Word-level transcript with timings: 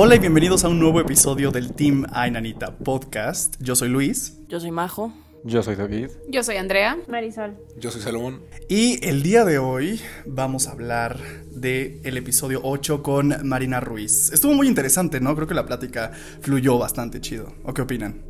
Hola 0.00 0.14
y 0.14 0.20
bienvenidos 0.20 0.62
a 0.62 0.68
un 0.68 0.78
nuevo 0.78 1.00
episodio 1.00 1.50
del 1.50 1.72
Team 1.72 2.06
Ainanita 2.12 2.70
Podcast. 2.70 3.60
Yo 3.60 3.74
soy 3.74 3.88
Luis. 3.88 4.38
Yo 4.46 4.60
soy 4.60 4.70
Majo. 4.70 5.12
Yo 5.42 5.60
soy 5.64 5.74
David. 5.74 6.10
Yo 6.28 6.44
soy 6.44 6.54
Andrea. 6.54 6.96
Marisol. 7.08 7.56
Yo 7.76 7.90
soy 7.90 8.00
Salomón. 8.00 8.40
Y 8.68 9.04
el 9.04 9.24
día 9.24 9.44
de 9.44 9.58
hoy 9.58 10.00
vamos 10.24 10.68
a 10.68 10.70
hablar 10.70 11.18
de 11.50 12.00
el 12.04 12.16
episodio 12.16 12.60
8 12.62 13.02
con 13.02 13.34
Marina 13.42 13.80
Ruiz. 13.80 14.32
Estuvo 14.32 14.54
muy 14.54 14.68
interesante, 14.68 15.18
¿no? 15.18 15.34
Creo 15.34 15.48
que 15.48 15.54
la 15.54 15.66
plática 15.66 16.12
fluyó 16.42 16.78
bastante 16.78 17.20
chido. 17.20 17.52
¿O 17.64 17.74
qué 17.74 17.82
opinan? 17.82 18.22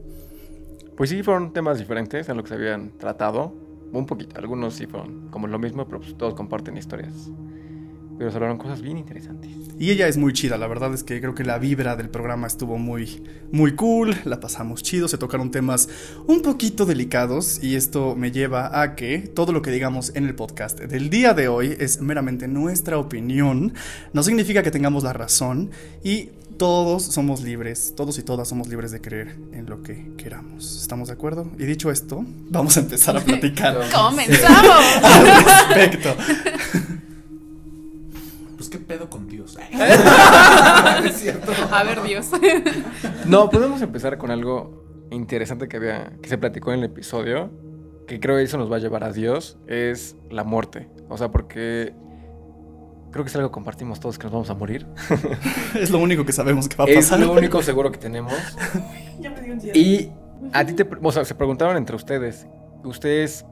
Pues 0.96 1.10
sí, 1.10 1.22
fueron 1.22 1.52
temas 1.52 1.78
diferentes 1.78 2.30
a 2.30 2.34
lo 2.34 2.44
que 2.44 2.48
se 2.48 2.54
habían 2.54 2.96
tratado. 2.96 3.52
Un 3.92 4.06
poquito. 4.06 4.38
Algunos 4.38 4.72
sí 4.72 4.86
fueron 4.86 5.28
como 5.28 5.46
lo 5.46 5.58
mismo, 5.58 5.86
pero 5.86 6.00
pues 6.00 6.16
todos 6.16 6.32
comparten 6.32 6.78
historias. 6.78 7.12
Pero 8.18 8.30
se 8.30 8.36
hablaron 8.36 8.58
cosas 8.58 8.82
bien 8.82 8.98
interesantes. 8.98 9.50
Y 9.78 9.92
ella 9.92 10.08
es 10.08 10.16
muy 10.16 10.32
chida, 10.32 10.58
la 10.58 10.66
verdad 10.66 10.92
es 10.92 11.04
que 11.04 11.20
creo 11.20 11.36
que 11.36 11.44
la 11.44 11.58
vibra 11.58 11.94
del 11.94 12.08
programa 12.08 12.48
estuvo 12.48 12.78
muy, 12.78 13.22
muy 13.52 13.76
cool, 13.76 14.16
la 14.24 14.40
pasamos 14.40 14.82
chido, 14.82 15.06
se 15.06 15.18
tocaron 15.18 15.52
temas 15.52 15.88
un 16.26 16.42
poquito 16.42 16.84
delicados 16.84 17.62
y 17.62 17.76
esto 17.76 18.16
me 18.16 18.32
lleva 18.32 18.82
a 18.82 18.96
que 18.96 19.18
todo 19.18 19.52
lo 19.52 19.62
que 19.62 19.70
digamos 19.70 20.10
en 20.16 20.26
el 20.26 20.34
podcast 20.34 20.80
del 20.80 21.10
día 21.10 21.32
de 21.32 21.46
hoy 21.46 21.76
es 21.78 22.00
meramente 22.00 22.48
nuestra 22.48 22.98
opinión, 22.98 23.72
no 24.12 24.22
significa 24.24 24.64
que 24.64 24.72
tengamos 24.72 25.04
la 25.04 25.12
razón 25.12 25.70
y 26.02 26.30
todos 26.56 27.04
somos 27.04 27.42
libres, 27.42 27.94
todos 27.96 28.18
y 28.18 28.24
todas 28.24 28.48
somos 28.48 28.66
libres 28.66 28.90
de 28.90 29.00
creer 29.00 29.36
en 29.52 29.66
lo 29.66 29.84
que 29.84 30.10
queramos. 30.16 30.82
¿Estamos 30.82 31.06
de 31.06 31.14
acuerdo? 31.14 31.48
Y 31.56 31.66
dicho 31.66 31.88
esto, 31.92 32.24
vamos 32.50 32.76
a 32.76 32.80
empezar 32.80 33.16
a 33.16 33.20
platicar 33.20 33.78
¡Comenzamos! 33.92 35.04
al 35.04 35.24
respecto. 35.24 36.16
Pues 38.68 38.80
qué 38.80 38.86
pedo 38.86 39.08
con 39.08 39.26
Dios. 39.26 39.56
es 41.04 41.16
cierto. 41.16 41.52
A 41.70 41.82
ver, 41.84 42.02
Dios. 42.02 42.30
No, 43.26 43.48
podemos 43.48 43.80
empezar 43.82 44.18
con 44.18 44.30
algo 44.30 45.06
interesante 45.10 45.68
que 45.68 45.78
había, 45.78 46.12
que 46.22 46.28
se 46.28 46.36
platicó 46.36 46.72
en 46.72 46.80
el 46.80 46.84
episodio, 46.86 47.50
que 48.06 48.20
creo 48.20 48.36
que 48.36 48.42
eso 48.42 48.58
nos 48.58 48.70
va 48.70 48.76
a 48.76 48.78
llevar 48.78 49.04
a 49.04 49.12
Dios, 49.12 49.58
es 49.66 50.16
la 50.30 50.44
muerte. 50.44 50.88
O 51.08 51.16
sea, 51.16 51.30
porque 51.30 51.94
creo 53.10 53.24
que 53.24 53.28
es 53.28 53.36
algo 53.36 53.48
que 53.48 53.54
compartimos 53.54 54.00
todos 54.00 54.18
que 54.18 54.24
nos 54.24 54.32
vamos 54.32 54.50
a 54.50 54.54
morir. 54.54 54.86
es 55.74 55.90
lo 55.90 55.98
único 55.98 56.26
que 56.26 56.32
sabemos 56.32 56.68
que 56.68 56.76
va 56.76 56.84
a 56.84 56.88
Es 56.88 57.06
pasar. 57.06 57.20
lo 57.20 57.32
único 57.32 57.62
seguro 57.62 57.90
que 57.90 57.98
tenemos. 57.98 58.32
Ya 59.20 59.30
me 59.30 59.40
dio 59.40 59.54
un 59.54 59.60
Y 59.74 60.10
a 60.52 60.64
ti 60.66 60.74
te, 60.74 60.86
o 61.02 61.12
sea, 61.12 61.24
se 61.24 61.34
preguntaron 61.34 61.76
entre 61.76 61.96
ustedes, 61.96 62.46
ustedes 62.84 63.46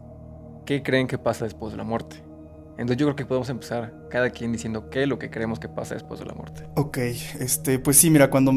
qué 0.66 0.82
creen 0.82 1.06
que 1.06 1.16
pasa 1.18 1.44
después 1.44 1.72
de 1.72 1.78
la 1.78 1.84
muerte. 1.84 2.25
Entonces 2.78 2.98
yo 2.98 3.06
creo 3.06 3.16
que 3.16 3.24
podemos 3.24 3.48
empezar 3.48 3.92
cada 4.10 4.30
quien 4.30 4.52
diciendo 4.52 4.90
qué 4.90 5.02
es 5.02 5.08
lo 5.08 5.18
que 5.18 5.30
creemos 5.30 5.58
que 5.58 5.68
pasa 5.68 5.94
después 5.94 6.20
de 6.20 6.26
la 6.26 6.34
muerte. 6.34 6.64
Ok, 6.74 6.98
este, 7.40 7.78
pues 7.78 7.96
sí, 7.96 8.10
mira, 8.10 8.28
cuando 8.28 8.52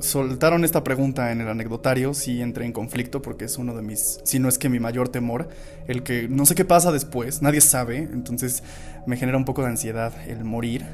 soltaron 0.00 0.64
esta 0.64 0.84
pregunta 0.84 1.32
en 1.32 1.40
el 1.40 1.48
anecdotario, 1.48 2.12
sí 2.12 2.42
entré 2.42 2.66
en 2.66 2.72
conflicto 2.72 3.22
porque 3.22 3.46
es 3.46 3.56
uno 3.56 3.74
de 3.74 3.82
mis, 3.82 4.20
si 4.24 4.38
no 4.38 4.48
es 4.48 4.58
que 4.58 4.68
mi 4.68 4.80
mayor 4.80 5.08
temor, 5.08 5.48
el 5.86 6.02
que 6.02 6.28
no 6.28 6.44
sé 6.44 6.54
qué 6.54 6.64
pasa 6.64 6.92
después, 6.92 7.40
nadie 7.40 7.60
sabe, 7.60 7.98
entonces 7.98 8.62
me 9.06 9.16
genera 9.16 9.38
un 9.38 9.44
poco 9.44 9.62
de 9.62 9.68
ansiedad 9.68 10.12
el 10.26 10.44
morir. 10.44 10.84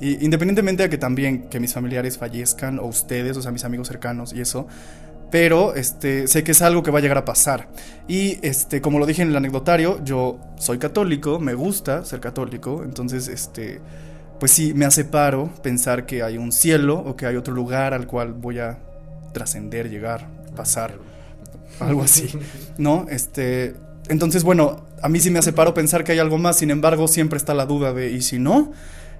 Y 0.00 0.24
independientemente 0.24 0.84
de 0.84 0.90
que 0.90 0.98
también 0.98 1.48
que 1.48 1.58
mis 1.58 1.74
familiares 1.74 2.18
fallezcan 2.18 2.78
o 2.78 2.86
ustedes, 2.86 3.36
o 3.36 3.42
sea, 3.42 3.50
mis 3.50 3.64
amigos 3.64 3.88
cercanos 3.88 4.32
y 4.32 4.40
eso, 4.40 4.68
pero 5.30 5.74
este, 5.74 6.26
sé 6.26 6.42
que 6.42 6.52
es 6.52 6.62
algo 6.62 6.82
que 6.82 6.90
va 6.90 6.98
a 6.98 7.02
llegar 7.02 7.18
a 7.18 7.24
pasar. 7.24 7.68
Y 8.06 8.38
este, 8.42 8.80
como 8.80 8.98
lo 8.98 9.06
dije 9.06 9.22
en 9.22 9.28
el 9.28 9.36
anecdotario, 9.36 10.02
yo 10.04 10.38
soy 10.56 10.78
católico, 10.78 11.38
me 11.38 11.54
gusta 11.54 12.04
ser 12.04 12.20
católico, 12.20 12.82
entonces 12.84 13.28
este, 13.28 13.80
pues 14.40 14.52
sí, 14.52 14.72
me 14.74 14.84
hace 14.84 15.04
paro 15.04 15.50
pensar 15.62 16.06
que 16.06 16.22
hay 16.22 16.38
un 16.38 16.52
cielo 16.52 16.98
o 16.98 17.16
que 17.16 17.26
hay 17.26 17.36
otro 17.36 17.54
lugar 17.54 17.92
al 17.92 18.06
cual 18.06 18.32
voy 18.32 18.58
a 18.58 18.78
trascender, 19.32 19.90
llegar, 19.90 20.28
pasar, 20.56 20.94
algo 21.80 22.02
así, 22.02 22.30
¿no? 22.78 23.06
Este, 23.10 23.74
entonces, 24.08 24.42
bueno, 24.42 24.86
a 25.02 25.08
mí 25.08 25.20
sí 25.20 25.30
me 25.30 25.38
hace 25.38 25.52
paro 25.52 25.74
pensar 25.74 26.04
que 26.04 26.12
hay 26.12 26.18
algo 26.18 26.38
más, 26.38 26.56
sin 26.56 26.70
embargo, 26.70 27.08
siempre 27.08 27.36
está 27.36 27.52
la 27.52 27.66
duda 27.66 27.92
de, 27.92 28.10
¿y 28.10 28.22
si 28.22 28.38
no? 28.38 28.72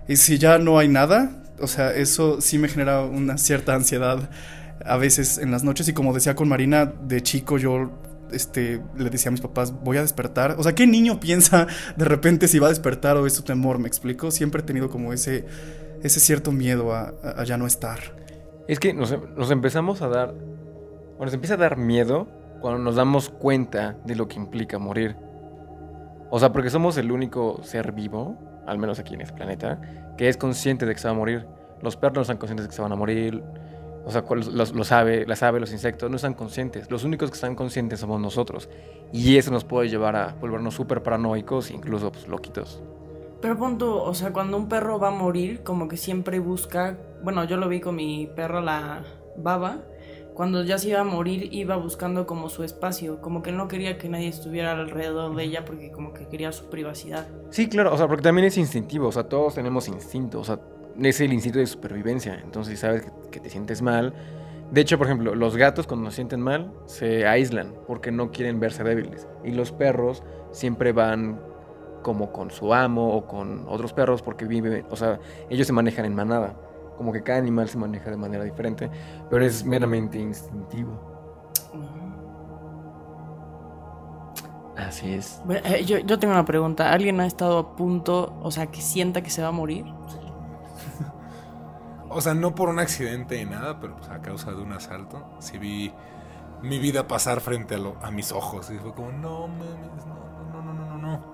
¿Y 0.08 0.16
si 0.16 0.38
ya 0.38 0.58
no 0.58 0.78
hay 0.78 0.88
nada? 0.88 1.30
O 1.60 1.66
sea, 1.66 1.92
eso 1.94 2.40
sí 2.40 2.56
me 2.56 2.68
genera 2.68 3.02
una 3.02 3.36
cierta 3.36 3.74
ansiedad 3.74 4.30
a 4.84 4.96
veces 4.96 5.38
en 5.38 5.50
las 5.50 5.64
noches 5.64 5.88
y 5.88 5.92
como 5.92 6.12
decía 6.12 6.34
con 6.34 6.48
Marina, 6.48 6.86
de 6.86 7.22
chico 7.22 7.58
yo 7.58 7.90
este, 8.32 8.82
le 8.96 9.10
decía 9.10 9.28
a 9.28 9.32
mis 9.32 9.40
papás, 9.40 9.72
voy 9.72 9.96
a 9.96 10.02
despertar. 10.02 10.56
O 10.58 10.62
sea, 10.62 10.74
¿qué 10.74 10.86
niño 10.86 11.20
piensa 11.20 11.66
de 11.96 12.04
repente 12.04 12.48
si 12.48 12.58
va 12.58 12.66
a 12.66 12.70
despertar 12.70 13.16
o 13.16 13.26
es 13.26 13.34
su 13.34 13.42
temor? 13.42 13.78
¿Me 13.78 13.88
explico? 13.88 14.30
Siempre 14.30 14.60
he 14.62 14.64
tenido 14.64 14.90
como 14.90 15.12
ese, 15.12 15.46
ese 16.02 16.20
cierto 16.20 16.52
miedo 16.52 16.94
a, 16.94 17.12
ya 17.44 17.56
no 17.56 17.66
estar. 17.66 17.98
Es 18.66 18.78
que 18.78 18.92
nos, 18.92 19.16
nos 19.36 19.50
empezamos 19.50 20.02
a 20.02 20.08
dar, 20.08 20.34
o 21.18 21.24
nos 21.24 21.32
empieza 21.32 21.54
a 21.54 21.58
dar 21.58 21.76
miedo 21.76 22.28
cuando 22.60 22.80
nos 22.80 22.96
damos 22.96 23.30
cuenta 23.30 23.96
de 24.04 24.14
lo 24.14 24.28
que 24.28 24.36
implica 24.36 24.78
morir. 24.78 25.16
O 26.30 26.38
sea, 26.38 26.52
porque 26.52 26.70
somos 26.70 26.96
el 26.98 27.10
único 27.10 27.62
ser 27.62 27.92
vivo, 27.92 28.36
al 28.66 28.78
menos 28.78 28.98
aquí 28.98 29.14
en 29.14 29.22
este 29.22 29.34
planeta, 29.34 29.80
que 30.18 30.28
es 30.28 30.36
consciente 30.36 30.84
de 30.84 30.92
que 30.92 31.00
se 31.00 31.08
va 31.08 31.12
a 31.12 31.16
morir. 31.16 31.46
Los 31.80 31.96
perros 31.96 32.16
no 32.16 32.22
están 32.22 32.36
conscientes 32.36 32.66
de 32.66 32.68
que 32.68 32.76
se 32.76 32.82
van 32.82 32.92
a 32.92 32.96
morir. 32.96 33.42
O 34.04 34.10
sea, 34.10 34.24
los, 34.28 34.74
los, 34.74 34.92
ave, 34.92 35.26
las 35.26 35.42
aves, 35.42 35.60
los 35.60 35.72
insectos 35.72 36.10
no 36.10 36.16
están 36.16 36.34
conscientes. 36.34 36.90
Los 36.90 37.04
únicos 37.04 37.30
que 37.30 37.34
están 37.34 37.54
conscientes 37.54 38.00
somos 38.00 38.20
nosotros. 38.20 38.68
Y 39.12 39.36
eso 39.36 39.50
nos 39.50 39.64
puede 39.64 39.88
llevar 39.88 40.16
a 40.16 40.34
volvernos 40.40 40.74
súper 40.74 41.02
paranoicos 41.02 41.70
e 41.70 41.74
incluso 41.74 42.10
pues, 42.10 42.26
loquitos. 42.28 42.82
Pero 43.40 43.56
punto, 43.56 44.02
o 44.02 44.14
sea, 44.14 44.32
cuando 44.32 44.56
un 44.56 44.68
perro 44.68 44.98
va 44.98 45.08
a 45.08 45.12
morir, 45.12 45.62
como 45.62 45.88
que 45.88 45.96
siempre 45.96 46.40
busca, 46.40 46.98
bueno, 47.22 47.44
yo 47.44 47.56
lo 47.56 47.68
vi 47.68 47.80
con 47.80 47.94
mi 47.94 48.26
perro, 48.34 48.60
la 48.60 49.04
baba, 49.36 49.82
cuando 50.38 50.62
ya 50.62 50.78
se 50.78 50.90
iba 50.90 51.00
a 51.00 51.04
morir 51.04 51.52
iba 51.52 51.74
buscando 51.76 52.24
como 52.24 52.48
su 52.48 52.62
espacio, 52.62 53.20
como 53.20 53.42
que 53.42 53.50
no 53.50 53.66
quería 53.66 53.98
que 53.98 54.08
nadie 54.08 54.28
estuviera 54.28 54.70
alrededor 54.70 55.34
de 55.34 55.42
ella 55.42 55.64
porque 55.64 55.90
como 55.90 56.12
que 56.14 56.28
quería 56.28 56.52
su 56.52 56.70
privacidad. 56.70 57.26
Sí, 57.50 57.68
claro, 57.68 57.92
o 57.92 57.96
sea, 57.96 58.06
porque 58.06 58.22
también 58.22 58.46
es 58.46 58.56
instintivo, 58.56 59.08
o 59.08 59.12
sea, 59.12 59.24
todos 59.24 59.56
tenemos 59.56 59.88
instinto, 59.88 60.38
o 60.38 60.44
sea, 60.44 60.60
es 61.02 61.20
el 61.20 61.32
instinto 61.32 61.58
de 61.58 61.66
supervivencia, 61.66 62.40
entonces 62.42 62.72
si 62.74 62.80
sabes 62.80 63.02
que, 63.02 63.10
que 63.30 63.40
te 63.40 63.50
sientes 63.50 63.82
mal. 63.82 64.14
De 64.70 64.82
hecho, 64.82 64.98
por 64.98 65.06
ejemplo, 65.06 65.34
los 65.34 65.56
gatos 65.56 65.86
cuando 65.86 66.10
se 66.10 66.16
sienten 66.16 66.40
mal 66.40 66.72
se 66.86 67.26
aíslan 67.26 67.74
porque 67.86 68.10
no 68.10 68.30
quieren 68.30 68.60
verse 68.60 68.84
débiles. 68.84 69.26
Y 69.44 69.52
los 69.52 69.72
perros 69.72 70.22
siempre 70.50 70.92
van 70.92 71.40
como 72.02 72.32
con 72.32 72.50
su 72.50 72.74
amo 72.74 73.14
o 73.14 73.26
con 73.26 73.66
otros 73.68 73.92
perros 73.92 74.22
porque 74.22 74.44
viven, 74.44 74.86
o 74.90 74.96
sea, 74.96 75.20
ellos 75.48 75.66
se 75.66 75.72
manejan 75.72 76.04
en 76.04 76.14
manada. 76.14 76.56
Como 76.96 77.12
que 77.12 77.22
cada 77.22 77.38
animal 77.38 77.68
se 77.68 77.78
maneja 77.78 78.10
de 78.10 78.16
manera 78.16 78.44
diferente, 78.44 78.90
pero 79.30 79.44
es 79.44 79.64
meramente 79.64 80.18
instintivo. 80.18 81.00
Así 84.76 85.12
es. 85.12 85.42
Eh, 85.64 85.84
Yo, 85.84 85.98
yo 85.98 86.18
tengo 86.18 86.34
una 86.34 86.44
pregunta, 86.44 86.92
¿alguien 86.92 87.20
ha 87.20 87.26
estado 87.26 87.58
a 87.58 87.76
punto, 87.76 88.38
o 88.42 88.50
sea, 88.50 88.68
que 88.68 88.80
sienta 88.80 89.22
que 89.22 89.30
se 89.30 89.42
va 89.42 89.48
a 89.48 89.52
morir? 89.52 89.86
O 92.10 92.20
sea, 92.20 92.34
no 92.34 92.54
por 92.54 92.68
un 92.68 92.78
accidente 92.78 93.44
ni 93.44 93.50
nada, 93.50 93.80
pero 93.80 93.96
pues 93.96 94.08
a 94.10 94.20
causa 94.22 94.52
de 94.52 94.62
un 94.62 94.72
asalto. 94.72 95.26
Sí 95.40 95.58
vi 95.58 95.92
mi 96.62 96.78
vida 96.78 97.06
pasar 97.08 97.40
frente 97.40 97.74
a, 97.76 97.78
lo- 97.78 97.96
a 98.02 98.10
mis 98.10 98.32
ojos. 98.32 98.70
Y 98.70 98.78
fue 98.78 98.94
como, 98.94 99.12
no 99.12 99.48
mames, 99.48 100.06
no, 100.06 100.14
no, 100.52 100.62
no, 100.62 100.74
no, 100.74 100.86
no, 100.86 100.98
no. 100.98 101.24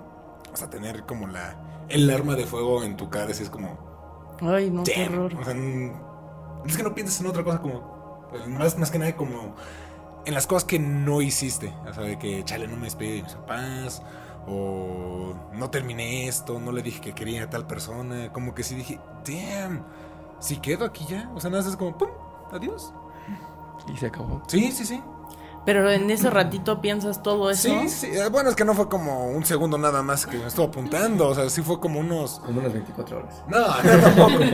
O 0.53 0.57
sea, 0.57 0.71
tener 0.71 1.05
como 1.05 1.27
la 1.27 1.57
el 1.89 2.09
arma 2.11 2.35
de 2.35 2.47
fuego 2.47 2.83
en 2.83 2.97
tu 2.97 3.11
cara, 3.11 3.31
así 3.31 3.43
es 3.43 3.51
como, 3.51 3.79
Ay, 4.41 4.71
no, 4.71 4.83
qué 4.85 5.05
damn. 5.05 5.15
horror. 5.15 5.35
O 5.41 5.45
sea, 5.45 5.55
es 6.67 6.77
que 6.77 6.83
no 6.83 6.95
piensas 6.95 7.21
en 7.21 7.27
otra 7.27 7.45
cosa 7.45 7.61
como, 7.61 8.27
pues, 8.31 8.47
más, 8.49 8.79
más 8.79 8.91
que 8.91 8.99
nada 8.99 9.15
como 9.17 9.55
en 10.25 10.35
las 10.35 10.47
cosas 10.47 10.65
que 10.65 10.79
no 10.79 11.21
hiciste. 11.23 11.73
O 11.89 11.93
sea, 11.93 12.05
de 12.05 12.19
que, 12.19 12.43
chale, 12.45 12.67
no 12.69 12.77
me 12.77 12.85
despedí 12.85 13.17
de 13.19 13.23
mis 13.23 13.35
papás. 13.35 14.03
O 14.47 15.35
no 15.55 15.71
terminé 15.71 16.29
esto, 16.29 16.61
no 16.61 16.71
le 16.73 16.83
dije 16.83 17.01
que 17.01 17.15
quería 17.15 17.45
a 17.45 17.51
tal 17.51 17.67
persona. 17.67 18.33
Como 18.33 18.55
que 18.55 18.63
sí 18.63 18.75
dije, 18.75 19.01
damn, 19.27 19.85
si 20.45 20.59
quedo 20.59 20.85
aquí 20.85 21.05
ya. 21.09 21.31
O 21.35 21.41
sea, 21.41 21.51
nada, 21.51 21.63
más 21.63 21.71
es 21.73 21.77
como, 21.77 21.97
pum, 21.97 22.09
adiós. 22.53 22.93
Y 23.93 23.97
se 23.97 24.07
acabó. 24.07 24.43
Sí, 24.47 24.71
sí, 24.73 24.85
sí. 24.85 25.03
Pero 25.67 25.91
en 25.91 26.11
ese 26.11 26.29
ratito 26.29 26.83
piensas 26.83 27.23
todo 27.23 27.49
eso. 27.51 27.69
Sí, 27.69 27.89
sí. 27.89 28.07
Eh, 28.09 28.29
Bueno, 28.31 28.51
es 28.51 28.55
que 28.57 28.67
no 28.67 28.75
fue 28.75 28.87
como 28.91 29.29
un 29.31 29.47
segundo 29.47 29.79
nada 29.79 30.03
más 30.03 30.27
que 30.27 30.37
me 30.37 30.47
estuvo 30.47 30.67
apuntando. 30.67 31.29
O 31.29 31.35
sea, 31.35 31.49
sí 31.49 31.63
fue 31.63 31.81
como 31.81 32.01
unos. 32.01 32.39
Como 32.41 32.61
unas 32.61 32.71
24 32.75 33.17
horas. 33.17 33.43
No, 33.49 33.59
no, 33.61 34.01
tampoco. 34.03 34.45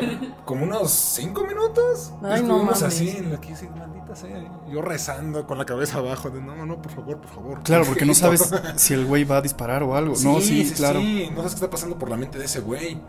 Como 0.45 0.65
unos 0.65 0.93
cinco 0.93 1.43
minutos. 1.45 2.13
Ay, 2.23 2.43
no 2.43 2.59
Estuvimos 2.61 2.65
mames. 2.65 2.83
así 2.85 3.09
en 3.11 3.33
la 3.33 3.41
que 3.41 3.57
sí, 3.57 3.69
maldita 3.77 4.15
sea. 4.15 4.63
Yo 4.69 4.83
rezando 4.83 5.49
con 5.49 5.59
la 5.59 5.65
cabeza 5.67 5.99
abajo 5.99 6.31
de 6.31 6.41
no, 6.41 6.65
no, 6.65 6.81
por 6.81 6.93
favor, 6.93 7.21
por 7.21 7.31
favor. 7.31 7.63
Claro, 7.65 7.85
porque 7.87 8.05
no 8.05 8.15
sabes 8.15 8.49
si 8.77 8.95
el 8.95 9.05
güey 9.07 9.25
va 9.25 9.39
a 9.39 9.43
disparar 9.43 9.83
o 9.83 9.97
algo. 9.97 10.15
no, 10.23 10.41
sí, 10.41 10.73
claro. 10.77 11.01
Sí, 11.01 11.29
no 11.31 11.39
sabes 11.39 11.53
qué 11.53 11.57
está 11.57 11.71
pasando 11.71 11.99
por 11.99 12.09
la 12.09 12.17
mente 12.17 12.39
de 12.39 12.45
ese 12.45 12.61
güey. 12.61 13.01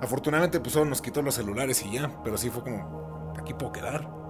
Afortunadamente, 0.00 0.60
pues 0.60 0.72
solo 0.72 0.86
nos 0.86 1.02
quitó 1.02 1.22
los 1.22 1.34
celulares 1.34 1.84
y 1.84 1.92
ya. 1.92 2.10
Pero 2.24 2.38
sí 2.38 2.50
fue 2.50 2.62
como, 2.62 3.32
aquí 3.38 3.54
puedo 3.54 3.72
quedar. 3.72 4.20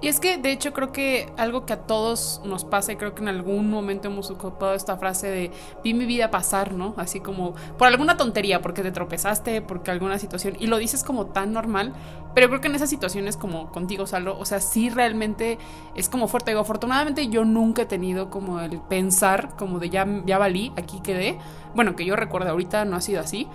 Y 0.00 0.08
es 0.08 0.20
que, 0.20 0.36
de 0.36 0.52
hecho, 0.52 0.74
creo 0.74 0.92
que 0.92 1.32
algo 1.38 1.64
que 1.64 1.72
a 1.72 1.78
todos 1.86 2.42
nos 2.44 2.66
pasa, 2.66 2.92
y 2.92 2.96
creo 2.96 3.14
que 3.14 3.22
en 3.22 3.28
algún 3.28 3.70
momento 3.70 4.08
hemos 4.08 4.30
ocupado 4.30 4.74
esta 4.74 4.98
frase 4.98 5.28
de 5.28 5.50
vi 5.82 5.94
mi 5.94 6.04
vida 6.04 6.30
pasar, 6.30 6.74
¿no? 6.74 6.94
Así 6.98 7.20
como 7.20 7.54
por 7.78 7.88
alguna 7.88 8.18
tontería, 8.18 8.60
porque 8.60 8.82
te 8.82 8.92
tropezaste, 8.92 9.62
porque 9.62 9.90
alguna 9.90 10.18
situación, 10.18 10.56
y 10.58 10.66
lo 10.66 10.76
dices 10.76 11.04
como 11.04 11.26
tan 11.26 11.54
normal, 11.54 11.94
pero 12.34 12.48
creo 12.48 12.60
que 12.60 12.68
en 12.68 12.74
esas 12.74 12.90
situaciones 12.90 13.38
como 13.38 13.70
contigo, 13.70 14.06
Salo, 14.06 14.38
o 14.38 14.44
sea, 14.44 14.60
sí 14.60 14.90
realmente 14.90 15.58
es 15.94 16.10
como 16.10 16.28
fuerte. 16.28 16.50
Digo, 16.50 16.60
afortunadamente 16.60 17.28
yo 17.28 17.46
nunca 17.46 17.82
he 17.82 17.86
tenido 17.86 18.28
como 18.28 18.60
el 18.60 18.80
pensar 18.82 19.56
como 19.56 19.78
de 19.78 19.88
ya, 19.88 20.06
ya 20.26 20.36
valí, 20.36 20.72
aquí 20.76 21.00
quedé. 21.00 21.38
Bueno, 21.74 21.96
que 21.96 22.04
yo 22.04 22.14
recuerdo 22.14 22.50
ahorita 22.50 22.84
no 22.84 22.96
ha 22.96 23.00
sido 23.00 23.22
así. 23.22 23.48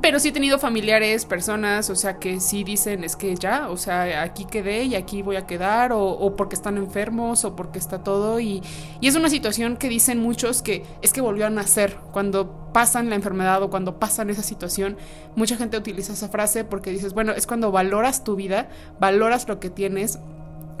Pero 0.00 0.18
sí 0.18 0.28
he 0.28 0.32
tenido 0.32 0.58
familiares, 0.58 1.24
personas, 1.24 1.90
o 1.90 1.94
sea, 1.94 2.18
que 2.18 2.40
sí 2.40 2.64
dicen, 2.64 3.04
es 3.04 3.16
que 3.16 3.34
ya, 3.36 3.68
o 3.68 3.76
sea, 3.76 4.22
aquí 4.22 4.44
quedé 4.44 4.84
y 4.84 4.94
aquí 4.94 5.22
voy 5.22 5.36
a 5.36 5.46
quedar, 5.46 5.92
o, 5.92 6.34
porque 6.36 6.56
están 6.56 6.78
enfermos, 6.78 7.44
o 7.44 7.54
porque 7.54 7.78
está 7.78 8.02
todo. 8.02 8.40
Y, 8.40 8.62
y, 9.00 9.08
es 9.08 9.14
una 9.14 9.28
situación 9.28 9.76
que 9.76 9.88
dicen 9.88 10.20
muchos 10.20 10.62
que 10.62 10.84
es 11.02 11.12
que 11.12 11.20
volvió 11.20 11.46
a 11.46 11.50
nacer. 11.50 11.96
Cuando 12.12 12.70
pasan 12.72 13.08
la 13.10 13.14
enfermedad 13.14 13.62
o 13.62 13.70
cuando 13.70 13.98
pasan 13.98 14.30
esa 14.30 14.42
situación, 14.42 14.96
mucha 15.36 15.56
gente 15.56 15.76
utiliza 15.76 16.14
esa 16.14 16.28
frase 16.28 16.64
porque 16.64 16.90
dices, 16.90 17.12
bueno, 17.12 17.32
es 17.32 17.46
cuando 17.46 17.70
valoras 17.70 18.24
tu 18.24 18.36
vida, 18.36 18.68
valoras 18.98 19.46
lo 19.48 19.60
que 19.60 19.70
tienes. 19.70 20.18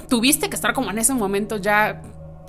Tuviste 0.08 0.48
que 0.48 0.56
estar 0.56 0.72
como 0.72 0.90
en 0.90 0.98
ese 0.98 1.14
momento 1.14 1.56
ya 1.56 2.02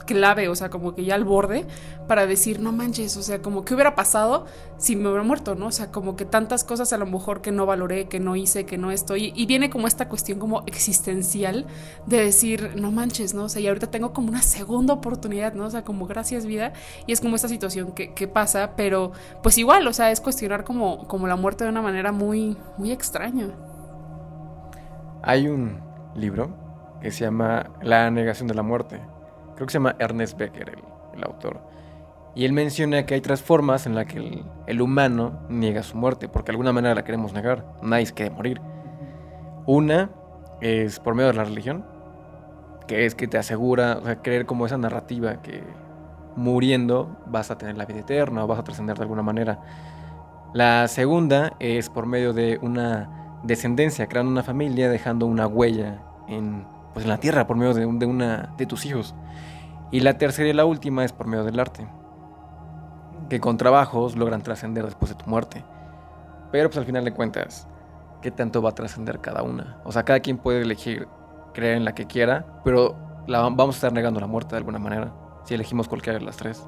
clave, 0.06 0.48
o 0.50 0.56
sea, 0.56 0.70
como 0.70 0.96
que 0.96 1.04
ya 1.04 1.16
al 1.16 1.24
borde, 1.24 1.66
para 2.08 2.28
decir, 2.28 2.60
no 2.60 2.72
manches, 2.72 3.18
o 3.18 3.24
sea, 3.24 3.42
como 3.42 3.66
que 3.66 3.74
hubiera 3.74 3.96
pasado 3.96 4.46
si 4.78 4.96
me 4.96 5.08
hubiera 5.08 5.24
muerto, 5.24 5.56
¿no? 5.56 5.68
O 5.68 5.72
sea, 5.72 5.92
como 5.92 6.16
que 6.16 6.26
tantas 6.26 6.64
cosas 6.64 6.94
a 6.94 6.98
lo 6.98 7.06
mejor 7.06 7.42
que 7.42 7.52
no 7.52 7.66
valoré, 7.66 8.08
que 8.08 8.20
no 8.20 8.36
hice, 8.36 8.66
que 8.66 8.78
no 8.78 8.92
estoy. 8.92 9.34
Y 9.36 9.46
viene 9.46 9.70
como 9.70 9.88
esta 9.88 10.08
cuestión 10.08 10.40
como 10.40 10.64
existencial 10.66 11.66
de 12.06 12.24
decir, 12.24 12.72
no 12.76 12.92
manches, 12.92 13.34
¿no? 13.34 13.46
O 13.46 13.50
sea, 13.50 13.62
y 13.62 13.68
ahorita 13.68 13.88
tengo 13.88 14.14
como 14.14 14.30
una 14.30 14.42
segunda 14.42 14.94
oportunidad, 14.94 15.54
¿no? 15.54 15.66
O 15.66 15.70
sea, 15.70 15.84
como 15.84 16.08
gracias 16.08 16.46
vida. 16.46 16.74
Y 17.08 17.14
es 17.14 17.22
como 17.22 17.36
esta 17.36 17.48
situación 17.48 17.94
que, 17.94 18.26
pasa, 18.28 18.72
pero 18.76 19.12
pues 19.44 19.58
igual, 19.58 19.88
o 19.88 19.94
sea, 19.94 20.12
es 20.12 20.20
cuestionar 20.20 20.64
como, 20.64 21.08
como 21.08 21.28
la 21.28 21.36
muerte 21.36 21.64
de 21.64 21.70
una 21.70 21.82
manera 21.82 22.12
muy, 22.12 22.58
muy 22.78 22.92
extraña. 22.92 23.50
Hay 25.22 25.48
un 25.48 25.80
libro 26.16 26.50
que 27.02 27.12
se 27.12 27.24
llama 27.24 27.72
La 27.82 28.10
negación 28.10 28.48
de 28.48 28.56
la 28.56 28.64
muerte 28.64 29.15
creo 29.56 29.68
que 29.68 29.72
se 29.72 29.78
llama 29.78 29.96
Ernest 30.00 30.38
Becker, 30.38 30.78
el, 31.14 31.24
autor. 31.24 31.62
Y 32.36 32.46
él 32.46 32.52
menciona 32.52 33.06
que 33.06 33.14
hay 33.14 33.22
tres 33.22 33.42
formas 33.42 33.86
en 33.86 33.96
las 33.96 34.06
que 34.06 34.44
el, 34.68 34.82
humano 34.82 35.40
niega 35.50 35.84
su 35.84 35.98
muerte, 35.98 36.28
porque 36.28 36.48
de 36.48 36.52
alguna 36.52 36.74
manera 36.74 36.94
la 36.94 37.04
queremos 37.04 37.34
negar. 37.34 37.66
Nadie 37.82 38.08
quiere 38.08 38.32
morir. 38.32 38.62
Una 39.66 40.10
es 40.62 41.00
por 41.00 41.16
medio 41.16 41.30
de 41.32 41.38
la 41.38 41.46
religión, 41.46 41.86
que 42.88 43.06
es 43.06 43.16
que 43.16 43.28
te 43.28 43.38
asegura, 43.38 44.00
o 44.02 44.06
sea, 44.06 44.22
creer 44.22 44.46
como 44.46 44.66
esa 44.66 44.78
narrativa 44.78 45.42
que 45.42 45.64
muriendo 46.36 47.16
vas 47.26 47.50
a 47.50 47.58
tener 47.58 47.78
la 47.78 47.86
vida 47.86 48.00
eterna 48.00 48.44
o 48.44 48.48
vas 48.48 48.60
a 48.60 48.64
trascender 48.64 48.98
de 48.98 49.04
alguna 49.04 49.22
manera. 49.22 49.62
La 50.54 50.88
segunda 50.88 51.54
es 51.60 51.90
por 51.90 52.06
medio 52.06 52.34
de 52.34 52.60
una 52.62 53.40
descendencia, 53.44 54.08
creando 54.08 54.32
una 54.32 54.44
familia, 54.44 54.90
dejando 54.90 55.26
una 55.26 55.48
huella 55.48 56.02
en, 56.28 56.66
pues, 56.94 57.06
en 57.06 57.10
la 57.10 57.18
tierra 57.18 57.48
por 57.48 57.58
medio 57.58 57.74
de, 57.74 57.86
de, 57.86 58.06
una, 58.06 58.54
de 58.58 58.66
tus 58.66 58.86
hijos. 58.86 59.16
Y 59.92 60.00
la 60.02 60.18
tercera 60.18 60.50
y 60.50 60.54
la 60.54 60.66
última 60.66 61.06
es 61.06 61.14
por 61.14 61.28
medio 61.28 61.44
del 61.44 61.60
arte, 61.60 61.88
que 63.30 63.40
con 63.40 63.58
trabajos 63.58 64.16
logran 64.16 64.42
trascender 64.42 64.86
después 64.86 65.10
de 65.10 65.16
tu 65.16 65.30
muerte. 65.30 65.64
Pero 66.52 66.70
pues 66.70 66.78
al 66.78 66.86
final 66.86 67.06
de 67.06 67.14
cuentas, 67.14 67.68
¿qué 68.22 68.32
tanto 68.32 68.62
va 68.62 68.70
a 68.72 68.76
trascender 68.76 69.20
cada 69.20 69.44
una? 69.44 69.80
O 69.84 69.92
sea, 69.92 70.04
cada 70.04 70.20
quien 70.20 70.38
puede 70.38 70.62
elegir 70.62 71.08
creer 71.54 71.78
en 71.78 71.86
la 71.86 71.96
que 71.96 72.08
quiera, 72.08 72.46
pero 72.64 72.96
vamos 73.28 73.76
a 73.76 73.78
estar 73.78 73.94
negando 73.94 74.20
la 74.20 74.28
muerte 74.28 74.52
de 74.52 74.58
alguna 74.58 74.80
manera, 74.80 75.14
si 75.44 75.54
elegimos 75.54 75.88
cualquiera 75.88 76.20
de 76.20 76.26
las 76.26 76.38
tres. 76.38 76.68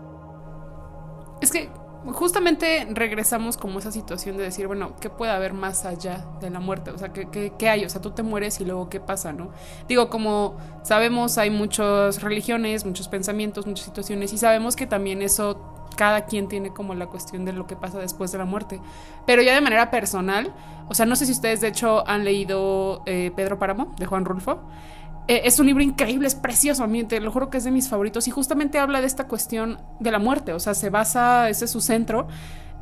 Es 1.42 1.52
que 1.52 1.70
justamente 2.14 2.88
regresamos 2.90 3.58
como 3.58 3.80
esa 3.80 3.92
situación 3.92 4.38
de 4.38 4.44
decir, 4.44 4.68
bueno, 4.68 4.94
¿qué 5.00 5.10
puede 5.10 5.32
haber 5.32 5.54
más 5.54 5.86
allá 5.86 6.26
de 6.40 6.50
la 6.50 6.60
muerte? 6.60 6.92
O 6.92 6.98
sea, 6.98 7.14
¿qué, 7.14 7.52
qué, 7.58 7.70
hay? 7.70 7.86
O 7.86 7.90
sea, 7.90 8.02
tú 8.02 8.12
te 8.12 8.24
mueres 8.24 8.60
y 8.60 8.66
luego 8.66 8.90
¿qué 8.90 9.00
pasa, 9.00 9.34
no? 9.34 9.50
Digo, 9.88 10.10
como 10.10 10.58
sabemos, 10.84 11.38
hay 11.38 11.50
muchas 11.50 12.22
religiones, 12.22 12.86
muchos 12.86 13.08
pensamientos, 13.08 13.68
muchas 13.68 13.86
situaciones 13.86 14.34
y 14.34 14.38
sabemos 14.38 14.76
que 14.76 14.88
también 14.88 15.22
eso, 15.22 15.60
cada 15.96 16.26
quien 16.26 16.48
tiene 16.48 16.72
como 16.72 16.94
la 16.94 17.08
cuestión 17.08 17.46
de 17.46 17.54
lo 17.54 17.68
que 17.68 17.76
pasa 17.76 18.00
después 18.00 18.32
de 18.32 18.38
la 18.38 18.46
muerte. 18.46 18.80
Pero 19.26 19.42
ya 19.42 19.54
de 19.56 19.62
manera 19.62 19.92
personal, 19.92 20.54
o 20.90 20.94
sea, 20.94 21.06
no 21.06 21.16
sé 21.16 21.26
si 21.26 21.32
ustedes 21.32 21.62
de 21.62 21.68
hecho 21.68 22.08
han 22.08 22.24
leído 22.24 23.04
eh, 23.06 23.32
Pedro 23.36 23.60
Páramo 23.60 23.94
de 23.98 24.06
Juan 24.06 24.26
Rulfo. 24.26 24.60
Eh, 25.28 25.42
es 25.44 25.60
un 25.60 25.68
libro 25.68 25.84
increíble, 25.84 26.28
es 26.28 26.36
precioso, 26.36 26.84
a 26.84 26.90
te 27.08 27.20
lo 27.20 27.32
juro 27.32 27.50
que 27.50 27.58
es 27.58 27.64
de 27.64 27.72
mis 27.72 27.90
favoritos 27.90 28.28
y 28.28 28.32
justamente 28.32 28.80
habla 28.80 29.02
de 29.02 29.08
esta 29.08 29.28
cuestión 29.28 29.80
de 30.00 30.12
la 30.12 30.20
muerte, 30.20 30.54
o 30.54 30.60
sea, 30.60 30.74
se 30.74 30.90
basa, 30.90 31.50
ese 31.50 31.66
es 31.66 31.72
su 31.72 31.82
centro. 31.82 32.28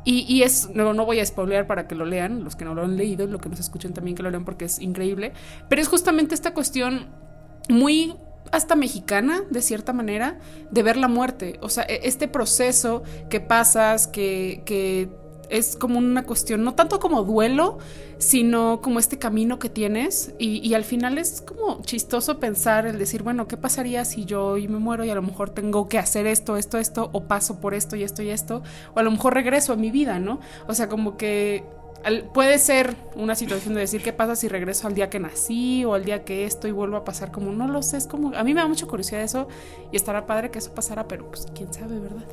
Y, 0.08 0.42
es, 0.42 0.70
no, 0.72 0.94
no 0.94 1.04
voy 1.04 1.18
a 1.18 1.26
spoilear 1.26 1.66
para 1.66 1.88
que 1.88 1.96
lo 1.96 2.04
lean, 2.04 2.44
los 2.44 2.54
que 2.54 2.64
no 2.64 2.76
lo 2.76 2.84
han 2.84 2.96
leído, 2.96 3.26
lo 3.26 3.40
que 3.40 3.48
nos 3.48 3.58
escuchen 3.58 3.92
también 3.92 4.16
que 4.16 4.22
lo 4.22 4.30
lean 4.30 4.44
porque 4.44 4.66
es 4.66 4.80
increíble, 4.80 5.32
pero 5.68 5.82
es 5.82 5.88
justamente 5.88 6.32
esta 6.32 6.54
cuestión 6.54 7.08
muy 7.68 8.14
hasta 8.52 8.76
mexicana, 8.76 9.42
de 9.50 9.60
cierta 9.62 9.92
manera, 9.92 10.38
de 10.70 10.82
ver 10.84 10.96
la 10.96 11.08
muerte. 11.08 11.58
O 11.60 11.68
sea, 11.68 11.82
e, 11.88 12.02
este 12.04 12.28
proceso 12.28 13.02
que 13.28 13.40
pasas, 13.40 14.06
que, 14.06 14.62
que 14.64 15.10
es 15.50 15.76
como 15.76 15.98
una 15.98 16.24
cuestión, 16.24 16.64
no 16.64 16.74
tanto 16.74 16.98
como 16.98 17.22
duelo, 17.24 17.78
sino 18.18 18.80
como 18.80 18.98
este 18.98 19.18
camino 19.18 19.58
que 19.58 19.68
tienes 19.68 20.32
y, 20.38 20.74
al 20.74 20.84
final 20.84 21.18
es 21.18 21.42
como 21.42 21.82
chistoso 21.82 22.38
pensar 22.38 22.86
el 22.86 22.98
decir, 22.98 23.22
bueno, 23.22 23.46
¿qué 23.48 23.56
pasaría 23.56 24.04
si 24.04 24.24
yo 24.24 24.46
hoy 24.46 24.68
me 24.68 24.78
muero 24.78 25.04
y 25.04 25.10
a 25.10 25.14
lo 25.14 25.22
mejor 25.22 25.50
tengo 25.50 25.88
que 25.88 25.98
hacer 25.98 26.26
esto, 26.26 26.56
esto, 26.56 26.78
esto, 26.78 27.10
o 27.12 27.24
paso 27.24 27.60
por 27.60 27.74
esto 27.74 27.96
y 27.96 28.02
esto 28.02 28.22
y 28.22 28.30
esto, 28.30 28.62
o 28.94 28.98
a 28.98 29.02
lo 29.02 29.10
mejor 29.10 29.34
regreso 29.34 29.72
a 29.72 29.76
mi 29.76 29.90
vida, 29.90 30.18
¿no? 30.18 30.40
O 30.66 30.74
sea, 30.74 30.88
como 30.88 31.16
que 31.16 31.64
puede 32.32 32.58
ser 32.58 32.96
una 33.16 33.34
situación 33.34 33.74
de 33.74 33.80
decir 33.80 34.02
qué 34.02 34.12
pasa 34.12 34.36
si 34.36 34.48
regreso 34.48 34.86
al 34.86 34.94
día 34.94 35.10
que 35.10 35.18
nací 35.18 35.84
o 35.84 35.94
al 35.94 36.04
día 36.04 36.24
que 36.24 36.44
esto 36.44 36.68
y 36.68 36.70
vuelvo 36.70 36.96
a 36.96 37.04
pasar 37.04 37.32
como 37.32 37.50
no 37.52 37.66
lo 37.66 37.82
sé, 37.82 37.96
es 37.96 38.06
como 38.06 38.34
a 38.36 38.44
mí 38.44 38.54
me 38.54 38.60
da 38.60 38.68
mucha 38.68 38.86
curiosidad 38.86 39.22
eso 39.22 39.48
y 39.90 39.96
estará 39.96 40.26
padre 40.26 40.50
que 40.50 40.58
eso 40.60 40.72
pasara, 40.72 41.08
pero 41.08 41.28
pues 41.28 41.46
quién 41.54 41.72
sabe, 41.72 41.98
¿verdad? 41.98 42.24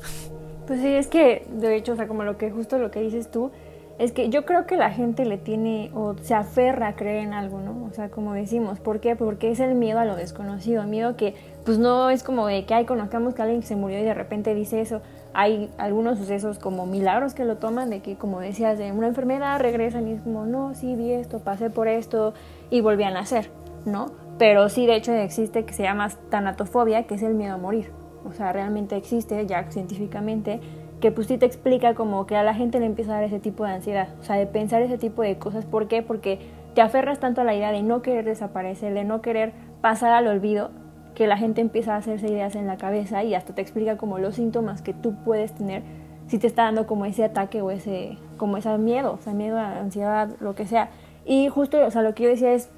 Pues 0.68 0.80
sí, 0.80 0.88
es 0.88 1.08
que, 1.08 1.46
de 1.50 1.76
hecho, 1.76 1.94
o 1.94 1.96
sea, 1.96 2.08
como 2.08 2.24
lo 2.24 2.38
que 2.38 2.50
justo 2.50 2.78
lo 2.78 2.90
que 2.90 3.02
dices 3.02 3.30
tú, 3.30 3.52
es 4.00 4.12
que 4.12 4.30
yo 4.30 4.46
creo 4.46 4.66
que 4.66 4.76
la 4.76 4.90
gente 4.90 5.26
le 5.26 5.38
tiene 5.38 5.92
o 5.94 6.16
se 6.22 6.34
aferra 6.34 6.88
a 6.90 6.96
creer 6.96 7.18
en 7.18 7.34
algo, 7.34 7.60
¿no? 7.60 7.86
O 7.86 7.94
sea, 7.94 8.10
como 8.10 8.34
decimos, 8.34 8.80
¿por 8.80 9.00
qué? 9.00 9.16
Porque 9.16 9.52
es 9.52 9.60
el 9.60 9.76
miedo 9.76 10.00
a 10.00 10.06
lo 10.06 10.16
desconocido, 10.16 10.84
miedo 10.84 11.16
que 11.16 11.36
pues 11.64 11.78
no 11.78 12.10
es 12.10 12.24
como 12.24 12.48
de 12.48 12.66
que 12.66 12.74
hay 12.74 12.86
conozcamos 12.86 13.36
que 13.36 13.42
alguien 13.42 13.62
se 13.62 13.76
murió 13.76 14.00
y 14.00 14.04
de 14.04 14.14
repente 14.14 14.56
dice 14.56 14.82
eso. 14.82 15.02
Hay 15.34 15.70
algunos 15.78 16.18
sucesos 16.18 16.60
como 16.60 16.86
milagros 16.86 17.34
que 17.34 17.46
lo 17.46 17.58
toman, 17.58 17.90
de 17.90 18.02
que 18.02 18.16
como 18.16 18.40
decías, 18.40 18.78
de 18.78 18.92
una 18.92 19.08
enfermedad 19.08 19.60
regresan 19.60 20.08
y 20.08 20.14
es 20.14 20.22
como, 20.22 20.46
no, 20.46 20.74
sí, 20.76 20.96
vi 20.96 21.12
esto, 21.12 21.40
pasé 21.40 21.70
por 21.70 21.88
esto 21.88 22.34
y 22.70 22.82
volví 22.82 23.04
a 23.04 23.12
nacer, 23.12 23.50
¿no? 23.86 24.12
Pero 24.38 24.70
sí, 24.70 24.86
de 24.88 24.96
hecho, 24.96 25.14
existe 25.14 25.66
que 25.66 25.74
se 25.74 25.84
llama 25.84 26.10
tanatofobia, 26.30 27.04
que 27.04 27.16
es 27.16 27.24
el 27.24 27.36
miedo 27.36 27.54
a 27.54 27.58
morir 27.58 28.03
o 28.26 28.34
sea, 28.34 28.52
realmente 28.54 28.96
existe 28.96 29.46
ya 29.46 29.70
científicamente, 29.70 30.60
que 31.00 31.12
pues 31.12 31.28
sí 31.28 31.38
te 31.38 31.46
explica 31.46 31.96
como 31.96 32.26
que 32.26 32.36
a 32.36 32.44
la 32.44 32.54
gente 32.54 32.80
le 32.80 32.86
empieza 32.86 33.12
a 33.12 33.16
dar 33.16 33.24
ese 33.24 33.40
tipo 33.40 33.66
de 33.66 33.72
ansiedad, 33.72 34.10
o 34.20 34.24
sea, 34.24 34.36
de 34.36 34.48
pensar 34.48 34.82
ese 34.82 34.98
tipo 34.98 35.22
de 35.22 35.38
cosas. 35.38 35.66
¿Por 35.66 35.88
qué? 35.88 36.02
Porque 36.02 36.40
te 36.74 36.82
aferras 36.82 37.20
tanto 37.20 37.42
a 37.42 37.44
la 37.44 37.56
idea 37.56 37.72
de 37.72 37.84
no 37.84 38.02
querer 38.02 38.26
desaparecer, 38.26 38.94
de 38.94 39.04
no 39.04 39.22
querer 39.22 39.52
pasar 39.82 40.14
al 40.14 40.28
olvido, 40.28 40.72
que 41.14 41.28
la 41.28 41.38
gente 41.38 41.62
empieza 41.62 41.94
a 41.94 41.98
hacerse 41.98 42.28
ideas 42.28 42.56
en 42.56 42.68
la 42.68 42.78
cabeza 42.78 43.24
y 43.24 43.36
hasta 43.36 43.54
te 43.54 43.62
explica 43.62 43.98
como 43.98 44.18
los 44.18 44.36
síntomas 44.36 44.82
que 44.82 44.94
tú 44.94 45.14
puedes 45.24 45.54
tener 45.54 45.84
si 46.28 46.40
te 46.40 46.48
está 46.48 46.64
dando 46.64 46.88
como 46.88 47.06
ese 47.06 47.24
ataque 47.24 47.62
o 47.62 47.70
ese, 47.70 48.18
como 48.38 48.58
ese 48.58 48.76
miedo, 48.78 49.14
o 49.14 49.18
sea, 49.18 49.34
miedo, 49.34 49.58
ansiedad, 49.60 50.30
lo 50.40 50.56
que 50.56 50.66
sea. 50.66 50.90
Y 51.26 51.50
justo, 51.50 51.86
o 51.86 51.92
sea, 51.92 52.02
lo 52.02 52.16
que 52.16 52.24
yo 52.24 52.30
decía 52.30 52.54
es, 52.54 52.70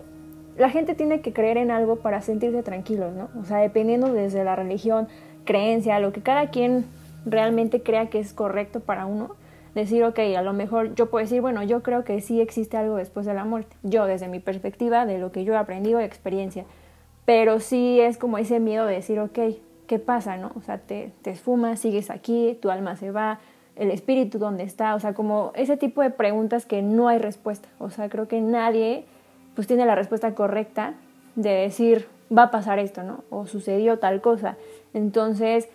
la 0.58 0.70
gente 0.70 0.96
tiene 0.96 1.22
que 1.22 1.34
creer 1.34 1.58
en 1.58 1.72
algo 1.72 1.98
para 1.98 2.22
sentirse 2.22 2.64
tranquilos, 2.64 3.14
¿no? 3.14 3.30
O 3.40 3.46
sea, 3.46 3.58
dependiendo 3.58 4.12
desde 4.14 4.44
la 4.44 4.56
religión, 4.56 5.08
creencia, 5.46 6.00
lo 6.00 6.12
que 6.12 6.22
cada 6.22 6.50
quien 6.50 6.86
realmente 7.25 7.82
crea 7.82 8.10
que 8.10 8.20
es 8.20 8.34
correcto 8.34 8.80
para 8.82 9.06
uno, 9.06 9.36
decir, 9.74 10.04
ok, 10.04 10.20
a 10.38 10.42
lo 10.42 10.54
mejor 10.54 10.96
yo 10.96 11.10
puedo 11.10 11.24
decir, 11.24 11.42
bueno, 11.42 11.64
yo 11.64 11.84
creo 11.84 12.04
que 12.04 12.22
sí 12.22 12.42
existe 12.42 12.78
algo 12.78 12.96
después 12.96 13.25
de 13.25 13.34
la 13.34 13.46
muerte, 13.46 13.75
yo 13.84 14.06
desde 14.06 14.28
mi 14.28 14.40
perspectiva, 14.40 15.06
de 15.06 15.20
lo 15.20 15.32
que 15.32 15.44
yo 15.44 15.54
he 15.54 15.58
aprendido 15.58 16.00
de 16.00 16.06
experiencia, 16.06 16.66
pero 17.25 17.60
sí 17.60 18.00
es 18.00 18.18
como 18.18 18.38
ese 18.38 18.60
miedo 18.60 18.86
de 18.86 18.96
decir, 18.96 19.20
ok, 19.20 19.40
¿qué 19.88 20.00
pasa, 20.00 20.38
no? 20.38 20.52
O 20.56 20.62
sea, 20.62 20.78
te, 20.78 21.12
te 21.22 21.32
esfumas, 21.32 21.80
sigues 21.80 22.10
aquí, 22.10 22.58
tu 22.62 22.70
alma 22.70 22.96
se 22.96 23.12
va, 23.12 23.40
el 23.75 23.92
espíritu 23.92 24.40
dónde 24.40 24.64
está, 24.64 24.96
o 24.96 25.00
sea, 25.00 25.14
como 25.14 25.52
ese 25.56 25.75
tipo 25.75 26.02
de 26.02 26.10
preguntas 26.10 26.66
que 26.66 26.82
no 26.82 27.10
hay 27.10 27.18
respuesta, 27.18 27.68
o 27.80 27.90
sea, 27.90 28.08
creo 28.10 28.28
que 28.28 28.40
nadie 28.40 29.06
pues 29.56 29.68
tiene 29.68 29.86
la 29.86 29.96
respuesta 29.96 30.36
correcta 30.36 30.94
de 31.36 31.50
decir, 31.50 32.08
va 32.36 32.44
a 32.44 32.52
pasar 32.52 32.80
esto, 32.80 33.04
¿no? 33.04 33.24
O 33.30 33.48
sucedió 33.48 34.00
tal 34.00 34.22
cosa. 34.22 34.58
Entonces, 34.96 35.68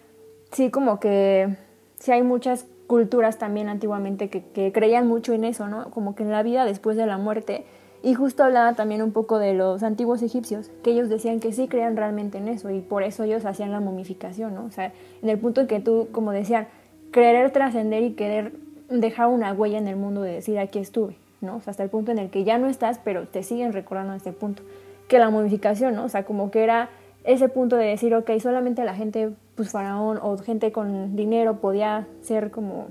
sí, 0.50 0.71
como 0.71 0.99
que 0.99 1.55
sí 2.00 2.11
hay 2.11 2.23
muchas 2.23 2.65
culturas 2.87 3.39
también 3.39 3.69
antiguamente 3.69 4.31
que, 4.31 4.73
creían 4.73 5.07
mucho 5.07 5.35
en 5.35 5.45
eso, 5.45 5.69
¿no? 5.69 5.91
Como 5.91 6.15
que 6.15 6.23
en 6.23 6.33
la 6.33 6.43
vida 6.43 6.65
después 6.65 6.97
de 6.97 7.07
la 7.07 7.19
muerte 7.19 7.65
Y 8.03 8.15
justo 8.15 8.43
hablaba 8.43 8.73
también 8.73 9.03
un 9.03 9.12
poco 9.12 9.39
de 9.39 9.53
los 9.53 9.83
antiguos 9.83 10.23
egipcios, 10.23 10.71
que 10.83 10.93
ellos 10.93 11.11
decían 11.11 11.39
que 11.39 11.53
sí 11.53 11.69
creían 11.69 11.99
realmente 11.99 12.39
en 12.39 12.49
eso 12.49 12.71
y 12.71 12.81
por 12.81 13.03
eso 13.03 13.25
ellos 13.25 13.45
hacían 13.45 13.73
la 13.73 13.81
momificación, 13.81 14.55
¿no? 14.55 14.65
O 14.65 14.71
sea, 14.71 14.95
en 15.23 15.29
el 15.29 15.39
punto 15.39 15.61
en 15.61 15.67
que 15.67 15.81
tú, 15.81 16.09
como 16.11 16.33
decían, 16.33 16.67
querer 17.12 17.50
trascender 17.50 18.03
y 18.03 18.15
querer 18.15 18.55
dejar 18.89 19.27
una 19.29 19.53
huella 19.53 19.77
en 19.77 19.87
el 19.87 19.97
mundo 19.97 20.23
de 20.23 20.33
decir 20.33 20.59
aquí 20.59 20.79
estuve, 20.79 21.19
¿no? 21.43 21.57
O 21.57 21.61
sea, 21.61 21.73
hasta 21.73 21.83
el 21.83 21.91
punto 21.91 22.11
en 22.11 22.19
el 22.19 22.31
que 22.31 22.45
ya 22.45 22.57
no 22.57 22.69
estás, 22.69 22.99
pero 23.05 23.29
te 23.29 23.43
siguen 23.43 23.75
recordando 23.75 24.15
este 24.15 24.33
punto. 24.33 24.62
Que 25.07 25.19
la 25.19 25.29
momificación, 25.29 25.95
¿no? 25.95 26.05
O 26.05 26.09
sea, 26.09 26.25
como 26.25 26.50
que 26.50 26.65
era 26.65 26.89
ese 27.25 27.49
punto 27.49 27.77
de 27.77 27.87
decir, 27.87 28.15
ok, 28.15 28.31
solamente 28.41 28.85
la 28.85 28.95
gente, 28.95 29.31
pues 29.55 29.71
faraón 29.71 30.19
o 30.23 30.39
gente 30.39 30.73
con 30.73 31.17
dinero 31.17 31.61
podía 31.61 32.07
ser 32.23 32.50
como 32.50 32.89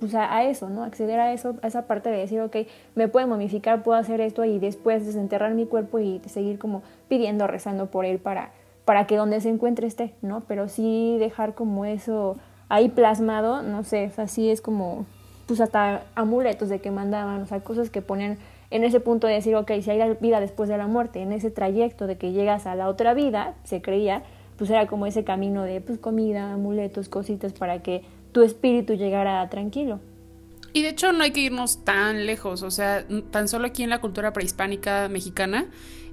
pues 0.00 0.14
a, 0.14 0.44
eso, 0.44 0.68
¿no? 0.68 0.84
Acceder 0.84 1.18
a 1.18 1.32
eso, 1.32 1.56
a 1.62 1.66
esa 1.66 1.86
parte 1.86 2.10
de 2.10 2.18
decir, 2.18 2.40
ok, 2.40 2.56
me 2.94 3.08
puedo 3.08 3.26
momificar, 3.26 3.82
puedo 3.82 3.98
hacer 3.98 4.20
esto 4.20 4.44
y 4.44 4.58
después 4.58 5.06
desenterrar 5.06 5.54
mi 5.54 5.66
cuerpo 5.66 5.98
y 5.98 6.20
seguir 6.26 6.58
como 6.58 6.82
pidiendo, 7.08 7.46
rezando 7.46 7.86
por 7.86 8.04
él 8.04 8.18
para, 8.18 8.50
para 8.84 9.06
que 9.06 9.16
donde 9.16 9.40
se 9.40 9.48
encuentre 9.48 9.86
esté, 9.86 10.14
¿no? 10.22 10.42
Pero 10.46 10.68
sí 10.68 11.16
dejar 11.18 11.54
como 11.54 11.84
eso 11.84 12.36
ahí 12.68 12.88
plasmado, 12.88 13.62
no 13.62 13.84
sé, 13.84 14.12
así 14.16 14.50
es 14.50 14.60
como, 14.60 15.06
pues 15.46 15.60
hasta 15.60 16.02
amuletos 16.14 16.68
de 16.68 16.80
que 16.80 16.90
mandaban, 16.90 17.42
o 17.42 17.46
sea, 17.46 17.60
cosas 17.60 17.90
que 17.90 18.02
ponen 18.02 18.38
en 18.70 18.84
ese 18.84 19.00
punto 19.00 19.26
de 19.26 19.34
decir, 19.34 19.54
ok, 19.54 19.70
si 19.80 19.90
hay 19.90 20.16
vida 20.20 20.40
después 20.40 20.68
de 20.68 20.78
la 20.78 20.86
muerte, 20.86 21.20
en 21.20 21.32
ese 21.32 21.50
trayecto 21.50 22.06
de 22.06 22.16
que 22.18 22.32
llegas 22.32 22.66
a 22.66 22.74
la 22.74 22.88
otra 22.88 23.14
vida, 23.14 23.54
se 23.64 23.82
creía, 23.82 24.22
pues 24.56 24.70
era 24.70 24.86
como 24.86 25.06
ese 25.06 25.24
camino 25.24 25.62
de 25.62 25.80
pues 25.80 25.98
comida, 25.98 26.52
amuletos, 26.52 27.08
cositas 27.08 27.52
para 27.52 27.82
que 27.82 28.02
tu 28.32 28.42
espíritu 28.42 28.94
llegara 28.94 29.48
tranquilo. 29.48 30.00
Y 30.72 30.82
de 30.82 30.90
hecho 30.90 31.12
no 31.12 31.24
hay 31.24 31.30
que 31.30 31.40
irnos 31.40 31.84
tan 31.84 32.26
lejos, 32.26 32.62
o 32.62 32.70
sea, 32.70 33.06
tan 33.30 33.48
solo 33.48 33.66
aquí 33.66 33.82
en 33.82 33.90
la 33.90 34.00
cultura 34.00 34.32
prehispánica 34.32 35.08
mexicana 35.08 35.70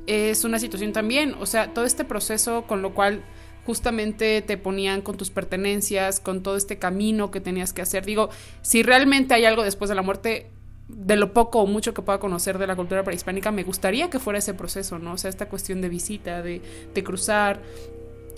es 0.07 0.43
una 0.43 0.59
situación 0.59 0.93
también, 0.93 1.35
o 1.39 1.45
sea, 1.45 1.73
todo 1.73 1.85
este 1.85 2.03
proceso 2.03 2.65
con 2.67 2.81
lo 2.81 2.93
cual 2.93 3.23
justamente 3.65 4.41
te 4.41 4.57
ponían 4.57 5.01
con 5.01 5.17
tus 5.17 5.29
pertenencias, 5.29 6.19
con 6.19 6.43
todo 6.43 6.57
este 6.57 6.77
camino 6.77 7.31
que 7.31 7.39
tenías 7.39 7.73
que 7.73 7.81
hacer. 7.81 8.05
Digo, 8.05 8.29
si 8.61 8.83
realmente 8.83 9.33
hay 9.33 9.45
algo 9.45 9.63
después 9.63 9.89
de 9.89 9.95
la 9.95 10.01
muerte, 10.01 10.51
de 10.87 11.15
lo 11.15 11.33
poco 11.33 11.61
o 11.61 11.65
mucho 11.65 11.93
que 11.93 12.01
pueda 12.01 12.19
conocer 12.19 12.57
de 12.57 12.67
la 12.67 12.75
cultura 12.75 13.03
prehispánica, 13.03 13.51
me 13.51 13.63
gustaría 13.63 14.09
que 14.09 14.19
fuera 14.19 14.39
ese 14.39 14.53
proceso, 14.53 14.99
¿no? 14.99 15.13
O 15.13 15.17
sea, 15.17 15.29
esta 15.29 15.47
cuestión 15.47 15.81
de 15.81 15.89
visita, 15.89 16.41
de, 16.41 16.61
de 16.93 17.03
cruzar, 17.03 17.61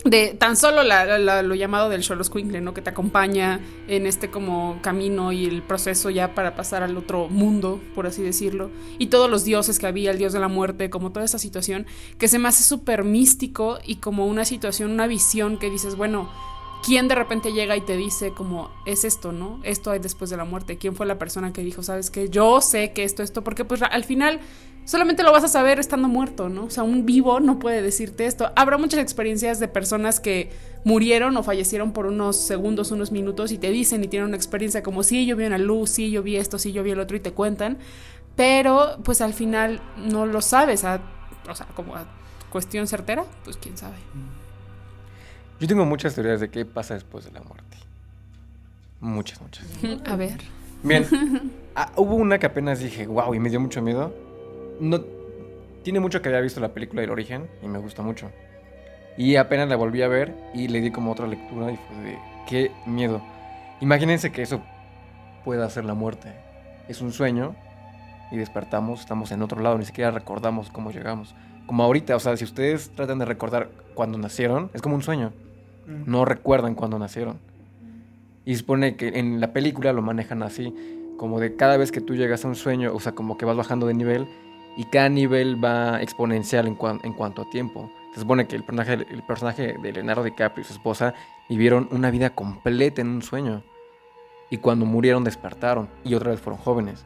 de 0.04 0.34
tan 0.34 0.56
solo 0.56 0.82
lo 0.84 1.54
llamado 1.54 1.88
del 1.88 2.04
Xoloscuincle, 2.04 2.60
¿no? 2.60 2.74
Que 2.74 2.82
te 2.82 2.90
acompaña 2.90 3.60
en 3.88 4.06
este 4.06 4.30
como 4.30 4.78
camino 4.80 5.32
y 5.32 5.46
el 5.46 5.62
proceso 5.62 6.10
ya 6.10 6.34
para 6.34 6.54
pasar 6.54 6.82
al 6.82 6.96
otro 6.96 7.28
mundo, 7.28 7.80
por 7.94 8.06
así 8.06 8.22
decirlo. 8.22 8.70
Y 8.98 9.06
todos 9.06 9.28
los 9.28 9.44
dioses 9.44 9.78
que 9.78 9.86
había, 9.86 10.12
el 10.12 10.18
dios 10.18 10.32
de 10.32 10.40
la 10.40 10.48
muerte, 10.48 10.90
como 10.90 11.10
toda 11.10 11.24
esa 11.24 11.38
situación, 11.38 11.86
que 12.18 12.28
se 12.28 12.38
me 12.38 12.48
hace 12.48 12.62
súper 12.62 13.02
místico 13.02 13.78
y 13.84 13.96
como 13.96 14.26
una 14.26 14.44
situación, 14.44 14.92
una 14.92 15.08
visión 15.08 15.58
que 15.58 15.70
dices, 15.70 15.96
bueno, 15.96 16.30
¿quién 16.86 17.08
de 17.08 17.16
repente 17.16 17.52
llega 17.52 17.76
y 17.76 17.80
te 17.80 17.96
dice 17.96 18.30
como, 18.30 18.70
es 18.86 19.02
esto, 19.04 19.32
¿no? 19.32 19.58
Esto 19.64 19.90
hay 19.90 19.98
después 19.98 20.30
de 20.30 20.36
la 20.36 20.44
muerte. 20.44 20.78
¿Quién 20.78 20.94
fue 20.94 21.04
la 21.04 21.18
persona 21.18 21.52
que 21.52 21.62
dijo, 21.62 21.82
sabes 21.82 22.12
que 22.12 22.28
yo 22.28 22.60
sé 22.60 22.92
que 22.92 23.02
esto, 23.02 23.24
esto? 23.24 23.42
Porque 23.42 23.64
pues 23.64 23.82
al 23.82 24.04
final 24.04 24.38
solamente 24.84 25.24
lo 25.24 25.32
vas 25.32 25.42
a 25.42 25.48
saber 25.48 25.80
estando 25.80 26.06
muerto, 26.06 26.48
¿no? 26.48 26.66
O 26.66 26.70
sea, 26.70 26.84
un 26.84 27.04
vivo 27.04 27.40
no 27.40 27.58
puede 27.58 27.82
decirte 27.82 28.26
esto. 28.26 28.52
Habrá 28.54 28.78
muchas 28.78 29.00
experiencias 29.00 29.58
de 29.58 29.66
personas 29.66 30.20
que 30.20 30.52
murieron 30.84 31.36
o 31.36 31.42
fallecieron 31.42 31.92
por 31.92 32.06
unos 32.06 32.36
segundos, 32.36 32.92
unos 32.92 33.10
minutos 33.10 33.50
y 33.50 33.58
te 33.58 33.70
dicen 33.70 34.04
y 34.04 34.06
tienen 34.06 34.28
una 34.28 34.36
experiencia 34.36 34.84
como, 34.84 35.02
sí, 35.02 35.26
yo 35.26 35.34
vi 35.34 35.44
una 35.44 35.58
luz, 35.58 35.90
sí, 35.90 36.12
yo 36.12 36.22
vi 36.22 36.36
esto, 36.36 36.56
sí, 36.56 36.70
yo 36.70 36.84
vi 36.84 36.92
el 36.92 37.00
otro 37.00 37.16
y 37.16 37.20
te 37.20 37.32
cuentan, 37.32 37.78
pero 38.36 38.98
pues 39.02 39.20
al 39.22 39.34
final 39.34 39.80
no 39.96 40.24
lo 40.24 40.40
sabes, 40.40 40.84
o 40.84 41.54
sea, 41.56 41.66
como 41.74 41.96
a 41.96 42.06
cuestión 42.50 42.86
certera, 42.86 43.24
pues 43.42 43.56
quién 43.56 43.76
sabe. 43.76 43.96
Yo 45.60 45.66
tengo 45.66 45.84
muchas 45.84 46.14
teorías 46.14 46.40
de 46.40 46.50
qué 46.50 46.64
pasa 46.64 46.94
después 46.94 47.24
de 47.24 47.32
la 47.32 47.40
muerte. 47.40 47.76
Muchas, 49.00 49.40
muchas. 49.40 49.66
A 50.06 50.16
ver. 50.16 50.40
Bien. 50.82 51.06
Ah, 51.78 51.92
hubo 51.96 52.14
una 52.14 52.38
que 52.38 52.46
apenas 52.46 52.78
dije, 52.78 53.06
wow, 53.06 53.34
y 53.34 53.38
me 53.38 53.50
dio 53.50 53.60
mucho 53.60 53.82
miedo 53.82 54.10
no 54.80 55.00
tiene 55.82 56.00
mucho 56.00 56.20
que 56.20 56.28
había 56.28 56.40
visto 56.40 56.60
la 56.60 56.74
película 56.74 57.00
del 57.00 57.10
origen 57.10 57.48
y 57.62 57.68
me 57.68 57.78
gusta 57.78 58.02
mucho. 58.02 58.30
Y 59.16 59.36
apenas 59.36 59.68
la 59.68 59.76
volví 59.76 60.02
a 60.02 60.08
ver 60.08 60.34
y 60.52 60.68
le 60.68 60.80
di 60.80 60.90
como 60.90 61.12
otra 61.12 61.26
lectura 61.26 61.72
y 61.72 61.76
fue 61.76 61.96
de 62.02 62.18
qué 62.48 62.72
miedo. 62.86 63.22
Imagínense 63.80 64.32
que 64.32 64.42
eso 64.42 64.60
pueda 65.44 65.68
ser 65.70 65.84
la 65.84 65.94
muerte. 65.94 66.32
Es 66.88 67.00
un 67.00 67.12
sueño 67.12 67.54
y 68.30 68.36
despertamos, 68.36 69.00
estamos 69.00 69.30
en 69.30 69.42
otro 69.42 69.60
lado, 69.60 69.78
ni 69.78 69.84
siquiera 69.84 70.10
recordamos 70.10 70.70
cómo 70.70 70.90
llegamos. 70.90 71.34
Como 71.66 71.82
ahorita, 71.84 72.14
o 72.16 72.20
sea, 72.20 72.36
si 72.36 72.44
ustedes 72.44 72.90
tratan 72.90 73.18
de 73.18 73.24
recordar 73.24 73.70
cuando 73.94 74.18
nacieron, 74.18 74.70
es 74.74 74.82
como 74.82 74.96
un 74.96 75.02
sueño. 75.02 75.32
Mm. 75.86 76.10
No 76.10 76.24
recuerdan 76.24 76.74
cuando 76.74 76.98
nacieron. 76.98 77.38
Y 78.44 78.54
supone 78.56 78.96
que 78.96 79.08
en 79.08 79.40
la 79.40 79.52
película 79.52 79.92
lo 79.92 80.02
manejan 80.02 80.42
así, 80.42 80.74
como 81.16 81.40
de 81.40 81.56
cada 81.56 81.76
vez 81.76 81.90
que 81.90 82.00
tú 82.00 82.14
llegas 82.14 82.44
a 82.44 82.48
un 82.48 82.54
sueño, 82.54 82.92
o 82.94 83.00
sea, 83.00 83.12
como 83.12 83.36
que 83.38 83.44
vas 83.44 83.56
bajando 83.56 83.86
de 83.86 83.94
nivel 83.94 84.28
y 84.76 84.84
cada 84.84 85.08
nivel 85.08 85.62
va 85.62 86.02
exponencial 86.02 86.66
en, 86.66 86.74
cuanto 86.74 87.42
a 87.42 87.50
tiempo. 87.50 87.90
Se 88.14 88.20
supone 88.20 88.46
que 88.46 88.56
el 88.56 88.62
personaje, 88.62 88.92
el 89.10 89.22
personaje 89.22 89.76
de 89.82 89.92
Leonardo 89.92 90.22
DiCaprio 90.22 90.62
y 90.62 90.66
su 90.66 90.74
esposa 90.74 91.14
vivieron 91.48 91.88
una 91.90 92.10
vida 92.10 92.30
completa 92.30 93.00
en 93.00 93.08
un 93.08 93.22
sueño. 93.22 93.62
Y 94.50 94.58
cuando 94.58 94.86
murieron 94.86 95.24
despertaron 95.24 95.88
y 96.04 96.14
otra 96.14 96.30
vez 96.30 96.40
fueron 96.40 96.60
jóvenes. 96.60 97.04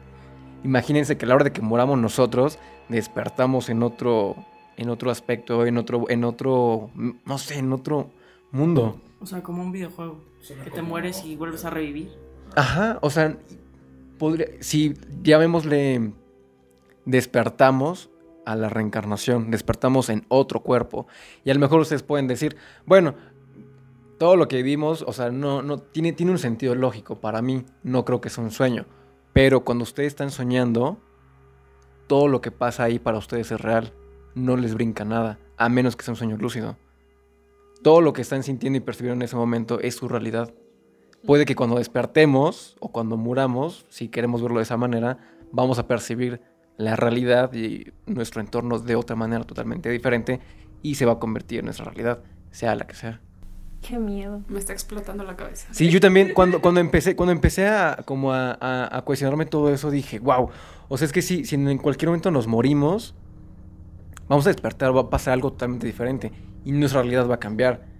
Imagínense 0.63 1.17
que 1.17 1.25
a 1.25 1.29
la 1.29 1.35
hora 1.35 1.45
de 1.45 1.53
que 1.53 1.61
muramos 1.61 1.97
nosotros, 1.97 2.59
despertamos 2.87 3.69
en 3.69 3.81
otro, 3.81 4.35
en 4.77 4.89
otro 4.89 5.09
aspecto, 5.09 5.65
en 5.65 5.77
otro, 5.77 6.05
en 6.09 6.23
otro, 6.23 6.91
no 6.93 7.37
sé, 7.39 7.57
en 7.57 7.73
otro 7.73 8.09
mundo. 8.51 8.99
O 9.19 9.25
sea, 9.25 9.43
como 9.43 9.61
un 9.61 9.71
videojuego. 9.71 10.19
Que 10.63 10.71
te 10.71 10.81
mueres 10.81 11.23
y 11.25 11.35
vuelves 11.35 11.65
a 11.65 11.69
revivir. 11.69 12.11
Ajá, 12.55 12.97
o 13.01 13.09
sea, 13.09 13.37
podría, 14.17 14.47
si 14.59 14.95
llamémosle 15.21 16.11
despertamos 17.05 18.09
a 18.45 18.55
la 18.55 18.69
reencarnación, 18.69 19.51
despertamos 19.51 20.09
en 20.09 20.25
otro 20.27 20.61
cuerpo. 20.61 21.07
Y 21.43 21.51
a 21.51 21.53
lo 21.53 21.59
mejor 21.59 21.79
ustedes 21.79 22.03
pueden 22.03 22.27
decir, 22.27 22.57
bueno, 22.85 23.15
todo 24.17 24.35
lo 24.35 24.47
que 24.47 24.63
vimos, 24.63 25.03
o 25.07 25.13
sea, 25.13 25.31
no, 25.31 25.61
no 25.61 25.79
tiene, 25.79 26.13
tiene 26.13 26.31
un 26.31 26.39
sentido 26.39 26.75
lógico. 26.75 27.19
Para 27.19 27.41
mí, 27.41 27.65
no 27.83 28.05
creo 28.05 28.21
que 28.21 28.29
sea 28.29 28.43
un 28.43 28.51
sueño. 28.51 28.85
Pero 29.33 29.63
cuando 29.63 29.83
ustedes 29.83 30.07
están 30.07 30.31
soñando, 30.31 30.99
todo 32.07 32.27
lo 32.27 32.41
que 32.41 32.51
pasa 32.51 32.83
ahí 32.83 32.99
para 32.99 33.17
ustedes 33.17 33.51
es 33.51 33.61
real. 33.61 33.93
No 34.35 34.57
les 34.57 34.73
brinca 34.73 35.05
nada, 35.05 35.39
a 35.57 35.69
menos 35.69 35.95
que 35.95 36.03
sea 36.03 36.13
un 36.13 36.17
sueño 36.17 36.37
lúcido. 36.37 36.77
Todo 37.83 38.01
lo 38.01 38.13
que 38.13 38.21
están 38.21 38.43
sintiendo 38.43 38.77
y 38.77 38.81
percibieron 38.81 39.19
en 39.19 39.23
ese 39.23 39.35
momento 39.35 39.79
es 39.79 39.95
su 39.95 40.07
realidad. 40.07 40.53
Puede 41.25 41.45
que 41.45 41.55
cuando 41.55 41.77
despertemos 41.77 42.75
o 42.79 42.91
cuando 42.91 43.17
muramos, 43.17 43.85
si 43.89 44.07
queremos 44.07 44.41
verlo 44.41 44.57
de 44.57 44.63
esa 44.63 44.77
manera, 44.77 45.17
vamos 45.51 45.79
a 45.79 45.87
percibir 45.87 46.41
la 46.77 46.95
realidad 46.95 47.53
y 47.53 47.91
nuestro 48.07 48.41
entorno 48.41 48.79
de 48.79 48.95
otra 48.95 49.15
manera 49.15 49.43
totalmente 49.43 49.89
diferente 49.89 50.39
y 50.81 50.95
se 50.95 51.05
va 51.05 51.13
a 51.13 51.19
convertir 51.19 51.59
en 51.59 51.65
nuestra 51.65 51.85
realidad, 51.85 52.23
sea 52.51 52.75
la 52.75 52.87
que 52.87 52.95
sea. 52.95 53.21
Qué 53.81 53.97
miedo. 53.97 54.43
Me 54.47 54.59
está 54.59 54.73
explotando 54.73 55.23
la 55.23 55.35
cabeza. 55.35 55.67
Sí, 55.71 55.89
yo 55.89 55.99
también 55.99 56.33
cuando, 56.33 56.61
cuando 56.61 56.79
empecé, 56.79 57.15
cuando 57.15 57.31
empecé 57.31 57.67
a 57.67 57.97
como 58.05 58.31
a, 58.31 58.57
a, 58.59 59.01
cuestionarme 59.03 59.45
todo 59.45 59.73
eso, 59.73 59.89
dije, 59.89 60.19
wow. 60.19 60.49
O 60.87 60.97
sea, 60.97 61.05
es 61.05 61.11
que 61.11 61.23
si, 61.23 61.45
si 61.45 61.55
en 61.55 61.77
cualquier 61.79 62.09
momento 62.09 62.29
nos 62.29 62.45
morimos, 62.45 63.15
vamos 64.27 64.45
a 64.45 64.49
despertar, 64.49 64.95
va 64.95 65.01
a 65.01 65.09
pasar 65.09 65.33
algo 65.33 65.51
totalmente 65.51 65.87
diferente. 65.87 66.31
Y 66.63 66.71
nuestra 66.71 67.01
realidad 67.01 67.29
va 67.29 67.35
a 67.35 67.39
cambiar. 67.39 67.91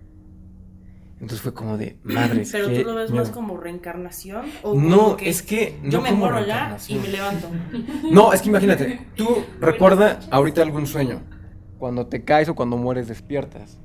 Entonces 1.21 1.41
fue 1.41 1.53
como 1.53 1.77
de 1.77 1.97
madre. 2.03 2.43
Pero 2.51 2.67
tú 2.67 2.83
lo 2.83 2.95
ves 2.95 3.11
más 3.11 3.29
como 3.29 3.55
reencarnación. 3.57 4.45
¿O 4.63 4.73
no, 4.73 5.17
es 5.19 5.43
que. 5.43 5.79
yo 5.83 6.01
me 6.01 6.11
muero 6.11 6.45
ya 6.45 6.75
y 6.87 6.95
me 6.95 7.07
levanto. 7.07 7.47
No, 8.11 8.33
es 8.33 8.41
que 8.41 8.49
imagínate, 8.49 9.07
tú 9.15 9.43
recuerda 9.59 10.19
ahorita 10.31 10.61
algún 10.61 10.87
sueño. 10.87 11.21
Cuando 11.77 12.07
te 12.07 12.23
caes 12.23 12.49
o 12.49 12.55
cuando 12.55 12.77
mueres 12.77 13.07
despiertas. 13.07 13.79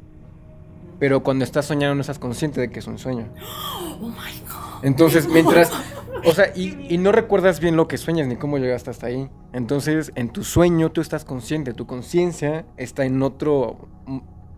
Pero 0.98 1.22
cuando 1.22 1.44
estás 1.44 1.66
soñando 1.66 1.94
no 1.94 2.00
estás 2.00 2.18
consciente 2.18 2.60
de 2.60 2.70
que 2.70 2.78
es 2.80 2.86
un 2.86 2.98
sueño. 2.98 3.28
Oh 3.98 4.08
my 4.08 4.40
God. 4.46 4.84
Entonces, 4.84 5.26
mientras. 5.32 5.72
O 6.26 6.32
sea, 6.32 6.52
y, 6.54 6.86
y 6.90 6.98
no 6.98 7.12
recuerdas 7.12 7.60
bien 7.60 7.76
lo 7.76 7.88
que 7.88 7.96
sueñas 7.96 8.26
ni 8.26 8.36
cómo 8.36 8.58
llegaste 8.58 8.90
hasta 8.90 9.06
ahí. 9.06 9.30
Entonces, 9.54 10.12
en 10.16 10.28
tu 10.28 10.44
sueño 10.44 10.92
tú 10.92 11.00
estás 11.00 11.24
consciente, 11.24 11.72
tu 11.72 11.86
conciencia 11.86 12.66
está 12.76 13.06
en 13.06 13.22
otro. 13.22 13.88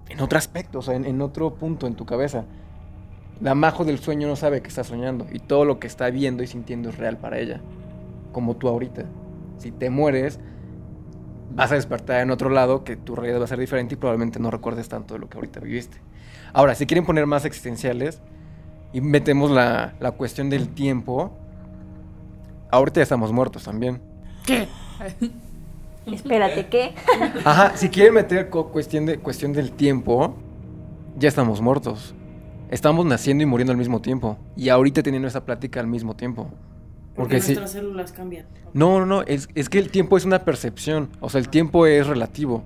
En 0.08 0.20
otro 0.20 0.38
aspecto, 0.38 0.78
o 0.78 0.82
sea, 0.82 0.96
en 0.96 1.20
otro 1.20 1.54
punto 1.54 1.86
en 1.86 1.94
tu 1.94 2.06
cabeza. 2.06 2.44
La 3.40 3.54
majo 3.54 3.84
del 3.84 3.98
sueño 4.00 4.26
no 4.26 4.34
sabe 4.34 4.62
que 4.62 4.68
está 4.68 4.82
soñando 4.82 5.26
y 5.30 5.38
todo 5.38 5.64
lo 5.64 5.78
que 5.78 5.86
está 5.86 6.10
viendo 6.10 6.42
y 6.42 6.48
sintiendo 6.48 6.88
es 6.88 6.98
real 6.98 7.18
para 7.18 7.38
ella, 7.38 7.60
como 8.32 8.56
tú 8.56 8.68
ahorita. 8.68 9.04
Si 9.58 9.70
te 9.70 9.90
mueres, 9.90 10.40
vas 11.54 11.70
a 11.70 11.76
despertar 11.76 12.20
en 12.20 12.32
otro 12.32 12.50
lado 12.50 12.82
que 12.82 12.96
tu 12.96 13.14
realidad 13.14 13.40
va 13.40 13.44
a 13.44 13.48
ser 13.48 13.60
diferente 13.60 13.94
y 13.94 13.96
probablemente 13.96 14.40
no 14.40 14.50
recuerdes 14.50 14.88
tanto 14.88 15.14
de 15.14 15.20
lo 15.20 15.28
que 15.28 15.38
ahorita 15.38 15.60
viviste. 15.60 15.98
Ahora, 16.52 16.74
si 16.74 16.86
quieren 16.86 17.06
poner 17.06 17.26
más 17.26 17.44
existenciales 17.44 18.20
y 18.92 19.00
metemos 19.00 19.52
la, 19.52 19.94
la 20.00 20.10
cuestión 20.12 20.50
del 20.50 20.68
tiempo, 20.70 21.30
ahorita 22.72 22.98
ya 22.98 23.02
estamos 23.04 23.32
muertos 23.32 23.64
también. 23.64 24.00
¿Qué? 24.44 24.66
Espérate, 26.14 26.66
¿qué? 26.66 26.94
Ajá, 27.44 27.76
si 27.76 27.88
quieren 27.88 28.14
meter 28.14 28.48
cuestión, 28.48 29.06
de, 29.06 29.18
cuestión 29.18 29.52
del 29.52 29.72
tiempo, 29.72 30.34
ya 31.18 31.28
estamos 31.28 31.60
muertos. 31.60 32.14
Estamos 32.70 33.06
naciendo 33.06 33.42
y 33.42 33.46
muriendo 33.46 33.72
al 33.72 33.78
mismo 33.78 34.00
tiempo. 34.00 34.36
Y 34.56 34.68
ahorita 34.68 35.02
teniendo 35.02 35.26
esa 35.28 35.44
plática 35.44 35.80
al 35.80 35.86
mismo 35.86 36.14
tiempo. 36.14 36.50
Porque 37.14 37.36
Porque 37.36 37.40
sí. 37.40 37.46
nuestras 37.54 37.72
células 37.72 38.12
cambian. 38.12 38.46
No, 38.74 39.00
no, 39.00 39.06
no, 39.06 39.22
es, 39.22 39.48
es 39.54 39.68
que 39.68 39.78
el 39.78 39.90
tiempo 39.90 40.16
es 40.16 40.24
una 40.24 40.44
percepción, 40.44 41.08
o 41.20 41.30
sea, 41.30 41.40
el 41.40 41.48
tiempo 41.48 41.86
es 41.86 42.06
relativo. 42.06 42.62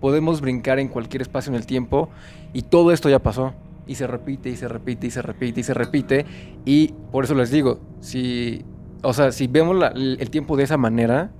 Podemos 0.00 0.40
brincar 0.40 0.78
en 0.78 0.88
cualquier 0.88 1.20
espacio 1.22 1.50
en 1.50 1.56
el 1.56 1.66
tiempo 1.66 2.08
y 2.52 2.62
todo 2.62 2.92
esto 2.92 3.10
ya 3.10 3.18
pasó. 3.18 3.52
Y 3.86 3.96
se 3.96 4.06
repite 4.06 4.48
y 4.48 4.56
se 4.56 4.68
repite 4.68 5.08
y 5.08 5.10
se 5.10 5.20
repite 5.20 5.60
y 5.60 5.62
se 5.64 5.74
repite. 5.74 6.26
Y 6.64 6.94
por 7.10 7.24
eso 7.24 7.34
les 7.34 7.50
digo, 7.50 7.80
si, 8.00 8.64
o 9.02 9.12
sea, 9.12 9.32
si 9.32 9.48
vemos 9.48 9.76
la- 9.76 9.88
el 9.88 10.30
tiempo 10.30 10.56
de 10.56 10.62
esa 10.62 10.76
manera, 10.76 11.32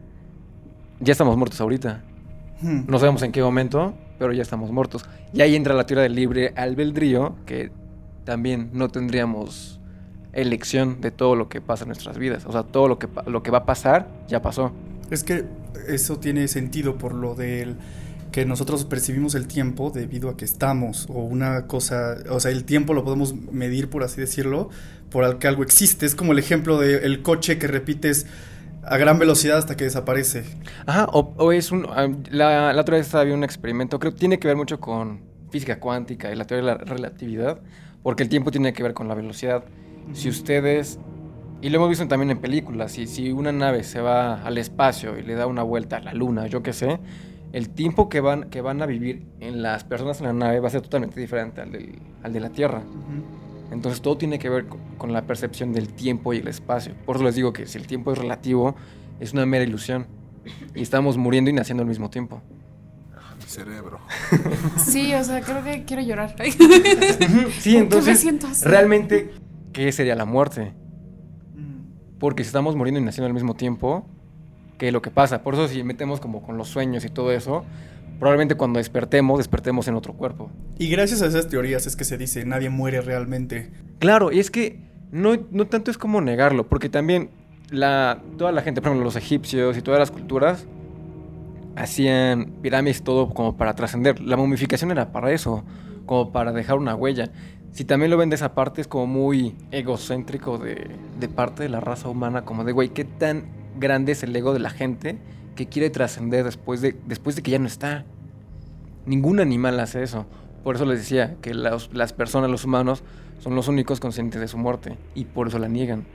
ya 1.01 1.13
estamos 1.13 1.37
muertos 1.37 1.61
ahorita. 1.61 2.03
Hmm. 2.63 2.83
No 2.87 2.99
sabemos 2.99 3.23
en 3.23 3.33
qué 3.33 3.43
momento, 3.43 3.95
pero 4.19 4.33
ya 4.33 4.43
estamos 4.43 4.71
muertos. 4.71 5.05
Y 5.33 5.41
ahí 5.41 5.57
entra 5.57 5.75
la 5.75 5.87
teoría 5.87 6.03
del 6.03 6.15
libre 6.15 6.53
albedrío, 6.57 7.37
que 7.47 7.73
también 8.25 8.71
no 8.73 8.89
tendríamos 8.89 9.81
elección 10.33 11.01
de 11.01 11.11
todo 11.11 11.35
lo 11.35 11.49
que 11.49 11.61
pasa 11.61 11.85
en 11.85 11.89
nuestras 11.89 12.19
vidas. 12.19 12.45
O 12.47 12.53
sea, 12.53 12.63
todo 12.63 12.87
lo 12.87 12.99
que, 12.99 13.09
lo 13.27 13.43
que 13.43 13.51
va 13.51 13.59
a 13.59 13.67
pasar, 13.67 14.09
ya 14.29 14.43
pasó. 14.43 14.73
Es 15.11 15.25
que 15.25 15.45
eso 15.89 16.19
tiene 16.19 16.47
sentido 16.49 16.97
por 16.99 17.15
lo 17.15 17.35
del 17.35 17.77
que 18.31 18.45
nosotros 18.45 18.85
percibimos 18.85 19.35
el 19.35 19.49
tiempo 19.49 19.91
debido 19.91 20.29
a 20.29 20.37
que 20.37 20.45
estamos 20.45 21.07
o 21.09 21.15
una 21.15 21.67
cosa, 21.67 22.17
o 22.31 22.39
sea, 22.39 22.53
el 22.53 22.65
tiempo 22.65 22.95
lo 22.95 23.05
podemos 23.05 23.35
medir 23.35 23.91
por 23.91 24.05
así 24.05 24.21
decirlo, 24.21 24.71
por 25.11 25.25
al 25.25 25.39
que 25.39 25.49
algo 25.49 25.63
existe. 25.63 26.07
Es 26.07 26.15
como 26.15 26.33
el 26.33 26.39
ejemplo 26.39 26.79
del 26.79 27.23
coche 27.23 27.59
que 27.59 27.67
repites 27.67 28.27
a 28.83 28.97
gran 28.99 29.19
velocidad 29.19 29.59
hasta 29.59 29.77
que 29.77 29.85
desaparece. 29.85 30.45
Ajá, 30.87 31.07
o, 31.13 31.35
o 31.37 31.53
es 31.53 31.71
un... 31.73 31.87
ah, 31.91 32.09
La, 32.31 32.73
la 32.73 32.81
otra 32.81 32.97
vez 32.97 33.15
había 33.15 33.35
un 33.35 33.45
experimento, 33.45 33.99
creo 33.99 34.13
que 34.13 34.19
tiene 34.19 34.39
que 34.39 34.49
ver 34.49 34.57
mucho 34.57 34.81
con 34.81 35.21
física 35.51 35.81
cuántica 35.81 36.33
y 36.33 36.37
la 36.37 36.45
teoría 36.47 36.73
de 36.73 36.79
la 36.79 36.85
relatividad, 36.85 37.61
porque 38.03 38.23
el 38.23 38.29
tiempo 38.29 38.51
tiene 38.51 38.73
que 38.73 38.83
ver 38.83 38.95
con 38.95 39.09
la 39.09 39.15
velocidad. 39.15 39.65
Si 40.13 40.29
ustedes... 40.29 40.99
Y 41.63 41.69
lo 41.69 41.77
hemos 41.77 41.91
visto 41.91 42.09
también 42.09 42.31
en 42.31 42.39
películas, 42.39 42.93
si, 42.93 43.07
si 43.07 43.33
una 43.33 43.53
nave 43.53 43.85
se 43.85 44.01
va 44.01 44.43
al 44.43 44.57
espacio 44.57 45.19
y 45.19 45.23
le 45.23 45.35
da 45.35 45.47
una 45.47 45.63
vuelta 45.63 45.99
a 45.99 46.01
la 46.01 46.15
luna, 46.15 46.47
yo 46.47 46.63
qué 46.63 46.73
sé, 46.73 46.99
el 47.53 47.69
tiempo 47.69 48.09
que 48.09 48.21
van, 48.21 48.49
que 48.49 48.63
van 48.63 48.81
a 48.81 48.87
vivir 48.87 49.27
en 49.41 49.61
las 49.61 49.85
personas 49.85 50.21
en 50.21 50.27
la 50.29 50.33
nave 50.33 50.61
va 50.61 50.69
a 50.69 50.71
ser 50.71 50.81
totalmente 50.81 51.21
diferente 51.21 51.61
al, 51.61 51.71
del- 51.73 51.99
al 52.23 52.33
de 52.33 52.41
la 52.41 52.49
Tierra. 52.49 52.79
Ujú. 52.79 53.50
Entonces 53.71 54.01
todo 54.03 54.17
tiene 54.17 54.39
que 54.39 54.49
ver 54.49 54.67
co- 54.67 54.79
con 54.99 55.13
la 55.13 55.23
percepción 55.23 55.73
del 55.73 55.89
tiempo 55.93 56.33
y 56.35 56.39
el 56.39 56.49
espacio. 56.49 56.95
Por 57.07 57.17
eso 57.17 57.25
les 57.25 57.35
digo 57.37 57.53
que 57.53 57.67
si 57.67 57.79
el 57.79 57.87
tiempo 57.87 58.13
es 58.13 58.19
relativo, 58.19 58.75
es 59.21 59.33
una 59.33 59.47
mera 59.47 59.65
ilusión. 59.65 60.07
Y 60.75 60.83
estamos 60.83 61.17
muriendo 61.17 61.51
y 61.51 61.53
naciendo 61.53 61.83
al 61.83 61.89
mismo 61.89 62.11
tiempo. 62.11 62.41
Mi 63.39 63.45
cerebro. 63.47 64.01
Sí, 64.79 65.15
o 65.15 65.23
sea, 65.25 65.41
creo 65.43 65.63
que 65.63 65.85
quiero 65.85 66.03
llorar. 66.03 66.35
Sí, 66.43 66.57
¿Por 66.59 67.61
qué 67.63 67.71
me 67.73 67.79
entonces, 67.79 68.21
siento 68.21 68.47
así? 68.49 68.65
realmente, 68.65 69.31
¿qué 69.73 69.93
sería 69.93 70.15
la 70.17 70.25
muerte? 70.25 70.73
Mm. 71.55 72.19
Porque 72.19 72.43
si 72.43 72.49
estamos 72.49 72.75
muriendo 72.77 73.01
y 73.01 73.05
naciendo 73.05 73.27
al 73.27 73.35
mismo 73.35 73.55
tiempo, 73.55 74.07
¿qué 74.79 74.89
es 74.89 74.93
lo 74.93 75.03
que 75.03 75.11
pasa? 75.11 75.43
Por 75.43 75.55
eso 75.55 75.69
si 75.69 75.83
metemos 75.85 76.21
como 76.21 76.43
con 76.43 76.57
los 76.57 76.69
sueños 76.69 77.05
y 77.05 77.09
todo 77.09 77.31
eso, 77.33 77.65
probablemente 78.21 78.55
cuando 78.55 78.79
despertemos, 78.79 79.39
despertemos 79.39 79.89
en 79.89 79.97
otro 79.97 80.13
cuerpo. 80.13 80.51
Y 80.79 80.89
gracias 80.89 81.23
a 81.23 81.27
esas 81.27 81.49
teorías 81.49 81.87
es 81.87 81.97
que 81.97 82.05
se 82.05 82.19
dice 82.19 82.45
nadie 82.45 82.69
muere 82.69 83.01
realmente. 83.01 83.71
Claro, 83.99 84.31
y 84.31 84.39
es 84.39 84.51
que 84.51 84.79
no, 85.11 85.37
no 85.51 85.67
tanto 85.67 85.91
es 85.91 85.99
como 85.99 86.21
negarlo, 86.21 86.69
porque 86.69 86.89
también 86.91 87.31
la, 87.71 88.23
toda 88.37 88.53
la 88.53 88.63
gente, 88.63 88.83
por 88.83 88.91
ejemplo, 88.91 89.05
los 89.05 89.17
egipcios 89.17 89.77
y 89.77 89.83
todas 89.83 89.99
las 89.99 90.11
culturas 90.11 90.67
hacían 91.77 92.53
pirámides 92.63 93.03
todo 93.03 93.31
como 93.31 93.57
para 93.57 93.75
trascender. 93.75 94.21
La 94.21 94.37
momificación 94.37 94.91
era 94.91 95.13
para 95.13 95.33
eso, 95.33 95.65
como 96.05 96.31
para 96.31 96.53
dejar 96.53 96.77
una 96.77 96.95
huella. 96.95 97.31
Si 97.73 97.85
también 97.85 98.11
lo 98.11 98.19
ven 98.19 98.29
de 98.29 98.37
esa 98.37 98.55
parte, 98.55 98.83
es 98.83 98.87
como 98.89 99.07
muy 99.07 99.55
egocéntrico 99.71 100.59
de, 100.59 100.91
de 101.19 101.29
parte 101.29 101.63
de 101.63 101.71
la 101.71 101.81
raza 101.81 102.09
humana, 102.09 102.45
como 102.45 102.65
de, 102.65 102.73
güey, 102.73 102.91
¿qué 102.91 103.05
tan 103.05 103.45
grande 103.79 104.13
es 104.13 104.23
el 104.23 104.37
ego 104.37 104.53
de 104.53 104.59
la 104.59 104.71
gente 104.71 105.19
que 105.61 105.69
quiere 105.69 105.91
trascender 105.91 106.43
después 106.43 106.81
de, 106.81 106.97
después 107.07 107.37
de 107.37 107.43
que 107.43 107.51
ya 107.51 107.59
no 107.59 107.67
está? 107.67 108.07
Ningún 109.05 109.41
animal 109.41 109.79
hace 109.79 110.03
eso. 110.03 110.25
Por 110.65 110.75
eso 110.77 110.87
les 110.87 111.01
decía 111.01 111.37
que 111.43 111.53
los- 111.53 111.93
las 111.93 112.15
personas, 112.15 112.51
los 112.51 112.65
humanos, 112.65 113.03
son 113.41 113.55
los 113.55 113.69
únicos 113.69 114.01
conscientes 114.01 114.41
de 114.41 114.49
su 114.49 114.57
muerte. 114.57 114.97
Y 115.15 115.27
por 115.27 115.49
eso 115.49 115.59
la 115.59 115.69
niegan. 115.69 116.07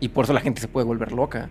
Y 0.00 0.08
por 0.08 0.24
eso 0.24 0.32
la 0.32 0.40
gente 0.40 0.60
se 0.60 0.66
puede 0.66 0.84
volver 0.84 1.12
loca. 1.12 1.48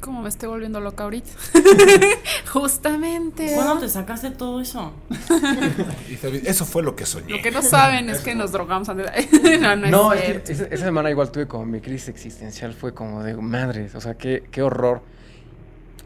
Como 0.00 0.22
me 0.22 0.30
estoy 0.30 0.48
volviendo 0.48 0.80
loca 0.80 1.04
ahorita. 1.04 1.28
Justamente. 2.50 3.52
¿Cuándo 3.54 3.80
te 3.80 3.88
sacaste 3.90 4.30
todo 4.30 4.62
eso? 4.62 4.94
Eso 6.44 6.64
fue 6.64 6.82
lo 6.82 6.96
que 6.96 7.04
soñé. 7.04 7.36
Lo 7.36 7.42
que 7.42 7.50
no 7.50 7.60
saben 7.60 8.08
es 8.08 8.20
que 8.20 8.34
nos 8.34 8.50
drogamos 8.52 8.88
antes 8.88 9.06
de... 9.42 9.58
no, 9.60 9.76
no, 9.76 9.86
No, 9.88 10.12
es 10.14 10.22
es 10.22 10.42
que 10.42 10.52
esa, 10.52 10.64
esa 10.64 10.84
semana 10.86 11.10
igual 11.10 11.30
tuve 11.30 11.46
como 11.46 11.66
mi 11.66 11.80
crisis 11.82 12.08
existencial. 12.08 12.72
Fue 12.72 12.94
como 12.94 13.22
de 13.22 13.36
madres. 13.36 13.94
O 13.94 14.00
sea, 14.00 14.14
qué, 14.14 14.44
qué 14.50 14.62
horror. 14.62 15.02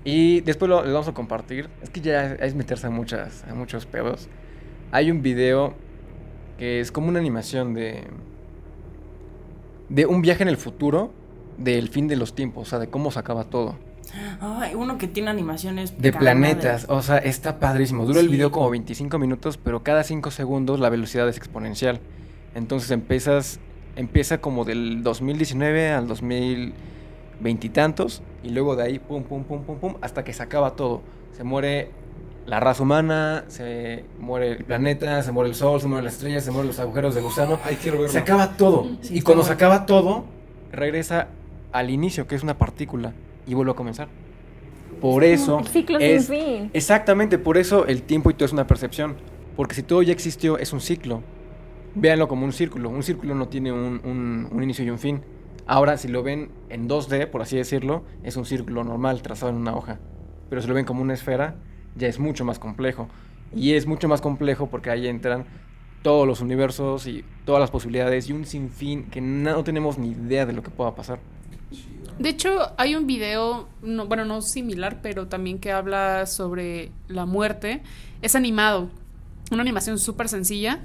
Y 0.04 0.42
después 0.42 0.68
lo, 0.68 0.84
les 0.84 0.92
vamos 0.92 1.08
a 1.08 1.14
compartir. 1.14 1.68
Es 1.82 1.90
que 1.90 2.00
ya 2.00 2.34
es, 2.34 2.54
meterse 2.54 2.86
a, 2.86 2.90
muchas, 2.90 3.44
a 3.44 3.54
muchos 3.54 3.86
pedos. 3.86 4.28
Hay 4.92 5.10
un 5.10 5.22
video 5.22 5.74
que 6.58 6.80
es 6.80 6.92
como 6.92 7.08
una 7.08 7.18
animación 7.18 7.74
de. 7.74 8.04
de 9.88 10.06
un 10.06 10.22
viaje 10.22 10.42
en 10.42 10.48
el 10.48 10.58
futuro 10.58 11.12
del 11.56 11.88
fin 11.88 12.06
de 12.06 12.16
los 12.16 12.34
tiempos. 12.34 12.68
O 12.68 12.70
sea, 12.70 12.78
de 12.78 12.88
cómo 12.88 13.10
se 13.10 13.18
acaba 13.18 13.44
todo. 13.44 13.76
Ay, 14.40 14.74
uno 14.74 14.98
que 14.98 15.08
tiene 15.08 15.30
animaciones. 15.30 16.00
De 16.00 16.12
planetas, 16.12 16.82
madre. 16.82 16.98
o 16.98 17.02
sea, 17.02 17.18
está 17.18 17.58
padrísimo. 17.58 18.04
Dura 18.04 18.20
el 18.20 18.28
video 18.28 18.52
como 18.52 18.70
25 18.70 19.18
minutos, 19.18 19.56
pero 19.56 19.82
cada 19.82 20.04
5 20.04 20.30
segundos 20.30 20.80
la 20.80 20.90
velocidad 20.90 21.28
es 21.28 21.36
exponencial. 21.36 22.00
Entonces 22.54 22.90
empiezas, 22.90 23.58
empieza 23.96 24.38
como 24.38 24.64
del 24.64 25.02
2019 25.02 25.90
al 25.90 26.06
2020 27.40 28.04
y 28.42 28.50
luego 28.50 28.76
de 28.76 28.82
ahí 28.84 28.98
pum, 28.98 29.22
pum, 29.22 29.44
pum, 29.44 29.62
pum, 29.62 29.78
pum, 29.78 29.94
hasta 30.00 30.24
que 30.24 30.32
se 30.32 30.42
acaba 30.42 30.76
todo. 30.76 31.02
Se 31.32 31.44
muere 31.44 31.90
la 32.46 32.60
raza 32.60 32.82
humana, 32.82 33.44
se 33.48 34.04
muere 34.20 34.52
el 34.52 34.64
planeta, 34.64 35.22
se 35.22 35.32
muere 35.32 35.48
el 35.50 35.54
sol, 35.56 35.80
se 35.80 35.86
mueren 35.88 36.04
las 36.04 36.14
estrellas, 36.14 36.44
se 36.44 36.50
mueren 36.50 36.68
los 36.68 36.78
agujeros 36.78 37.14
de 37.14 37.20
gusano. 37.22 37.58
Ay, 37.64 37.76
quiero 37.80 37.98
verlo. 37.98 38.12
Se 38.12 38.18
acaba 38.18 38.56
todo. 38.56 38.86
Sí, 39.00 39.16
y 39.18 39.20
cuando 39.22 39.42
se 39.44 39.52
acaba 39.52 39.86
todo, 39.86 40.24
regresa 40.72 41.28
al 41.72 41.90
inicio, 41.90 42.26
que 42.26 42.34
es 42.34 42.42
una 42.42 42.56
partícula, 42.58 43.12
y 43.46 43.54
vuelve 43.54 43.72
a 43.72 43.74
comenzar. 43.74 44.08
Por 45.00 45.24
eso 45.24 45.58
El 45.58 45.66
ciclo 45.66 45.98
es 45.98 46.26
sin 46.26 46.36
fin. 46.38 46.70
exactamente 46.72 47.36
por 47.38 47.58
eso 47.58 47.86
el 47.86 48.02
tiempo 48.02 48.30
y 48.30 48.34
todo 48.34 48.46
es 48.46 48.52
una 48.52 48.66
percepción, 48.66 49.16
porque 49.56 49.74
si 49.74 49.82
todo 49.82 50.02
ya 50.02 50.12
existió 50.12 50.56
es 50.58 50.72
un 50.72 50.80
ciclo. 50.80 51.20
Véanlo 51.96 52.26
como 52.28 52.44
un 52.44 52.52
círculo. 52.52 52.88
Un 52.90 53.02
círculo 53.02 53.34
no 53.34 53.48
tiene 53.48 53.70
un, 53.72 54.00
un- 54.04 54.48
un 54.50 54.62
inicio 54.62 54.84
y 54.84 54.90
un 54.90 54.98
fin. 54.98 55.20
Ahora, 55.66 55.96
si 55.96 56.08
lo 56.08 56.22
ven 56.22 56.50
en 56.68 56.88
2D, 56.88 57.28
por 57.28 57.42
así 57.42 57.56
decirlo, 57.56 58.04
es 58.22 58.36
un 58.36 58.44
círculo 58.44 58.84
normal 58.84 59.22
trazado 59.22 59.50
en 59.50 59.56
una 59.56 59.74
hoja. 59.74 59.98
Pero 60.50 60.60
si 60.60 60.68
lo 60.68 60.74
ven 60.74 60.84
como 60.84 61.02
una 61.02 61.14
esfera, 61.14 61.56
ya 61.96 62.06
es 62.06 62.18
mucho 62.18 62.44
más 62.44 62.58
complejo. 62.58 63.08
Y 63.54 63.72
es 63.72 63.86
mucho 63.86 64.08
más 64.08 64.20
complejo 64.20 64.68
porque 64.68 64.90
ahí 64.90 65.06
entran 65.06 65.46
todos 66.02 66.26
los 66.26 66.40
universos 66.40 67.06
y 67.06 67.24
todas 67.46 67.60
las 67.60 67.70
posibilidades 67.70 68.28
y 68.28 68.32
un 68.32 68.44
sinfín 68.44 69.04
que 69.04 69.22
no 69.22 69.64
tenemos 69.64 69.96
ni 69.96 70.10
idea 70.10 70.44
de 70.44 70.52
lo 70.52 70.62
que 70.62 70.70
pueda 70.70 70.94
pasar. 70.94 71.18
De 72.18 72.28
hecho, 72.28 72.72
hay 72.76 72.94
un 72.94 73.06
video, 73.06 73.68
no, 73.82 74.06
bueno, 74.06 74.24
no 74.24 74.42
similar, 74.42 75.00
pero 75.02 75.28
también 75.28 75.58
que 75.58 75.72
habla 75.72 76.26
sobre 76.26 76.92
la 77.08 77.24
muerte. 77.24 77.82
Es 78.20 78.36
animado, 78.36 78.90
una 79.50 79.62
animación 79.62 79.98
súper 79.98 80.28
sencilla. 80.28 80.80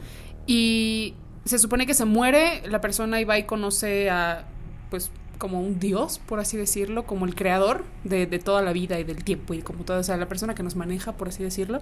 Y 0.48 1.15
se 1.44 1.60
supone 1.60 1.86
que 1.86 1.94
se 1.94 2.06
muere 2.06 2.63
la 2.68 2.80
persona 2.82 3.20
y 3.20 3.26
va 3.26 3.38
y 3.38 3.44
conoce 3.44 4.10
a, 4.10 4.46
pues, 4.89 5.12
como 5.38 5.62
un 5.62 5.80
dios, 5.80 6.19
por 6.19 6.39
así 6.39 6.58
decirlo, 6.58 7.06
como 7.06 7.25
el 7.25 7.36
creador 7.36 7.86
de, 8.04 8.25
de 8.25 8.39
toda 8.39 8.62
la 8.62 8.73
vida 8.73 8.99
y 8.99 9.04
del 9.04 9.23
tiempo 9.23 9.54
y 9.54 9.62
como 9.62 9.84
toda, 9.84 9.99
o 9.99 10.04
sea, 10.04 10.17
la 10.17 10.28
persona 10.28 10.56
que 10.56 10.63
nos 10.63 10.75
maneja, 10.75 11.13
por 11.13 11.30
así 11.30 11.43
decirlo. 11.43 11.82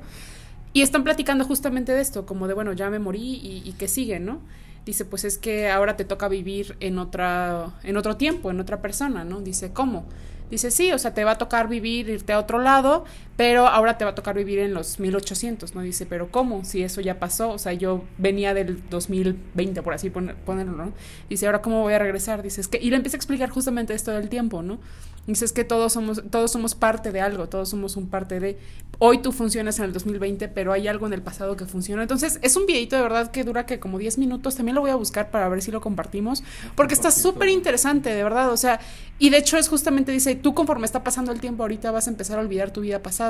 Y 0.73 0.81
están 0.81 1.03
platicando 1.03 1.43
justamente 1.45 1.91
de 1.91 2.01
esto, 2.01 2.25
como 2.25 2.47
de, 2.47 2.53
bueno, 2.53 2.73
ya 2.73 2.89
me 2.89 2.99
morí 2.99 3.39
y, 3.41 3.63
y 3.65 3.73
que 3.73 3.87
sigue, 3.87 4.19
¿no? 4.19 4.41
Dice, 4.85 5.03
pues 5.03 5.25
es 5.25 5.37
que 5.37 5.69
ahora 5.69 5.97
te 5.97 6.05
toca 6.05 6.29
vivir 6.29 6.77
en 6.79 6.97
otra, 6.97 7.73
en 7.83 7.97
otro 7.97 8.15
tiempo, 8.15 8.51
en 8.51 8.59
otra 8.59 8.81
persona, 8.81 9.25
¿no? 9.25 9.41
Dice, 9.41 9.73
¿cómo? 9.73 10.05
Dice, 10.49 10.71
sí, 10.71 10.93
o 10.93 10.97
sea, 10.97 11.13
te 11.13 11.25
va 11.25 11.31
a 11.31 11.37
tocar 11.37 11.67
vivir, 11.67 12.07
irte 12.07 12.31
a 12.31 12.39
otro 12.39 12.59
lado, 12.59 13.03
pero 13.37 13.67
ahora 13.67 13.97
te 13.97 14.03
va 14.03 14.11
a 14.11 14.15
tocar 14.15 14.35
vivir 14.35 14.59
en 14.59 14.73
los 14.73 14.99
1800, 14.99 15.75
¿no? 15.75 15.81
Dice, 15.81 16.05
pero 16.05 16.29
¿cómo? 16.31 16.65
Si 16.65 16.83
eso 16.83 17.01
ya 17.01 17.19
pasó, 17.19 17.51
o 17.51 17.59
sea, 17.59 17.71
yo 17.73 18.03
venía 18.17 18.53
del 18.55 18.81
2020, 18.89 19.81
por 19.83 19.93
así 19.93 20.09
poner- 20.09 20.35
ponerlo, 20.35 20.73
¿no? 20.85 20.91
Dice, 21.29 21.45
¿ahora 21.45 21.61
cómo 21.61 21.83
voy 21.83 21.93
a 21.93 21.99
regresar? 21.99 22.41
Dice, 22.41 22.59
es 22.61 22.67
que, 22.67 22.79
y 22.81 22.89
le 22.89 22.95
empieza 22.95 23.15
a 23.15 23.19
explicar 23.19 23.49
justamente 23.49 23.93
esto 23.93 24.11
del 24.11 24.27
tiempo, 24.27 24.63
¿no? 24.63 24.79
Dice, 25.27 25.43
es 25.43 25.51
que 25.51 25.65
todos 25.65 25.91
somos, 25.93 26.23
todos 26.31 26.51
somos 26.51 26.73
parte 26.73 27.11
de 27.11 27.19
algo, 27.19 27.47
todos 27.49 27.69
somos 27.69 27.97
un 27.97 28.07
parte 28.07 28.39
de, 28.39 28.57
hoy 28.97 29.17
tú 29.17 29.33
funcionas 29.33 29.77
en 29.77 29.83
el 29.85 29.91
2020, 29.93 30.47
pero 30.47 30.71
hay 30.71 30.87
algo 30.87 31.05
en 31.05 31.11
el 31.11 31.21
pasado 31.21 31.57
que 31.57 31.65
funciona. 31.65 32.01
Entonces, 32.01 32.39
es 32.41 32.55
un 32.55 32.65
videito 32.65 32.95
de 32.95 33.01
verdad 33.01 33.29
que 33.29 33.43
dura 33.43 33.65
que 33.65 33.77
como 33.77 33.97
10 33.99 34.17
minutos, 34.19 34.55
también 34.55 34.75
lo 34.75 34.81
voy 34.81 34.89
a 34.89 34.95
buscar 34.95 35.29
para 35.29 35.49
ver 35.49 35.61
si 35.61 35.69
lo 35.69 35.81
compartimos, 35.81 36.43
porque 36.75 36.93
está 36.93 37.11
súper 37.11 37.49
interesante, 37.49 38.09
de 38.15 38.23
verdad, 38.23 38.49
o 38.51 38.57
sea, 38.57 38.79
y 39.19 39.29
de 39.29 39.37
hecho 39.37 39.57
es 39.57 39.67
justamente, 39.67 40.13
dice, 40.13 40.35
tú 40.35 40.53
conforme 40.53 40.85
está 40.85 41.03
pasando 41.03 41.33
el 41.33 41.41
tiempo 41.41 41.63
ahorita 41.63 41.91
vas 41.91 42.07
a 42.07 42.09
empezar 42.09 42.39
a 42.39 42.41
olvidar 42.41 42.71
tu 42.71 42.79
vida 42.81 43.03
pasada 43.03 43.26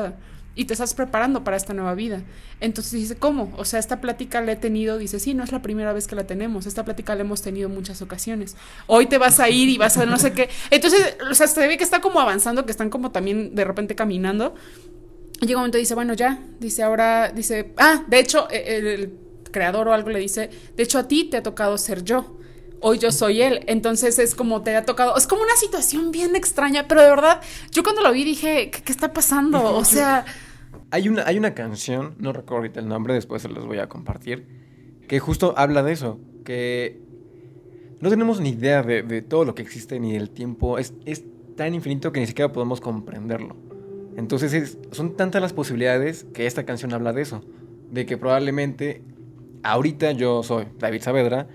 y 0.58 0.66
te 0.66 0.74
estás 0.74 0.96
preparando 0.96 1.44
para 1.44 1.56
esta 1.56 1.74
nueva 1.74 1.94
vida. 1.94 2.24
Entonces 2.60 2.94
dice, 2.94 3.16
¿cómo? 3.16 3.54
O 3.58 3.64
sea, 3.64 3.80
esta 3.80 4.02
plática 4.02 4.42
la 4.42 4.54
he 4.54 4.56
tenido, 4.56 4.98
dice, 4.98 5.20
sí, 5.20 5.36
no 5.36 5.44
es 5.44 5.52
la 5.52 5.62
primera 5.62 5.94
vez 5.94 6.08
que 6.08 6.16
la 6.16 6.26
tenemos, 6.26 6.66
esta 6.66 6.84
plática 6.84 7.14
la 7.14 7.22
hemos 7.22 7.44
tenido 7.44 7.70
muchas 7.70 8.02
ocasiones. 8.02 8.58
Hoy 8.88 9.06
te 9.06 9.20
vas 9.20 9.40
a 9.40 9.50
ir 9.50 9.70
y 9.70 9.78
vas 9.78 9.98
a 9.98 10.08
no 10.08 10.18
sé 10.18 10.34
qué. 10.34 10.50
Entonces, 10.72 11.16
o 11.30 11.36
sea, 11.36 11.46
se 11.46 11.68
ve 11.68 11.78
que 11.78 11.84
está 11.84 12.02
como 12.02 12.20
avanzando, 12.20 12.66
que 12.66 12.72
están 12.72 12.90
como 12.90 13.12
también 13.12 13.54
de 13.54 13.64
repente 13.66 13.94
caminando. 13.94 14.56
Llega 15.42 15.58
un 15.58 15.62
momento 15.62 15.78
y 15.78 15.82
dice, 15.82 15.94
bueno, 15.94 16.16
ya, 16.16 16.40
dice, 16.60 16.82
ahora, 16.82 17.32
dice, 17.32 17.74
ah, 17.78 18.04
de 18.08 18.20
hecho, 18.20 18.48
e-, 18.50 18.78
el 18.78 19.14
creador 19.52 19.88
o 19.88 19.94
algo 19.94 20.10
le 20.10 20.20
dice, 20.20 20.50
de 20.76 20.84
hecho 20.84 20.98
a 20.98 21.08
ti 21.08 21.26
te 21.26 21.38
ha 21.38 21.44
tocado 21.44 21.78
ser 21.78 22.04
yo 22.04 22.37
hoy 22.82 23.00
yo 23.00 23.12
soy 23.12 23.42
él. 23.42 23.64
Entonces 23.68 24.20
es 24.20 24.36
como 24.36 24.62
te 24.62 24.76
ha 24.76 24.86
tocado. 24.86 25.18
Es 25.18 25.28
como 25.28 25.42
una 25.44 25.56
situación 25.56 26.12
bien 26.12 26.36
extraña, 26.36 26.88
pero 26.88 27.02
de 27.02 27.10
verdad, 27.10 27.42
yo 27.72 27.84
cuando 27.84 28.02
lo 28.02 28.12
vi 28.12 28.24
dije, 28.24 28.72
¿qué, 28.72 28.82
qué 28.84 28.92
está 28.92 29.14
pasando? 29.14 29.64
O 29.76 29.84
sea. 29.86 30.26
Hay 30.92 31.10
una, 31.10 31.24
hay 31.26 31.38
una 31.38 31.54
canción, 31.54 32.16
no 32.18 32.32
recuerdo 32.34 32.58
ahorita 32.58 32.80
el 32.80 32.88
nombre, 32.88 33.14
después 33.14 33.42
se 33.42 33.50
los 33.50 33.66
voy 33.66 33.80
a 33.80 33.90
compartir, 33.90 34.48
que 35.08 35.20
justo 35.20 35.54
habla 35.58 35.84
de 35.84 35.92
eso, 35.92 36.18
que 36.46 37.02
no 38.00 38.10
tenemos 38.10 38.40
ni 38.40 38.50
idea 38.50 38.84
de, 38.84 39.04
de 39.04 39.22
todo 39.22 39.44
lo 39.44 39.54
que 39.54 39.64
existe 39.64 40.00
ni 40.00 40.14
del 40.14 40.30
tiempo. 40.30 40.78
Es, 40.78 40.94
es 41.06 41.24
tan 41.58 41.74
infinito 41.74 42.12
que 42.12 42.20
ni 42.22 42.28
siquiera 42.28 42.54
podemos 42.54 42.80
comprenderlo. 42.80 43.56
Entonces 44.16 44.54
es- 44.54 44.78
son 44.92 45.16
tantas 45.18 45.42
las 45.42 45.52
posibilidades 45.54 46.26
que 46.34 46.46
esta 46.48 46.64
canción 46.66 46.94
habla 46.94 47.12
de 47.12 47.22
eso. 47.24 47.44
De 47.92 48.06
que 48.06 48.18
probablemente 48.18 49.02
ahorita 49.64 50.12
yo 50.12 50.42
soy 50.44 50.68
David 50.80 51.02
Saavedra, 51.02 51.48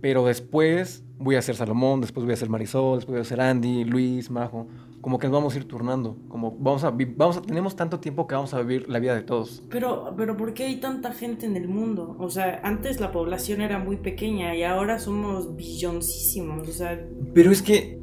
pero 0.00 0.26
después 0.26 1.04
voy 1.18 1.36
a 1.36 1.42
ser 1.42 1.56
Salomón, 1.56 2.00
después 2.00 2.24
voy 2.24 2.32
a 2.32 2.36
ser 2.36 2.48
Marisol, 2.48 2.98
después 2.98 3.14
voy 3.14 3.20
a 3.20 3.24
ser 3.24 3.40
Andy, 3.40 3.84
Luis, 3.84 4.30
Majo. 4.30 4.68
Como 5.00 5.18
que 5.18 5.28
nos 5.28 5.34
vamos 5.34 5.54
a 5.54 5.58
ir 5.58 5.64
turnando. 5.64 6.16
Como 6.28 6.56
vamos 6.58 6.84
a, 6.84 6.90
vamos 6.90 7.36
a, 7.36 7.42
tenemos 7.42 7.76
tanto 7.76 8.00
tiempo 8.00 8.26
que 8.26 8.34
vamos 8.34 8.52
a 8.52 8.60
vivir 8.62 8.88
la 8.88 8.98
vida 8.98 9.14
de 9.14 9.22
todos. 9.22 9.62
Pero, 9.70 10.14
pero 10.16 10.36
¿por 10.36 10.54
qué 10.54 10.64
hay 10.64 10.76
tanta 10.76 11.12
gente 11.12 11.46
en 11.46 11.56
el 11.56 11.68
mundo? 11.68 12.16
O 12.18 12.30
sea, 12.30 12.60
antes 12.64 13.00
la 13.00 13.12
población 13.12 13.60
era 13.60 13.78
muy 13.78 13.96
pequeña 13.96 14.56
y 14.56 14.64
ahora 14.64 14.98
somos 14.98 15.54
billoncísimos. 15.56 16.68
O 16.68 16.72
sea, 16.72 17.00
Pero 17.32 17.52
es 17.52 17.62
que, 17.62 18.00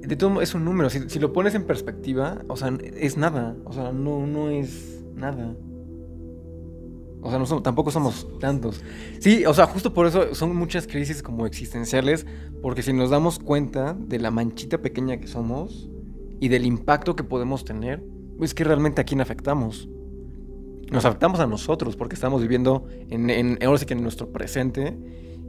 de 0.00 0.16
todo 0.16 0.40
es 0.40 0.54
un 0.54 0.64
número. 0.64 0.88
Si, 0.88 1.08
si 1.10 1.18
lo 1.18 1.32
pones 1.32 1.54
en 1.54 1.64
perspectiva, 1.64 2.42
o 2.48 2.56
sea, 2.56 2.76
es 2.96 3.16
nada. 3.18 3.54
O 3.64 3.72
sea, 3.72 3.92
no, 3.92 4.26
no 4.26 4.48
es 4.48 5.04
nada. 5.14 5.54
O 7.20 7.30
sea, 7.30 7.38
no 7.38 7.46
somos- 7.46 7.62
tampoco 7.62 7.90
somos 7.90 8.26
tantos. 8.38 8.82
Sí, 9.18 9.44
o 9.44 9.52
sea, 9.54 9.66
justo 9.66 9.92
por 9.92 10.06
eso 10.06 10.34
son 10.34 10.54
muchas 10.54 10.86
crisis 10.86 11.22
como 11.22 11.46
existenciales, 11.46 12.26
porque 12.62 12.82
si 12.82 12.92
nos 12.92 13.10
damos 13.10 13.38
cuenta 13.38 13.94
de 13.98 14.18
la 14.18 14.30
manchita 14.30 14.78
pequeña 14.78 15.18
que 15.18 15.26
somos 15.26 15.88
y 16.40 16.48
del 16.48 16.64
impacto 16.64 17.16
que 17.16 17.24
podemos 17.24 17.64
tener, 17.64 18.04
es 18.40 18.54
que 18.54 18.62
realmente 18.64 19.00
a 19.00 19.04
quién 19.04 19.20
afectamos. 19.20 19.88
Nos 20.92 21.04
afectamos 21.04 21.40
a 21.40 21.46
nosotros 21.46 21.96
porque 21.96 22.14
estamos 22.14 22.40
viviendo 22.40 22.86
en, 23.10 23.28
en, 23.30 23.58
ahora 23.64 23.78
sí 23.78 23.84
que 23.84 23.94
en 23.94 24.02
nuestro 24.02 24.30
presente 24.30 24.96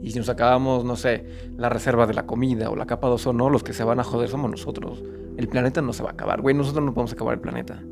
y 0.02 0.10
si 0.10 0.18
nos 0.18 0.28
acabamos, 0.28 0.84
no 0.84 0.96
sé, 0.96 1.24
la 1.56 1.68
reserva 1.68 2.06
de 2.06 2.14
la 2.14 2.26
comida 2.26 2.68
o 2.70 2.76
la 2.76 2.86
capa 2.86 3.06
de 3.08 3.14
ozono, 3.14 3.48
los 3.48 3.62
que 3.62 3.72
se 3.72 3.84
van 3.84 4.00
a 4.00 4.04
joder 4.04 4.28
somos 4.28 4.50
nosotros. 4.50 5.02
El 5.36 5.48
planeta 5.48 5.80
no 5.82 5.92
se 5.92 6.02
va 6.02 6.10
a 6.10 6.12
acabar, 6.12 6.40
güey, 6.42 6.54
nosotros 6.54 6.84
no 6.84 6.92
podemos 6.92 7.12
acabar 7.12 7.34
el 7.34 7.40
planeta. 7.40 7.82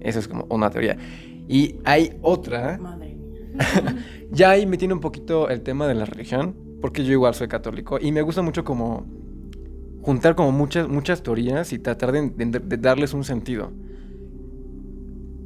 Esa 0.00 0.18
es 0.18 0.28
como 0.28 0.46
una 0.50 0.70
teoría. 0.70 0.96
Y 1.48 1.76
hay 1.84 2.16
otra, 2.22 2.78
madre 2.78 3.14
mía. 3.14 3.96
ya 4.30 4.50
ahí 4.50 4.66
me 4.66 4.76
tiene 4.76 4.94
un 4.94 5.00
poquito 5.00 5.48
el 5.48 5.62
tema 5.62 5.86
de 5.86 5.94
la 5.94 6.04
religión, 6.04 6.54
porque 6.80 7.04
yo 7.04 7.12
igual 7.12 7.34
soy 7.34 7.48
católico 7.48 7.98
y 8.00 8.12
me 8.12 8.22
gusta 8.22 8.42
mucho 8.42 8.64
como 8.64 9.06
juntar 10.02 10.34
como 10.36 10.52
muchas, 10.52 10.88
muchas 10.88 11.22
teorías 11.22 11.72
y 11.72 11.78
tratar 11.78 12.12
de, 12.12 12.30
de- 12.30 12.60
de 12.60 12.76
darles 12.76 13.12
un 13.14 13.24
sentido. 13.24 13.72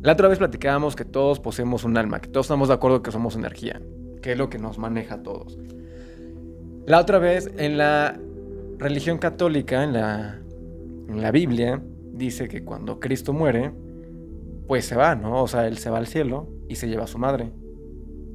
La 0.02 0.12
otra 0.12 0.28
vez 0.28 0.38
platicábamos 0.38 0.96
que 0.96 1.04
todos 1.04 1.40
poseemos 1.40 1.84
un 1.84 1.96
alma, 1.98 2.20
que 2.20 2.28
todos 2.28 2.46
estamos 2.46 2.68
de 2.68 2.74
acuerdo 2.74 3.02
que 3.02 3.10
somos 3.12 3.36
energía, 3.36 3.80
que 4.22 4.32
es 4.32 4.38
lo 4.38 4.48
que 4.48 4.58
nos 4.58 4.78
maneja 4.78 5.16
a 5.16 5.22
todos. 5.22 5.58
La 6.86 6.98
otra 7.00 7.18
vez, 7.18 7.50
en 7.58 7.76
la 7.76 8.18
religión 8.78 9.18
católica, 9.18 9.84
en 9.84 9.92
la, 9.92 10.40
en 11.08 11.20
la 11.20 11.30
Biblia, 11.30 11.82
dice 12.12 12.48
que 12.48 12.64
cuando 12.64 12.98
Cristo 12.98 13.32
muere, 13.34 13.72
pues 14.70 14.84
se 14.84 14.94
va, 14.94 15.16
¿no? 15.16 15.42
O 15.42 15.48
sea, 15.48 15.66
él 15.66 15.78
se 15.78 15.90
va 15.90 15.98
al 15.98 16.06
cielo 16.06 16.46
y 16.68 16.76
se 16.76 16.86
lleva 16.88 17.02
a 17.02 17.06
su 17.08 17.18
madre, 17.18 17.50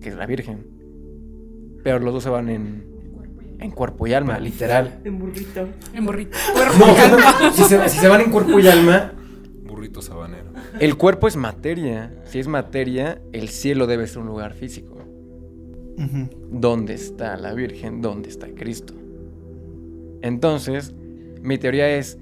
que 0.02 0.10
es 0.10 0.16
la 0.18 0.26
Virgen. 0.26 0.68
Pero 1.82 2.00
los 2.00 2.14
dos 2.14 2.24
se 2.24 2.30
van 2.30 2.50
en, 2.50 2.84
en 3.58 3.72
cuerpo 3.72 4.06
y 4.06 4.12
alma, 4.12 4.38
literal. 4.38 5.00
En 5.06 5.18
burrito. 5.18 5.66
En 5.94 6.06
burrito. 6.06 6.38
No, 6.78 7.54
si 7.54 7.64
se, 7.64 7.88
si 7.88 8.00
se 8.00 8.10
van 8.10 8.20
en 8.20 8.32
cuerpo 8.32 8.60
y 8.60 8.68
alma, 8.68 9.14
Burrito 9.64 10.02
sabanero. 10.02 10.52
el 10.78 10.98
cuerpo 10.98 11.30
es 11.30 11.38
materia. 11.38 12.14
Si 12.26 12.40
es 12.40 12.50
materia, 12.50 13.22
el 13.32 13.48
cielo 13.48 13.88
debe 13.88 14.06
ser 14.06 14.18
un 14.18 14.28
lugar 14.28 14.56
físico. 14.56 14.98
¿Dónde 16.52 16.96
está 16.96 17.38
la 17.38 17.54
Virgen? 17.54 18.02
¿Dónde 18.02 18.28
está 18.28 18.48
Cristo? 18.50 18.94
Entonces, 20.22 20.94
mi 21.42 21.58
teoría 21.58 21.96
es, 21.96 22.18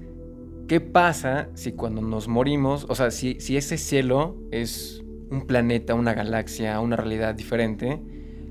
¿qué 0.68 0.80
pasa 0.80 1.48
si 1.54 1.72
cuando 1.72 2.00
nos 2.00 2.28
morimos, 2.28 2.86
o 2.88 2.94
sea, 2.94 3.10
si, 3.10 3.40
si 3.40 3.56
ese 3.56 3.76
cielo 3.76 4.36
es 4.50 5.02
un 5.30 5.46
planeta, 5.46 5.94
una 5.94 6.14
galaxia, 6.14 6.80
una 6.80 6.96
realidad 6.96 7.34
diferente, 7.34 8.02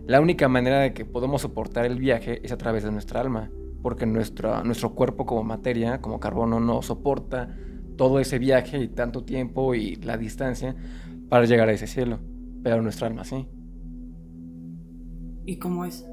la 0.06 0.19
única 0.19 0.47
manera 0.47 0.80
de 0.80 0.93
que 0.93 1.06
podemos 1.06 1.41
soportar 1.41 1.86
el 1.86 1.97
viaje 1.97 2.41
es 2.43 2.52
a 2.52 2.58
través 2.58 2.84
de 2.84 2.91
nuestra 2.91 3.21
alma, 3.21 3.52
porque 3.82 4.06
nuestro, 4.06 4.63
nuestro 4.63 4.93
cuerpo 4.93 5.26
como 5.26 5.43
materia, 5.43 6.02
como 6.02 6.19
carbono, 6.19 6.60
no 6.60 6.82
soporta 6.82 7.56
todo 7.97 8.19
ese 8.19 8.39
viaje 8.39 8.80
y 8.80 8.88
tanto 8.88 9.23
tiempo 9.23 9.76
y 9.76 9.95
la 9.97 10.17
distancia 10.17 10.76
para 11.30 11.45
llegar 11.45 11.69
a 11.69 11.73
ese 11.73 11.88
cielo, 11.88 12.19
pero 12.63 12.82
nuestra 12.82 13.08
alma 13.08 13.23
sí. 13.23 13.47
¿Y 15.45 15.58
cómo 15.58 15.86
es? 15.86 16.06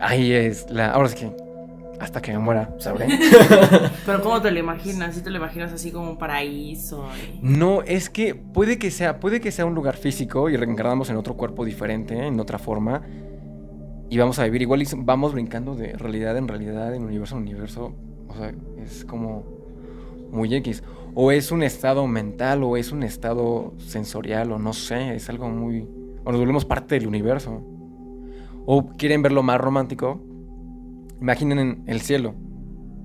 Ahí 0.00 0.32
es 0.32 0.70
la. 0.70 0.90
Ahora 0.90 1.08
es 1.08 1.14
que. 1.14 1.45
Hasta 2.00 2.20
que 2.20 2.32
me 2.32 2.38
muera, 2.38 2.74
sabré. 2.78 3.06
Pero 4.06 4.22
¿cómo 4.22 4.42
te 4.42 4.50
lo 4.50 4.58
imaginas? 4.58 5.14
¿Sí 5.14 5.22
te 5.22 5.30
lo 5.30 5.38
imaginas 5.38 5.72
así 5.72 5.90
como 5.92 6.10
un 6.10 6.18
paraíso? 6.18 7.08
y- 7.16 7.38
no, 7.40 7.82
es 7.82 8.10
que 8.10 8.34
puede 8.34 8.78
que 8.78 8.90
sea. 8.90 9.18
Puede 9.18 9.40
que 9.40 9.50
sea 9.50 9.64
un 9.64 9.74
lugar 9.74 9.96
físico 9.96 10.50
y 10.50 10.56
reencarnamos 10.56 11.08
en 11.10 11.16
otro 11.16 11.36
cuerpo 11.36 11.64
diferente, 11.64 12.26
en 12.26 12.38
otra 12.38 12.58
forma. 12.58 13.02
Y 14.10 14.18
vamos 14.18 14.38
a 14.38 14.44
vivir 14.44 14.62
igual 14.62 14.82
y 14.82 14.86
vamos 14.98 15.32
brincando 15.32 15.74
de 15.74 15.94
realidad 15.94 16.36
en 16.36 16.48
realidad, 16.48 16.94
en 16.94 17.02
universo 17.04 17.36
en 17.36 17.42
universo. 17.42 17.94
O 18.28 18.34
sea, 18.36 18.52
es 18.84 19.04
como 19.04 19.44
muy 20.30 20.54
X. 20.54 20.82
O 21.14 21.32
es 21.32 21.50
un 21.50 21.62
estado 21.62 22.06
mental, 22.06 22.62
o 22.62 22.76
es 22.76 22.92
un 22.92 23.02
estado 23.02 23.72
sensorial, 23.78 24.52
o 24.52 24.58
no 24.58 24.74
sé, 24.74 25.14
es 25.16 25.30
algo 25.30 25.48
muy. 25.48 25.88
O 26.24 26.30
nos 26.30 26.38
volvemos 26.40 26.66
parte 26.66 26.96
del 26.96 27.06
universo. 27.08 27.62
O 28.66 28.88
quieren 28.98 29.22
verlo 29.22 29.42
más 29.42 29.58
romántico. 29.58 30.20
Imaginen 31.20 31.84
el 31.86 32.00
cielo, 32.00 32.34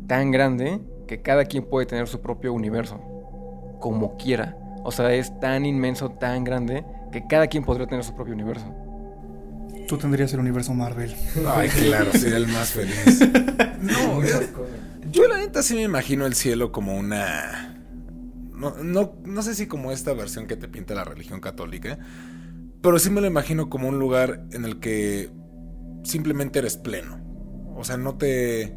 tan 0.07 0.31
grande 0.31 0.81
que 1.07 1.21
cada 1.21 1.45
quien 1.45 1.63
puede 1.63 1.85
tener 1.85 2.07
su 2.07 2.21
propio 2.21 2.53
universo, 2.53 2.99
como 3.79 4.17
quiera. 4.17 4.57
O 4.83 4.91
sea, 4.91 5.13
es 5.13 5.39
tan 5.39 5.65
inmenso, 5.65 6.11
tan 6.11 6.43
grande, 6.43 6.85
que 7.11 7.27
cada 7.27 7.47
quien 7.47 7.63
podría 7.63 7.87
tener 7.87 8.03
su 8.03 8.15
propio 8.15 8.33
universo. 8.33 8.73
Tú 9.87 9.97
tendrías 9.97 10.33
el 10.33 10.39
universo 10.39 10.73
Marvel. 10.73 11.13
Ay, 11.47 11.69
claro, 11.69 12.11
sería 12.13 12.37
el 12.37 12.47
más 12.47 12.71
feliz. 12.71 13.19
No, 13.81 14.23
yo, 14.23 14.39
yo 15.11 15.27
la 15.27 15.37
neta 15.37 15.63
sí 15.63 15.73
me 15.73 15.81
imagino 15.81 16.27
el 16.27 16.35
cielo 16.35 16.71
como 16.71 16.95
una... 16.95 17.81
No, 18.53 18.75
no, 18.83 19.15
no 19.25 19.41
sé 19.41 19.55
si 19.55 19.65
como 19.65 19.91
esta 19.91 20.13
versión 20.13 20.45
que 20.45 20.55
te 20.55 20.67
pinta 20.67 20.93
la 20.93 21.03
religión 21.03 21.39
católica, 21.39 21.97
pero 22.81 22.99
sí 22.99 23.09
me 23.09 23.21
lo 23.21 23.27
imagino 23.27 23.71
como 23.71 23.87
un 23.87 23.97
lugar 23.97 24.45
en 24.51 24.65
el 24.65 24.79
que 24.79 25.31
simplemente 26.03 26.59
eres 26.59 26.77
pleno. 26.77 27.20
O 27.75 27.83
sea, 27.83 27.97
no 27.97 28.15
te... 28.15 28.75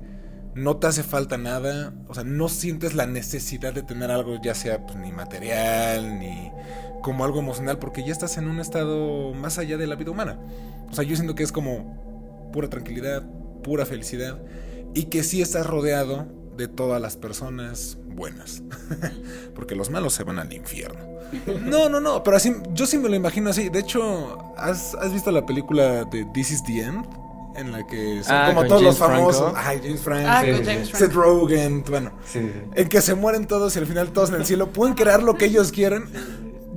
No 0.54 0.76
te 0.76 0.86
hace 0.86 1.02
falta 1.02 1.36
nada, 1.36 1.92
o 2.06 2.14
sea, 2.14 2.22
no 2.22 2.48
sientes 2.48 2.94
la 2.94 3.08
necesidad 3.08 3.74
de 3.74 3.82
tener 3.82 4.12
algo, 4.12 4.40
ya 4.40 4.54
sea 4.54 4.86
pues, 4.86 4.96
ni 4.96 5.10
material, 5.10 6.20
ni 6.20 6.52
como 7.02 7.24
algo 7.24 7.40
emocional, 7.40 7.80
porque 7.80 8.04
ya 8.04 8.12
estás 8.12 8.38
en 8.38 8.46
un 8.46 8.60
estado 8.60 9.34
más 9.34 9.58
allá 9.58 9.76
de 9.76 9.88
la 9.88 9.96
vida 9.96 10.12
humana. 10.12 10.38
O 10.88 10.94
sea, 10.94 11.02
yo 11.02 11.16
siento 11.16 11.34
que 11.34 11.42
es 11.42 11.50
como 11.50 12.50
pura 12.52 12.70
tranquilidad, 12.70 13.24
pura 13.64 13.84
felicidad, 13.84 14.38
y 14.94 15.06
que 15.06 15.24
sí 15.24 15.42
estás 15.42 15.66
rodeado 15.66 16.28
de 16.56 16.68
todas 16.68 17.02
las 17.02 17.16
personas 17.16 17.98
buenas, 18.06 18.62
porque 19.56 19.74
los 19.74 19.90
malos 19.90 20.14
se 20.14 20.22
van 20.22 20.38
al 20.38 20.52
infierno. 20.52 21.00
No, 21.62 21.88
no, 21.88 22.00
no, 22.00 22.22
pero 22.22 22.36
así, 22.36 22.54
yo 22.72 22.86
sí 22.86 22.96
me 22.96 23.08
lo 23.08 23.16
imagino 23.16 23.50
así. 23.50 23.68
De 23.68 23.80
hecho, 23.80 24.54
¿has, 24.56 24.94
has 24.94 25.12
visto 25.12 25.30
la 25.30 25.44
película 25.44 26.04
de 26.04 26.24
This 26.32 26.52
is 26.52 26.64
the 26.64 26.80
End? 26.80 27.04
En 27.56 27.70
la 27.72 27.86
que 27.86 28.22
son 28.24 28.34
Ah, 28.34 28.46
como 28.54 28.66
todos 28.66 28.82
los 28.82 28.98
famosos. 28.98 29.52
Franco. 29.52 29.58
Ay, 29.68 29.80
James 29.82 30.00
Franco. 30.00 30.28
Ah, 30.28 30.42
Sí, 30.44 30.50
con 30.50 30.58
sí, 30.60 30.64
James 30.66 30.88
Seth 30.88 30.98
Franco. 30.98 31.14
Rogen, 31.20 31.84
bueno. 31.88 32.12
Sí, 32.26 32.50
En 32.74 32.88
que 32.88 33.00
se 33.00 33.14
mueren 33.14 33.46
todos 33.46 33.76
y 33.76 33.78
al 33.78 33.86
final 33.86 34.12
todos 34.12 34.30
en 34.30 34.36
el 34.36 34.44
cielo 34.46 34.72
pueden 34.72 34.94
crear 34.94 35.22
lo 35.22 35.34
que 35.36 35.44
ellos 35.46 35.70
quieran. 35.72 36.04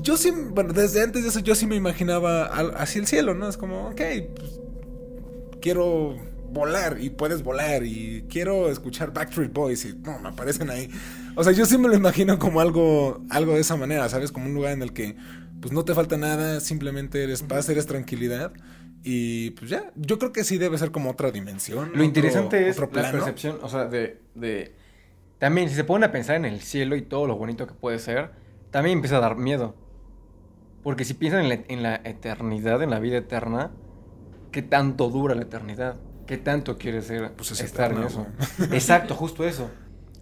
Yo 0.03 0.15
sí, 0.17 0.31
bueno, 0.31 0.73
desde 0.73 1.01
antes 1.03 1.23
de 1.23 1.29
eso 1.29 1.39
yo 1.39 1.55
sí 1.55 1.65
me 1.65 1.75
imaginaba 1.75 2.45
así 2.45 2.99
el 2.99 3.07
cielo, 3.07 3.33
¿no? 3.33 3.49
Es 3.49 3.57
como, 3.57 3.87
ok, 3.89 4.01
pues, 4.35 4.59
quiero 5.61 6.15
volar 6.51 6.97
y 7.01 7.09
puedes 7.09 7.43
volar 7.43 7.83
y 7.83 8.25
quiero 8.29 8.69
escuchar 8.69 9.13
Backstreet 9.13 9.51
Boys 9.53 9.83
y 9.85 9.93
no, 9.95 10.19
me 10.19 10.29
aparecen 10.29 10.69
ahí. 10.69 10.89
O 11.35 11.43
sea, 11.43 11.51
yo 11.53 11.65
sí 11.65 11.77
me 11.77 11.87
lo 11.87 11.95
imagino 11.95 12.39
como 12.39 12.61
algo, 12.61 13.21
algo 13.29 13.53
de 13.55 13.61
esa 13.61 13.75
manera, 13.75 14.07
¿sabes? 14.09 14.31
Como 14.31 14.45
un 14.45 14.53
lugar 14.53 14.73
en 14.73 14.81
el 14.81 14.93
que 14.93 15.15
pues 15.59 15.73
no 15.73 15.83
te 15.83 15.93
falta 15.93 16.17
nada, 16.17 16.59
simplemente 16.59 17.23
eres 17.23 17.41
paz, 17.43 17.67
eres 17.69 17.85
tranquilidad. 17.87 18.51
Y 19.03 19.51
pues 19.51 19.69
ya, 19.69 19.91
yo 19.95 20.19
creo 20.19 20.33
que 20.33 20.43
sí 20.43 20.57
debe 20.57 20.77
ser 20.77 20.91
como 20.91 21.11
otra 21.11 21.31
dimensión. 21.31 21.85
Lo 21.85 21.91
otro- 21.91 22.03
interesante 22.03 22.67
es 22.67 22.77
otro 22.79 23.01
la 23.01 23.11
percepción, 23.11 23.57
o 23.61 23.69
sea, 23.69 23.85
de, 23.85 24.19
de... 24.35 24.75
También, 25.39 25.69
si 25.69 25.75
se 25.75 25.83
ponen 25.83 26.09
a 26.09 26.11
pensar 26.11 26.35
en 26.35 26.45
el 26.45 26.61
cielo 26.61 26.95
y 26.95 27.03
todo 27.03 27.27
lo 27.27 27.37
bonito 27.37 27.67
que 27.67 27.73
puede 27.73 27.99
ser, 27.99 28.31
también 28.71 28.97
empieza 28.97 29.17
a 29.17 29.19
dar 29.21 29.37
miedo. 29.37 29.75
Porque 30.83 31.05
si 31.05 31.13
piensan 31.13 31.43
en 31.43 31.49
la, 31.49 31.59
en 31.67 31.83
la 31.83 31.95
eternidad, 32.03 32.81
en 32.81 32.89
la 32.89 32.99
vida 32.99 33.17
eterna, 33.17 33.71
¿qué 34.51 34.61
tanto 34.61 35.09
dura 35.09 35.35
la 35.35 35.43
eternidad? 35.43 35.95
¿Qué 36.25 36.37
tanto 36.37 36.77
quiere 36.77 37.01
ser 37.01 37.31
Pues 37.33 37.51
es 37.51 37.61
estar 37.61 37.91
en 37.91 37.99
eterna, 38.03 38.27
eso? 38.41 38.73
Exacto, 38.73 39.15
justo 39.15 39.45
eso. 39.47 39.69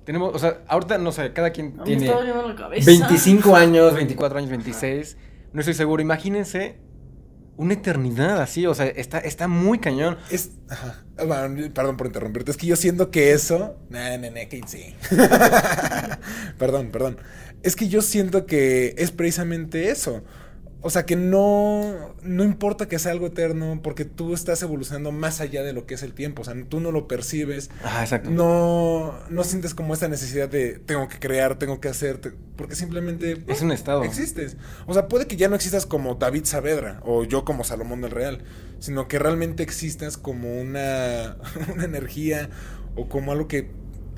Tenemos, 0.03 0.35
o 0.35 0.37
sea, 0.39 0.61
ahorita, 0.67 0.97
no 0.99 1.11
sé, 1.11 1.33
cada 1.33 1.49
quien 1.51 1.67
A 1.79 1.83
mí 1.83 1.95
me 1.95 1.97
tiene 1.97 2.05
está 2.07 2.23
la 2.47 2.55
cabeza. 2.55 2.91
25 2.91 3.55
años, 3.55 3.93
24 3.95 4.37
años, 4.37 4.49
26. 4.51 5.17
No 5.53 5.61
estoy 5.61 5.73
seguro. 5.73 6.01
Imagínense 6.01 6.77
una 7.57 7.73
eternidad 7.73 8.41
así, 8.41 8.65
o 8.65 8.73
sea, 8.73 8.87
está, 8.87 9.19
está 9.19 9.47
muy 9.47 9.79
cañón. 9.79 10.17
Es. 10.29 10.51
Ajá. 10.69 11.03
Perdón 11.15 11.97
por 11.97 12.07
interrumpirte. 12.07 12.51
Es 12.51 12.57
que 12.57 12.67
yo 12.67 12.75
siento 12.75 13.09
que 13.11 13.31
eso. 13.31 13.77
Nah, 13.89 14.17
nah, 14.17 14.29
nah, 14.29 14.45
que 14.49 14.61
sí. 14.67 14.95
perdón, 16.59 16.89
perdón. 16.91 17.17
Es 17.63 17.75
que 17.75 17.87
yo 17.87 18.01
siento 18.01 18.45
que 18.45 18.95
es 18.97 19.11
precisamente 19.11 19.89
eso. 19.89 20.23
O 20.87 20.91
sea, 20.91 21.03
que 21.07 21.15
no, 21.15 22.13
no 22.21 22.43
importa 22.43 22.87
que 22.87 22.99
sea 22.99 23.11
algo 23.11 23.25
eterno, 23.25 23.79
porque 23.81 24.05
tú 24.05 24.35
estás 24.35 24.61
evolucionando 24.61 25.11
más 25.11 25.41
allá 25.41 25.63
de 25.63 25.73
lo 25.73 25.87
que 25.87 25.95
es 25.95 26.03
el 26.03 26.13
tiempo. 26.13 26.43
O 26.43 26.45
sea, 26.45 26.53
tú 26.69 26.79
no 26.79 26.91
lo 26.91 27.07
percibes, 27.07 27.71
Ah, 27.83 28.03
exacto. 28.03 28.29
no, 28.29 29.15
no 29.31 29.43
sientes 29.43 29.73
como 29.73 29.95
esta 29.95 30.07
necesidad 30.07 30.47
de 30.47 30.77
tengo 30.77 31.07
que 31.07 31.17
crear, 31.17 31.57
tengo 31.57 31.79
que 31.81 31.87
hacer, 31.89 32.19
te- 32.19 32.33
porque 32.55 32.75
simplemente 32.75 33.43
Es 33.47 33.61
un 33.63 33.71
estado. 33.71 34.03
existes. 34.03 34.57
O 34.85 34.93
sea, 34.93 35.07
puede 35.07 35.25
que 35.25 35.37
ya 35.37 35.49
no 35.49 35.55
existas 35.55 35.87
como 35.87 36.13
David 36.15 36.45
Saavedra 36.45 37.01
o 37.03 37.23
yo 37.23 37.45
como 37.45 37.63
Salomón 37.63 38.01
del 38.01 38.11
Real, 38.11 38.43
sino 38.77 39.07
que 39.07 39.17
realmente 39.17 39.63
existas 39.63 40.17
como 40.17 40.61
una, 40.61 41.37
una 41.73 41.85
energía 41.85 42.51
o 42.95 43.09
como 43.09 43.31
algo 43.31 43.47
que 43.47 43.71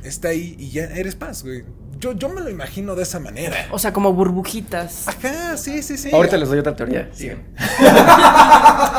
está 0.04 0.28
ahí 0.28 0.56
y 0.60 0.70
ya 0.72 0.84
eres 0.84 1.16
paz, 1.16 1.44
güey. 1.44 1.64
Yo, 2.00 2.14
yo 2.14 2.30
me 2.30 2.42
lo 2.42 2.50
imagino 2.50 2.96
de 2.96 3.04
esa 3.04 3.20
manera. 3.20 3.68
O 3.72 3.80
sea, 3.80 3.94
como 3.94 4.14
burbujitas. 4.14 5.08
Ajá, 5.08 5.58
sí, 5.58 5.82
sí, 5.82 5.98
sí. 5.98 6.12
Ahorita 6.14 6.38
les 6.38 6.50
doy 6.50 6.60
otra 6.60 6.76
teoría. 6.76 7.10
Sigan. 7.14 7.44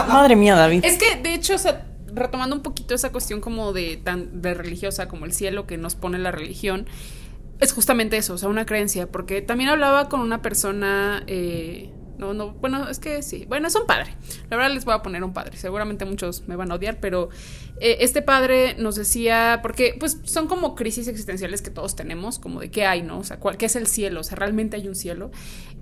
Madre 0.09 0.37
mía, 0.37 0.55
David. 0.55 0.85
Es 0.85 0.99
que, 0.99 1.17
de 1.17 1.35
hecho, 1.35 1.55
o 1.55 1.59
sea, 1.59 1.87
retomando 2.13 2.57
un 2.57 2.63
poquito 2.63 2.95
esa 2.95 3.11
cuestión 3.13 3.41
como 3.41 3.73
de 3.73 3.97
tan 3.97 4.43
de 4.43 4.55
religiosa 4.55 5.09
como 5.09 5.27
el 5.27 5.33
cielo 5.33 5.67
que 5.67 5.77
nos 5.77 5.95
pone 5.95 6.19
la 6.19 6.31
religión, 6.31 6.87
es 7.61 7.73
justamente 7.73 8.17
eso, 8.17 8.35
o 8.35 8.39
sea, 8.39 8.49
una 8.49 8.67
creencia. 8.67 9.07
Porque 9.07 9.43
también 9.43 9.71
hablaba 9.71 10.09
con 10.09 10.21
una 10.21 10.43
persona. 10.43 11.23
eh, 11.27 11.93
no, 12.19 12.35
no, 12.35 12.51
bueno, 12.55 12.89
es 12.89 12.99
que 12.99 13.23
sí. 13.23 13.47
Bueno, 13.49 13.69
es 13.69 13.77
un 13.77 13.87
padre. 13.87 14.17
La 14.51 14.57
verdad 14.57 14.73
les 14.75 14.85
voy 14.85 14.95
a 14.95 15.03
poner 15.03 15.23
un 15.23 15.33
padre. 15.33 15.57
Seguramente 15.57 16.05
muchos 16.05 16.49
me 16.49 16.57
van 16.57 16.73
a 16.73 16.75
odiar, 16.75 16.99
pero 17.01 17.29
eh, 17.81 17.99
este 18.01 18.23
padre 18.23 18.75
nos 18.79 18.97
decía, 18.97 19.61
porque 19.63 19.97
pues 19.99 20.19
son 20.25 20.49
como 20.49 20.75
crisis 20.75 21.09
existenciales 21.09 21.63
que 21.63 21.71
todos 21.71 21.97
tenemos, 21.97 22.39
como 22.39 22.61
de 22.61 22.71
qué 22.71 22.87
hay, 22.87 23.03
¿no? 23.03 23.19
O 23.19 23.25
sea, 23.25 23.39
¿cuál, 23.39 23.57
¿qué 23.57 23.67
es 23.67 23.77
el 23.77 23.87
cielo? 23.87 24.21
O 24.21 24.25
sea, 24.25 24.37
¿realmente 24.37 24.77
hay 24.77 24.89
un 24.89 24.95
cielo? 24.95 25.31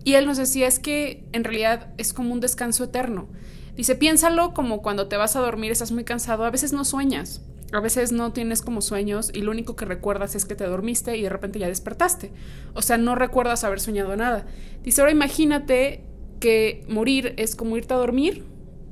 Y 0.05 0.15
él 0.15 0.27
nos 0.27 0.37
decía, 0.37 0.67
es 0.67 0.79
que 0.79 1.25
en 1.33 1.45
realidad 1.45 1.89
es 1.99 2.13
como 2.13 2.33
un 2.33 2.41
descanso 2.41 2.85
eterno. 2.85 3.29
Dice, 3.77 3.95
piénsalo 3.95 4.55
como 4.55 4.83
cuando 4.83 5.09
te 5.09 5.17
vas 5.17 5.37
a 5.37 5.41
dormir, 5.41 5.73
estás 5.73 5.93
muy 5.93 6.05
cansado, 6.05 6.45
a 6.45 6.51
veces 6.51 6.73
no 6.73 6.85
sueñas, 6.85 7.43
a 7.73 7.81
veces 7.81 8.13
no 8.13 8.33
tienes 8.33 8.63
como 8.63 8.81
sueños 8.81 9.31
y 9.35 9.43
lo 9.43 9.51
único 9.51 9.77
que 9.77 9.85
recuerdas 9.85 10.35
es 10.35 10.45
que 10.45 10.55
te 10.55 10.65
dormiste 10.65 11.17
y 11.17 11.23
de 11.23 11.29
repente 11.29 11.59
ya 11.59 11.69
despertaste. 11.69 12.33
O 12.75 12.83
sea, 12.83 12.99
no 12.99 13.15
recuerdas 13.15 13.65
haber 13.65 13.81
soñado 13.81 14.17
nada. 14.17 14.47
Dice, 14.83 15.01
ahora 15.01 15.13
imagínate 15.13 16.05
que 16.41 16.85
morir 16.89 17.35
es 17.37 17.57
como 17.57 17.77
irte 17.77 17.95
a 17.95 17.99
dormir 17.99 18.45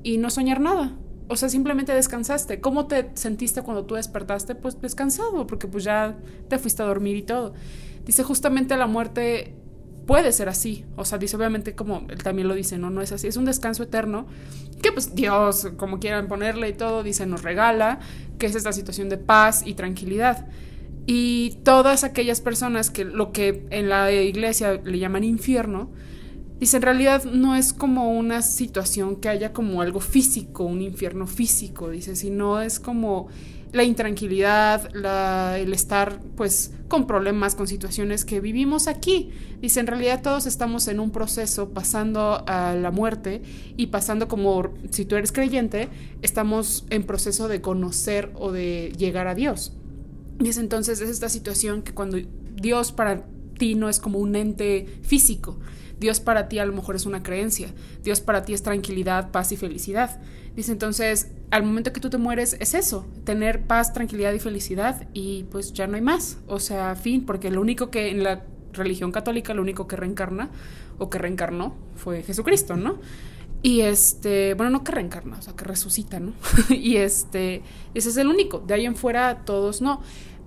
y 0.03 0.19
no 0.19 0.31
soñar 0.31 0.61
nada. 0.61 0.97
O 1.29 1.37
sea, 1.37 1.49
simplemente 1.49 1.93
descansaste. 1.95 2.61
¿Cómo 2.61 2.87
te 2.87 3.11
sentiste 3.15 3.63
cuando 3.63 3.85
tú 3.85 3.95
despertaste? 3.95 4.55
Pues 4.55 4.81
descansado, 4.81 5.47
porque 5.47 5.67
pues 5.67 5.85
ya 5.85 6.17
te 6.49 6.59
fuiste 6.59 6.83
a 6.83 6.87
dormir 6.87 7.17
y 7.17 7.23
todo. 7.23 7.55
Dice, 8.05 8.23
justamente 8.23 8.77
la 8.77 8.87
muerte 8.87 9.55
puede 10.07 10.33
ser 10.33 10.49
así. 10.49 10.85
O 10.97 11.05
sea, 11.05 11.19
dice, 11.19 11.37
obviamente, 11.37 11.75
como 11.75 12.07
él 12.09 12.23
también 12.23 12.49
lo 12.49 12.55
dice, 12.55 12.79
no, 12.79 12.91
no 12.91 13.01
es 13.01 13.13
así. 13.13 13.27
Es 13.27 13.37
un 13.37 13.47
descanso 13.47 13.83
eterno 13.83 14.27
que 14.83 14.93
pues 14.93 15.15
Dios, 15.15 15.69
como 15.77 15.99
quieran 15.99 16.29
ponerle 16.29 16.69
y 16.69 16.75
todo, 16.75 17.03
dice, 17.03 17.25
nos 17.25 17.43
regala, 17.43 18.01
que 18.39 18.47
es 18.47 18.55
esta 18.55 18.73
situación 18.73 19.09
de 19.09 19.17
paz 19.17 19.63
y 19.67 19.75
tranquilidad. 19.75 20.47
Y 21.07 21.59
todas 21.65 22.05
aquellas 22.05 22.41
personas 22.41 22.91
que 22.91 23.05
lo 23.05 23.33
que 23.33 23.67
en 23.71 23.89
la 23.89 24.13
iglesia 24.13 24.81
le 24.85 24.99
llaman 24.99 25.25
infierno, 25.25 25.91
dice, 26.61 26.77
en 26.77 26.83
realidad 26.83 27.25
no 27.25 27.55
es 27.57 27.73
como 27.73 28.13
una 28.13 28.43
situación 28.43 29.17
que 29.17 29.29
haya 29.29 29.53
como 29.53 29.83
algo 29.83 30.01
físico, 30.01 30.65
un 30.65 30.83
infierno 30.83 31.27
físico, 31.27 31.91
dice, 31.91 32.17
sino 32.17 32.61
es 32.61 32.81
como 32.81 33.29
la 33.75 33.83
intranquilidad, 33.83 34.89
el 35.57 35.73
estar 35.73 36.21
pues 36.37 36.73
con 36.87 37.09
problemas, 37.09 37.57
con 37.57 37.67
situaciones 37.67 38.25
que 38.25 38.41
vivimos 38.41 38.87
aquí. 38.87 39.31
Dice, 39.61 39.81
en 39.81 39.89
realidad 39.89 40.23
todos 40.23 40.47
estamos 40.47 40.87
en 40.87 41.01
un 41.01 41.11
proceso 41.11 41.71
pasando 41.71 42.45
a 42.47 42.75
la 42.75 42.93
muerte 42.93 43.43
y 43.77 43.89
pasando 43.89 44.29
como, 44.29 44.71
si 44.91 45.05
tú 45.05 45.17
eres 45.17 45.33
creyente, 45.33 45.89
estamos 46.23 46.87
en 46.91 47.03
proceso 47.03 47.49
de 47.49 47.61
conocer 47.61 48.31
o 48.37 48.53
de 48.53 48.93
llegar 48.97 49.27
a 49.27 49.35
Dios. 49.35 49.73
Dice 50.39 50.61
entonces, 50.61 51.01
es 51.01 51.11
esta 51.11 51.29
situación 51.29 51.83
que 51.83 51.93
cuando 51.93 52.19
Dios 52.55 52.93
para 52.93 53.27
ti 53.55 53.75
no 53.75 53.89
es 53.89 54.01
como 54.01 54.19
un 54.19 54.37
ente 54.37 54.87
físico, 55.03 55.59
Dios 55.99 56.21
para 56.21 56.49
ti 56.49 56.59
a 56.59 56.67
lo 56.67 56.73
mejor 56.73 56.97
es 56.97 57.07
una 57.07 57.23
creencia, 57.23 57.69
Dios 58.03 58.21
para 58.21 58.43
ti 58.43 58.53
es 58.53 58.63
tranquilidad, 58.63 59.31
paz 59.31 59.53
y 59.53 59.57
felicidad. 59.57 60.21
Dice 60.55 60.71
entonces, 60.71 61.33
al 61.51 61.65
momento 61.65 61.93
que 61.93 62.01
tú 62.01 62.11
te 62.11 62.19
mueres 62.19 62.57
es 62.61 62.75
eso, 62.75 63.07
tener 63.25 63.63
paz, 63.63 63.93
tranquilidad 63.93 64.33
y 64.33 64.39
felicidad 64.39 65.09
y 65.13 65.45
pues 65.45 65.73
ya 65.73 65.87
no 65.87 65.97
hay 65.97 66.03
más, 66.03 66.39
o 66.47 66.61
sea, 66.61 66.95
fin, 66.95 67.25
porque 67.25 67.51
lo 67.51 67.61
único 67.61 67.91
que 67.91 68.11
en 68.11 68.23
la 68.23 68.45
religión 68.73 69.13
católica, 69.13 69.55
lo 69.55 69.63
único 69.63 69.89
que 69.89 69.97
reencarna 69.97 70.51
o 70.99 71.11
que 71.11 71.19
reencarnó 71.19 71.75
fue 71.97 72.23
Jesucristo, 72.23 72.77
¿no? 72.77 72.99
Y 73.63 73.81
este, 73.81 74.55
bueno, 74.55 74.71
no 74.71 74.85
que 74.85 74.93
reencarna, 74.93 75.39
o 75.39 75.43
sea, 75.43 75.57
que 75.57 75.65
resucita, 75.65 76.21
¿no? 76.21 76.35
y 76.69 76.97
este, 76.97 77.63
ese 77.95 78.11
es 78.11 78.17
el 78.19 78.29
único, 78.29 78.59
de 78.59 78.75
ahí 78.75 78.85
en 78.85 78.95
fuera 78.95 79.45
todos 79.45 79.81
no. 79.81 80.03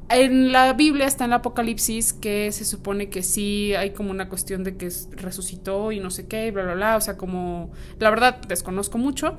En 0.09 0.53
la 0.53 0.71
Biblia 0.71 1.05
está 1.05 1.25
en 1.25 1.31
el 1.31 1.35
Apocalipsis 1.35 2.13
que 2.13 2.51
se 2.53 2.63
supone 2.63 3.09
que 3.09 3.23
sí 3.23 3.75
hay 3.75 3.91
como 3.91 4.11
una 4.11 4.29
cuestión 4.29 4.63
de 4.63 4.77
que 4.77 4.85
es- 4.85 5.09
resucitó 5.11 5.91
y 5.91 5.99
no 5.99 6.11
sé 6.11 6.27
qué, 6.27 6.49
bla, 6.51 6.63
bla, 6.63 6.75
bla, 6.75 6.95
o 6.95 7.01
sea, 7.01 7.17
como, 7.17 7.71
la 7.99 8.09
verdad 8.09 8.37
desconozco 8.47 8.97
mucho, 8.97 9.37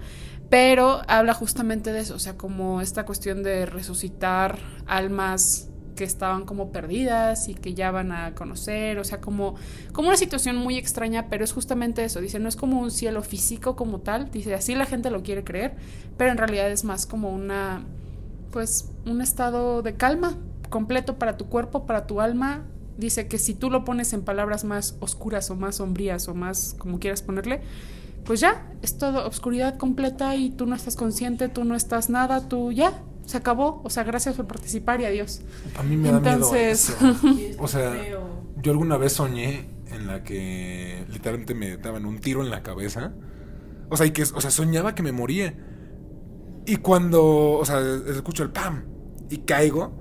pero 0.51 1.01
habla 1.09 1.33
justamente 1.33 1.91
de 1.93 2.01
eso, 2.01 2.15
o 2.17 2.19
sea, 2.19 2.37
como 2.37 2.83
esta 2.83 3.07
cuestión 3.07 3.43
de 3.43 3.65
resucitar 3.65 4.59
almas 4.87 5.71
que 5.97 6.05
estaban 6.05 6.45
como 6.45 6.71
perdidas 6.71 7.49
y 7.49 7.55
que 7.55 7.73
ya 7.75 7.91
van 7.91 8.13
a 8.13 8.35
conocer, 8.35 8.99
o 8.99 9.05
sea, 9.05 9.21
como, 9.23 9.55
como 9.93 10.09
una 10.09 10.19
situación 10.19 10.57
muy 10.57 10.77
extraña, 10.77 11.29
pero 11.31 11.45
es 11.45 11.53
justamente 11.53 12.05
eso, 12.05 12.21
dice, 12.21 12.39
no 12.41 12.49
es 12.49 12.57
como 12.57 12.79
un 12.81 12.91
cielo 12.91 13.23
físico 13.23 13.75
como 13.75 14.01
tal, 14.01 14.31
dice, 14.31 14.55
así 14.55 14.75
la 14.75 14.85
gente 14.87 15.09
lo 15.11 15.23
quiere 15.23 15.45
creer, 15.45 15.77
pero 16.19 16.31
en 16.31 16.37
realidad 16.37 16.71
es 16.71 16.85
más 16.85 17.07
como 17.07 17.31
una, 17.31 17.83
pues, 18.53 18.91
un 19.07 19.21
estado 19.23 19.83
de 19.83 19.95
calma 19.95 20.37
completo 20.69 21.17
para 21.19 21.37
tu 21.37 21.47
cuerpo, 21.47 21.87
para 21.87 22.07
tu 22.07 22.21
alma. 22.21 22.65
Dice 22.97 23.29
que 23.29 23.39
si 23.39 23.55
tú 23.55 23.71
lo 23.71 23.85
pones 23.85 24.13
en 24.13 24.23
palabras 24.23 24.65
más 24.65 24.97
oscuras 25.01 25.51
o 25.51 25.57
más 25.57 25.77
sombrías 25.77 26.29
o 26.29 26.35
más 26.35 26.75
como 26.79 26.99
quieras 26.99 27.23
ponerle, 27.23 27.61
pues 28.25 28.41
ya, 28.41 28.67
es 28.83 28.99
todo 28.99 29.27
oscuridad 29.27 29.77
completa 29.79 30.35
y 30.37 30.51
tú 30.51 30.67
no 30.67 30.75
estás 30.75 30.97
consciente, 30.97 31.49
tú 31.49 31.65
no 31.65 31.75
estás 31.77 32.11
nada, 32.11 32.49
tú 32.49 32.73
ya, 32.73 33.01
se 33.25 33.37
acabó. 33.37 33.81
O 33.85 33.91
sea, 33.91 34.03
gracias 34.05 34.35
por 34.35 34.47
participar 34.47 35.01
y 35.01 35.05
adiós. 35.05 35.43
A 35.79 35.83
mí 35.83 35.97
me 35.97 36.11
da 36.11 36.19
Entonces- 36.19 36.97
miedo 37.01 37.15
eso. 37.17 37.59
O 37.63 37.69
sea, 37.69 37.95
yo 38.63 38.73
alguna 38.73 38.97
vez 38.97 39.13
soñé 39.13 39.69
en 39.93 40.07
la 40.07 40.23
que 40.25 41.05
literalmente 41.11 41.55
me 41.55 41.77
daban 41.77 42.05
un 42.05 42.19
tiro 42.19 42.43
en 42.43 42.51
la 42.51 42.63
cabeza. 42.63 43.13
O 43.91 43.97
sea, 43.97 44.05
y 44.07 44.11
que, 44.11 44.23
o 44.25 44.41
sea, 44.41 44.51
soñaba 44.51 44.95
que 44.95 45.03
me 45.03 45.13
moría. 45.13 45.55
Y 46.67 46.77
cuando, 46.77 47.53
o 47.53 47.65
sea, 47.65 47.81
escucho 48.09 48.43
el 48.43 48.51
pam 48.51 48.85
y 49.31 49.39
caigo, 49.39 49.93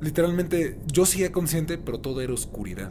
literalmente 0.00 0.78
yo 0.86 1.06
seguía 1.06 1.32
consciente, 1.32 1.78
pero 1.78 2.00
todo 2.00 2.20
era 2.20 2.32
oscuridad. 2.32 2.90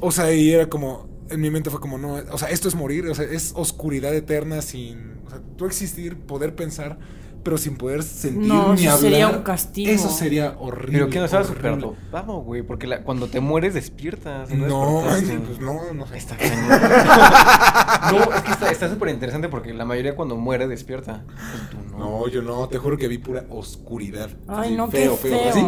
O 0.00 0.10
sea, 0.10 0.32
y 0.34 0.52
era 0.52 0.68
como, 0.68 1.08
en 1.30 1.40
mi 1.40 1.50
mente 1.50 1.70
fue 1.70 1.80
como, 1.80 1.98
no, 1.98 2.14
o 2.14 2.38
sea, 2.38 2.50
esto 2.50 2.68
es 2.68 2.74
morir, 2.74 3.06
o 3.06 3.14
sea, 3.14 3.24
es 3.24 3.52
oscuridad 3.56 4.14
eterna 4.14 4.60
sin, 4.62 5.14
o 5.26 5.30
sea, 5.30 5.40
tú 5.56 5.66
existir, 5.66 6.16
poder 6.16 6.54
pensar, 6.54 6.98
pero 7.44 7.56
sin 7.58 7.76
poder 7.76 8.02
sentir 8.02 8.48
No, 8.48 8.74
ni 8.74 8.80
eso 8.86 8.94
hablar. 8.96 8.98
sería 9.12 9.28
un 9.28 9.42
castigo. 9.42 9.90
Eso 9.92 10.08
sería 10.08 10.56
horrible. 10.58 10.92
Pero 10.98 11.10
que 11.10 11.18
no 11.20 11.24
estaba 11.26 11.44
súper 11.44 11.66
horrible. 11.72 11.92
Vamos, 12.10 12.44
güey, 12.44 12.62
porque 12.62 12.86
la- 12.88 13.02
cuando 13.02 13.28
te 13.28 13.38
mueres 13.40 13.74
despiertas. 13.74 14.50
No, 14.50 15.02
despertaste. 15.02 15.38
pues 15.46 15.60
no, 15.60 15.92
no 15.92 16.06
sé. 16.06 16.16
Está 16.16 16.36
cañón. 16.36 16.68
no, 18.12 18.34
es 18.34 18.42
que 18.42 18.50
está- 18.52 18.70
está 18.70 18.88
súper 18.88 19.10
interesante 19.10 19.48
porque 19.48 19.72
la 19.74 19.84
mayoría 19.84 20.16
cuando 20.16 20.36
muere 20.36 20.66
despierta. 20.66 21.22
Pues 21.26 21.70
tú 21.70 21.76
no. 21.92 21.98
No, 21.98 22.28
yo 22.28 22.42
no, 22.42 22.66
te 22.68 22.78
juro 22.78 22.96
que 22.96 23.06
vi 23.08 23.18
pura 23.18 23.44
oscuridad. 23.50 24.30
Ay, 24.48 24.68
Así, 24.68 24.76
no, 24.76 24.88
qué 24.90 25.10
feo. 25.10 25.48
así. 25.50 25.64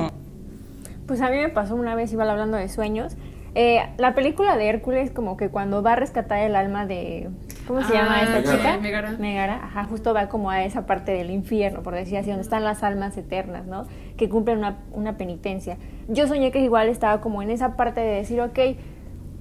Pues 1.06 1.20
a 1.20 1.30
mí 1.30 1.36
me 1.36 1.48
pasó 1.50 1.76
una 1.76 1.94
vez, 1.94 2.10
igual 2.12 2.30
hablando 2.30 2.56
de 2.56 2.68
sueños. 2.68 3.12
Eh, 3.58 3.78
la 3.96 4.14
película 4.14 4.54
de 4.58 4.68
Hércules, 4.68 5.10
como 5.10 5.38
que 5.38 5.48
cuando 5.48 5.82
va 5.82 5.94
a 5.94 5.96
rescatar 5.96 6.40
el 6.40 6.54
alma 6.54 6.84
de. 6.84 7.30
¿Cómo 7.66 7.82
se 7.82 7.94
llama 7.94 8.16
Ah, 8.18 8.22
esta 8.24 8.40
Megara. 8.40 8.56
chica? 8.58 8.78
Megara. 8.82 9.10
Megara, 9.18 9.54
ajá, 9.64 9.84
justo 9.84 10.12
va 10.12 10.28
como 10.28 10.50
a 10.50 10.62
esa 10.64 10.84
parte 10.84 11.12
del 11.12 11.30
infierno, 11.30 11.82
por 11.82 11.94
decir 11.94 12.18
así, 12.18 12.28
donde 12.28 12.42
están 12.42 12.64
las 12.64 12.82
almas 12.82 13.16
eternas, 13.16 13.66
¿no? 13.66 13.84
Que 14.18 14.28
cumplen 14.28 14.58
una, 14.58 14.76
una 14.92 15.16
penitencia. 15.16 15.78
Yo 16.06 16.26
soñé 16.28 16.50
que 16.52 16.60
igual 16.60 16.88
estaba 16.90 17.22
como 17.22 17.40
en 17.40 17.48
esa 17.50 17.76
parte 17.76 18.00
de 18.02 18.16
decir, 18.16 18.42
ok, 18.42 18.58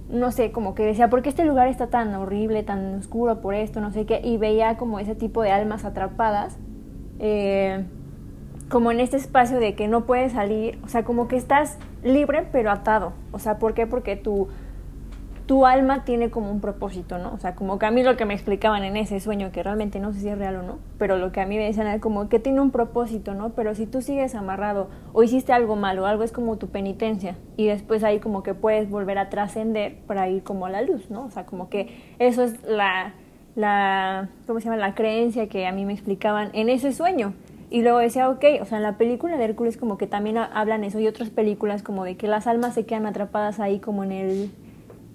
no 0.09 0.31
sé, 0.31 0.51
como 0.53 0.75
que 0.75 0.83
decía, 0.85 1.09
¿por 1.09 1.21
qué 1.21 1.27
este 1.29 1.43
lugar 1.43 1.67
está 1.67 1.87
tan 1.87 2.15
horrible, 2.15 2.63
tan 2.63 2.95
oscuro 2.95 3.41
por 3.41 3.53
esto, 3.53 3.81
no 3.81 3.91
sé 3.91 4.05
qué? 4.05 4.21
Y 4.23 4.37
veía 4.37 4.77
como 4.77 4.99
ese 4.99 5.15
tipo 5.15 5.41
de 5.41 5.51
almas 5.51 5.83
atrapadas. 5.83 6.57
eh, 7.19 7.83
como 8.69 8.91
en 8.91 8.99
este 8.99 9.17
espacio 9.17 9.59
de 9.59 9.75
que 9.75 9.87
no 9.87 10.05
puedes 10.05 10.31
salir, 10.31 10.79
o 10.83 10.87
sea, 10.87 11.03
como 11.03 11.27
que 11.27 11.35
estás 11.35 11.77
libre 12.05 12.47
pero 12.51 12.71
atado. 12.71 13.11
O 13.31 13.39
sea, 13.39 13.57
¿por 13.57 13.73
qué? 13.73 13.87
Porque 13.87 14.15
tu, 14.15 14.47
tu 15.45 15.65
alma 15.65 16.05
tiene 16.05 16.29
como 16.29 16.49
un 16.49 16.61
propósito, 16.61 17.17
¿no? 17.17 17.33
O 17.33 17.37
sea, 17.37 17.55
como 17.55 17.77
que 17.77 17.85
a 17.85 17.91
mí 17.91 18.03
lo 18.03 18.15
que 18.15 18.25
me 18.25 18.33
explicaban 18.33 18.83
en 18.83 18.95
ese 18.95 19.19
sueño, 19.19 19.51
que 19.51 19.61
realmente 19.61 19.99
no 19.99 20.13
sé 20.13 20.21
si 20.21 20.29
es 20.29 20.37
real 20.37 20.57
o 20.57 20.63
no, 20.63 20.77
pero 20.97 21.17
lo 21.17 21.31
que 21.31 21.41
a 21.41 21.45
mí 21.45 21.57
me 21.57 21.65
decían 21.65 21.87
era 21.87 21.99
como 21.99 22.29
que 22.29 22.39
tiene 22.39 22.61
un 22.61 22.71
propósito, 22.71 23.33
¿no? 23.33 23.49
Pero 23.49 23.75
si 23.75 23.85
tú 23.85 24.01
sigues 24.01 24.33
amarrado 24.35 24.87
o 25.13 25.23
hiciste 25.23 25.53
algo 25.53 25.75
malo, 25.75 26.05
algo 26.05 26.23
es 26.23 26.31
como 26.31 26.57
tu 26.57 26.67
penitencia 26.67 27.35
y 27.57 27.67
después 27.67 28.03
ahí 28.03 28.19
como 28.19 28.43
que 28.43 28.53
puedes 28.53 28.89
volver 28.89 29.17
a 29.17 29.29
trascender 29.29 29.97
para 30.07 30.29
ir 30.29 30.43
como 30.43 30.65
a 30.65 30.69
la 30.69 30.81
luz, 30.81 31.09
¿no? 31.09 31.25
O 31.25 31.31
sea, 31.31 31.45
como 31.45 31.69
que 31.69 32.15
eso 32.17 32.43
es 32.43 32.63
la, 32.63 33.13
la, 33.55 34.29
¿cómo 34.47 34.59
se 34.59 34.65
llama? 34.65 34.77
La 34.77 34.95
creencia 34.95 35.47
que 35.47 35.67
a 35.67 35.71
mí 35.71 35.85
me 35.85 35.93
explicaban 35.93 36.49
en 36.53 36.69
ese 36.69 36.91
sueño. 36.91 37.33
Y 37.69 37.81
luego 37.81 37.97
decía, 37.97 38.29
ok, 38.29 38.43
o 38.61 38.65
sea, 38.65 38.77
en 38.77 38.83
la 38.83 38.97
película 38.97 39.37
de 39.37 39.43
Hércules 39.45 39.75
como 39.77 39.97
que 39.97 40.07
también 40.07 40.37
ha- 40.37 40.45
hablan 40.45 40.83
eso 40.83 40.99
y 40.99 41.07
otras 41.07 41.29
películas 41.29 41.81
como 41.83 42.03
de 42.03 42.15
que 42.15 42.27
las 42.27 42.47
almas 42.47 42.73
se 42.75 42.85
quedan 42.85 43.05
atrapadas 43.05 43.59
ahí 43.59 43.79
como 43.79 44.03
en 44.03 44.11
el, 44.11 44.51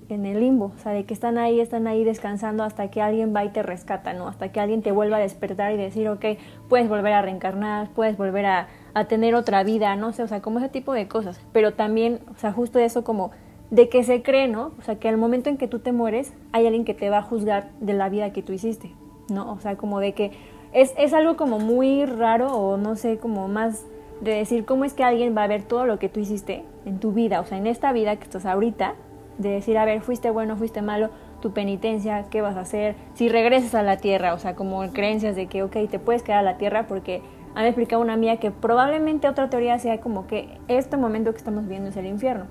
en 0.08 0.26
el 0.26 0.40
limbo, 0.40 0.72
o 0.76 0.78
sea, 0.82 0.90
de 0.92 1.04
que 1.04 1.14
están 1.14 1.38
ahí, 1.38 1.60
están 1.60 1.86
ahí 1.86 2.02
descansando 2.02 2.64
hasta 2.64 2.90
que 2.90 3.00
alguien 3.00 3.32
va 3.34 3.44
y 3.44 3.50
te 3.50 3.62
rescata, 3.62 4.12
¿no? 4.14 4.26
Hasta 4.26 4.50
que 4.50 4.58
alguien 4.60 4.82
te 4.82 4.90
vuelva 4.90 5.18
a 5.18 5.20
despertar 5.20 5.72
y 5.72 5.76
decir, 5.76 6.08
ok, 6.08 6.24
puedes 6.68 6.88
volver 6.88 7.12
a 7.12 7.22
reencarnar, 7.22 7.88
puedes 7.90 8.16
volver 8.16 8.46
a, 8.46 8.66
a 8.94 9.04
tener 9.04 9.36
otra 9.36 9.62
vida, 9.62 9.94
no 9.94 10.12
sé, 10.12 10.24
o 10.24 10.28
sea, 10.28 10.42
como 10.42 10.58
ese 10.58 10.68
tipo 10.68 10.92
de 10.92 11.06
cosas. 11.06 11.40
Pero 11.52 11.74
también, 11.74 12.18
o 12.34 12.36
sea, 12.36 12.52
justo 12.52 12.80
eso 12.80 13.04
como 13.04 13.30
de 13.70 13.88
que 13.88 14.02
se 14.02 14.22
cree, 14.24 14.48
¿no? 14.48 14.72
O 14.80 14.82
sea, 14.82 14.96
que 14.98 15.08
al 15.08 15.16
momento 15.16 15.48
en 15.48 15.56
que 15.56 15.68
tú 15.68 15.78
te 15.78 15.92
mueres, 15.92 16.32
hay 16.50 16.66
alguien 16.66 16.84
que 16.84 16.94
te 16.94 17.08
va 17.08 17.18
a 17.18 17.22
juzgar 17.22 17.70
de 17.80 17.92
la 17.92 18.08
vida 18.08 18.32
que 18.32 18.42
tú 18.42 18.52
hiciste, 18.52 18.90
¿no? 19.32 19.52
O 19.52 19.60
sea, 19.60 19.76
como 19.76 20.00
de 20.00 20.12
que 20.12 20.32
es, 20.72 20.94
es 20.96 21.12
algo 21.12 21.36
como 21.36 21.58
muy 21.58 22.04
raro 22.04 22.54
o 22.54 22.76
no 22.76 22.96
sé, 22.96 23.18
como 23.18 23.48
más 23.48 23.84
de 24.20 24.32
decir 24.32 24.64
cómo 24.64 24.84
es 24.84 24.92
que 24.92 25.02
alguien 25.02 25.36
va 25.36 25.44
a 25.44 25.46
ver 25.46 25.62
todo 25.62 25.86
lo 25.86 25.98
que 25.98 26.08
tú 26.08 26.20
hiciste 26.20 26.64
en 26.84 26.98
tu 26.98 27.12
vida, 27.12 27.40
o 27.40 27.46
sea, 27.46 27.58
en 27.58 27.66
esta 27.66 27.92
vida 27.92 28.16
que 28.16 28.24
estás 28.24 28.46
ahorita, 28.46 28.94
de 29.38 29.48
decir, 29.48 29.78
a 29.78 29.84
ver, 29.84 30.02
fuiste 30.02 30.30
bueno, 30.30 30.56
fuiste 30.56 30.82
malo, 30.82 31.08
tu 31.40 31.52
penitencia, 31.52 32.26
qué 32.30 32.42
vas 32.42 32.56
a 32.56 32.60
hacer, 32.60 32.94
si 33.14 33.28
regresas 33.28 33.74
a 33.74 33.82
la 33.82 33.96
tierra, 33.96 34.34
o 34.34 34.38
sea, 34.38 34.54
como 34.54 34.80
creencias 34.92 35.36
de 35.36 35.46
que, 35.46 35.62
ok, 35.62 35.76
te 35.90 35.98
puedes 35.98 36.22
quedar 36.22 36.40
a 36.40 36.42
la 36.42 36.58
tierra 36.58 36.86
porque 36.86 37.22
me 37.54 37.66
explicaba 37.66 38.02
una 38.02 38.16
mía 38.16 38.36
que 38.36 38.50
probablemente 38.50 39.28
otra 39.28 39.48
teoría 39.48 39.78
sea 39.78 40.00
como 40.00 40.26
que 40.26 40.58
este 40.68 40.96
momento 40.96 41.32
que 41.32 41.38
estamos 41.38 41.64
viviendo 41.64 41.88
es 41.88 41.96
el 41.96 42.06
infierno, 42.06 42.44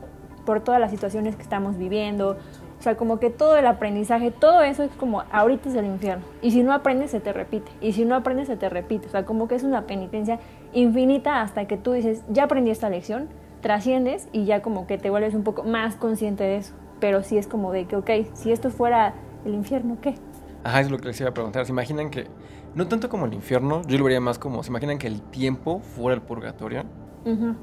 por 0.45 0.61
todas 0.61 0.81
las 0.81 0.89
situaciones 0.89 1.35
que 1.35 1.43
estamos 1.43 1.77
viviendo, 1.77 2.37
o 2.79 2.81
sea, 2.81 2.95
como 2.95 3.19
que 3.19 3.29
todo 3.29 3.57
el 3.57 3.67
aprendizaje, 3.67 4.31
todo 4.31 4.61
eso 4.61 4.83
es 4.83 4.91
como 4.91 5.23
ahorita 5.31 5.67
es 5.67 5.75
el 5.75 5.85
infierno. 5.85 6.23
Y 6.41 6.51
si 6.51 6.63
no 6.63 6.71
aprendes, 6.71 7.11
se 7.11 7.19
te 7.19 7.33
repite. 7.33 7.69
Y 7.81 7.91
si 7.91 8.05
no 8.05 8.15
aprendes, 8.15 8.47
se 8.47 8.55
te 8.55 8.69
repite. 8.69 9.07
O 9.07 9.09
sea, 9.09 9.25
como 9.25 9.49
que 9.49 9.55
es 9.55 9.63
una 9.63 9.85
penitencia 9.85 10.39
infinita 10.71 11.41
hasta 11.41 11.65
que 11.65 11.75
tú 11.75 11.91
dices, 11.91 12.23
ya 12.29 12.45
aprendí 12.45 12.71
esta 12.71 12.89
lección, 12.89 13.27
trasciendes 13.61 14.29
y 14.31 14.45
ya 14.45 14.61
como 14.61 14.87
que 14.87 14.97
te 14.97 15.09
vuelves 15.09 15.33
un 15.33 15.43
poco 15.43 15.63
más 15.63 15.97
consciente 15.97 16.45
de 16.45 16.57
eso. 16.57 16.73
Pero 17.01 17.21
sí 17.21 17.37
es 17.37 17.47
como 17.47 17.73
de 17.73 17.85
que, 17.85 17.97
ok, 17.97 18.09
si 18.33 18.53
esto 18.53 18.69
fuera 18.69 19.13
el 19.43 19.55
infierno, 19.55 19.97
¿qué? 20.01 20.15
Ajá, 20.63 20.79
es 20.79 20.89
lo 20.89 20.97
que 20.99 21.07
les 21.07 21.19
iba 21.19 21.29
a 21.29 21.33
preguntar. 21.33 21.65
¿Se 21.65 21.73
imaginan 21.73 22.09
que, 22.09 22.27
no 22.75 22.87
tanto 22.87 23.09
como 23.09 23.25
el 23.25 23.33
infierno, 23.33 23.81
yo 23.87 23.97
lo 23.97 24.05
vería 24.05 24.21
más 24.21 24.39
como, 24.39 24.63
¿se 24.63 24.69
imaginan 24.69 24.97
que 24.97 25.07
el 25.07 25.21
tiempo 25.21 25.79
fuera 25.79 26.15
el 26.15 26.21
purgatorio? 26.21 26.83
Ujú. 27.25 27.55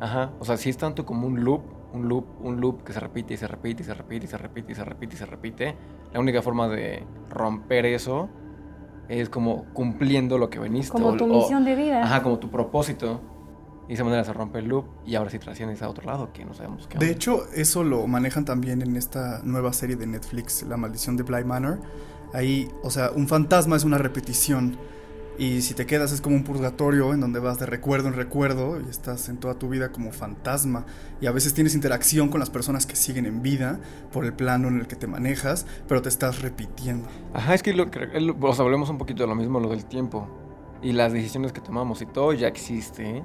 Ajá, 0.00 0.32
o 0.38 0.44
sea, 0.44 0.58
si 0.58 0.68
es 0.68 0.76
tanto 0.76 1.06
como 1.06 1.26
un 1.26 1.44
loop, 1.44 1.62
un 1.92 2.08
loop, 2.08 2.24
un 2.40 2.60
loop 2.60 2.82
que 2.84 2.92
se 2.92 3.00
repite 3.00 3.34
y 3.34 3.36
se 3.36 3.48
repite 3.48 3.82
y 3.82 3.86
se 3.86 3.94
repite 3.94 4.24
y 4.24 4.28
se 4.28 4.38
repite 4.38 4.72
y 4.72 4.74
se 4.74 4.84
repite 4.84 5.14
y 5.14 5.18
se 5.18 5.26
repite. 5.26 5.76
La 6.12 6.20
única 6.20 6.42
forma 6.42 6.68
de 6.68 7.04
romper 7.30 7.86
eso 7.86 8.28
es 9.08 9.28
como 9.28 9.64
cumpliendo 9.72 10.38
lo 10.38 10.50
que 10.50 10.58
veniste. 10.58 10.92
Como 10.92 11.08
o- 11.08 11.16
tu 11.16 11.24
o- 11.24 11.28
misión 11.40 11.64
de 11.64 11.74
vida. 11.74 12.02
Ajá, 12.02 12.22
como 12.22 12.38
tu 12.38 12.50
propósito. 12.50 13.20
Y 13.86 13.88
de 13.88 13.94
esa 13.94 14.04
manera 14.04 14.22
se 14.22 14.32
rompe 14.32 14.60
el 14.60 14.68
loop 14.68 14.84
y 15.04 15.16
ahora 15.16 15.30
sí 15.30 15.40
trasciendes 15.40 15.82
a 15.82 15.88
otro 15.88 16.04
lado 16.06 16.32
que 16.32 16.44
no 16.44 16.54
sabemos 16.54 16.86
qué 16.86 16.96
De 16.96 17.06
onda. 17.06 17.16
hecho, 17.16 17.40
eso 17.52 17.82
lo 17.82 18.06
manejan 18.06 18.44
también 18.44 18.82
en 18.82 18.94
esta 18.94 19.40
nueva 19.42 19.72
serie 19.72 19.96
de 19.96 20.06
Netflix, 20.06 20.62
La 20.62 20.76
maldición 20.76 21.16
de 21.16 21.24
Bly 21.24 21.42
Manor. 21.44 21.80
Ahí, 22.32 22.70
o 22.84 22.90
sea, 22.90 23.10
un 23.10 23.26
fantasma 23.26 23.74
es 23.74 23.82
una 23.82 23.98
repetición. 23.98 24.76
Y 25.40 25.62
si 25.62 25.72
te 25.72 25.86
quedas 25.86 26.12
es 26.12 26.20
como 26.20 26.36
un 26.36 26.44
purgatorio 26.44 27.14
en 27.14 27.20
donde 27.20 27.40
vas 27.40 27.58
de 27.58 27.64
recuerdo 27.64 28.08
en 28.08 28.14
recuerdo 28.14 28.78
y 28.78 28.90
estás 28.90 29.30
en 29.30 29.38
toda 29.38 29.54
tu 29.54 29.70
vida 29.70 29.90
como 29.90 30.12
fantasma. 30.12 30.84
Y 31.22 31.26
a 31.28 31.32
veces 31.32 31.54
tienes 31.54 31.74
interacción 31.74 32.28
con 32.28 32.40
las 32.40 32.50
personas 32.50 32.84
que 32.84 32.94
siguen 32.94 33.24
en 33.24 33.40
vida 33.40 33.80
por 34.12 34.26
el 34.26 34.34
plano 34.34 34.68
en 34.68 34.78
el 34.80 34.86
que 34.86 34.96
te 34.96 35.06
manejas, 35.06 35.64
pero 35.88 36.02
te 36.02 36.10
estás 36.10 36.42
repitiendo. 36.42 37.08
Ajá, 37.32 37.54
es 37.54 37.62
que 37.62 37.72
lo 37.72 37.90
que, 37.90 38.00
el- 38.12 38.34
o 38.38 38.52
sea, 38.54 38.64
volvemos 38.64 38.90
un 38.90 38.98
poquito 38.98 39.22
de 39.22 39.28
lo 39.28 39.34
mismo, 39.34 39.60
lo 39.60 39.70
del 39.70 39.86
tiempo. 39.86 40.28
Y 40.82 40.92
las 40.92 41.14
decisiones 41.14 41.52
que 41.52 41.62
tomamos 41.62 42.02
y 42.02 42.06
todo 42.06 42.34
ya 42.34 42.46
existe. 42.46 43.24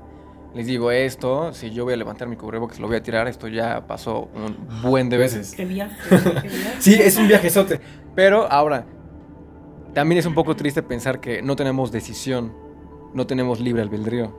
Les 0.54 0.68
digo 0.68 0.92
esto, 0.92 1.52
si 1.54 1.72
yo 1.72 1.84
voy 1.84 1.96
a 1.96 1.98
levantar 1.98 2.30
mi 2.30 2.38
cubrebocas, 2.38 2.80
lo 2.80 2.88
voy 2.88 2.96
a 2.96 3.04
tirar, 3.04 3.28
esto 3.28 3.50
ya 3.50 3.88
pasó 3.88 4.30
un 4.34 4.82
buen 4.82 5.10
de 5.10 5.18
veces. 5.18 5.54
Qué 5.54 5.66
viaje, 5.66 5.96
qué 6.10 6.48
viaje. 6.48 6.76
Sí, 6.80 6.94
es 6.94 7.18
un 7.18 7.28
viajezote. 7.28 7.82
Pero 8.16 8.50
ahora, 8.50 8.86
también 9.96 10.20
es 10.20 10.26
un 10.26 10.36
poco 10.36 10.58
triste 10.58 10.84
pensar 10.84 11.22
que 11.22 11.42
no 11.42 11.56
tenemos 11.56 11.90
decisión, 11.90 12.52
no 13.14 13.26
tenemos 13.26 13.62
libre 13.62 13.82
albedrío. 13.82 14.30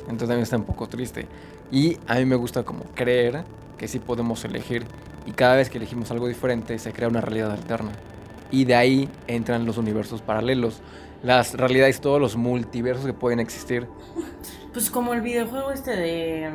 Entonces 0.00 0.28
también 0.28 0.42
está 0.42 0.56
un 0.56 0.64
poco 0.64 0.88
triste. 0.88 1.28
Y 1.70 1.96
a 2.08 2.16
mí 2.16 2.24
me 2.24 2.34
gusta 2.34 2.64
como 2.64 2.82
creer 2.96 3.44
que 3.78 3.86
sí 3.86 4.00
podemos 4.00 4.44
elegir. 4.44 4.84
Y 5.26 5.30
cada 5.30 5.54
vez 5.54 5.70
que 5.70 5.78
elegimos 5.78 6.10
algo 6.10 6.26
diferente, 6.26 6.76
se 6.80 6.92
crea 6.92 7.06
una 7.06 7.20
realidad 7.20 7.52
alterna. 7.52 7.92
Y 8.50 8.64
de 8.64 8.74
ahí 8.74 9.08
entran 9.28 9.64
los 9.64 9.78
universos 9.78 10.22
paralelos. 10.22 10.80
Las 11.22 11.54
realidades, 11.54 12.00
todos 12.00 12.20
los 12.20 12.34
multiversos 12.34 13.06
que 13.06 13.12
pueden 13.12 13.38
existir. 13.38 13.86
Pues 14.72 14.90
como 14.90 15.14
el 15.14 15.20
videojuego 15.20 15.70
este 15.70 15.96
de. 15.96 16.50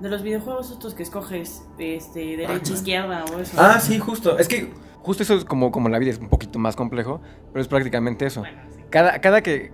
De 0.00 0.08
los 0.08 0.22
videojuegos 0.22 0.70
estos 0.70 0.94
que 0.94 1.02
escoges, 1.02 1.62
este, 1.78 2.36
derecha, 2.36 2.72
izquierda 2.72 3.24
o 3.26 3.38
eso. 3.38 3.56
Ah, 3.58 3.78
sí, 3.78 3.98
justo. 3.98 4.38
Es 4.38 4.48
que 4.48 4.72
justo 5.02 5.22
eso 5.22 5.34
es 5.34 5.44
como, 5.44 5.70
como 5.70 5.88
la 5.88 5.98
vida, 5.98 6.10
es 6.10 6.18
un 6.18 6.28
poquito 6.28 6.58
más 6.58 6.76
complejo, 6.76 7.20
pero 7.52 7.60
es 7.60 7.68
prácticamente 7.68 8.26
eso. 8.26 8.42
Cada, 8.90 9.20
cada 9.20 9.42
que 9.42 9.72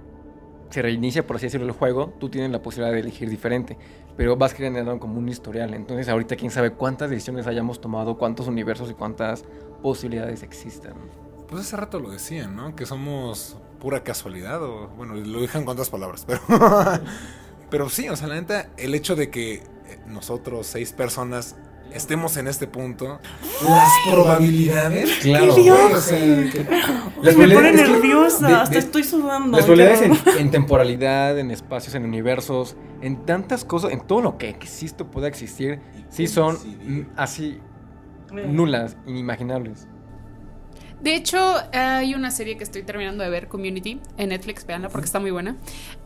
se 0.70 0.82
reinicia, 0.82 1.26
por 1.26 1.36
así 1.36 1.46
decirlo, 1.46 1.66
el 1.66 1.72
juego, 1.72 2.12
tú 2.18 2.28
tienes 2.28 2.50
la 2.50 2.62
posibilidad 2.62 2.92
de 2.92 3.00
elegir 3.00 3.30
diferente, 3.30 3.76
pero 4.16 4.36
vas 4.36 4.52
generando 4.52 4.98
como 4.98 5.18
un 5.18 5.28
historial. 5.28 5.74
Entonces 5.74 6.08
ahorita 6.08 6.36
quién 6.36 6.50
sabe 6.50 6.72
cuántas 6.72 7.10
decisiones 7.10 7.46
hayamos 7.46 7.80
tomado, 7.80 8.18
cuántos 8.18 8.48
universos 8.48 8.90
y 8.90 8.94
cuántas 8.94 9.44
posibilidades 9.82 10.42
existen. 10.42 10.94
Pues 11.48 11.62
hace 11.62 11.76
rato 11.76 12.00
lo 12.00 12.10
decían, 12.10 12.56
¿no? 12.56 12.74
Que 12.74 12.86
somos 12.86 13.56
pura 13.80 14.02
casualidad, 14.02 14.62
o 14.62 14.88
bueno, 14.96 15.14
lo 15.14 15.40
dijeron 15.40 15.64
con 15.64 15.72
otras 15.74 15.90
palabras, 15.90 16.24
pero. 16.26 16.40
pero 17.70 17.88
sí, 17.88 18.08
o 18.08 18.16
sea, 18.16 18.26
la 18.26 18.34
neta, 18.34 18.70
el 18.76 18.94
hecho 18.94 19.14
de 19.14 19.30
que 19.30 19.54
eh, 19.54 19.62
nosotros, 20.06 20.66
seis 20.66 20.92
personas, 20.92 21.56
estemos 21.92 22.37
en 22.37 22.46
este 22.49 22.66
punto, 22.66 23.20
las 23.66 23.88
probabilidades. 24.11 25.11
Claro. 25.22 25.55
¡Qué 25.55 25.61
güey, 25.62 25.92
o 25.92 26.01
sea, 26.01 26.18
que- 26.18 26.66
Las 27.22 27.37
me 27.37 27.49
pone 27.49 27.72
nerviosa, 27.72 28.46
de- 28.49 28.55
hasta 28.55 28.72
de- 28.75 28.79
estoy 28.81 29.05
sudando. 29.05 29.57
Las 29.57 29.66
probabilidades 29.66 30.20
en, 30.38 30.51
temporalidad, 30.51 31.38
en 31.38 31.51
espacios, 31.51 31.94
en 31.94 32.05
universos, 32.05 32.77
en 33.01 33.25
tantas 33.25 33.64
cosas, 33.64 33.92
en 33.92 34.01
todo 34.01 34.20
lo 34.20 34.38
que 34.38 34.49
existe 34.49 35.03
o 35.05 35.07
pueda 35.11 35.29
existir, 35.29 35.81
sí 36.11 36.27
son 36.27 36.59
así 37.16 37.59
nulas, 38.31 38.96
inimaginables. 39.07 39.88
De 41.00 41.14
hecho, 41.14 41.38
hay 41.72 42.14
una 42.14 42.30
serie 42.30 42.56
que 42.56 42.64
estoy 42.64 42.82
terminando 42.82 43.22
de 43.22 43.30
ver, 43.30 43.48
Community, 43.48 44.00
en 44.16 44.30
Netflix, 44.30 44.66
véanla 44.66 44.88
porque 44.88 45.04
está 45.04 45.20
muy 45.20 45.30
buena. 45.30 45.56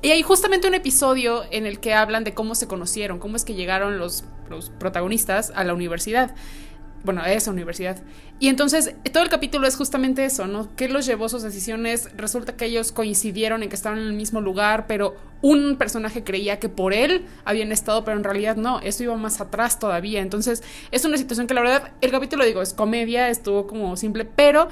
Y 0.02 0.10
hay 0.10 0.22
justamente 0.22 0.66
un 0.66 0.74
episodio 0.74 1.44
en 1.52 1.64
el 1.64 1.78
que 1.78 1.94
hablan 1.94 2.24
de 2.24 2.34
cómo 2.34 2.54
se 2.54 2.66
conocieron, 2.66 3.18
cómo 3.20 3.36
es 3.36 3.44
que 3.44 3.54
llegaron 3.54 3.98
los, 3.98 4.24
los 4.48 4.70
protagonistas 4.70 5.52
a 5.54 5.62
la 5.64 5.74
universidad. 5.74 6.34
bueno, 7.04 7.22
a 7.22 7.32
esa 7.32 7.50
universidad. 7.50 8.02
Y 8.40 8.48
entonces 8.48 8.94
todo 9.12 9.22
el 9.22 9.28
capítulo 9.28 9.66
es 9.66 9.76
justamente 9.76 10.24
eso, 10.24 10.46
¿no? 10.46 10.74
¿Qué 10.74 10.88
los 10.88 11.04
llevó 11.04 11.28
sus 11.28 11.42
decisiones? 11.42 12.08
Resulta 12.16 12.56
que 12.56 12.64
ellos 12.64 12.90
coincidieron 12.90 13.62
en 13.62 13.68
que 13.68 13.76
estaban 13.76 13.98
en 13.98 14.06
el 14.06 14.14
mismo 14.14 14.40
lugar, 14.40 14.86
pero 14.86 15.14
un 15.42 15.76
personaje 15.76 16.24
creía 16.24 16.58
que 16.58 16.70
por 16.70 16.94
él 16.94 17.26
habían 17.44 17.70
estado, 17.70 18.02
pero 18.02 18.16
en 18.16 18.24
realidad 18.24 18.56
no, 18.56 18.80
eso 18.80 19.02
iba 19.02 19.14
más 19.16 19.42
atrás 19.42 19.78
todavía. 19.78 20.22
Entonces 20.22 20.62
es 20.90 21.04
una 21.04 21.18
situación 21.18 21.46
que 21.46 21.52
la 21.52 21.60
verdad, 21.60 21.92
el 22.00 22.10
capítulo 22.10 22.46
digo, 22.46 22.62
es 22.62 22.72
comedia, 22.72 23.28
estuvo 23.28 23.66
como 23.66 23.94
simple, 23.98 24.24
pero 24.24 24.68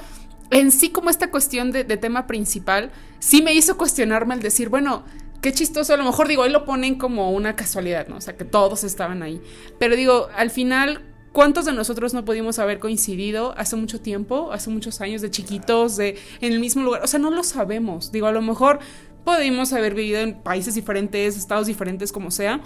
en 0.50 0.72
sí 0.72 0.88
como 0.88 1.10
esta 1.10 1.30
cuestión 1.30 1.70
de, 1.70 1.84
de 1.84 1.98
tema 1.98 2.26
principal, 2.26 2.90
sí 3.18 3.42
me 3.42 3.52
hizo 3.52 3.76
cuestionarme 3.76 4.34
el 4.34 4.40
decir, 4.40 4.70
bueno, 4.70 5.04
qué 5.42 5.52
chistoso, 5.52 5.92
a 5.92 5.98
lo 5.98 6.04
mejor 6.04 6.26
digo, 6.26 6.42
ahí 6.42 6.50
lo 6.50 6.64
ponen 6.64 6.94
como 6.94 7.32
una 7.32 7.54
casualidad, 7.54 8.08
¿no? 8.08 8.16
O 8.16 8.20
sea, 8.22 8.34
que 8.34 8.46
todos 8.46 8.82
estaban 8.82 9.22
ahí. 9.22 9.42
Pero 9.78 9.94
digo, 9.94 10.28
al 10.34 10.50
final, 10.50 11.02
¿cuántos 11.32 11.64
de 11.64 11.72
nosotros 11.72 12.14
no 12.14 12.24
pudimos 12.24 12.58
haber 12.58 12.78
coincidido 12.78 13.54
hace 13.56 13.76
mucho 13.76 14.00
tiempo, 14.00 14.52
hace 14.52 14.70
muchos 14.70 15.00
años, 15.00 15.22
de 15.22 15.30
chiquitos, 15.30 15.96
de 15.96 16.16
en 16.40 16.52
el 16.52 16.60
mismo 16.60 16.82
lugar? 16.82 17.02
O 17.02 17.06
sea, 17.06 17.20
no 17.20 17.30
lo 17.30 17.42
sabemos. 17.42 18.12
Digo, 18.12 18.26
a 18.26 18.32
lo 18.32 18.42
mejor 18.42 18.78
pudimos 19.24 19.72
haber 19.72 19.94
vivido 19.94 20.20
en 20.20 20.40
países 20.40 20.74
diferentes, 20.74 21.36
estados 21.36 21.66
diferentes, 21.66 22.12
como 22.12 22.30
sea, 22.30 22.60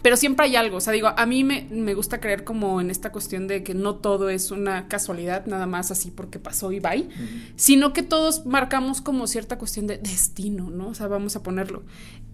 pero 0.00 0.16
siempre 0.16 0.46
hay 0.46 0.56
algo, 0.56 0.78
o 0.78 0.80
sea, 0.80 0.92
digo, 0.92 1.12
a 1.16 1.26
mí 1.26 1.44
me, 1.44 1.66
me, 1.70 1.94
gusta 1.94 2.20
creer 2.20 2.44
como 2.44 2.80
en 2.80 2.90
esta 2.90 3.12
cuestión 3.12 3.46
de 3.46 3.62
que 3.62 3.74
no 3.74 3.96
todo 3.96 4.30
es 4.30 4.50
una 4.50 4.88
casualidad, 4.88 5.46
nada 5.46 5.66
más 5.66 5.90
así 5.90 6.10
porque 6.10 6.38
pasó 6.38 6.72
y 6.72 6.80
bye, 6.80 7.02
uh 7.02 7.04
-huh. 7.04 7.52
sino 7.56 7.92
que 7.92 8.02
todos 8.02 8.46
marcamos 8.46 9.00
como 9.00 9.26
cierta 9.26 9.58
cuestión 9.58 9.86
de 9.86 9.98
destino, 9.98 10.70
¿no? 10.70 10.88
O 10.88 10.94
sea, 10.94 11.08
vamos 11.08 11.36
a 11.36 11.42
ponerlo. 11.42 11.82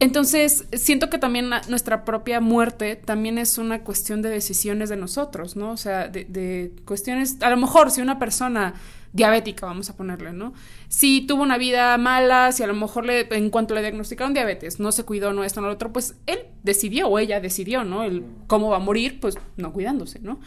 Entonces, 0.01 0.67
siento 0.73 1.11
que 1.11 1.19
también 1.19 1.51
nuestra 1.69 2.05
propia 2.05 2.41
muerte 2.41 2.95
también 2.97 3.39
es 3.39 3.59
una 3.59 3.83
cuestión 3.83 4.23
de 4.23 4.29
decisiones 4.29 4.89
de 4.89 4.97
nosotros, 4.97 5.57
¿no? 5.57 5.73
O 5.73 5.77
sea, 5.77 6.09
de, 6.09 6.25
de 6.25 6.73
cuestiones, 6.85 7.39
a 7.41 7.51
lo 7.51 7.57
mejor 7.57 7.91
si 7.91 8.01
una 8.01 8.19
persona 8.19 8.75
diabética, 9.13 9.67
vamos 9.67 9.91
a 9.91 9.97
ponerle, 9.97 10.33
¿no? 10.33 10.53
Si 10.89 11.23
tuvo 11.23 11.43
una 11.43 11.59
vida 11.59 11.97
mala, 11.99 12.53
si 12.53 12.63
a 12.63 12.67
lo 12.67 12.75
mejor 12.75 13.07
le, 13.07 13.29
en 13.35 13.51
cuanto 13.51 13.75
le 13.75 13.81
diagnosticaron 13.81 14.35
diabetes, 14.35 14.81
no 14.81 14.93
se 14.93 15.05
cuidó, 15.05 15.33
no 15.33 15.45
esto, 15.45 15.61
no 15.61 15.69
lo 15.69 15.75
otro, 15.75 15.93
pues 15.93 16.17
él 16.27 16.41
decidió 16.63 17.09
o 17.09 17.19
ella 17.19 17.41
decidió, 17.41 17.85
¿no? 17.85 18.05
El 18.05 18.25
cómo 18.47 18.71
va 18.71 18.77
a 18.77 18.81
morir, 18.81 19.21
pues 19.21 19.39
no 19.57 19.73
cuidándose, 19.73 20.21
¿no? 20.21 20.41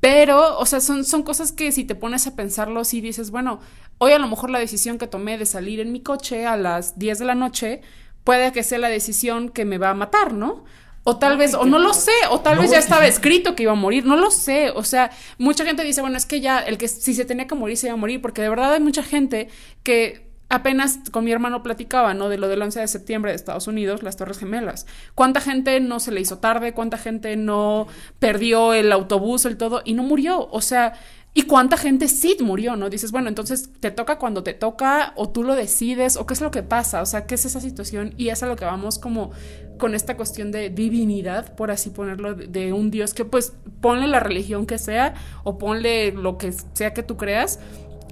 Pero, 0.00 0.58
o 0.58 0.66
sea, 0.66 0.80
son, 0.80 1.04
son 1.04 1.22
cosas 1.22 1.50
que 1.52 1.72
si 1.72 1.84
te 1.84 1.94
pones 1.94 2.26
a 2.26 2.36
pensarlo, 2.36 2.84
si 2.84 3.00
dices, 3.00 3.30
bueno, 3.30 3.60
hoy 3.98 4.12
a 4.12 4.18
lo 4.18 4.28
mejor 4.28 4.50
la 4.50 4.60
decisión 4.60 4.96
que 4.96 5.08
tomé 5.08 5.38
de 5.38 5.46
salir 5.46 5.80
en 5.80 5.92
mi 5.92 6.00
coche 6.00 6.46
a 6.46 6.56
las 6.56 6.98
10 6.98 7.18
de 7.18 7.24
la 7.24 7.34
noche 7.34 7.82
puede 8.22 8.52
que 8.52 8.62
sea 8.62 8.78
la 8.78 8.88
decisión 8.90 9.48
que 9.48 9.64
me 9.64 9.78
va 9.78 9.90
a 9.90 9.94
matar, 9.94 10.32
¿no? 10.32 10.64
O 11.04 11.16
tal 11.16 11.32
no, 11.32 11.38
vez, 11.38 11.54
o 11.54 11.64
no 11.64 11.78
lo 11.78 11.94
sé, 11.94 12.12
o 12.30 12.40
tal 12.40 12.56
no, 12.56 12.62
vez 12.62 12.70
ya 12.70 12.78
estaba 12.78 13.06
escrito 13.06 13.54
que 13.54 13.62
iba 13.62 13.72
a 13.72 13.76
morir, 13.76 14.04
no 14.04 14.16
lo 14.16 14.30
sé. 14.30 14.70
O 14.70 14.84
sea, 14.84 15.10
mucha 15.38 15.64
gente 15.64 15.84
dice, 15.84 16.00
bueno, 16.00 16.16
es 16.16 16.26
que 16.26 16.40
ya 16.40 16.58
el 16.60 16.78
que 16.78 16.88
si 16.88 17.14
se 17.14 17.24
tenía 17.24 17.46
que 17.46 17.54
morir, 17.54 17.76
se 17.76 17.86
iba 17.86 17.94
a 17.94 17.96
morir, 17.96 18.20
porque 18.20 18.42
de 18.42 18.48
verdad 18.48 18.72
hay 18.74 18.80
mucha 18.80 19.02
gente 19.02 19.48
que 19.82 20.28
apenas 20.50 20.98
con 21.10 21.24
mi 21.24 21.32
hermano 21.32 21.62
platicaba, 21.62 22.14
¿no? 22.14 22.28
De 22.28 22.38
lo 22.38 22.48
del 22.48 22.62
11 22.62 22.80
de 22.80 22.88
septiembre 22.88 23.32
de 23.32 23.36
Estados 23.36 23.66
Unidos, 23.66 24.02
las 24.02 24.16
Torres 24.16 24.38
Gemelas. 24.38 24.86
¿Cuánta 25.14 25.40
gente 25.40 25.80
no 25.80 26.00
se 26.00 26.12
le 26.12 26.20
hizo 26.20 26.38
tarde? 26.38 26.72
¿Cuánta 26.72 26.96
gente 26.96 27.36
no 27.36 27.86
perdió 28.18 28.72
el 28.72 28.90
autobús, 28.92 29.44
el 29.44 29.56
todo, 29.56 29.82
y 29.84 29.94
no 29.94 30.02
murió? 30.02 30.48
O 30.50 30.60
sea, 30.60 30.94
¿Y 31.38 31.42
cuánta 31.42 31.76
gente 31.76 32.08
sí 32.08 32.36
murió, 32.40 32.74
no? 32.74 32.90
Dices, 32.90 33.12
bueno, 33.12 33.28
entonces 33.28 33.70
te 33.78 33.92
toca 33.92 34.18
cuando 34.18 34.42
te 34.42 34.54
toca, 34.54 35.12
o 35.14 35.28
tú 35.28 35.44
lo 35.44 35.54
decides, 35.54 36.16
o 36.16 36.26
qué 36.26 36.34
es 36.34 36.40
lo 36.40 36.50
que 36.50 36.64
pasa, 36.64 37.00
o 37.00 37.06
sea, 37.06 37.26
qué 37.26 37.36
es 37.36 37.44
esa 37.44 37.60
situación, 37.60 38.12
y 38.16 38.30
es 38.30 38.42
a 38.42 38.46
lo 38.46 38.56
que 38.56 38.64
vamos 38.64 38.98
como 38.98 39.30
con 39.78 39.94
esta 39.94 40.16
cuestión 40.16 40.50
de 40.50 40.68
divinidad, 40.68 41.54
por 41.54 41.70
así 41.70 41.90
ponerlo, 41.90 42.34
de, 42.34 42.72
un 42.72 42.90
Dios 42.90 43.14
que 43.14 43.24
pues 43.24 43.52
ponle 43.80 44.08
la 44.08 44.18
religión 44.18 44.66
que 44.66 44.78
sea, 44.78 45.14
o 45.44 45.58
ponle 45.58 46.10
lo 46.10 46.38
que 46.38 46.52
sea 46.72 46.92
que 46.92 47.04
tú 47.04 47.16
creas, 47.16 47.60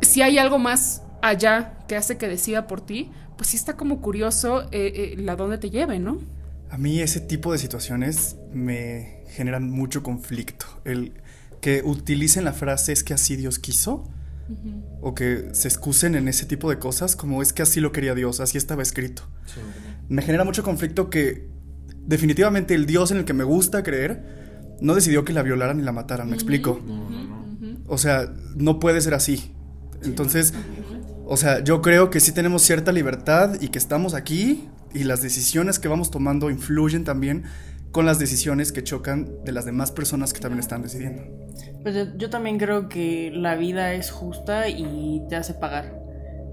si 0.03 0.23
hay 0.23 0.39
algo 0.39 0.61
más 0.61 1.03
allá 1.21 1.79
que 1.89 1.97
hace 1.97 2.19
que 2.19 2.29
decida 2.29 2.69
por 2.69 2.81
ti, 2.81 3.11
pues 3.37 3.51
sí 3.51 3.57
está 3.57 3.77
como 3.77 4.01
curioso 4.01 4.69
eh, 4.71 4.93
eh, 4.95 5.15
la 5.19 5.35
dónde 5.35 5.59
te 5.59 5.71
lleve, 5.71 5.99
¿no? 5.99 6.21
A 6.71 6.79
mí 6.79 7.01
ese 7.01 7.21
tipo 7.21 7.51
de 7.51 7.59
situaciones 7.59 8.37
me 8.53 9.25
generan 9.31 9.69
mucho 9.69 10.05
conflicto. 10.05 10.67
El 10.85 11.13
que 11.67 11.83
utilicen 11.85 12.45
la 12.45 12.53
frase 12.53 12.93
es 12.93 13.03
que 13.03 13.13
así 13.13 13.35
Dios 13.35 13.59
quiso. 13.59 14.05
Uh 14.49 14.53
-huh. 14.53 14.83
O 15.01 15.15
que 15.17 15.49
se 15.51 15.67
excusen 15.67 16.15
en 16.15 16.29
ese 16.29 16.47
tipo 16.47 16.71
de 16.71 16.79
cosas 16.79 17.17
como 17.17 17.43
es 17.43 17.53
que 17.53 17.63
así 17.63 17.81
lo 17.81 17.91
quería 17.91 18.15
Dios, 18.15 18.39
así 18.39 18.57
estaba 18.57 18.83
escrito. 18.83 19.23
Sí. 19.47 19.61
Me 20.09 20.23
genera 20.23 20.45
mucho 20.45 20.63
conflicto 20.63 21.11
que 21.11 21.49
definitivamente 22.07 22.75
el 22.75 22.87
Dios 22.87 23.11
en 23.11 23.17
el 23.17 23.25
que 23.25 23.33
me 23.33 23.43
gusta 23.43 23.83
creer 23.83 24.77
no 24.81 24.95
decidió 24.95 25.25
que 25.25 25.33
la 25.33 25.43
violaran 25.43 25.81
y 25.81 25.83
la 25.83 25.91
mataran, 25.91 26.29
¿me 26.29 26.35
uh 26.35 26.37
-huh. 26.37 26.41
explico? 26.41 26.81
No, 26.87 27.11
no, 27.11 27.25
no. 27.25 27.79
O 27.89 27.99
sea, 27.99 28.33
no 28.55 28.79
puede 28.79 29.01
ser 29.01 29.15
así. 29.15 29.51
Entonces, 30.05 30.55
o 31.25 31.37
sea, 31.37 31.65
yo 31.65 31.83
creo 31.83 32.11
que 32.11 32.21
sí 32.21 32.31
tenemos 32.31 32.63
cierta 32.63 32.93
libertad 32.93 33.61
y 33.61 33.71
que 33.71 33.79
estamos 33.81 34.15
aquí 34.15 34.69
y 34.95 35.03
las 35.03 35.21
decisiones 35.21 35.81
que 35.81 35.89
vamos 35.89 36.13
tomando 36.13 36.49
influyen 36.49 37.03
también 37.03 37.43
con 37.97 38.05
las 38.05 38.19
decisiones 38.19 38.73
que 38.73 38.85
chocan 38.85 39.43
de 39.43 39.53
las 39.53 39.65
demás 39.65 39.91
personas 39.91 40.35
que 40.35 40.41
también 40.41 40.61
están 40.61 40.83
decidiendo. 40.83 41.23
Pues 41.81 41.95
yo, 41.95 42.05
yo, 42.19 42.29
también 42.29 42.59
creo 42.59 42.91
que 42.91 43.31
la 43.33 43.55
vida 43.55 43.95
es 43.95 44.11
justa 44.11 44.69
y 44.69 45.23
te 45.31 45.37
hace 45.37 45.55
pagar. 45.55 45.99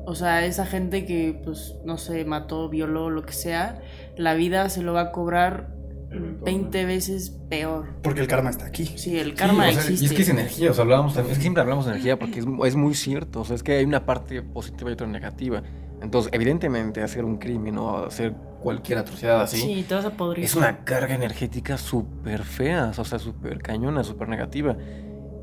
O 0.05 0.15
sea, 0.15 0.45
esa 0.45 0.65
gente 0.65 1.05
que, 1.05 1.37
pues, 1.43 1.75
no 1.83 1.97
sé, 1.97 2.23
mató, 2.23 2.69
violó, 2.69 3.09
lo 3.09 3.25
que 3.25 3.33
sea, 3.33 3.81
la 4.15 4.35
vida 4.35 4.69
se 4.69 4.83
lo 4.83 4.93
va 4.93 5.01
a 5.01 5.11
cobrar 5.11 5.75
20 6.11 6.85
veces 6.85 7.31
peor. 7.49 7.87
Porque 8.03 8.21
el 8.21 8.27
karma 8.29 8.49
está 8.49 8.67
aquí. 8.67 8.85
Sí, 8.85 9.19
el 9.19 9.35
karma 9.35 9.65
sí, 9.65 9.69
o 9.69 9.73
sea, 9.73 9.81
existe. 9.81 10.05
Y 10.05 10.07
es 10.07 10.13
que 10.13 10.21
es 10.21 10.29
energía, 10.29 10.71
o 10.71 10.73
sea, 10.73 10.83
hablábamos 10.83 11.13
también, 11.13 11.33
es 11.33 11.39
que 11.39 11.41
siempre 11.41 11.59
hablamos 11.59 11.83
de 11.83 11.91
energía 11.91 12.17
porque 12.17 12.39
es, 12.39 12.45
es 12.65 12.75
muy 12.77 12.93
cierto, 12.93 13.41
o 13.41 13.43
sea, 13.43 13.57
es 13.57 13.63
que 13.63 13.73
hay 13.73 13.83
una 13.83 14.05
parte 14.05 14.41
positiva 14.43 14.91
y 14.91 14.93
otra 14.93 15.07
negativa. 15.07 15.61
Entonces, 16.01 16.31
evidentemente, 16.33 17.01
hacer 17.01 17.25
un 17.25 17.35
crimen 17.35 17.77
o 17.77 18.05
hacer 18.05 18.33
cualquier 18.63 18.97
atrocidad 18.97 19.41
así. 19.41 19.57
Sí, 19.57 19.85
te 19.87 19.93
vas 19.93 20.05
a 20.05 20.11
podrir. 20.11 20.45
Es 20.45 20.55
una 20.55 20.83
carga 20.85 21.13
energética 21.13 21.77
súper 21.77 22.43
fea, 22.43 22.93
o 22.97 23.03
sea, 23.03 23.19
súper 23.19 23.61
cañona, 23.61 24.03
súper 24.03 24.29
negativa. 24.29 24.77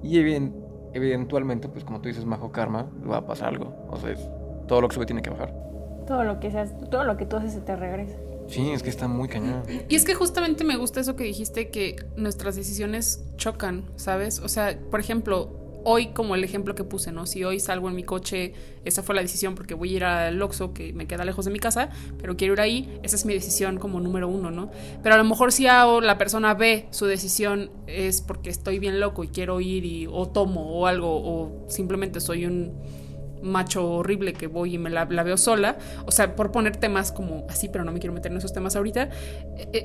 Y 0.03 0.19
eventualmente, 0.95 1.69
pues 1.69 1.85
como 1.85 2.01
tú 2.01 2.09
dices, 2.09 2.25
Majo 2.25 2.51
Karma, 2.51 2.89
va 3.09 3.19
a 3.19 3.27
pasar 3.27 3.49
algo. 3.49 3.87
O 3.91 3.97
sea, 3.99 4.11
es, 4.11 4.21
todo 4.67 4.81
lo 4.81 4.89
que 4.89 4.95
sube 4.95 5.07
tiene 5.07 5.23
que 5.23 5.31
bajar. 5.31 5.55
Todo 6.07 6.25
lo 6.25 6.41
que 6.41 6.51
seas, 6.51 6.75
todo 6.91 7.05
lo 7.05 7.17
que 7.17 7.27
tú 7.27 7.37
haces 7.37 7.53
se 7.53 7.61
te 7.61 7.77
regresa. 7.77 8.17
Sí, 8.49 8.73
es 8.73 8.83
que 8.83 8.89
está 8.89 9.07
muy 9.07 9.29
cañón. 9.29 9.63
Y 9.89 9.95
es 9.95 10.05
que 10.05 10.15
justamente 10.15 10.65
me 10.65 10.77
gusta 10.77 11.01
eso 11.01 11.15
que 11.15 11.23
dijiste, 11.23 11.69
que 11.69 11.97
nuestras 12.17 12.57
decisiones 12.57 13.25
chocan, 13.37 13.85
¿sabes? 13.95 14.41
O 14.41 14.49
sea, 14.49 14.77
por 14.91 14.99
ejemplo, 14.99 15.60
hoy 15.85 16.09
como 16.09 16.35
el 16.35 16.45
ejemplo 16.45 16.75
que 16.75 16.85
puse, 16.85 17.13
¿no? 17.13 17.27
Si 17.27 17.45
hoy 17.45 17.61
salgo 17.61 17.89
en 17.89 17.95
mi 17.95 18.03
coche, 18.03 18.53
esa 18.85 19.03
fue 19.03 19.15
la 19.15 19.23
decisión 19.23 19.55
porque 19.55 19.75
voy 19.75 19.93
a 19.93 19.97
ir 19.97 20.05
al 20.05 20.43
Oxxo 20.43 20.73
que 20.73 20.93
me 20.93 21.07
queda 21.07 21.25
lejos 21.25 21.45
de 21.45 21.51
mi 21.51 21.59
casa, 21.59 21.91
pero 22.19 22.37
quiero 22.37 22.55
ir 22.55 22.61
ahí, 22.61 22.99
esa 23.03 23.17
es 23.17 23.25
mi 23.25 23.35
decisión 23.35 23.79
como 23.79 24.01
número 24.01 24.29
uno, 24.29 24.51
¿no? 24.51 24.71
Pero 25.03 25.15
a 25.15 25.19
lo 25.19 25.25
mejor 25.25 25.53
si 25.53 25.65
la 25.65 26.17
persona 26.19 26.55
ve 26.55 26.89
su 26.91 27.07
decisión 27.07 27.71
es 27.87 28.21
porque 28.23 28.51
estoy 28.51 28.79
bien 28.79 29.01
loco 29.01 29.25
y 29.25 29.29
quiero 29.29 29.61
ir 29.61 29.85
y 29.85 30.07
o 30.07 30.29
tomo 30.29 30.79
o 30.79 30.87
algo 30.87 31.09
o 31.11 31.67
simplemente 31.69 32.21
soy 32.21 32.47
un 32.47 32.73
macho 33.43 33.89
horrible 33.89 34.33
que 34.33 34.47
voy 34.47 34.75
y 34.75 34.79
me 34.79 34.91
la, 34.91 35.05
veo 35.05 35.37
sola, 35.37 35.79
o 36.07 36.11
sea, 36.11 36.37
por 36.37 36.53
poner 36.53 36.77
temas 36.77 37.13
como 37.13 37.47
así, 37.49 37.69
pero 37.69 37.85
no 37.85 37.93
me 37.93 38.01
quiero 38.01 38.13
meter 38.13 38.33
en 38.33 38.39
esos 38.39 38.53
temas 38.53 38.77
ahorita, 38.77 39.11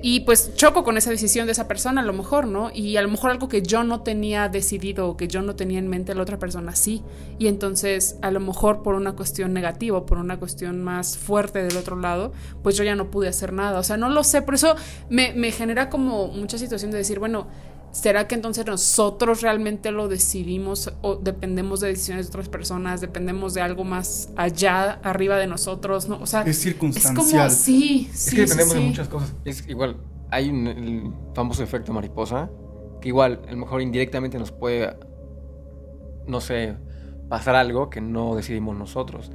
y 0.01 0.21
pues 0.21 0.55
choco 0.55 0.83
con 0.83 0.97
esa 0.97 1.09
decisión 1.09 1.45
de 1.45 1.51
esa 1.51 1.67
persona 1.67 2.01
a 2.01 2.05
lo 2.05 2.13
mejor, 2.13 2.47
¿no? 2.47 2.71
Y 2.73 2.97
a 2.97 3.01
lo 3.01 3.09
mejor 3.09 3.31
algo 3.31 3.47
que 3.47 3.61
yo 3.61 3.83
no 3.83 4.01
tenía 4.01 4.49
decidido 4.49 5.09
o 5.09 5.17
que 5.17 5.27
yo 5.27 5.41
no 5.41 5.55
tenía 5.55 5.79
en 5.79 5.87
mente 5.87 6.15
la 6.15 6.21
otra 6.21 6.39
persona 6.39 6.75
sí, 6.75 7.03
y 7.37 7.47
entonces 7.47 8.17
a 8.21 8.31
lo 8.31 8.39
mejor 8.39 8.83
por 8.83 8.95
una 8.95 9.13
cuestión 9.13 9.53
negativa, 9.53 10.05
por 10.05 10.17
una 10.17 10.37
cuestión 10.37 10.83
más 10.83 11.17
fuerte 11.17 11.63
del 11.63 11.77
otro 11.77 11.95
lado, 11.95 12.33
pues 12.63 12.77
yo 12.77 12.83
ya 12.83 12.95
no 12.95 13.11
pude 13.11 13.27
hacer 13.27 13.53
nada, 13.53 13.79
o 13.79 13.83
sea, 13.83 13.97
no 13.97 14.09
lo 14.09 14.23
sé, 14.23 14.41
por 14.41 14.55
eso 14.55 14.75
me, 15.09 15.33
me 15.33 15.51
genera 15.51 15.89
como 15.89 16.27
mucha 16.27 16.57
situación 16.57 16.91
de 16.91 16.97
decir, 16.97 17.19
bueno, 17.19 17.47
¿Será 17.95 18.27
que 18.27 18.35
entonces 18.35 18.65
nosotros 18.65 19.41
realmente 19.41 19.89
lo 19.89 20.09
decidimos 20.09 20.91
o 21.01 21.15
dependemos 21.15 21.79
de 21.79 21.87
decisiones 21.87 22.25
de 22.25 22.29
otras 22.31 22.49
personas, 22.49 22.99
dependemos 22.99 23.53
de 23.53 23.61
algo 23.61 23.85
más 23.85 24.33
allá, 24.35 24.99
arriba 25.01 25.37
de 25.37 25.47
nosotros? 25.47 26.09
¿no? 26.09 26.19
O 26.21 26.25
sea, 26.25 26.41
es 26.41 26.59
circunstancial. 26.59 27.17
Es 27.17 27.33
como, 27.33 27.49
sí, 27.49 28.09
es 28.11 28.19
sí, 28.19 28.35
que 28.35 28.41
dependemos 28.41 28.73
sí, 28.73 28.79
de 28.79 28.85
muchas 28.85 29.07
cosas. 29.07 29.33
Es 29.45 29.65
igual, 29.69 29.95
hay 30.29 30.49
un, 30.49 30.67
el 30.67 31.13
famoso 31.33 31.63
efecto 31.63 31.93
mariposa, 31.93 32.49
que 32.99 33.07
igual, 33.07 33.39
a 33.47 33.51
lo 33.51 33.57
mejor 33.59 33.81
indirectamente 33.81 34.37
nos 34.37 34.51
puede, 34.51 34.93
no 36.27 36.41
sé, 36.41 36.75
pasar 37.29 37.55
algo 37.55 37.89
que 37.89 38.01
no 38.01 38.35
decidimos 38.35 38.75
nosotros. 38.75 39.31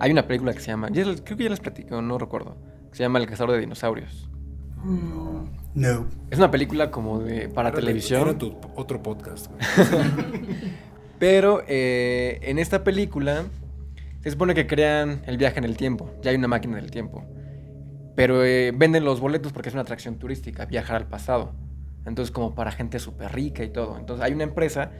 Hay 0.00 0.12
una 0.12 0.26
película 0.26 0.54
que 0.54 0.60
se 0.60 0.68
llama, 0.68 0.88
creo 0.88 1.14
que 1.22 1.44
ya 1.44 1.50
les 1.50 1.60
platico, 1.60 2.00
no 2.00 2.16
recuerdo, 2.16 2.56
que 2.90 2.96
se 2.96 3.02
llama 3.02 3.18
El 3.18 3.26
cazador 3.26 3.52
de 3.52 3.60
dinosaurios. 3.60 4.30
No. 5.74 6.06
Es 6.30 6.38
una 6.38 6.50
película 6.50 6.90
como 6.90 7.20
de 7.20 7.48
para 7.48 7.68
Era 7.68 7.78
televisión. 7.78 8.22
Era 8.22 8.38
tu 8.38 8.56
otro 8.74 9.02
podcast. 9.02 9.50
Pero 11.18 11.62
eh, 11.66 12.38
en 12.42 12.58
esta 12.58 12.84
película 12.84 13.44
se 14.22 14.30
supone 14.30 14.54
que 14.54 14.66
crean 14.66 15.22
el 15.26 15.36
viaje 15.36 15.58
en 15.58 15.64
el 15.64 15.76
tiempo. 15.76 16.10
Ya 16.22 16.30
hay 16.30 16.36
una 16.36 16.48
máquina 16.48 16.76
del 16.76 16.90
tiempo. 16.90 17.24
Pero 18.14 18.44
eh, 18.44 18.72
venden 18.74 19.04
los 19.04 19.20
boletos 19.20 19.52
porque 19.52 19.68
es 19.68 19.74
una 19.74 19.82
atracción 19.82 20.18
turística, 20.18 20.64
viajar 20.64 20.96
al 20.96 21.06
pasado. 21.06 21.52
Entonces 22.06 22.32
como 22.32 22.54
para 22.54 22.72
gente 22.72 22.98
súper 22.98 23.32
rica 23.32 23.62
y 23.62 23.70
todo. 23.70 23.98
Entonces 23.98 24.24
hay 24.24 24.32
una 24.32 24.44
empresa 24.44 24.90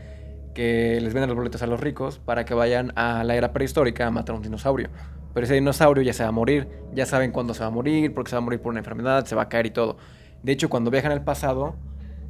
que 0.54 1.00
les 1.00 1.14
venden 1.14 1.28
los 1.28 1.36
boletos 1.36 1.62
a 1.62 1.66
los 1.66 1.80
ricos 1.80 2.18
para 2.18 2.44
que 2.44 2.54
vayan 2.54 2.92
a 2.96 3.24
la 3.24 3.36
era 3.36 3.52
prehistórica 3.52 4.06
a 4.06 4.10
matar 4.10 4.34
a 4.34 4.36
un 4.38 4.42
dinosaurio. 4.42 4.90
Pero 5.38 5.44
ese 5.44 5.54
dinosaurio 5.54 6.02
ya 6.02 6.12
se 6.12 6.24
va 6.24 6.30
a 6.30 6.32
morir, 6.32 6.66
ya 6.92 7.06
saben 7.06 7.30
cuándo 7.30 7.54
se 7.54 7.60
va 7.60 7.68
a 7.68 7.70
morir, 7.70 8.12
porque 8.12 8.28
se 8.28 8.34
va 8.34 8.38
a 8.38 8.44
morir 8.44 8.60
por 8.60 8.70
una 8.70 8.80
enfermedad, 8.80 9.24
se 9.24 9.36
va 9.36 9.42
a 9.42 9.48
caer 9.48 9.66
y 9.66 9.70
todo. 9.70 9.96
De 10.42 10.50
hecho, 10.50 10.68
cuando 10.68 10.90
viajan 10.90 11.12
al 11.12 11.22
pasado, 11.22 11.76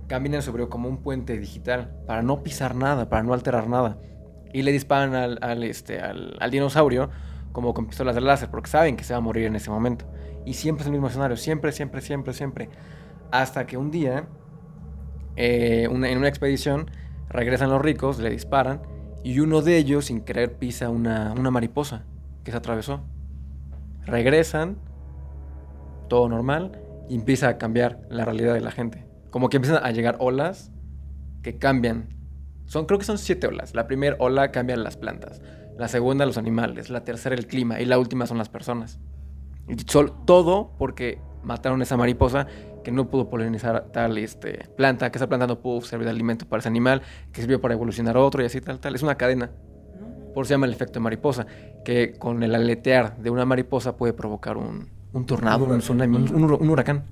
caminan 0.08 0.42
sobre 0.42 0.68
como 0.68 0.90
un 0.90 0.98
puente 0.98 1.38
digital 1.38 1.96
para 2.06 2.20
no 2.20 2.42
pisar 2.42 2.74
nada, 2.74 3.08
para 3.08 3.22
no 3.22 3.32
alterar 3.32 3.66
nada. 3.66 3.96
Y 4.52 4.60
le 4.60 4.72
disparan 4.72 5.14
al, 5.14 5.62
este, 5.62 6.00
al, 6.00 6.50
dinosaurio 6.50 7.08
como 7.52 7.72
con 7.72 7.86
pistolas 7.86 8.14
de 8.14 8.20
láser, 8.20 8.50
porque 8.50 8.68
saben 8.68 8.94
que 8.94 9.04
se 9.04 9.14
va 9.14 9.20
a 9.20 9.22
morir 9.22 9.46
en 9.46 9.56
ese 9.56 9.70
momento. 9.70 10.04
Y 10.44 10.52
siempre 10.52 10.82
es 10.82 10.88
el 10.88 10.92
mismo 10.92 11.08
escenario, 11.08 11.38
siempre, 11.38 11.72
siempre, 11.72 12.02
siempre, 12.02 12.34
siempre. 12.34 12.68
Hasta 13.30 13.66
que 13.66 13.78
un 13.78 13.90
día, 13.90 14.26
eh, 15.36 15.88
en 15.90 16.18
una 16.18 16.28
expedición, 16.28 16.90
regresan 17.30 17.70
los 17.70 17.80
ricos, 17.80 18.18
le 18.18 18.28
disparan, 18.28 18.82
y 19.24 19.40
uno 19.40 19.62
de 19.62 19.78
ellos, 19.78 20.04
sin 20.04 20.20
querer, 20.20 20.58
pisa 20.58 20.90
una 20.90 21.32
mariposa 21.50 22.04
que 22.48 22.52
se 22.52 22.58
atravesó. 22.58 23.02
Regresan, 24.06 24.78
todo 26.08 26.28
normal, 26.28 26.80
y 27.08 27.14
empieza 27.14 27.48
a 27.48 27.58
cambiar 27.58 28.00
la 28.08 28.24
realidad 28.24 28.54
de 28.54 28.62
la 28.62 28.70
gente. 28.70 29.06
Como 29.30 29.50
que 29.50 29.58
empiezan 29.58 29.84
a 29.84 29.90
llegar 29.90 30.16
olas 30.18 30.72
que 31.42 31.58
cambian. 31.58 32.08
Son, 32.64 32.86
creo 32.86 32.98
que 32.98 33.04
son 33.04 33.18
siete 33.18 33.46
olas. 33.46 33.74
La 33.74 33.86
primera 33.86 34.16
ola 34.18 34.50
cambian 34.50 34.82
las 34.82 34.96
plantas, 34.96 35.42
la 35.76 35.88
segunda 35.88 36.24
los 36.24 36.38
animales, 36.38 36.88
la 36.88 37.04
tercera 37.04 37.34
el 37.34 37.46
clima 37.46 37.80
y 37.80 37.84
la 37.84 37.98
última 37.98 38.26
son 38.26 38.38
las 38.38 38.48
personas. 38.48 38.98
Y 39.68 39.76
todo 39.76 40.72
porque 40.78 41.20
mataron 41.42 41.82
esa 41.82 41.98
mariposa 41.98 42.46
que 42.82 42.90
no 42.90 43.10
pudo 43.10 43.28
polinizar 43.28 43.90
tal 43.92 44.16
este, 44.16 44.70
planta, 44.76 45.10
que 45.10 45.18
esa 45.18 45.28
planta 45.28 45.46
no 45.46 45.60
pudo 45.60 45.82
servir 45.82 46.06
de 46.06 46.12
alimento 46.12 46.48
para 46.48 46.60
ese 46.60 46.68
animal, 46.68 47.02
que 47.32 47.42
sirvió 47.42 47.60
para 47.60 47.74
evolucionar 47.74 48.16
otro 48.16 48.42
y 48.42 48.46
así 48.46 48.62
tal, 48.62 48.80
tal. 48.80 48.94
Es 48.94 49.02
una 49.02 49.16
cadena. 49.16 49.50
Por 50.38 50.44
eso 50.44 50.50
se 50.50 50.54
llama 50.54 50.66
el 50.66 50.72
efecto 50.72 51.00
mariposa, 51.00 51.46
que 51.84 52.12
con 52.16 52.44
el 52.44 52.54
aletear 52.54 53.16
de 53.16 53.28
una 53.28 53.44
mariposa 53.44 53.96
puede 53.96 54.12
provocar 54.12 54.56
un, 54.56 54.86
un 55.12 55.26
tornado, 55.26 55.64
Un 55.64 55.80
tsunami, 55.80 56.14
un, 56.16 56.32
un 56.32 56.48
hur- 56.48 56.60
un 56.60 56.70
huracán. 56.70 57.02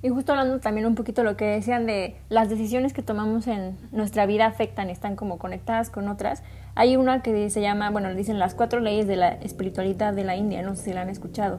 Y 0.00 0.08
justo 0.08 0.32
hablando 0.32 0.58
también 0.58 0.86
un 0.86 0.94
poquito 0.94 1.22
lo 1.24 1.36
que 1.36 1.44
decían 1.44 1.84
de 1.84 2.16
las 2.30 2.48
decisiones 2.48 2.94
que 2.94 3.02
tomamos 3.02 3.46
en 3.48 3.76
nuestra 3.92 4.24
vida 4.24 4.46
afectan, 4.46 4.88
están 4.88 5.14
como 5.14 5.36
conectadas 5.36 5.90
con 5.90 6.08
otras. 6.08 6.42
Hay 6.78 6.98
una 6.98 7.22
que 7.22 7.48
se 7.48 7.62
llama, 7.62 7.88
bueno, 7.88 8.10
le 8.10 8.16
dicen 8.16 8.38
las 8.38 8.54
cuatro 8.54 8.80
leyes 8.80 9.06
de 9.06 9.16
la 9.16 9.28
espiritualidad 9.28 10.12
de 10.12 10.24
la 10.24 10.36
India, 10.36 10.60
no 10.60 10.76
sé 10.76 10.82
si 10.82 10.92
la 10.92 11.00
han 11.00 11.08
escuchado. 11.08 11.58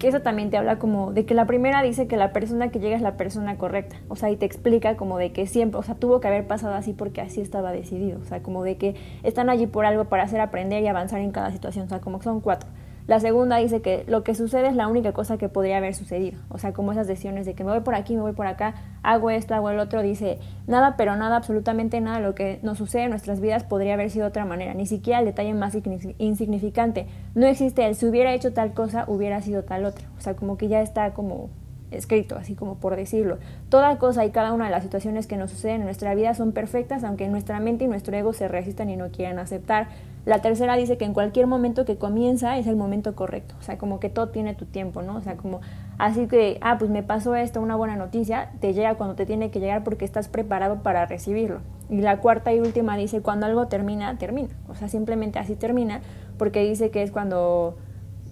Que 0.00 0.08
eso 0.08 0.22
también 0.22 0.50
te 0.50 0.56
habla 0.56 0.80
como 0.80 1.12
de 1.12 1.24
que 1.24 1.34
la 1.34 1.46
primera 1.46 1.82
dice 1.82 2.08
que 2.08 2.16
la 2.16 2.32
persona 2.32 2.68
que 2.72 2.80
llega 2.80 2.96
es 2.96 3.00
la 3.00 3.16
persona 3.16 3.58
correcta. 3.58 3.94
O 4.08 4.16
sea, 4.16 4.28
y 4.28 4.36
te 4.36 4.44
explica 4.44 4.96
como 4.96 5.18
de 5.18 5.30
que 5.30 5.46
siempre, 5.46 5.78
o 5.78 5.84
sea, 5.84 5.94
tuvo 5.94 6.18
que 6.18 6.26
haber 6.26 6.48
pasado 6.48 6.74
así 6.74 6.94
porque 6.94 7.20
así 7.20 7.40
estaba 7.40 7.70
decidido. 7.70 8.18
O 8.18 8.24
sea, 8.24 8.42
como 8.42 8.64
de 8.64 8.76
que 8.76 8.96
están 9.22 9.50
allí 9.50 9.68
por 9.68 9.86
algo 9.86 10.06
para 10.06 10.24
hacer 10.24 10.40
aprender 10.40 10.82
y 10.82 10.88
avanzar 10.88 11.20
en 11.20 11.30
cada 11.30 11.52
situación. 11.52 11.86
O 11.86 11.88
sea, 11.88 12.00
como 12.00 12.18
que 12.18 12.24
son 12.24 12.40
cuatro. 12.40 12.68
La 13.06 13.20
segunda 13.20 13.58
dice 13.58 13.82
que 13.82 14.04
lo 14.08 14.24
que 14.24 14.34
sucede 14.34 14.66
es 14.66 14.74
la 14.74 14.88
única 14.88 15.12
cosa 15.12 15.38
que 15.38 15.48
podría 15.48 15.76
haber 15.76 15.94
sucedido. 15.94 16.40
O 16.48 16.58
sea, 16.58 16.72
como 16.72 16.90
esas 16.90 17.06
decisiones 17.06 17.46
de 17.46 17.54
que 17.54 17.62
me 17.62 17.70
voy 17.70 17.80
por 17.80 17.94
aquí, 17.94 18.16
me 18.16 18.22
voy 18.22 18.32
por 18.32 18.48
acá, 18.48 18.74
hago 19.04 19.30
esto, 19.30 19.54
hago 19.54 19.70
el 19.70 19.78
otro. 19.78 20.02
Dice, 20.02 20.38
nada, 20.66 20.96
pero 20.96 21.14
nada, 21.14 21.36
absolutamente 21.36 22.00
nada. 22.00 22.18
Lo 22.18 22.34
que 22.34 22.58
nos 22.62 22.78
sucede 22.78 23.04
en 23.04 23.10
nuestras 23.10 23.40
vidas 23.40 23.62
podría 23.62 23.94
haber 23.94 24.10
sido 24.10 24.24
de 24.24 24.30
otra 24.30 24.44
manera. 24.44 24.74
Ni 24.74 24.86
siquiera 24.86 25.20
el 25.20 25.24
detalle 25.24 25.54
más 25.54 25.76
igni- 25.76 26.16
insignificante. 26.18 27.06
No 27.36 27.46
existe 27.46 27.86
el 27.86 27.94
si 27.94 28.06
hubiera 28.06 28.34
hecho 28.34 28.52
tal 28.52 28.72
cosa, 28.74 29.04
hubiera 29.06 29.40
sido 29.40 29.62
tal 29.62 29.84
otra. 29.84 30.08
O 30.18 30.20
sea, 30.20 30.34
como 30.34 30.58
que 30.58 30.66
ya 30.66 30.80
está 30.80 31.14
como 31.14 31.48
escrito, 31.92 32.36
así 32.36 32.56
como 32.56 32.74
por 32.74 32.96
decirlo. 32.96 33.38
Toda 33.68 33.98
cosa 33.98 34.24
y 34.24 34.30
cada 34.30 34.52
una 34.52 34.64
de 34.64 34.72
las 34.72 34.82
situaciones 34.82 35.28
que 35.28 35.36
nos 35.36 35.52
suceden 35.52 35.76
en 35.76 35.84
nuestra 35.84 36.12
vida 36.16 36.34
son 36.34 36.50
perfectas, 36.50 37.04
aunque 37.04 37.28
nuestra 37.28 37.60
mente 37.60 37.84
y 37.84 37.86
nuestro 37.86 38.16
ego 38.16 38.32
se 38.32 38.48
resistan 38.48 38.90
y 38.90 38.96
no 38.96 39.10
quieran 39.10 39.38
aceptar. 39.38 39.86
La 40.26 40.40
tercera 40.40 40.76
dice 40.76 40.98
que 40.98 41.04
en 41.04 41.14
cualquier 41.14 41.46
momento 41.46 41.84
que 41.84 41.98
comienza 41.98 42.58
es 42.58 42.66
el 42.66 42.74
momento 42.74 43.14
correcto, 43.14 43.54
o 43.60 43.62
sea, 43.62 43.78
como 43.78 44.00
que 44.00 44.10
todo 44.10 44.30
tiene 44.30 44.54
tu 44.54 44.64
tiempo, 44.64 45.00
¿no? 45.00 45.14
O 45.14 45.20
sea, 45.20 45.36
como 45.36 45.60
así 45.98 46.26
que, 46.26 46.58
ah, 46.62 46.78
pues 46.78 46.90
me 46.90 47.04
pasó 47.04 47.36
esto, 47.36 47.60
una 47.60 47.76
buena 47.76 47.94
noticia, 47.94 48.50
te 48.60 48.74
llega 48.74 48.96
cuando 48.96 49.14
te 49.14 49.24
tiene 49.24 49.52
que 49.52 49.60
llegar 49.60 49.84
porque 49.84 50.04
estás 50.04 50.26
preparado 50.26 50.82
para 50.82 51.06
recibirlo. 51.06 51.60
Y 51.88 52.00
la 52.00 52.18
cuarta 52.18 52.52
y 52.52 52.58
última 52.58 52.96
dice, 52.96 53.22
cuando 53.22 53.46
algo 53.46 53.68
termina, 53.68 54.18
termina, 54.18 54.48
o 54.68 54.74
sea, 54.74 54.88
simplemente 54.88 55.38
así 55.38 55.54
termina, 55.54 56.00
porque 56.38 56.64
dice 56.64 56.90
que 56.90 57.04
es 57.04 57.12
cuando 57.12 57.76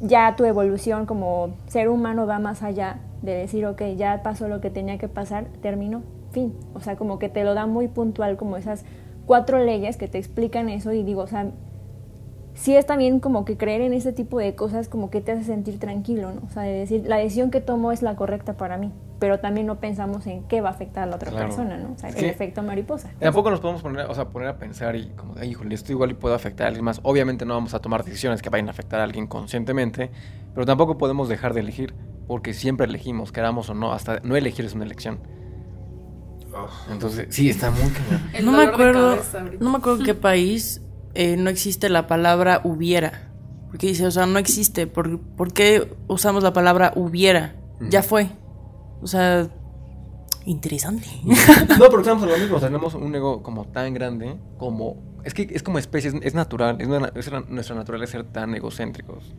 ya 0.01 0.34
tu 0.34 0.45
evolución 0.45 1.07
como 1.07 1.55
ser 1.68 1.88
humano 1.88 2.26
va 2.26 2.40
más 2.40 2.64
allá 2.64 2.99
de 3.22 3.36
decir, 3.36 3.64
ok, 3.66 3.82
ya 3.97 4.20
pasó 4.24 4.49
lo 4.49 4.61
que 4.61 4.68
tenía 4.68 4.99
que 4.99 5.07
pasar, 5.07 5.45
terminó, 5.62 6.03
fin. 6.32 6.55
O 6.74 6.80
sea, 6.80 6.97
como 6.97 7.20
que 7.20 7.28
te 7.28 7.45
lo 7.45 7.55
da 7.55 7.66
muy 7.66 7.86
puntual, 7.86 8.36
como 8.36 8.57
esas 8.57 8.84
cuatro 9.26 9.59
leyes 9.59 9.97
que 9.97 10.09
te 10.09 10.18
explican 10.18 10.68
eso 10.68 10.92
y 10.92 11.05
digo, 11.05 11.22
o 11.22 11.26
sea, 11.28 11.53
sí 12.55 12.74
es 12.76 12.86
también 12.86 13.20
como 13.20 13.44
que 13.44 13.57
creer 13.57 13.80
en 13.82 13.92
ese 13.92 14.12
tipo 14.12 14.38
de 14.38 14.55
cosas 14.55 14.88
como 14.88 15.11
que 15.11 15.20
te 15.20 15.32
hace 15.32 15.44
sentir 15.44 15.78
tranquilo, 15.78 16.32
¿no? 16.32 16.42
O 16.46 16.50
sea, 16.50 16.62
de 16.62 16.72
decir, 16.72 17.05
la 17.07 17.16
decisión 17.16 17.50
que 17.50 17.61
tomo 17.61 17.92
es 17.92 18.00
la 18.02 18.14
correcta 18.16 18.55
para 18.57 18.78
mí, 18.78 18.92
pero 19.18 19.40
también 19.40 19.66
no 19.66 19.80
pensamos 19.80 20.26
en 20.26 20.44
qué 20.44 20.61
va 20.61 20.68
a 20.68 20.72
afectar 20.72 21.02
a 21.02 21.07
la 21.07 21.16
otra 21.16 21.30
Claro. 21.30 21.46
persona, 21.46 21.76
¿no? 21.78 21.92
O 21.94 21.98
sea, 21.98 22.11
Es 22.11 22.16
el 22.16 22.26
efecto 22.26 22.62
mariposa. 22.62 23.11
Tampoco 23.18 23.50
nos 23.50 23.61
podemos 23.61 23.82
poner, 23.82 24.07
o 24.07 24.14
sea, 24.14 24.28
poner 24.28 24.48
a 24.48 24.57
pensar 24.59 24.94
y 24.96 25.09
como, 25.16 25.34
de, 25.34 25.46
híjole, 25.46 25.74
esto 25.74 25.92
igual 25.92 26.12
y 26.12 26.14
puede 26.14 26.34
afectar 26.34 26.66
a 26.66 26.68
alguien 26.68 26.84
más. 26.84 27.00
Obviamente 27.02 27.44
no 27.44 27.55
vamos 27.55 27.74
a 27.74 27.80
tomar 27.80 28.05
decisiones 28.05 28.40
que 28.40 28.50
vayan 28.50 28.68
a 28.68 28.70
afectar 28.70 29.00
a 29.00 29.05
alguien 29.05 29.26
conscientemente, 29.26 30.11
pero 30.55 30.64
tampoco 30.66 30.96
podemos 30.96 31.28
dejar 31.28 31.55
de 31.55 31.61
elegir, 31.61 31.94
porque 32.28 32.55
siempre 32.55 32.86
elegimos, 32.86 33.32
queramos 33.32 33.68
o 33.70 33.74
no, 33.74 33.92
hasta 33.92 34.20
no 34.20 34.36
elegir 34.36 34.64
es 34.64 34.74
una 34.74 34.84
elección. 34.84 35.18
Entonces, 36.90 37.26
sí, 37.30 37.50
está 37.50 37.70
muy 37.72 37.90
cañón. 37.90 38.22
No 38.44 38.52
me 38.52 38.62
acuerdo, 38.62 39.16
no 39.59 39.70
me 39.70 39.78
acuerdo 39.78 39.98
en 40.00 40.05
qué 40.07 40.14
país 40.14 40.80
eh, 41.15 41.37
no 41.37 41.51
existe 41.51 41.89
la 41.89 42.07
palabra 42.07 42.61
hubiera. 42.65 43.31
Porque 43.69 43.89
dice, 43.89 44.07
o 44.07 44.11
sea, 44.11 44.27
no 44.27 44.39
existe. 44.39 44.87
¿Por, 44.87 45.19
por 45.21 45.53
qué 45.53 45.93
usamos 46.09 46.43
la 46.43 46.53
palabra 46.53 46.93
hubiera? 46.97 47.57
Ya 47.91 48.03
fue. 48.03 48.29
O 49.03 49.07
sea, 49.07 49.49
interesante. 50.47 51.07
No, 51.79 51.87
pero 51.87 52.01
estamos 52.01 52.29
lo 52.29 52.37
mismo, 52.39 52.59
tenemos 52.61 52.95
un 52.95 53.15
ego 53.15 53.43
como 53.43 53.65
tan 53.67 53.93
grande, 53.95 54.37
como... 54.59 54.97
Es 55.25 55.33
que 55.35 55.49
es 55.51 55.62
como 55.62 55.79
especie, 55.79 56.11
es, 56.11 56.17
es 56.23 56.35
natural, 56.35 56.77
es, 56.81 56.87
nuestra- 56.89 57.19
es 57.19 57.49
nuestra 57.51 57.75
naturaleza 57.75 58.12
ser 58.12 58.25
tan 58.25 58.55
egocéntricos. 58.55 59.35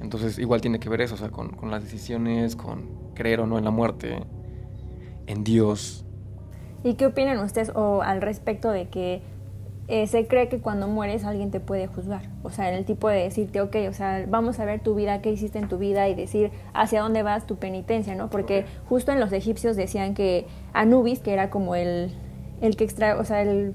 Entonces, 0.00 0.38
igual 0.38 0.60
tiene 0.62 0.78
que 0.78 0.88
ver 0.88 1.02
eso, 1.02 1.14
o 1.14 1.18
sea, 1.18 1.28
con, 1.28 1.50
con 1.50 1.70
las 1.70 1.82
decisiones, 1.82 2.56
con 2.56 3.12
creer 3.14 3.40
o 3.40 3.46
no 3.46 3.58
en 3.58 3.64
la 3.64 3.70
muerte, 3.70 4.24
en 5.26 5.44
Dios. 5.44 6.04
¿Y 6.82 6.94
qué 6.94 7.06
opinan 7.06 7.38
ustedes 7.40 7.70
o 7.74 8.02
al 8.02 8.22
respecto 8.22 8.70
de 8.70 8.88
que 8.88 9.22
eh, 9.88 10.06
se 10.08 10.26
cree 10.26 10.48
que 10.48 10.58
cuando 10.58 10.88
mueres 10.88 11.24
alguien 11.24 11.50
te 11.50 11.60
puede 11.60 11.86
juzgar? 11.86 12.22
O 12.42 12.50
sea, 12.50 12.70
el 12.70 12.84
tipo 12.84 13.08
de 13.08 13.22
decirte, 13.22 13.60
ok, 13.60 13.76
o 13.88 13.92
sea, 13.92 14.24
vamos 14.28 14.58
a 14.58 14.64
ver 14.64 14.80
tu 14.80 14.94
vida, 14.94 15.20
qué 15.22 15.30
hiciste 15.30 15.58
en 15.58 15.68
tu 15.68 15.78
vida 15.78 16.08
y 16.08 16.14
decir 16.14 16.50
hacia 16.74 17.00
dónde 17.00 17.22
vas 17.22 17.46
tu 17.46 17.56
penitencia, 17.56 18.14
¿no? 18.14 18.28
Porque 18.28 18.64
justo 18.88 19.12
en 19.12 19.20
los 19.20 19.32
egipcios 19.32 19.76
decían 19.76 20.14
que 20.14 20.46
Anubis, 20.72 21.20
que 21.20 21.32
era 21.32 21.50
como 21.50 21.76
el, 21.76 22.12
el 22.60 22.76
que 22.76 22.84
extra, 22.84 23.16
o 23.18 23.24
sea, 23.24 23.42
el, 23.42 23.74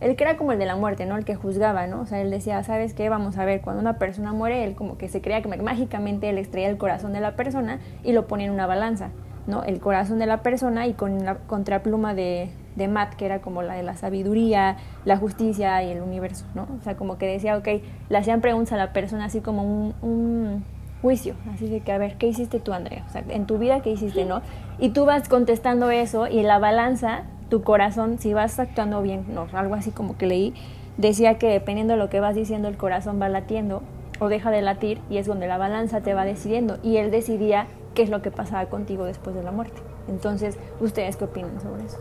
el 0.00 0.16
que 0.16 0.24
era 0.24 0.38
como 0.38 0.52
el 0.52 0.58
de 0.58 0.66
la 0.66 0.76
muerte, 0.76 1.04
¿no? 1.04 1.18
El 1.18 1.24
que 1.24 1.34
juzgaba, 1.34 1.86
¿no? 1.86 2.00
O 2.00 2.06
sea, 2.06 2.20
él 2.22 2.30
decía, 2.30 2.62
¿sabes 2.62 2.94
qué? 2.94 3.08
Vamos 3.10 3.36
a 3.36 3.44
ver, 3.44 3.60
cuando 3.60 3.82
una 3.82 3.98
persona 3.98 4.32
muere, 4.32 4.64
él 4.64 4.74
como 4.74 4.96
que 4.96 5.08
se 5.08 5.20
creía 5.20 5.42
que 5.42 5.48
mágicamente 5.48 6.30
él 6.30 6.38
extraía 6.38 6.68
el 6.68 6.78
corazón 6.78 7.12
de 7.12 7.20
la 7.20 7.36
persona 7.36 7.80
y 8.02 8.12
lo 8.12 8.26
ponía 8.26 8.46
en 8.46 8.52
una 8.52 8.66
balanza. 8.66 9.10
¿no? 9.46 9.62
El 9.64 9.80
corazón 9.80 10.18
de 10.18 10.26
la 10.26 10.42
persona 10.42 10.86
y 10.86 10.94
con 10.94 11.24
la 11.24 11.36
contrapluma 11.36 12.14
de, 12.14 12.50
de 12.76 12.88
Matt, 12.88 13.14
que 13.14 13.26
era 13.26 13.40
como 13.40 13.62
la 13.62 13.74
de 13.74 13.82
la 13.82 13.96
sabiduría, 13.96 14.76
la 15.04 15.16
justicia 15.16 15.82
y 15.82 15.90
el 15.90 16.02
universo, 16.02 16.44
¿no? 16.54 16.68
O 16.78 16.82
sea, 16.82 16.96
como 16.96 17.18
que 17.18 17.26
decía, 17.26 17.56
ok, 17.56 17.68
le 18.08 18.18
hacían 18.18 18.40
preguntas 18.40 18.72
a 18.72 18.76
la 18.76 18.92
persona 18.92 19.26
así 19.26 19.40
como 19.40 19.62
un, 19.62 19.94
un 20.02 20.64
juicio, 21.02 21.34
así 21.54 21.68
de 21.68 21.80
que, 21.80 21.92
a 21.92 21.98
ver, 21.98 22.16
¿qué 22.16 22.26
hiciste 22.26 22.60
tú, 22.60 22.72
Andrea? 22.72 23.04
O 23.08 23.10
sea, 23.10 23.24
en 23.28 23.46
tu 23.46 23.58
vida, 23.58 23.80
¿qué 23.80 23.90
hiciste, 23.90 24.24
no? 24.24 24.42
Y 24.78 24.90
tú 24.90 25.04
vas 25.04 25.28
contestando 25.28 25.90
eso 25.90 26.26
y 26.26 26.38
en 26.38 26.46
la 26.46 26.58
balanza, 26.58 27.22
tu 27.48 27.62
corazón, 27.62 28.18
si 28.18 28.34
vas 28.34 28.58
actuando 28.58 29.02
bien, 29.02 29.24
no, 29.34 29.46
algo 29.52 29.74
así 29.74 29.90
como 29.90 30.16
que 30.16 30.26
leí, 30.26 30.54
decía 30.96 31.38
que 31.38 31.48
dependiendo 31.48 31.94
de 31.94 31.98
lo 31.98 32.10
que 32.10 32.20
vas 32.20 32.34
diciendo, 32.34 32.68
el 32.68 32.76
corazón 32.76 33.20
va 33.20 33.28
latiendo 33.28 33.82
o 34.20 34.28
deja 34.28 34.50
de 34.50 34.62
latir 34.62 35.00
y 35.10 35.16
es 35.16 35.26
donde 35.26 35.48
la 35.48 35.58
balanza 35.58 36.02
te 36.02 36.14
va 36.14 36.24
decidiendo 36.24 36.78
y 36.82 36.98
él 36.98 37.10
decidía 37.10 37.66
qué 37.94 38.02
es 38.02 38.10
lo 38.10 38.22
que 38.22 38.30
pasaba 38.30 38.66
contigo 38.66 39.04
después 39.04 39.34
de 39.34 39.42
la 39.42 39.50
muerte. 39.50 39.80
Entonces, 40.08 40.58
¿ustedes 40.80 41.16
qué 41.16 41.24
opinan 41.24 41.60
sobre 41.60 41.84
eso? 41.84 41.98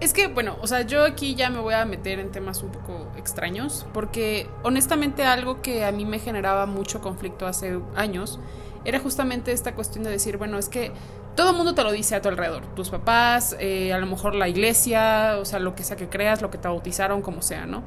Es 0.00 0.14
que, 0.14 0.28
bueno, 0.28 0.56
o 0.62 0.66
sea, 0.66 0.80
yo 0.82 1.04
aquí 1.04 1.34
ya 1.34 1.50
me 1.50 1.60
voy 1.60 1.74
a 1.74 1.84
meter 1.84 2.20
en 2.20 2.32
temas 2.32 2.62
un 2.62 2.72
poco 2.72 3.06
extraños, 3.18 3.86
porque 3.92 4.48
honestamente 4.62 5.24
algo 5.24 5.60
que 5.60 5.84
a 5.84 5.92
mí 5.92 6.06
me 6.06 6.18
generaba 6.18 6.64
mucho 6.64 7.02
conflicto 7.02 7.46
hace 7.46 7.78
años 7.94 8.40
era 8.86 8.98
justamente 8.98 9.52
esta 9.52 9.74
cuestión 9.74 10.04
de 10.04 10.10
decir, 10.10 10.38
bueno, 10.38 10.56
es 10.56 10.70
que 10.70 10.92
todo 11.40 11.52
el 11.52 11.56
mundo 11.56 11.74
te 11.74 11.82
lo 11.82 11.90
dice 11.90 12.14
a 12.14 12.20
tu 12.20 12.28
alrededor, 12.28 12.66
tus 12.74 12.90
papás, 12.90 13.56
eh, 13.58 13.94
a 13.94 13.98
lo 13.98 14.04
mejor 14.04 14.34
la 14.34 14.46
iglesia, 14.46 15.38
o 15.40 15.46
sea, 15.46 15.58
lo 15.58 15.74
que 15.74 15.82
sea 15.84 15.96
que 15.96 16.06
creas, 16.06 16.42
lo 16.42 16.50
que 16.50 16.58
te 16.58 16.68
bautizaron, 16.68 17.22
como 17.22 17.40
sea, 17.40 17.64
¿no? 17.64 17.82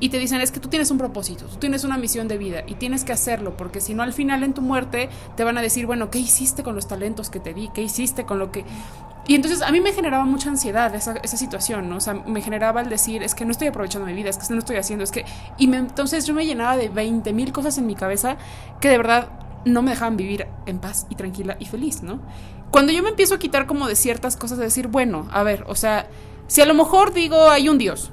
Y 0.00 0.08
te 0.08 0.18
dicen, 0.18 0.40
es 0.40 0.50
que 0.50 0.58
tú 0.58 0.70
tienes 0.70 0.90
un 0.90 0.96
propósito, 0.96 1.44
tú 1.44 1.56
tienes 1.56 1.84
una 1.84 1.98
misión 1.98 2.28
de 2.28 2.38
vida 2.38 2.62
y 2.66 2.76
tienes 2.76 3.04
que 3.04 3.12
hacerlo, 3.12 3.58
porque 3.58 3.82
si 3.82 3.92
no 3.92 4.02
al 4.02 4.14
final 4.14 4.42
en 4.42 4.54
tu 4.54 4.62
muerte 4.62 5.10
te 5.36 5.44
van 5.44 5.58
a 5.58 5.60
decir, 5.60 5.84
bueno, 5.84 6.10
¿qué 6.10 6.18
hiciste 6.18 6.62
con 6.62 6.74
los 6.74 6.88
talentos 6.88 7.28
que 7.28 7.40
te 7.40 7.52
di? 7.52 7.68
¿Qué 7.74 7.82
hiciste 7.82 8.24
con 8.24 8.38
lo 8.38 8.50
que... 8.50 8.64
y 9.26 9.34
entonces 9.34 9.60
a 9.60 9.70
mí 9.70 9.82
me 9.82 9.92
generaba 9.92 10.24
mucha 10.24 10.48
ansiedad 10.48 10.94
esa, 10.94 11.14
situación, 11.26 11.90
¿no? 11.90 11.96
O 11.98 12.00
sea, 12.00 12.14
me 12.14 12.40
generaba 12.40 12.80
el 12.80 12.88
decir, 12.88 13.22
es 13.22 13.34
que 13.34 13.44
no 13.44 13.50
estoy 13.50 13.68
aprovechando 13.68 14.06
mi 14.06 14.14
vida, 14.14 14.30
es 14.30 14.38
que 14.38 14.50
no 14.54 14.60
estoy 14.60 14.76
haciendo, 14.76 15.04
es 15.04 15.10
que... 15.10 15.26
Y 15.58 15.70
entonces 15.74 16.24
yo 16.24 16.32
me 16.32 16.46
llenaba 16.46 16.78
de 16.78 16.88
20 16.88 17.34
mil 17.34 17.52
cosas 17.52 17.76
en 17.76 17.86
mi 17.86 17.96
cabeza 17.96 18.38
que 18.80 18.88
de 18.88 18.96
verdad 18.96 19.28
no 19.66 19.82
me 19.82 19.90
dejaban 19.90 20.16
vivir 20.16 20.46
en 20.66 20.78
paz 20.78 21.06
y 21.10 21.14
tranquila 21.14 21.56
y 21.58 21.66
feliz, 21.66 22.02
¿no? 22.02 22.20
Cuando 22.74 22.90
yo 22.90 23.04
me 23.04 23.10
empiezo 23.10 23.36
a 23.36 23.38
quitar 23.38 23.68
como 23.68 23.86
de 23.86 23.94
ciertas 23.94 24.36
cosas, 24.36 24.58
de 24.58 24.64
decir, 24.64 24.88
bueno, 24.88 25.28
a 25.30 25.44
ver, 25.44 25.62
o 25.68 25.76
sea, 25.76 26.08
si 26.48 26.60
a 26.60 26.66
lo 26.66 26.74
mejor 26.74 27.12
digo 27.12 27.48
hay 27.48 27.68
un 27.68 27.78
Dios, 27.78 28.10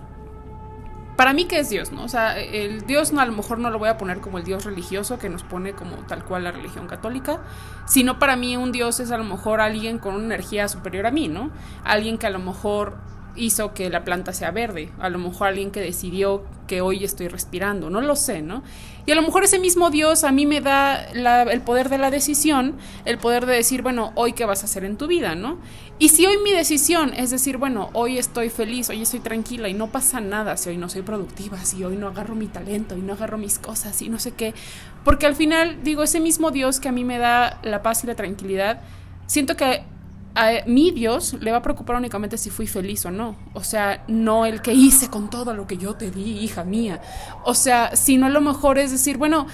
para 1.17 1.33
mí, 1.33 1.45
¿qué 1.45 1.57
es 1.57 1.71
Dios? 1.71 1.91
¿no? 1.91 2.03
O 2.03 2.07
sea, 2.07 2.37
el 2.39 2.85
Dios 2.85 3.11
no, 3.11 3.21
a 3.21 3.25
lo 3.25 3.31
mejor 3.31 3.57
no 3.57 3.71
lo 3.71 3.79
voy 3.79 3.89
a 3.89 3.97
poner 3.97 4.19
como 4.19 4.37
el 4.37 4.43
Dios 4.43 4.63
religioso 4.63 5.17
que 5.17 5.29
nos 5.29 5.41
pone 5.41 5.73
como 5.73 5.95
tal 6.05 6.23
cual 6.23 6.43
la 6.43 6.51
religión 6.51 6.85
católica, 6.85 7.41
sino 7.87 8.19
para 8.19 8.35
mí 8.35 8.55
un 8.55 8.71
Dios 8.71 8.99
es 8.99 9.09
a 9.09 9.17
lo 9.17 9.23
mejor 9.23 9.61
alguien 9.61 9.97
con 9.97 10.13
una 10.13 10.25
energía 10.25 10.67
superior 10.67 11.07
a 11.07 11.11
mí, 11.11 11.27
¿no? 11.27 11.49
Alguien 11.83 12.19
que 12.19 12.27
a 12.27 12.29
lo 12.29 12.37
mejor 12.37 12.97
hizo 13.35 13.73
que 13.73 13.89
la 13.89 14.03
planta 14.03 14.33
sea 14.33 14.51
verde, 14.51 14.89
a 14.99 15.09
lo 15.09 15.17
mejor 15.19 15.47
alguien 15.47 15.71
que 15.71 15.79
decidió 15.79 16.43
que 16.67 16.81
hoy 16.81 17.03
estoy 17.03 17.27
respirando, 17.27 17.89
no 17.89 18.01
lo 18.01 18.15
sé, 18.15 18.41
¿no? 18.41 18.63
Y 19.05 19.11
a 19.11 19.15
lo 19.15 19.21
mejor 19.23 19.43
ese 19.43 19.59
mismo 19.59 19.89
Dios 19.89 20.23
a 20.23 20.31
mí 20.31 20.45
me 20.45 20.61
da 20.61 21.03
el 21.03 21.61
poder 21.61 21.89
de 21.89 21.97
la 21.97 22.11
decisión, 22.11 22.75
el 23.05 23.17
poder 23.17 23.45
de 23.45 23.55
decir, 23.55 23.81
bueno, 23.81 24.11
hoy 24.15 24.33
qué 24.33 24.45
vas 24.45 24.61
a 24.61 24.65
hacer 24.65 24.85
en 24.85 24.95
tu 24.95 25.07
vida, 25.07 25.35
¿no? 25.35 25.57
Y 25.99 26.09
si 26.09 26.25
hoy 26.25 26.37
mi 26.43 26.51
decisión 26.51 27.13
es 27.15 27.29
decir, 27.29 27.57
bueno, 27.57 27.89
hoy 27.93 28.17
estoy 28.17 28.49
feliz, 28.49 28.89
hoy 28.89 29.01
estoy 29.01 29.19
tranquila 29.19 29.69
y 29.69 29.73
no 29.73 29.87
pasa 29.87 30.21
nada 30.21 30.55
si 30.55 30.69
hoy 30.69 30.77
no 30.77 30.87
soy 30.87 31.01
productiva, 31.01 31.57
si 31.65 31.83
hoy 31.83 31.95
no 31.95 32.07
agarro 32.07 32.35
mi 32.35 32.47
talento 32.47 32.97
y 32.97 33.01
no 33.01 33.13
agarro 33.13 33.37
mis 33.37 33.59
cosas 33.59 34.01
y 34.01 34.09
no 34.09 34.19
sé 34.19 34.31
qué, 34.31 34.53
porque 35.03 35.25
al 35.25 35.35
final 35.35 35.83
digo, 35.83 36.03
ese 36.03 36.19
mismo 36.19 36.51
Dios 36.51 36.79
que 36.79 36.89
a 36.89 36.91
mí 36.91 37.03
me 37.03 37.17
da 37.17 37.59
la 37.63 37.81
paz 37.81 38.03
y 38.03 38.07
la 38.07 38.15
tranquilidad, 38.15 38.81
siento 39.25 39.55
que 39.55 39.83
a 40.35 40.65
mi 40.65 40.91
Dios 40.91 41.35
le 41.39 41.51
va 41.51 41.57
a 41.57 41.61
preocupar 41.61 41.95
únicamente 41.97 42.37
si 42.37 42.49
fui 42.49 42.67
feliz 42.67 43.05
o 43.05 43.11
no. 43.11 43.37
O 43.53 43.63
sea, 43.63 44.03
no 44.07 44.45
el 44.45 44.61
que 44.61 44.73
hice 44.73 45.09
con 45.09 45.29
todo 45.29 45.53
lo 45.53 45.67
que 45.67 45.77
yo 45.77 45.95
te 45.95 46.11
di, 46.11 46.39
hija 46.39 46.63
mía. 46.63 47.01
O 47.43 47.53
sea, 47.53 47.95
sino 47.95 48.25
a 48.25 48.29
lo 48.29 48.41
mejor 48.41 48.77
es 48.77 48.91
decir, 48.91 49.17
bueno, 49.17 49.47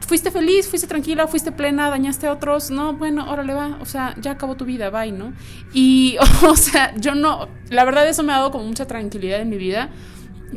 fuiste 0.00 0.30
feliz, 0.30 0.68
fuiste 0.68 0.86
tranquila, 0.86 1.26
fuiste 1.26 1.52
plena, 1.52 1.90
dañaste 1.90 2.26
a 2.26 2.32
otros, 2.32 2.70
no, 2.70 2.94
bueno, 2.94 3.30
órale 3.30 3.54
va, 3.54 3.78
o 3.80 3.86
sea, 3.86 4.14
ya 4.20 4.32
acabó 4.32 4.54
tu 4.56 4.64
vida, 4.64 4.90
bye, 4.90 5.12
¿no? 5.12 5.32
Y, 5.72 6.16
o 6.48 6.56
sea, 6.56 6.94
yo 6.96 7.14
no, 7.14 7.48
la 7.70 7.84
verdad 7.84 8.06
eso 8.08 8.22
me 8.22 8.32
ha 8.32 8.36
dado 8.36 8.50
como 8.50 8.64
mucha 8.64 8.86
tranquilidad 8.86 9.40
en 9.40 9.50
mi 9.50 9.56
vida 9.56 9.90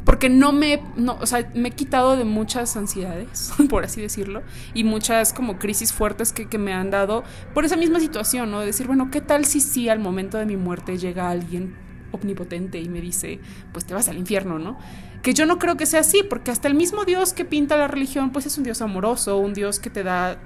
porque 0.03 0.29
no 0.29 0.51
me, 0.51 0.81
no, 0.95 1.17
o 1.19 1.25
sea, 1.25 1.49
me 1.53 1.69
he 1.69 1.71
quitado 1.71 2.15
de 2.15 2.23
muchas 2.23 2.75
ansiedades, 2.77 3.51
por 3.69 3.83
así 3.83 4.01
decirlo, 4.01 4.43
y 4.73 4.83
muchas 4.83 5.33
como 5.33 5.57
crisis 5.57 5.93
fuertes 5.93 6.33
que, 6.33 6.47
que, 6.47 6.57
me 6.57 6.73
han 6.73 6.91
dado 6.91 7.23
por 7.53 7.65
esa 7.65 7.77
misma 7.77 7.99
situación, 7.99 8.51
¿no? 8.51 8.59
De 8.59 8.67
decir, 8.67 8.87
bueno, 8.87 9.09
¿qué 9.11 9.21
tal 9.21 9.45
si 9.45 9.59
sí 9.59 9.89
al 9.89 9.99
momento 9.99 10.37
de 10.37 10.45
mi 10.45 10.57
muerte 10.57 10.97
llega 10.97 11.29
alguien 11.29 11.75
omnipotente 12.11 12.79
y 12.79 12.89
me 12.89 13.01
dice, 13.01 13.39
pues 13.71 13.85
te 13.85 13.93
vas 13.93 14.07
al 14.09 14.17
infierno, 14.17 14.59
¿no? 14.59 14.77
Que 15.21 15.33
yo 15.33 15.45
no 15.45 15.59
creo 15.59 15.77
que 15.77 15.85
sea 15.85 16.01
así, 16.01 16.23
porque 16.23 16.51
hasta 16.51 16.67
el 16.67 16.75
mismo 16.75 17.05
Dios 17.05 17.33
que 17.33 17.45
pinta 17.45 17.77
la 17.77 17.87
religión, 17.87 18.31
pues 18.31 18.45
es 18.45 18.57
un 18.57 18.63
Dios 18.63 18.81
amoroso, 18.81 19.37
un 19.37 19.53
Dios 19.53 19.79
que 19.79 19.89
te 19.89 20.03
da 20.03 20.39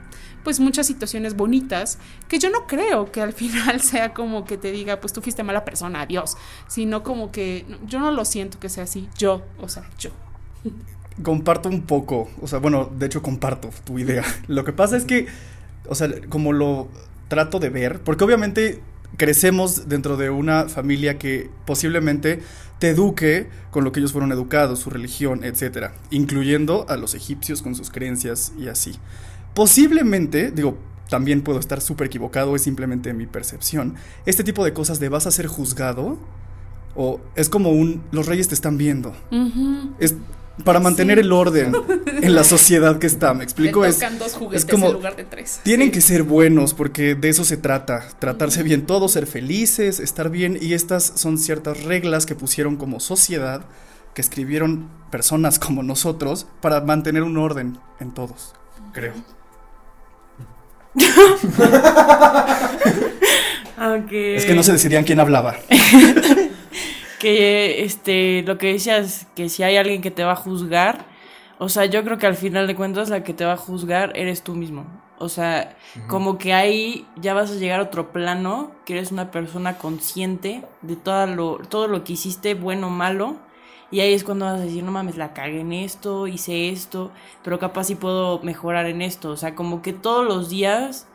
pues 0.44 0.60
muchas 0.60 0.88
situaciones 0.88 1.36
bonitas 1.36 1.98
que 2.28 2.40
yo 2.40 2.50
no 2.50 2.66
creo 2.68 3.12
que 3.12 3.22
al 3.22 3.34
final 3.42 3.82
sea 3.82 4.14
como 4.14 4.46
que 4.46 4.58
te 4.58 4.72
diga, 4.72 5.00
pues 5.00 5.14
tú 5.14 5.22
fuiste 5.22 5.44
mala 5.44 5.66
persona, 5.66 6.02
adiós, 6.02 6.38
sino 6.68 7.04
como 7.04 7.32
que 7.32 7.66
yo 7.86 8.00
no 8.00 8.12
lo 8.12 8.26
siento 8.26 8.60
que 8.60 8.70
sea 8.70 8.84
así, 8.84 9.10
yo, 9.18 9.44
o 9.60 9.70
sea, 9.70 9.90
yo. 10.00 10.12
Comparto 11.24 11.70
un 11.70 11.84
poco, 11.84 12.30
o 12.42 12.48
sea, 12.48 12.60
bueno, 12.60 12.90
de 12.98 13.06
hecho 13.06 13.22
comparto 13.22 13.70
tu 13.84 14.00
idea. 14.00 14.24
Lo 14.48 14.64
que 14.64 14.74
pasa 14.74 14.96
es 14.98 15.06
que, 15.06 15.28
o 15.88 15.94
sea, 15.94 16.10
como 16.30 16.54
lo 16.54 16.88
trato 17.28 17.60
de 17.60 17.70
ver, 17.70 18.02
porque 18.02 18.24
obviamente 18.24 18.82
crecemos 19.18 19.88
dentro 19.88 20.18
de 20.18 20.30
una 20.30 20.68
familia 20.70 21.18
que 21.18 21.50
posiblemente 21.66 22.42
te 22.80 22.90
eduque 22.90 23.48
con 23.70 23.84
lo 23.84 23.92
que 23.92 24.00
ellos 24.00 24.12
fueron 24.12 24.32
educados, 24.32 24.80
su 24.80 24.90
religión, 24.90 25.44
etcétera, 25.44 25.94
incluyendo 26.10 26.86
a 26.90 26.98
los 26.98 27.14
egipcios 27.14 27.62
con 27.62 27.76
sus 27.76 27.92
creencias 27.92 28.54
y 28.58 28.68
así. 28.68 28.96
Posiblemente, 29.54 30.52
digo, 30.52 30.78
también 31.10 31.42
puedo 31.42 31.60
estar 31.60 31.82
súper 31.82 32.08
equivocado, 32.08 32.56
es 32.56 32.64
simplemente 32.64 33.14
mi 33.14 33.28
percepción. 33.28 33.96
Este 34.26 34.44
tipo 34.44 34.64
de 34.64 34.74
cosas 34.74 35.00
de 35.00 35.10
vas 35.10 35.28
a 35.28 35.32
ser 35.32 35.46
juzgado 35.46 36.18
o 36.96 37.22
es 37.36 37.50
como 37.50 37.72
un 37.72 38.02
los 38.12 38.26
reyes 38.26 38.48
te 38.48 38.56
están 38.56 38.78
viendo. 38.78 39.14
Es 40.00 40.16
para 40.64 40.80
mantener 40.80 41.20
el 41.20 41.32
orden 41.32 41.74
en 42.08 42.36
la 42.36 42.44
sociedad 42.44 43.00
que 43.00 43.08
está, 43.08 43.34
me 43.34 43.44
explico 43.44 43.86
es 43.86 44.00
dos 44.20 44.34
juguetes 44.34 44.66
como 44.66 44.88
en 44.88 44.94
lugar 44.94 45.16
de 45.16 45.24
tres. 45.24 45.60
Tienen 45.64 45.92
que 45.92 46.02
ser 46.02 46.24
buenos 46.24 46.74
porque 46.74 47.16
de 47.16 47.30
eso 47.30 47.44
se 47.44 47.58
trata, 47.58 48.08
tratarse 48.20 48.64
bien 48.64 48.86
todos, 48.86 49.14
ser 49.14 49.28
felices, 49.28 50.00
estar 50.00 50.30
bien 50.30 50.58
y 50.60 50.74
estas 50.74 51.14
son 51.16 51.38
ciertas 51.38 51.84
reglas 51.84 52.26
que 52.26 52.36
pusieron 52.36 52.78
como 52.78 53.00
sociedad 53.00 53.66
que 54.14 54.22
escribieron 54.22 54.90
personas 55.10 55.60
como 55.60 55.84
nosotros 55.84 56.48
para 56.62 56.82
mantener 56.82 57.24
un 57.24 57.38
orden 57.38 57.78
en 58.00 58.14
todos, 58.14 58.54
creo. 58.94 59.14
Es 64.12 64.46
que 64.46 64.54
no 64.54 64.62
se 64.62 64.74
decidían 64.74 65.04
quién 65.04 65.20
hablaba. 65.20 65.56
que 67.22 67.84
este 67.84 68.42
lo 68.48 68.58
que 68.58 68.74
decías 68.74 69.28
que 69.36 69.48
si 69.48 69.62
hay 69.62 69.78
alguien 69.78 70.02
que 70.02 70.10
te 70.10 70.24
va 70.24 70.32
a 70.32 70.36
juzgar, 70.36 71.06
o 71.60 71.70
sea, 71.70 71.86
yo 71.86 72.04
creo 72.04 72.18
que 72.18 72.26
al 72.26 72.36
final 72.36 72.66
de 72.66 72.76
cuentas 72.76 73.10
la 73.10 73.24
que 73.24 73.36
te 73.36 73.46
va 73.46 73.54
a 73.54 73.58
juzgar 73.58 74.12
eres 74.16 74.42
tú 74.42 74.56
mismo. 74.56 74.88
O 75.20 75.30
sea, 75.30 75.78
como 76.08 76.40
que 76.40 76.52
ahí 76.52 77.06
ya 77.18 77.36
vas 77.36 77.52
a 77.52 77.56
llegar 77.56 77.80
a 77.80 77.84
otro 77.84 78.12
plano, 78.12 78.72
que 78.86 78.94
eres 78.94 79.12
una 79.12 79.30
persona 79.30 79.78
consciente 79.78 80.66
de 80.82 80.96
todo 80.96 81.28
lo, 81.28 81.58
todo 81.58 81.88
lo 81.88 82.04
que 82.04 82.14
hiciste, 82.14 82.56
bueno 82.56 82.88
o 82.88 82.90
malo, 82.90 83.38
y 83.92 84.00
ahí 84.00 84.14
es 84.14 84.24
cuando 84.24 84.46
vas 84.46 84.60
a 84.60 84.64
decir, 84.64 84.84
no 84.84 84.92
mames, 84.92 85.18
la 85.18 85.34
cagué 85.34 85.60
en 85.60 85.74
esto, 85.74 86.26
hice 86.26 86.70
esto, 86.70 87.12
pero 87.44 87.60
capaz 87.60 87.84
sí 87.84 87.96
puedo 87.96 88.40
mejorar 88.42 88.88
en 88.88 89.04
esto. 89.04 89.30
O 89.30 89.38
sea, 89.38 89.54
como 89.54 89.84
que 89.84 89.94
todos 89.94 90.26
los 90.26 90.50
días 90.50 91.08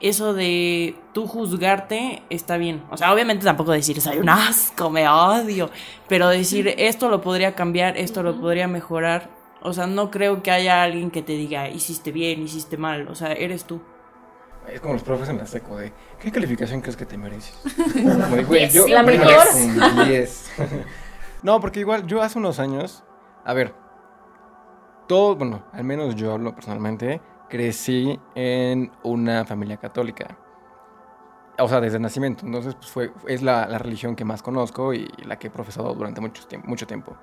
eso 0.00 0.34
de 0.34 0.96
tú 1.12 1.26
juzgarte 1.26 2.22
está 2.30 2.56
bien. 2.56 2.84
O 2.90 2.96
sea, 2.96 3.12
obviamente 3.12 3.44
tampoco 3.44 3.72
decir, 3.72 4.00
soy 4.00 4.18
un 4.18 4.28
asco, 4.28 4.90
me 4.90 5.08
odio. 5.08 5.70
Pero 6.08 6.28
decir, 6.28 6.74
esto 6.78 7.08
lo 7.08 7.20
podría 7.20 7.54
cambiar, 7.54 7.96
esto 7.96 8.22
lo 8.22 8.40
podría 8.40 8.68
mejorar. 8.68 9.30
O 9.62 9.72
sea, 9.72 9.86
no 9.86 10.10
creo 10.10 10.42
que 10.42 10.50
haya 10.50 10.82
alguien 10.82 11.10
que 11.10 11.22
te 11.22 11.32
diga, 11.32 11.68
hiciste 11.68 12.12
bien, 12.12 12.42
hiciste 12.42 12.76
mal. 12.76 13.08
O 13.08 13.14
sea, 13.14 13.32
eres 13.32 13.64
tú. 13.64 13.80
Es 14.68 14.80
como 14.80 14.94
los 14.94 15.02
profes 15.02 15.30
en 15.30 15.38
la 15.38 15.46
seco 15.46 15.76
de, 15.78 15.92
¿qué 16.20 16.30
calificación 16.30 16.82
crees 16.82 16.96
que 16.96 17.06
te 17.06 17.16
mereces? 17.16 17.58
la 18.88 19.02
mejor. 19.02 19.46
No, 21.42 21.60
porque 21.60 21.80
igual 21.80 22.04
yo 22.06 22.20
hace 22.20 22.36
unos 22.36 22.58
años, 22.58 23.04
a 23.44 23.54
ver, 23.54 23.72
todo, 25.06 25.36
bueno, 25.36 25.64
al 25.72 25.84
menos 25.84 26.16
yo 26.16 26.32
hablo 26.32 26.52
personalmente, 26.52 27.20
crecí 27.48 28.18
en 28.34 28.90
una 29.02 29.44
familia 29.44 29.76
católica. 29.76 30.38
O 31.58 31.68
sea, 31.68 31.80
desde 31.80 31.98
nacimiento. 31.98 32.46
Entonces, 32.46 32.74
pues 32.74 32.90
fue, 32.90 33.12
es 33.26 33.42
la, 33.42 33.66
religión 33.78 34.14
que 34.14 34.24
más 34.24 34.42
conozco 34.42 34.94
y 34.94 35.08
la 35.24 35.38
que 35.38 35.48
he 35.48 35.50
profesado 35.50 35.92
durante 35.94 36.20
mucho 36.20 36.46
tiempo, 36.46 36.68
mucho 36.68 36.86
tiempo. 36.86 37.16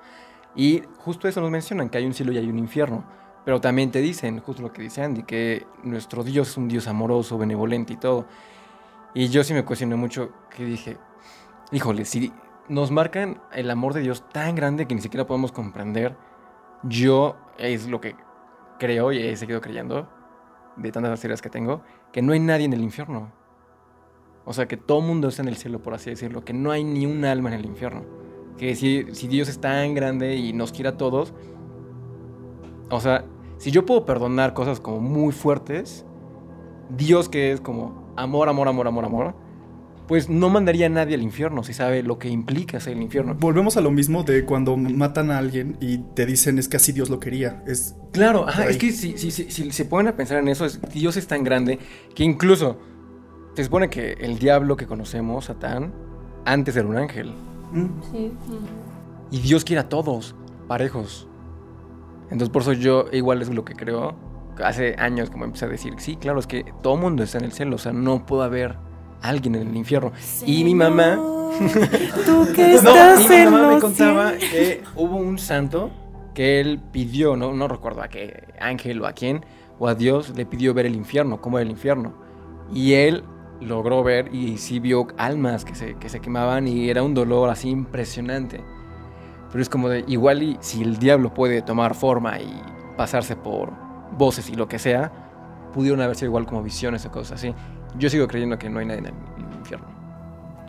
Y 0.55 0.84
justo 0.99 1.28
eso 1.28 1.41
nos 1.41 1.51
mencionan, 1.51 1.89
que 1.89 1.97
hay 1.97 2.05
un 2.05 2.13
cielo 2.13 2.32
y 2.32 2.38
hay 2.38 2.49
un 2.49 2.59
infierno. 2.59 3.05
Pero 3.45 3.61
también 3.61 3.91
te 3.91 4.01
dicen, 4.01 4.39
justo 4.39 4.61
lo 4.61 4.73
que 4.73 4.82
dice 4.82 5.03
Andy, 5.03 5.23
que 5.23 5.67
nuestro 5.84 6.23
Dios 6.23 6.49
es 6.49 6.57
un 6.57 6.67
Dios 6.67 6.88
amoroso, 6.88 7.38
benevolente 7.38 7.93
y 7.93 7.97
todo. 7.97 8.26
Y 9.13 9.30
yo 9.30 9.43
sí 9.43 9.53
me 9.53 9.63
cuestioné 9.63 9.95
mucho, 9.95 10.32
que 10.49 10.65
dije, 10.65 10.97
híjole, 11.71 12.05
si 12.05 12.34
nos 12.67 12.91
marcan 12.91 13.41
el 13.53 13.69
amor 13.69 13.93
de 13.93 14.01
Dios 14.01 14.28
tan 14.30 14.55
grande 14.55 14.88
que 14.88 14.95
ni 14.95 15.01
siquiera 15.01 15.28
podemos 15.28 15.51
comprender. 15.51 16.15
Yo 16.84 17.36
es 17.57 17.88
lo 17.88 18.01
que 18.01 18.15
creo 18.80 19.11
y 19.11 19.19
he 19.19 19.36
seguido 19.38 19.61
creyendo, 19.61 20.07
de 20.78 20.91
tantas 20.91 21.13
historias 21.13 21.41
que 21.41 21.49
tengo, 21.49 21.82
que 22.11 22.21
no 22.21 22.34
hay 22.34 22.39
nadie 22.39 22.65
en 22.65 22.73
el 22.73 22.82
infierno. 22.82 23.32
O 24.45 24.53
sea, 24.53 24.67
que 24.67 24.78
todo 24.78 25.01
mundo 25.01 25.28
está 25.28 25.41
en 25.41 25.47
el 25.47 25.57
cielo, 25.57 25.82
por 25.82 25.93
así 25.93 26.09
decirlo, 26.09 26.45
que 26.45 26.53
no 26.53 26.71
hay 26.71 26.84
ni 26.84 27.05
un 27.05 27.26
alma 27.26 27.49
en 27.49 27.55
el 27.55 27.65
infierno. 27.65 28.03
Que 28.57 28.76
si, 28.76 29.05
si 29.13 29.28
Dios 29.28 29.49
es 29.49 29.59
tan 29.59 29.95
grande 29.95 30.36
y 30.36 30.53
nos 30.53 30.71
quiere 30.71 30.89
a 30.89 30.97
todos, 30.97 31.34
o 32.89 32.99
sea, 32.99 33.26
si 33.57 33.71
yo 33.71 33.86
puedo 33.86 34.05
perdonar 34.05 34.53
cosas 34.53 34.80
como 34.80 34.99
muy 34.99 35.34
fuertes, 35.34 36.05
Dios 36.89 37.30
que 37.30 37.51
es 37.51 37.61
como 37.61 38.13
amor, 38.15 38.49
amor, 38.49 38.67
amor, 38.67 38.88
amor, 38.88 39.05
amor, 39.05 39.36
pues 40.08 40.30
no 40.30 40.49
mandaría 40.49 40.86
a 40.86 40.89
nadie 40.89 41.16
al 41.16 41.22
infierno 41.22 41.64
si 41.64 41.74
sabe 41.74 42.03
lo 42.03 42.20
que 42.20 42.30
implica 42.30 42.80
ser 42.80 42.93
el 42.93 43.01
infierno. 43.01 43.36
Volvemos 43.36 43.78
a 43.78 43.82
lo 43.82 43.91
mismo 43.91 44.24
de 44.24 44.45
cuando 44.45 44.78
matan 44.78 45.32
a 45.32 45.38
alguien 45.38 45.78
y 45.82 45.99
te 46.14 46.26
dicen 46.26 46.60
es 46.60 46.68
que 46.68 46.78
así 46.78 46.91
Dios 46.91 47.10
lo 47.10 47.20
quería. 47.20 47.64
Es 47.66 47.95
claro, 48.12 48.47
es 48.47 48.78
que 48.78 48.91
si, 48.91 49.18
si, 49.18 49.32
si, 49.32 49.72
se 49.72 49.86
ponen 49.86 50.14
a 50.14 50.16
pensar 50.16 50.38
en 50.38 50.47
eso, 50.47 50.68
Dios 50.93 51.18
es 51.18 51.28
tan 51.28 51.43
grande 51.43 51.80
que 52.14 52.24
incluso 52.24 52.80
se 53.56 53.64
supone 53.64 53.89
que 53.89 54.14
el 54.20 54.38
diablo 54.38 54.76
que 54.76 54.86
conocemos, 54.86 55.45
Satán, 55.45 55.93
antes 56.45 56.76
era 56.76 56.88
un 56.88 56.97
ángel. 56.97 57.34
Mm. 57.72 57.88
Sí. 58.12 58.32
Y 59.32 59.39
Dios 59.39 59.66
quiere 59.66 59.80
a 59.80 59.89
todos, 59.89 60.36
parejos. 60.68 61.28
Entonces 62.26 62.49
por 62.49 62.62
eso 62.62 62.74
yo 62.74 63.06
igual 63.12 63.41
es 63.41 63.49
lo 63.49 63.66
que 63.66 63.74
creo. 63.74 64.16
Hace 64.64 64.95
años 64.97 65.30
como 65.30 65.45
empecé 65.45 65.66
a 65.66 65.68
decir, 65.68 65.95
sí, 65.97 66.16
claro, 66.16 66.39
es 66.39 66.47
que 66.47 66.66
todo 66.82 66.95
mundo 66.95 67.24
está 67.24 67.39
en 67.39 67.45
el 67.45 67.51
cielo, 67.51 67.76
o 67.76 67.80
sea, 67.80 67.91
no 67.91 68.26
puede 68.26 68.45
haber 68.45 68.78
alguien 69.28 69.55
en 69.55 69.67
el 69.67 69.76
infierno. 69.76 70.11
Y 70.45 70.63
mi 70.63 70.76
mamá... 70.76 71.15
Tú 72.26 72.47
que 72.53 72.67
No, 72.84 72.89
estás 72.89 73.26
y 73.26 73.30
mi 73.30 73.36
en 73.36 73.51
mamá 73.51 73.76
me 73.76 73.80
contaba 73.80 74.34
que 74.34 74.84
hubo 74.95 75.15
un 75.15 75.38
santo 75.38 75.91
que 76.34 76.59
él 76.59 76.82
pidió, 76.91 77.36
no, 77.38 77.53
no 77.53 77.67
recuerdo 77.67 78.01
a 78.01 78.09
qué 78.09 78.53
ángel 78.59 79.01
o 79.01 79.07
a 79.07 79.13
quién, 79.13 79.45
o 79.80 79.88
a 79.88 79.95
Dios, 79.95 80.34
le 80.36 80.45
pidió 80.45 80.73
ver 80.73 80.86
el 80.86 80.95
infierno, 80.95 81.41
cómo 81.41 81.57
era 81.57 81.63
el 81.63 81.71
infierno. 81.71 82.13
Y 82.73 82.93
él 82.93 83.23
logró 83.61 84.03
ver 84.03 84.34
y 84.34 84.57
sí 84.57 84.80
vio 84.80 85.07
almas 85.17 85.65
que 85.65 85.76
se, 85.76 85.95
que 85.95 86.09
se 86.09 86.19
quemaban 86.19 86.67
y 86.67 86.89
era 86.89 87.03
un 87.03 87.13
dolor 87.13 87.49
así 87.49 87.69
impresionante. 87.69 88.61
Pero 89.49 89.61
es 89.61 89.69
como 89.69 89.89
de, 89.89 90.03
igual 90.07 90.43
y 90.43 90.57
si 90.59 90.82
el 90.84 90.97
diablo 90.97 91.34
puede 91.34 91.61
tomar 91.61 91.95
forma 91.95 92.39
y 92.39 92.61
pasarse 92.97 93.36
por 93.36 93.71
voces 94.17 94.49
y 94.49 94.55
lo 94.55 94.67
que 94.67 94.80
sea, 94.80 95.11
pudieron 95.73 96.01
haber 96.01 96.15
sido 96.15 96.30
igual 96.30 96.45
como 96.45 96.63
visiones 96.63 97.05
o 97.05 97.11
cosas 97.11 97.39
así. 97.39 97.53
Yo 97.97 98.09
sigo 98.09 98.27
creyendo 98.27 98.57
que 98.57 98.69
no 98.69 98.79
hay 98.79 98.85
nadie 98.85 98.99
en 98.99 99.05
el, 99.07 99.13
infierno. 99.57 99.87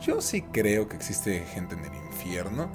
Yo 0.01 0.21
sí 0.21 0.43
creo 0.43 0.89
que 0.89 0.97
existe 0.97 1.41
gente 1.41 1.75
en 1.75 1.85
el 1.85 1.95
infierno. 1.95 2.69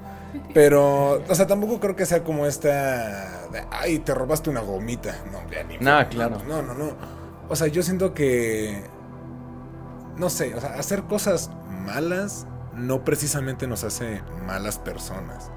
Pero, 0.54 1.22
o 1.28 1.34
sea, 1.34 1.46
tampoco 1.46 1.78
creo 1.78 1.94
que 1.94 2.06
sea 2.06 2.24
como 2.24 2.46
esta. 2.46 3.48
de, 3.48 3.64
Ay, 3.70 3.98
te 3.98 4.14
robaste 4.14 4.50
una 4.50 4.60
gomita. 4.60 5.14
No, 5.30 5.48
ya 5.50 5.62
ni. 5.64 5.78
Nah, 5.78 6.04
claro. 6.04 6.38
No, 6.48 6.62
no, 6.62 6.74
no. 6.74 6.96
O 7.48 7.56
sea, 7.56 7.68
yo 7.68 7.82
siento 7.82 8.14
que. 8.14 8.82
No 10.16 10.30
sé, 10.30 10.54
o 10.54 10.60
sea, 10.60 10.74
hacer 10.74 11.02
cosas 11.04 11.50
malas 11.70 12.46
no 12.74 13.04
precisamente 13.04 13.66
nos 13.66 13.84
hace 13.84 14.22
malas 14.46 14.78
personas. 14.78 15.50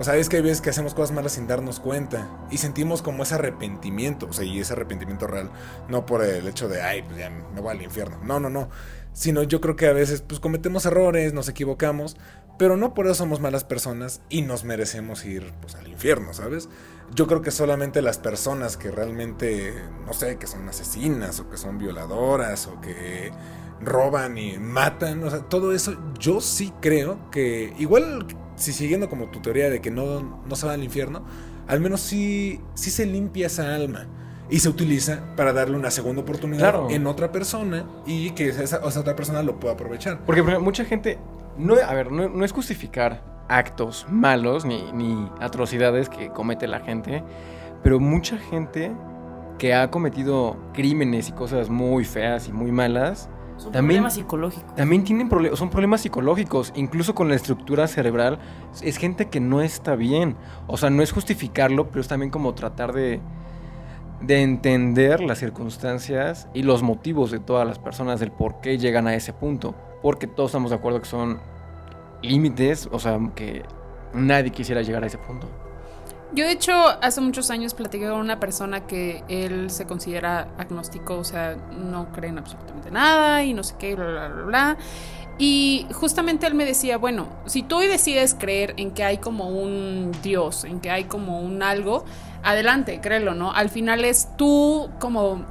O 0.00 0.04
sea, 0.04 0.16
es 0.16 0.30
que 0.30 0.36
hay 0.36 0.42
veces 0.42 0.62
que 0.62 0.70
hacemos 0.70 0.94
cosas 0.94 1.14
malas 1.14 1.32
sin 1.32 1.46
darnos 1.46 1.78
cuenta 1.78 2.26
y 2.50 2.56
sentimos 2.56 3.02
como 3.02 3.22
ese 3.22 3.34
arrepentimiento, 3.34 4.28
o 4.30 4.32
sea, 4.32 4.46
y 4.46 4.58
ese 4.58 4.72
arrepentimiento 4.72 5.26
real, 5.26 5.50
no 5.90 6.06
por 6.06 6.24
el 6.24 6.48
hecho 6.48 6.70
de, 6.70 6.80
ay, 6.80 7.02
pues 7.02 7.18
ya 7.18 7.28
me 7.28 7.60
voy 7.60 7.76
al 7.76 7.82
infierno. 7.82 8.16
No, 8.24 8.40
no, 8.40 8.48
no. 8.48 8.70
Sino 9.12 9.42
yo 9.42 9.60
creo 9.60 9.76
que 9.76 9.88
a 9.88 9.92
veces 9.92 10.22
pues 10.22 10.40
cometemos 10.40 10.86
errores, 10.86 11.34
nos 11.34 11.50
equivocamos, 11.50 12.16
pero 12.58 12.78
no 12.78 12.94
por 12.94 13.08
eso 13.08 13.16
somos 13.16 13.40
malas 13.40 13.64
personas 13.64 14.22
y 14.30 14.40
nos 14.40 14.64
merecemos 14.64 15.22
ir 15.26 15.52
pues, 15.60 15.74
al 15.74 15.86
infierno, 15.86 16.32
¿sabes? 16.32 16.70
Yo 17.14 17.26
creo 17.26 17.42
que 17.42 17.50
solamente 17.50 18.00
las 18.00 18.16
personas 18.16 18.78
que 18.78 18.90
realmente, 18.90 19.74
no 20.06 20.14
sé, 20.14 20.38
que 20.38 20.46
son 20.46 20.66
asesinas 20.66 21.40
o 21.40 21.50
que 21.50 21.58
son 21.58 21.76
violadoras 21.76 22.68
o 22.68 22.80
que 22.80 23.32
roban 23.82 24.38
y 24.38 24.58
matan, 24.58 25.22
o 25.24 25.30
sea, 25.30 25.40
todo 25.40 25.74
eso 25.74 25.94
yo 26.18 26.40
sí 26.40 26.72
creo 26.80 27.30
que 27.30 27.74
igual 27.78 28.26
si 28.60 28.72
siguiendo 28.72 29.08
como 29.08 29.26
tu 29.26 29.40
teoría 29.40 29.68
de 29.70 29.80
que 29.80 29.90
no, 29.90 30.42
no 30.46 30.56
se 30.56 30.66
va 30.66 30.74
al 30.74 30.84
infierno, 30.84 31.22
al 31.66 31.80
menos 31.80 32.00
sí, 32.00 32.60
sí 32.74 32.90
se 32.90 33.06
limpia 33.06 33.46
esa 33.46 33.74
alma 33.74 34.06
y 34.48 34.58
se 34.60 34.68
utiliza 34.68 35.34
para 35.36 35.52
darle 35.52 35.76
una 35.76 35.90
segunda 35.90 36.22
oportunidad 36.22 36.60
Claro. 36.72 36.88
en 36.90 37.06
otra 37.06 37.30
persona 37.32 37.86
y 38.06 38.30
que 38.30 38.48
esa, 38.48 38.64
esa 38.86 39.00
otra 39.00 39.16
persona 39.16 39.42
lo 39.42 39.58
pueda 39.60 39.74
aprovechar. 39.74 40.20
Porque 40.26 40.42
mucha 40.42 40.84
gente, 40.84 41.18
no, 41.56 41.74
a 41.74 41.94
ver, 41.94 42.10
no, 42.12 42.28
no 42.28 42.44
es 42.44 42.52
justificar 42.52 43.22
actos 43.48 44.06
malos 44.10 44.64
ni, 44.64 44.90
ni 44.92 45.28
atrocidades 45.40 46.08
que 46.08 46.30
comete 46.30 46.66
la 46.68 46.80
gente, 46.80 47.22
pero 47.82 47.98
mucha 48.00 48.36
gente 48.38 48.92
que 49.58 49.74
ha 49.74 49.90
cometido 49.90 50.56
crímenes 50.72 51.28
y 51.28 51.32
cosas 51.32 51.68
muy 51.68 52.04
feas 52.04 52.48
y 52.48 52.52
muy 52.52 52.72
malas, 52.72 53.28
Son 53.60 53.72
También- 53.72 53.98
problemas 54.02 54.14
psicológicos. 54.14 54.74
también 54.74 55.04
tienen 55.04 55.28
problemas, 55.28 55.58
son 55.58 55.68
problemas 55.70 56.00
psicológicos, 56.00 56.72
incluso 56.76 57.14
con 57.14 57.28
la 57.28 57.34
estructura 57.34 57.86
cerebral, 57.88 58.38
es 58.82 58.96
gente 58.96 59.28
que 59.28 59.38
no 59.40 59.60
está 59.60 59.96
bien. 59.96 60.36
O 60.66 60.76
sea, 60.76 60.88
no 60.90 61.02
es 61.02 61.12
justificarlo, 61.12 61.88
pero 61.88 62.00
es 62.00 62.08
también 62.08 62.30
como 62.30 62.54
tratar 62.54 62.92
de, 62.94 63.20
de 64.22 64.42
entender 64.42 65.20
las 65.20 65.38
circunstancias 65.38 66.48
y 66.54 66.62
los 66.62 66.82
motivos 66.82 67.30
de 67.30 67.38
todas 67.38 67.66
las 67.66 67.78
personas 67.78 68.18
del 68.18 68.32
por 68.32 68.60
qué 68.62 68.78
llegan 68.78 69.06
a 69.06 69.14
ese 69.14 69.32
punto. 69.34 69.74
Porque 70.02 70.26
todos 70.26 70.50
estamos 70.50 70.70
de 70.70 70.76
acuerdo 70.76 71.00
que 71.00 71.06
son 71.08 71.38
límites, 72.22 72.88
o 72.90 72.98
sea, 72.98 73.18
que 73.34 73.62
nadie 74.14 74.50
quisiera 74.52 74.80
llegar 74.82 75.04
a 75.04 75.06
ese 75.06 75.18
punto. 75.18 75.46
Yo 76.32 76.44
de 76.44 76.52
hecho 76.52 76.72
hace 77.02 77.20
muchos 77.20 77.50
años 77.50 77.74
platiqué 77.74 78.08
con 78.08 78.18
una 78.18 78.38
persona 78.38 78.86
que 78.86 79.24
él 79.28 79.70
se 79.70 79.86
considera 79.86 80.48
agnóstico, 80.58 81.16
o 81.16 81.24
sea, 81.24 81.56
no 81.56 82.12
cree 82.12 82.30
en 82.30 82.38
absolutamente 82.38 82.90
nada 82.90 83.42
y 83.42 83.52
no 83.52 83.64
sé 83.64 83.74
qué, 83.78 83.96
bla, 83.96 84.06
bla, 84.06 84.28
bla, 84.28 84.44
bla. 84.44 84.76
Y 85.38 85.86
justamente 85.92 86.46
él 86.46 86.54
me 86.54 86.66
decía, 86.66 86.98
bueno, 86.98 87.26
si 87.46 87.62
tú 87.62 87.78
hoy 87.78 87.86
decides 87.86 88.36
creer 88.38 88.74
en 88.76 88.90
que 88.92 89.04
hay 89.04 89.18
como 89.18 89.48
un 89.48 90.12
Dios, 90.22 90.64
en 90.64 90.80
que 90.80 90.90
hay 90.90 91.04
como 91.04 91.40
un 91.40 91.62
algo, 91.62 92.04
adelante, 92.42 93.00
créelo, 93.00 93.34
¿no? 93.34 93.50
Al 93.50 93.70
final 93.70 94.04
es 94.04 94.28
tú 94.36 94.90
como 95.00 95.44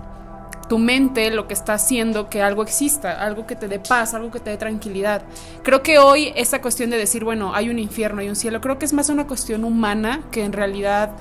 tu 0.69 0.77
mente 0.77 1.31
lo 1.31 1.47
que 1.47 1.53
está 1.53 1.73
haciendo 1.73 2.29
que 2.29 2.41
algo 2.41 2.63
exista, 2.63 3.21
algo 3.21 3.45
que 3.47 3.55
te 3.55 3.67
dé 3.67 3.79
paz, 3.79 4.13
algo 4.13 4.31
que 4.31 4.39
te 4.39 4.51
dé 4.51 4.57
tranquilidad. 4.57 5.23
Creo 5.63 5.83
que 5.83 5.97
hoy 5.97 6.31
esa 6.35 6.61
cuestión 6.61 6.91
de 6.91 6.97
decir, 6.97 7.25
bueno, 7.25 7.53
hay 7.53 7.69
un 7.69 7.79
infierno, 7.79 8.21
hay 8.21 8.29
un 8.29 8.35
cielo, 8.35 8.61
creo 8.61 8.77
que 8.77 8.85
es 8.85 8.93
más 8.93 9.09
una 9.09 9.27
cuestión 9.27 9.65
humana 9.65 10.21
que 10.31 10.45
en 10.45 10.53
realidad 10.53 11.11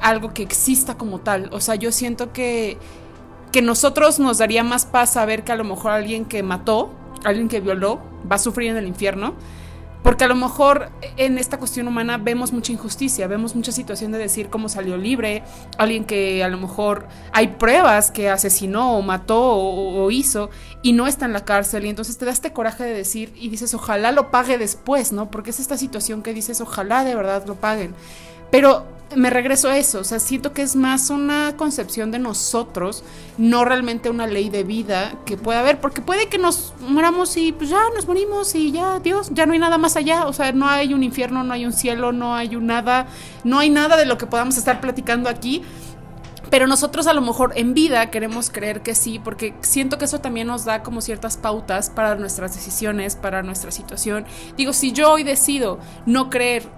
algo 0.00 0.34
que 0.34 0.42
exista 0.42 0.96
como 0.98 1.20
tal. 1.20 1.48
O 1.52 1.60
sea, 1.60 1.76
yo 1.76 1.92
siento 1.92 2.32
que, 2.32 2.76
que 3.52 3.62
nosotros 3.62 4.18
nos 4.18 4.38
daría 4.38 4.64
más 4.64 4.84
paz 4.84 5.12
saber 5.12 5.44
que 5.44 5.52
a 5.52 5.56
lo 5.56 5.64
mejor 5.64 5.92
alguien 5.92 6.24
que 6.24 6.42
mató, 6.42 6.90
alguien 7.24 7.48
que 7.48 7.60
violó, 7.60 8.00
va 8.30 8.36
a 8.36 8.40
sufrir 8.40 8.70
en 8.70 8.76
el 8.76 8.86
infierno. 8.86 9.34
Porque 10.06 10.22
a 10.22 10.28
lo 10.28 10.36
mejor 10.36 10.90
en 11.16 11.36
esta 11.36 11.58
cuestión 11.58 11.88
humana 11.88 12.16
vemos 12.16 12.52
mucha 12.52 12.70
injusticia, 12.70 13.26
vemos 13.26 13.56
mucha 13.56 13.72
situación 13.72 14.12
de 14.12 14.18
decir 14.18 14.50
cómo 14.50 14.68
salió 14.68 14.96
libre, 14.96 15.42
alguien 15.78 16.04
que 16.04 16.44
a 16.44 16.48
lo 16.48 16.58
mejor 16.58 17.08
hay 17.32 17.48
pruebas 17.48 18.12
que 18.12 18.30
asesinó 18.30 18.96
o 18.96 19.02
mató 19.02 19.36
o, 19.36 20.08
hizo 20.12 20.48
y 20.80 20.92
no 20.92 21.08
está 21.08 21.24
en 21.24 21.32
la 21.32 21.44
cárcel 21.44 21.86
y 21.86 21.88
entonces 21.88 22.18
te 22.18 22.24
da 22.24 22.30
este 22.30 22.52
coraje 22.52 22.84
de 22.84 22.92
decir 22.92 23.32
y 23.34 23.48
dices 23.48 23.74
ojalá 23.74 24.12
lo 24.12 24.30
pague 24.30 24.58
después, 24.58 25.10
¿no? 25.10 25.28
Porque 25.28 25.50
es 25.50 25.58
esta 25.58 25.76
situación 25.76 26.22
que 26.22 26.32
dices 26.32 26.60
ojalá 26.60 27.02
de 27.02 27.16
verdad 27.16 27.44
lo 27.44 27.56
paguen. 27.56 27.92
Pero 28.52 28.86
me 29.14 29.30
regreso 29.30 29.68
a 29.68 29.78
eso, 29.78 30.00
o 30.00 30.04
sea, 30.04 30.18
siento 30.18 30.52
que 30.52 30.62
es 30.62 30.74
más 30.74 31.10
una 31.10 31.56
concepción 31.56 32.10
de 32.10 32.18
nosotros, 32.18 33.04
no 33.38 33.64
realmente 33.64 34.10
una 34.10 34.26
ley 34.26 34.50
de 34.50 34.64
vida 34.64 35.14
que 35.24 35.36
pueda 35.36 35.60
haber, 35.60 35.80
porque 35.80 36.02
puede 36.02 36.26
que 36.26 36.38
nos 36.38 36.74
muramos 36.80 37.36
y 37.36 37.52
pues 37.52 37.70
ya 37.70 37.80
nos 37.94 38.08
morimos 38.08 38.54
y 38.56 38.72
ya, 38.72 38.98
Dios, 38.98 39.30
ya 39.32 39.46
no 39.46 39.52
hay 39.52 39.60
nada 39.60 39.78
más 39.78 39.96
allá, 39.96 40.26
o 40.26 40.32
sea, 40.32 40.50
no 40.52 40.68
hay 40.68 40.92
un 40.92 41.04
infierno, 41.04 41.44
no 41.44 41.54
hay 41.54 41.66
un 41.66 41.72
cielo, 41.72 42.10
no 42.10 42.34
hay 42.34 42.56
un 42.56 42.66
nada, 42.66 43.06
no 43.44 43.60
hay 43.60 43.70
nada 43.70 43.96
de 43.96 44.06
lo 44.06 44.18
que 44.18 44.26
podamos 44.26 44.56
estar 44.56 44.80
platicando 44.80 45.28
aquí. 45.28 45.62
Pero 46.48 46.68
nosotros 46.68 47.08
a 47.08 47.12
lo 47.12 47.22
mejor 47.22 47.52
en 47.56 47.74
vida 47.74 48.08
queremos 48.10 48.50
creer 48.50 48.80
que 48.80 48.94
sí, 48.94 49.18
porque 49.18 49.54
siento 49.62 49.98
que 49.98 50.04
eso 50.04 50.20
también 50.20 50.46
nos 50.46 50.64
da 50.64 50.84
como 50.84 51.00
ciertas 51.00 51.36
pautas 51.36 51.90
para 51.90 52.14
nuestras 52.14 52.54
decisiones, 52.54 53.16
para 53.16 53.42
nuestra 53.42 53.72
situación. 53.72 54.24
Digo, 54.56 54.72
si 54.72 54.92
yo 54.92 55.10
hoy 55.10 55.24
decido 55.24 55.80
no 56.06 56.30
creer 56.30 56.70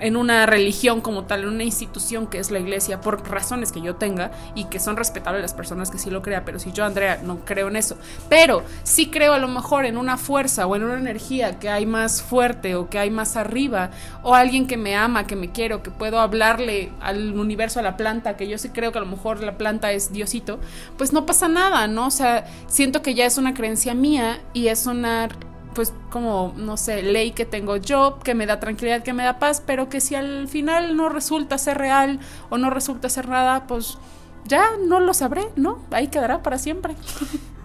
en 0.00 0.16
una 0.16 0.46
religión 0.46 1.00
como 1.00 1.24
tal, 1.24 1.42
en 1.42 1.48
una 1.48 1.64
institución 1.64 2.26
que 2.26 2.38
es 2.38 2.50
la 2.50 2.58
iglesia, 2.58 3.00
por 3.00 3.28
razones 3.28 3.72
que 3.72 3.80
yo 3.80 3.96
tenga 3.96 4.32
y 4.54 4.64
que 4.64 4.80
son 4.80 4.96
respetables 4.96 5.42
las 5.42 5.54
personas 5.54 5.90
que 5.90 5.98
sí 5.98 6.10
lo 6.10 6.22
crean, 6.22 6.42
pero 6.44 6.58
si 6.58 6.72
yo, 6.72 6.84
Andrea, 6.84 7.20
no 7.22 7.44
creo 7.44 7.68
en 7.68 7.76
eso, 7.76 7.96
pero 8.28 8.62
sí 8.82 9.10
creo 9.10 9.32
a 9.34 9.38
lo 9.38 9.48
mejor 9.48 9.84
en 9.84 9.96
una 9.96 10.16
fuerza 10.16 10.66
o 10.66 10.76
en 10.76 10.84
una 10.84 10.98
energía 10.98 11.58
que 11.58 11.68
hay 11.68 11.86
más 11.86 12.22
fuerte 12.22 12.74
o 12.74 12.88
que 12.88 12.98
hay 12.98 13.10
más 13.10 13.36
arriba, 13.36 13.90
o 14.22 14.34
alguien 14.34 14.66
que 14.66 14.76
me 14.76 14.96
ama, 14.96 15.26
que 15.26 15.36
me 15.36 15.50
quiere, 15.50 15.74
o 15.74 15.82
que 15.82 15.90
puedo 15.90 16.20
hablarle 16.20 16.90
al 17.00 17.38
universo, 17.38 17.80
a 17.80 17.82
la 17.82 17.96
planta, 17.96 18.36
que 18.36 18.48
yo 18.48 18.58
sí 18.58 18.70
creo 18.70 18.92
que 18.92 18.98
a 18.98 19.02
lo 19.02 19.06
mejor 19.06 19.42
la 19.42 19.58
planta 19.58 19.92
es 19.92 20.12
Diosito, 20.12 20.58
pues 20.96 21.12
no 21.12 21.26
pasa 21.26 21.48
nada, 21.48 21.86
¿no? 21.86 22.06
O 22.06 22.10
sea, 22.10 22.46
siento 22.66 23.02
que 23.02 23.14
ya 23.14 23.26
es 23.26 23.38
una 23.38 23.54
creencia 23.54 23.94
mía 23.94 24.40
y 24.52 24.68
es 24.68 24.86
una 24.86 25.28
pues 25.74 25.92
como, 26.10 26.52
no 26.56 26.76
sé, 26.76 27.02
ley 27.02 27.32
que 27.32 27.44
tengo 27.46 27.76
yo, 27.76 28.18
que 28.22 28.34
me 28.34 28.46
da 28.46 28.60
tranquilidad, 28.60 29.02
que 29.02 29.12
me 29.12 29.22
da 29.24 29.38
paz, 29.38 29.62
pero 29.64 29.88
que 29.88 30.00
si 30.00 30.14
al 30.14 30.48
final 30.48 30.96
no 30.96 31.08
resulta 31.08 31.58
ser 31.58 31.78
real 31.78 32.20
o 32.50 32.58
no 32.58 32.70
resulta 32.70 33.08
ser 33.08 33.28
nada, 33.28 33.66
pues 33.66 33.98
ya 34.44 34.64
no 34.86 35.00
lo 35.00 35.14
sabré, 35.14 35.42
¿no? 35.56 35.78
Ahí 35.90 36.08
quedará 36.08 36.42
para 36.42 36.58
siempre. 36.58 36.94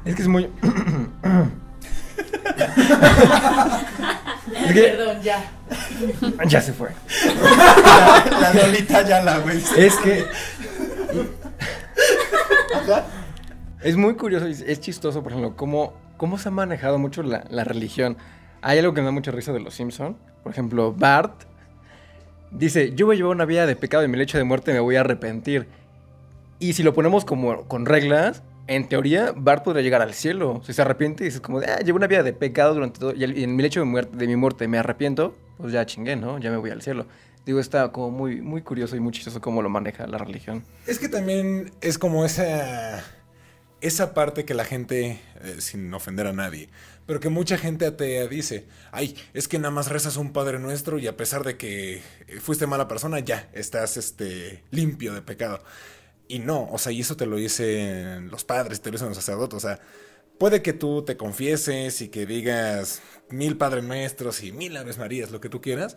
Es 0.06 0.16
que 0.16 0.22
es 0.22 0.28
muy... 0.28 0.50
Es 4.66 4.74
que- 4.74 4.82
Perdón, 4.82 5.22
ya. 5.22 5.52
ya 6.48 6.62
se 6.62 6.74
fue. 6.74 6.90
La, 8.32 8.54
la 8.54 8.54
Lolita 8.54 9.02
ya 9.08 9.22
la, 9.22 9.40
güey. 9.40 9.62
Es 9.78 9.96
que. 9.98 10.26
Es 13.82 13.96
muy 13.96 14.16
curioso 14.16 14.46
es 14.48 14.80
chistoso, 14.80 15.22
por 15.22 15.32
ejemplo, 15.34 15.56
cómo, 15.56 15.94
cómo 16.18 16.38
se 16.38 16.50
ha 16.50 16.52
manejado 16.52 16.98
mucho 16.98 17.24
la, 17.24 17.64
religión. 17.64 18.18
Hay 18.62 18.80
algo 18.80 18.94
que 18.94 19.02
me 19.02 19.06
da 19.06 19.12
mucha 19.12 19.32
risa 19.32 19.54
de 19.54 19.60
los 19.60 19.74
Simpson. 19.74 20.18
Por 20.44 20.52
ejemplo, 20.52 20.94
Bart 20.94 21.44
dice: 22.52 22.94
Yo 22.96 23.06
voy 23.06 23.16
a 23.16 23.18
llevar 23.18 23.36
una 23.36 23.46
vida 23.46 23.66
de 23.66 23.76
pecado 23.76 24.04
y 24.04 24.08
mi 24.08 24.18
lecho 24.18 24.38
de 24.38 24.44
muerte 24.44 24.74
me 24.74 24.80
voy 24.80 24.96
a 24.96 25.02
arrepentir. 25.02 25.68
Y 26.60 26.74
si 26.74 26.84
lo 26.84 26.94
ponemos 26.94 27.24
como 27.24 27.68
con 27.68 27.86
reglas, 27.86 28.42
en 28.68 28.90
teoría, 28.90 29.32
Bart 29.36 29.64
podría 29.64 29.84
llegar 29.84 30.02
al 30.02 30.14
cielo. 30.14 30.62
Si 30.66 30.74
se 30.74 30.82
arrepiente 30.82 31.24
y 31.24 31.28
dices 31.28 31.40
como, 31.40 31.60
ah, 31.60 31.80
llevo 31.86 31.98
una 31.98 32.08
vida 32.08 32.24
de 32.24 32.34
pecado 32.34 32.74
durante 32.74 33.00
todo, 33.00 33.14
y 33.14 33.24
el- 33.24 33.38
en 33.38 33.56
mi 33.56 33.64
lecho 33.64 33.80
de, 33.80 33.86
muerte, 33.86 34.18
de 34.18 34.28
mi 34.28 34.36
muerte 34.36 34.68
me 34.68 34.78
arrepiento, 34.78 35.36
pues 35.58 35.72
ya 35.72 35.86
chingué, 35.86 36.16
¿no? 36.16 36.40
Ya 36.40 36.50
me 36.50 36.58
voy 36.58 36.72
al 36.72 36.82
cielo. 36.82 37.06
Digo, 37.46 37.60
está 37.62 37.94
como 37.94 38.12
muy, 38.12 38.42
muy 38.42 38.62
curioso 38.62 38.98
y 38.98 39.00
muy 39.00 39.14
chistoso 39.14 39.40
cómo 39.40 39.62
lo 39.62 39.70
maneja 39.70 40.06
la 40.06 40.18
religión. 40.18 40.64
Es 40.86 41.00
que 41.00 41.08
también 41.08 41.72
es 41.80 41.98
como 41.98 42.26
esa. 42.26 43.02
Esa 43.82 44.14
parte 44.14 44.46
que 44.46 44.54
la 44.54 44.66
gente, 44.66 45.20
eh, 45.42 45.56
sin 45.60 45.94
ofender 45.94 46.28
a 46.28 46.34
nadie, 46.34 46.70
pero 47.06 47.20
que 47.20 47.30
mucha 47.30 47.58
gente 47.58 47.86
atea 47.86 48.28
dice, 48.28 48.66
ay, 48.92 49.16
es 49.34 49.48
que 49.48 49.60
nada 49.60 49.72
más 49.72 49.90
rezas 49.90 50.18
un 50.18 50.34
Padre 50.34 50.60
Nuestro 50.60 51.00
y 51.00 51.08
a 51.08 51.16
pesar 51.16 51.44
de 51.44 51.58
que 51.58 52.02
fuiste 52.42 52.68
mala 52.68 52.88
persona, 52.88 53.20
ya 53.20 53.50
estás 53.54 53.98
este, 53.98 54.64
limpio 54.72 55.14
de 55.14 55.22
pecado. 55.22 55.64
Y 56.28 56.40
no, 56.40 56.68
o 56.70 56.78
sea, 56.78 56.92
y 56.92 57.02
eso 57.02 57.16
te 57.16 57.26
lo 57.26 57.38
dicen 57.38 58.30
los 58.30 58.44
padres, 58.44 58.82
te 58.82 58.90
lo 58.90 58.96
dicen 58.96 59.08
los 59.08 59.18
sacerdotes, 59.18 59.58
o 59.58 59.60
sea, 59.60 59.80
puede 60.38 60.62
que 60.62 60.74
tú 60.74 61.04
te 61.04 61.16
confieses 61.16 62.02
y 62.02 62.10
que 62.10 62.26
digas 62.26 63.02
mil 63.30 63.58
Padres 63.58 63.86
Nuestros 63.86 64.44
y 64.44 64.52
mil 64.52 64.76
Aves 64.76 64.98
Marías, 64.98 65.32
lo 65.32 65.40
que 65.40 65.50
tú 65.50 65.62
quieras, 65.62 65.96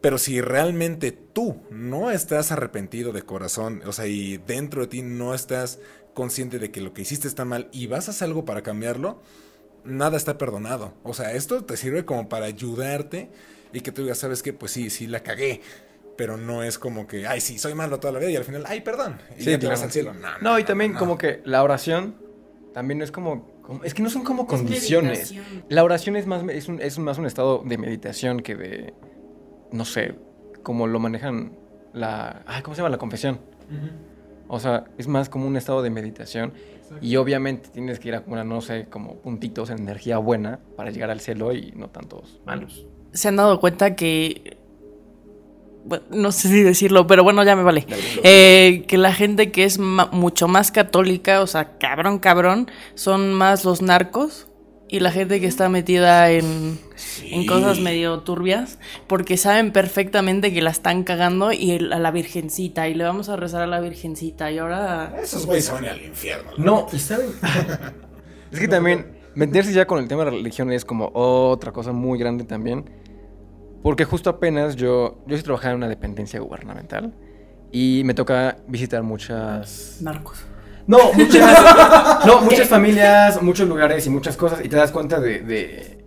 pero 0.00 0.16
si 0.18 0.40
realmente 0.40 1.12
tú 1.12 1.62
no 1.70 2.10
estás 2.10 2.52
arrepentido 2.52 3.12
de 3.12 3.22
corazón, 3.22 3.82
o 3.84 3.92
sea, 3.92 4.06
y 4.06 4.38
dentro 4.38 4.82
de 4.82 4.88
ti 4.88 5.02
no 5.02 5.34
estás 5.34 5.78
consciente 6.16 6.58
de 6.58 6.70
que 6.72 6.80
lo 6.80 6.92
que 6.94 7.02
hiciste 7.02 7.28
está 7.28 7.44
mal 7.44 7.68
y 7.72 7.86
vas 7.86 8.08
a 8.08 8.10
hacer 8.10 8.26
algo 8.26 8.44
para 8.46 8.62
cambiarlo, 8.62 9.20
nada 9.84 10.16
está 10.16 10.38
perdonado. 10.38 10.94
O 11.04 11.12
sea, 11.14 11.32
esto 11.34 11.62
te 11.64 11.76
sirve 11.76 12.04
como 12.06 12.28
para 12.28 12.46
ayudarte 12.46 13.28
y 13.72 13.82
que 13.82 13.92
tú 13.92 14.02
digas, 14.02 14.18
sabes 14.18 14.42
que, 14.42 14.52
pues 14.54 14.72
sí, 14.72 14.88
sí 14.90 15.06
la 15.06 15.20
cagué. 15.20 15.60
Pero 16.16 16.38
no 16.38 16.62
es 16.62 16.78
como 16.78 17.06
que, 17.06 17.26
ay, 17.26 17.42
sí, 17.42 17.58
soy 17.58 17.74
malo 17.74 18.00
toda 18.00 18.14
la 18.14 18.18
vida 18.20 18.30
y 18.30 18.36
al 18.36 18.44
final, 18.44 18.64
ay, 18.66 18.80
perdón. 18.80 19.18
Y 19.38 19.42
Sí, 19.44 19.50
ya 19.50 19.58
te 19.58 19.66
vas 19.66 19.82
al 19.82 19.92
cielo. 19.92 20.14
No, 20.14 20.38
No, 20.40 20.58
y 20.58 20.64
también 20.64 20.94
no. 20.94 20.98
como 20.98 21.18
que 21.18 21.42
la 21.44 21.62
oración 21.62 22.16
también 22.72 23.02
es 23.02 23.12
como, 23.12 23.60
como- 23.60 23.84
es 23.84 23.92
que 23.92 24.02
no 24.02 24.08
son 24.08 24.24
como 24.24 24.46
condiciones. 24.46 25.32
meditación. 25.32 25.64
La 25.68 25.84
oración 25.84 26.16
es 26.16 26.26
más 26.26 26.42
es, 26.48 26.68
un- 26.68 26.80
es 26.80 26.98
más 26.98 27.18
un 27.18 27.26
estado 27.26 27.62
de 27.66 27.76
meditación 27.76 28.40
que 28.40 28.54
de 28.56 28.94
no 29.72 29.84
sé, 29.84 30.14
como 30.62 30.86
lo 30.86 30.98
manejan 30.98 31.52
la 31.92 32.42
ay, 32.46 32.62
¿cómo 32.62 32.74
se 32.74 32.78
llama 32.80 32.88
la 32.90 32.98
confesión? 32.98 33.38
O 34.48 34.60
sea, 34.60 34.84
es 34.98 35.08
más 35.08 35.28
como 35.28 35.46
un 35.46 35.56
estado 35.56 35.82
de 35.82 35.90
meditación 35.90 36.52
y 37.00 37.16
obviamente 37.16 37.68
tienes 37.70 37.98
que 37.98 38.08
ir 38.08 38.14
a 38.14 38.22
una 38.26 38.44
no 38.44 38.60
sé, 38.60 38.86
como 38.88 39.16
puntitos 39.16 39.70
en 39.70 39.78
energía 39.80 40.18
buena 40.18 40.60
para 40.76 40.90
llegar 40.90 41.10
al 41.10 41.20
cielo 41.20 41.52
y 41.52 41.72
no 41.74 41.88
tantos 41.88 42.40
malos. 42.46 42.86
se 43.12 43.28
han 43.28 43.36
dado 43.36 43.58
cuenta 43.60 43.96
que. 43.96 44.56
bueno, 45.84 46.04
no 46.10 46.32
sé 46.32 46.48
si 46.48 46.62
decirlo, 46.62 47.06
pero 47.06 47.24
bueno, 47.24 47.42
ya 47.44 47.56
me 47.56 47.62
vale. 47.64 47.86
Eh, 48.22 48.84
que 48.86 48.98
la 48.98 49.12
gente 49.12 49.50
que 49.50 49.64
es 49.64 49.78
ma- 49.78 50.06
mucho 50.12 50.46
más 50.48 50.70
católica, 50.70 51.42
o 51.42 51.46
sea, 51.46 51.76
cabrón, 51.78 52.18
cabrón, 52.18 52.68
son 52.94 53.32
más 53.34 53.64
los 53.64 53.82
narcos. 53.82 54.46
Y 54.88 55.00
la 55.00 55.10
gente 55.10 55.40
que 55.40 55.46
está 55.46 55.68
metida 55.68 56.30
en, 56.30 56.78
en 57.24 57.46
cosas 57.46 57.80
medio 57.80 58.20
turbias, 58.20 58.78
porque 59.08 59.36
saben 59.36 59.72
perfectamente 59.72 60.52
que 60.54 60.62
la 60.62 60.70
están 60.70 61.02
cagando 61.02 61.52
y 61.52 61.72
el- 61.72 61.92
a 61.92 61.98
la 61.98 62.12
virgencita, 62.12 62.88
y 62.88 62.94
le 62.94 63.02
vamos 63.02 63.28
a 63.28 63.34
rezar 63.36 63.62
a 63.62 63.66
la 63.66 63.80
virgencita, 63.80 64.50
y 64.52 64.58
ahora... 64.58 65.12
Esos 65.20 65.44
güeyes 65.44 65.64
se 65.64 65.72
van 65.72 65.86
al 65.86 66.00
infierno. 66.04 66.52
No, 66.58 66.86
y 66.92 66.98
saben. 67.00 67.30
es 68.52 68.60
que 68.60 68.68
también 68.68 69.18
meterse 69.34 69.72
ya 69.72 69.86
con 69.88 69.98
el 69.98 70.06
tema 70.06 70.24
de 70.24 70.30
la 70.30 70.36
religión 70.36 70.70
es 70.70 70.84
como 70.84 71.10
otra 71.14 71.72
cosa 71.72 71.90
muy 71.92 72.16
grande 72.18 72.44
también. 72.44 72.88
Porque 73.82 74.04
justo 74.04 74.30
apenas 74.30 74.76
yo, 74.76 75.18
yo 75.26 75.36
sí 75.36 75.42
trabajaba 75.42 75.72
en 75.72 75.76
una 75.78 75.88
dependencia 75.88 76.40
gubernamental 76.40 77.12
y 77.72 78.02
me 78.04 78.14
toca 78.14 78.56
visitar 78.66 79.02
muchas. 79.02 79.98
Narcos. 80.00 80.44
No, 80.86 81.12
muchas. 81.14 82.24
no, 82.26 82.40
muchas 82.42 82.68
familias, 82.68 83.42
muchos 83.42 83.68
lugares 83.68 84.06
y 84.06 84.10
muchas 84.10 84.36
cosas. 84.36 84.64
Y 84.64 84.68
te 84.68 84.76
das 84.76 84.92
cuenta 84.92 85.20
de. 85.20 85.40
de- 85.40 86.04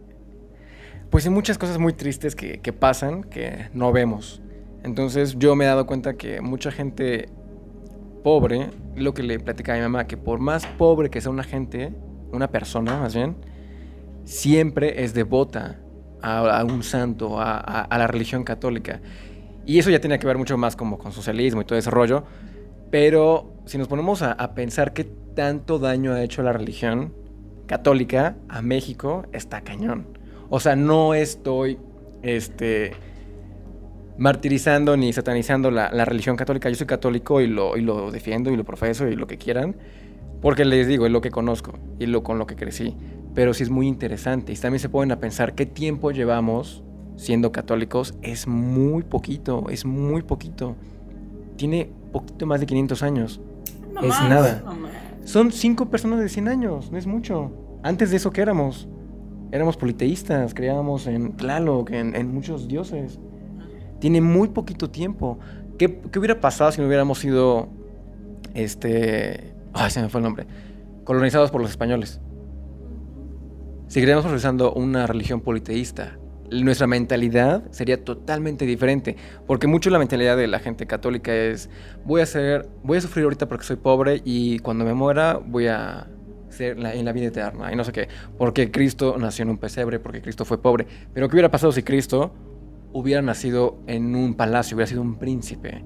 pues 1.10 1.26
hay 1.26 1.32
muchas 1.32 1.58
cosas 1.58 1.80
muy 1.80 1.94
tristes 1.94 2.36
que, 2.36 2.60
que 2.62 2.72
pasan 2.72 3.24
que 3.24 3.68
no 3.74 3.92
vemos. 3.92 4.42
Entonces 4.84 5.36
yo 5.40 5.56
me 5.56 5.66
he 5.66 5.68
dado 5.68 5.86
cuenta 5.88 6.14
que 6.14 6.40
mucha 6.40 6.72
gente 6.72 7.30
pobre, 8.24 8.70
lo 8.96 9.14
que 9.16 9.24
le 9.24 9.40
platicaba 9.40 9.78
a 9.78 9.80
mi 9.80 9.84
mamá, 9.84 10.06
que 10.08 10.18
por 10.18 10.40
más 10.40 10.66
pobre 10.68 11.10
que 11.10 11.20
sea 11.20 11.32
una 11.32 11.44
gente, 11.44 11.92
una 12.32 12.50
persona 12.52 13.00
más 13.00 13.16
bien, 13.16 13.38
siempre 14.24 15.04
es 15.04 15.14
devota 15.14 15.80
a, 16.22 16.60
a 16.60 16.64
un 16.64 16.84
santo, 16.84 17.40
a, 17.40 17.58
a- 17.58 17.82
a 17.82 17.98
la 17.98 18.08
religión 18.08 18.44
católica. 18.44 19.02
Y 19.66 19.80
eso 19.80 19.90
ya 19.90 20.00
tiene 20.00 20.20
que 20.20 20.28
ver 20.28 20.38
mucho 20.38 20.58
más 20.58 20.76
como 20.76 20.98
con 20.98 21.12
socialismo 21.12 21.62
y 21.62 21.66
todo 21.66 21.78
ese 21.78 21.90
rollo. 21.92 22.24
Pero 22.92 23.54
si 23.70 23.78
nos 23.78 23.88
ponemos 23.88 24.24
a, 24.24 24.56
pensar 24.56 24.94
qué 24.94 25.04
tanto 25.04 25.78
daño 25.78 26.14
ha 26.14 26.24
hecho 26.24 26.42
la 26.42 26.52
religión 26.52 27.14
católica 27.68 28.36
a 28.48 28.64
México, 28.64 29.28
está 29.32 29.62
cañón. 29.62 30.08
O 30.50 30.60
sea, 30.60 30.76
no 30.76 31.14
estoy 31.14 31.78
este, 32.24 32.94
martirizando 34.18 34.98
ni 34.98 35.14
satanizando 35.14 35.70
la, 35.70 36.04
religión 36.04 36.36
católica. 36.36 36.68
Yo 36.68 36.78
soy 36.78 36.88
católico 36.88 37.42
y 37.42 37.48
lo, 37.48 37.78
y 37.78 37.82
lo 37.82 38.10
defiendo 38.10 38.50
y 38.50 38.58
lo 38.58 38.64
profeso 38.64 39.08
y 39.08 39.16
lo 39.16 39.28
que 39.28 39.38
quieran. 39.38 39.76
Porque 40.42 40.66
les 40.66 40.88
digo, 40.88 41.06
es 41.06 41.12
lo 41.12 41.22
que 41.22 41.30
conozco 41.30 41.78
y 42.00 42.08
lo 42.08 42.24
con 42.24 42.40
lo 42.40 42.48
que 42.48 42.56
crecí. 42.56 42.98
Pero 43.36 43.54
sí 43.54 43.62
es 43.62 43.70
muy 43.70 43.88
interesante. 43.88 44.52
Y 44.52 44.56
también 44.56 44.80
se 44.80 44.90
ponen 44.90 45.12
a 45.12 45.20
pensar 45.20 45.54
qué 45.54 45.68
tiempo 45.68 46.10
llevamos 46.10 46.82
siendo 47.18 47.52
católicos. 47.52 48.16
Es 48.24 48.48
muy 48.48 49.04
poquito, 49.04 49.70
es 49.70 49.86
muy 49.86 50.24
poquito. 50.24 50.76
Tiene 51.56 51.92
poquito 52.12 52.48
más 52.48 52.62
de 52.62 52.66
500 52.66 53.04
años. 53.04 53.42
No 53.94 54.02
Es 54.02 54.08
más, 54.08 54.30
nada. 54.30 54.64
no. 54.66 54.88
Son 55.26 55.52
cinco 55.52 55.90
personas 55.90 56.20
de 56.20 56.30
100 56.30 56.48
años, 56.48 56.92
no 56.92 56.98
es 56.98 57.06
mucho. 57.06 57.52
Antes 57.84 58.12
de 58.12 58.18
eso, 58.18 58.32
¿qué 58.32 58.42
éramos? 58.42 58.88
Éramos 59.52 59.78
politeístas, 59.78 60.54
creíamos 60.54 61.08
en 61.08 61.36
Tlaloc, 61.36 61.92
en, 61.92 62.16
en 62.16 62.34
muchos 62.34 62.68
dioses. 62.68 63.20
Tiene 64.00 64.22
muy 64.22 64.50
poquito 64.50 64.90
tiempo. 64.90 65.40
¿Qué, 65.78 66.02
qué 66.12 66.20
hubiera 66.20 66.40
pasado 66.40 66.72
si 66.72 66.82
no 66.82 66.88
hubiéramos 66.88 67.20
sido, 67.20 67.70
este... 68.54 69.54
Ay, 69.74 69.92
se 69.92 70.02
me 70.02 70.10
fue 70.10 70.20
el 70.20 70.24
nombre. 70.24 70.46
Colonizados 71.04 71.52
por 71.52 71.62
los 71.62 71.70
españoles. 71.70 72.22
Seguiríamos 73.88 74.24
profesando 74.24 74.74
una 74.74 75.08
religión 75.08 75.42
politeísta. 75.42 76.19
Nuestra 76.52 76.88
mentalidad 76.88 77.64
sería 77.72 78.04
totalmente 78.04 78.66
diferente. 78.66 79.16
Porque 79.46 79.68
mucho 79.68 79.90
la 79.90 80.00
mentalidad 80.00 80.36
de 80.36 80.48
la 80.48 80.60
gente 80.60 80.88
católica 80.88 81.34
es, 81.36 81.70
voy 82.06 82.22
a 82.22 82.26
ser, 82.26 82.68
voy 82.84 82.98
a 82.98 83.02
sufrir 83.02 83.24
ahorita 83.26 83.48
porque 83.48 83.66
soy 83.66 83.76
pobre 83.76 84.22
y 84.26 84.60
cuando 84.60 84.84
me 84.86 84.94
muera 84.94 85.36
voy 85.44 85.68
a 85.68 86.08
ser 86.50 86.80
la- 86.80 86.96
en 86.96 87.06
la 87.06 87.12
vida 87.14 87.28
eterna 87.28 87.72
y 87.72 87.76
no 87.76 87.84
sé 87.84 87.92
qué. 87.92 88.08
Porque 88.38 88.72
Cristo 88.72 89.16
nació 89.20 89.44
en 89.44 89.50
un 89.50 89.58
pesebre, 89.60 90.00
porque 90.00 90.22
Cristo 90.22 90.46
fue 90.46 90.62
pobre. 90.62 90.88
Pero 91.14 91.30
¿qué 91.30 91.36
hubiera 91.36 91.52
pasado 91.52 91.72
si 91.72 91.84
Cristo 91.84 92.34
hubiera 92.94 93.22
nacido 93.22 93.78
en 93.86 94.16
un 94.16 94.34
palacio, 94.34 94.76
hubiera 94.76 94.88
sido 94.90 95.02
un 95.04 95.20
príncipe? 95.20 95.84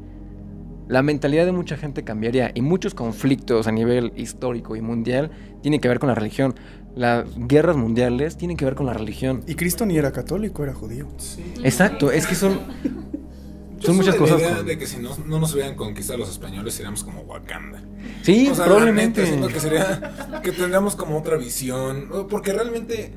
La 0.87 1.01
mentalidad 1.01 1.45
de 1.45 1.53
mucha 1.53 1.77
gente 1.77 2.03
cambiaría 2.03 2.51
y 2.53 2.61
muchos 2.61 2.93
conflictos 2.93 3.67
a 3.67 3.71
nivel 3.71 4.11
histórico 4.17 4.75
y 4.75 4.81
mundial 4.81 5.31
tienen 5.61 5.79
que 5.79 5.87
ver 5.87 5.97
con 5.99 6.09
la 6.09 6.15
religión. 6.15 6.55
Las 6.95 7.25
guerras 7.35 7.75
mundiales 7.75 8.37
tienen 8.37 8.55
que 8.57 8.65
ver 8.65 8.75
con 8.75 8.85
la 8.85 8.93
religión. 8.93 9.43
Y 9.47 9.55
Cristo 9.55 9.85
ni 9.85 9.97
era 9.97 10.11
católico, 10.11 10.63
era 10.63 10.73
judío. 10.73 11.07
Exacto, 11.63 12.11
es 12.11 12.27
que 12.27 12.35
son, 12.35 12.59
Yo 13.79 13.87
son 13.87 13.95
muchas 13.97 14.13
de 14.13 14.19
la 14.19 14.25
cosas. 14.25 14.39
idea 14.41 14.57
con- 14.57 14.65
de 14.67 14.77
que 14.77 14.85
si 14.87 14.97
no, 14.97 15.17
no 15.25 15.39
nos 15.39 15.53
hubieran 15.53 15.75
conquistado 15.75 16.19
los 16.19 16.29
españoles, 16.29 16.73
seríamos 16.75 17.03
como 17.03 17.21
Wakanda. 17.21 17.81
Sí, 18.21 18.47
O 18.49 18.55
sea, 18.55 18.65
probablemente. 18.65 19.23
neta, 19.29 19.47
que 19.51 19.59
sería 19.59 20.41
que 20.43 20.51
tendríamos 20.51 20.95
como 20.95 21.17
otra 21.17 21.35
visión, 21.37 22.09
porque 22.29 22.53
realmente 22.53 23.11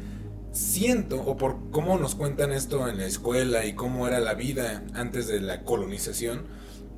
siento 0.53 1.21
o 1.21 1.37
por 1.37 1.71
cómo 1.71 1.99
nos 1.99 2.15
cuentan 2.15 2.53
esto 2.53 2.89
en 2.89 2.97
la 2.97 3.05
escuela 3.07 3.67
y 3.67 3.75
cómo 3.75 4.09
era 4.09 4.21
la 4.21 4.33
vida 4.35 4.85
antes 4.95 5.29
de 5.29 5.41
la 5.43 5.65
colonización, 5.65 6.45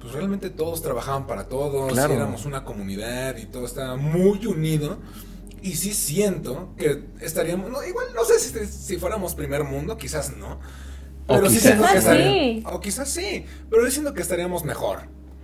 pues 0.00 0.12
realmente 0.12 0.48
todos 0.48 0.80
trabajaban 0.80 1.26
para 1.26 1.48
todos, 1.48 1.92
Claro. 1.92 2.12
y 2.14 2.16
éramos 2.16 2.46
una 2.46 2.64
comunidad 2.64 3.36
y 3.36 3.46
todo 3.46 3.66
estaba 3.66 3.96
muy 3.96 4.46
unido. 4.46 4.98
Y 5.62 5.74
sí 5.74 5.92
siento 5.92 6.70
que 6.76 7.04
estaríamos, 7.20 7.70
no, 7.70 7.84
igual 7.84 8.06
no 8.14 8.24
sé 8.24 8.38
si, 8.38 8.66
si 8.66 8.96
fuéramos 8.96 9.34
primer 9.34 9.64
mundo, 9.64 9.96
quizás 9.96 10.36
no. 10.36 10.58
O 11.26 11.34
Pero 11.34 11.50
sí 11.50 11.56
quizás 11.56 11.72
siento 11.76 11.86
que 11.92 12.00
sí. 12.00 12.62
o 12.66 12.80
quizás 12.80 13.08
sí, 13.08 13.44
pero 13.68 13.84
yo 13.84 13.90
siento 13.90 14.14
que 14.14 14.22
estaríamos 14.22 14.64
mejor 14.64 15.00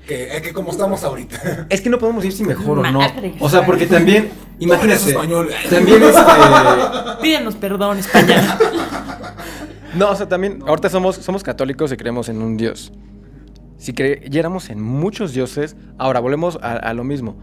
que, 0.07 0.37
eh, 0.37 0.43
que 0.43 0.53
como 0.53 0.71
estamos 0.71 1.03
ahorita. 1.05 1.67
Es 1.69 1.81
que 1.81 1.91
no 1.91 1.99
podemos 1.99 2.25
ir 2.25 2.33
si 2.33 2.45
mejor 2.45 2.79
o 2.79 2.91
no. 2.91 3.01
O 3.41 3.49
sea, 3.49 3.65
porque 3.65 3.87
también, 3.87 4.31
imagínate, 4.59 5.11
español. 5.11 5.51
también 5.71 6.03
este... 6.03 6.21
Pídenos 7.23 7.55
perdón, 7.57 7.99
España. 7.99 8.59
No, 9.95 10.11
o 10.11 10.17
sea, 10.17 10.29
también, 10.29 10.61
ahorita 10.67 10.89
somos, 10.89 11.15
somos 11.15 11.45
católicos 11.45 11.93
y 11.93 11.97
creemos 11.97 12.29
en 12.29 12.43
un 12.43 12.57
Dios. 12.57 12.93
Si 13.79 13.93
creyéramos 13.93 14.69
en 14.69 14.81
muchos 14.81 15.33
dioses, 15.35 15.77
ahora 15.99 16.19
volvemos 16.19 16.59
a, 16.61 16.73
a 16.73 16.93
lo 16.95 17.05
mismo. 17.05 17.37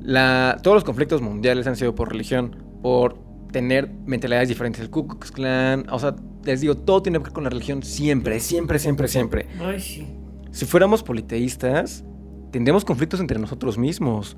La, 0.00 0.58
todos 0.62 0.76
los 0.76 0.84
conflictos 0.84 1.20
mundiales 1.20 1.66
han 1.66 1.76
sido 1.76 1.94
por 1.94 2.10
religión, 2.10 2.56
por 2.82 3.18
tener 3.52 3.90
mentalidades 4.06 4.48
diferentes. 4.48 4.82
El 4.82 4.90
Ku 4.90 5.06
Klux 5.06 5.32
Klan, 5.32 5.86
o 5.90 5.98
sea, 5.98 6.14
les 6.44 6.60
digo, 6.60 6.76
todo 6.76 7.02
tiene 7.02 7.18
que 7.18 7.24
ver 7.24 7.32
con 7.32 7.44
la 7.44 7.50
religión 7.50 7.82
siempre, 7.82 8.40
siempre, 8.40 8.78
siempre, 8.78 9.08
siempre. 9.08 9.46
Ay, 9.60 9.80
sí. 9.80 10.06
Si 10.50 10.64
fuéramos 10.64 11.02
politeístas, 11.02 12.04
tendríamos 12.50 12.84
conflictos 12.84 13.20
entre 13.20 13.38
nosotros 13.38 13.76
mismos. 13.78 14.36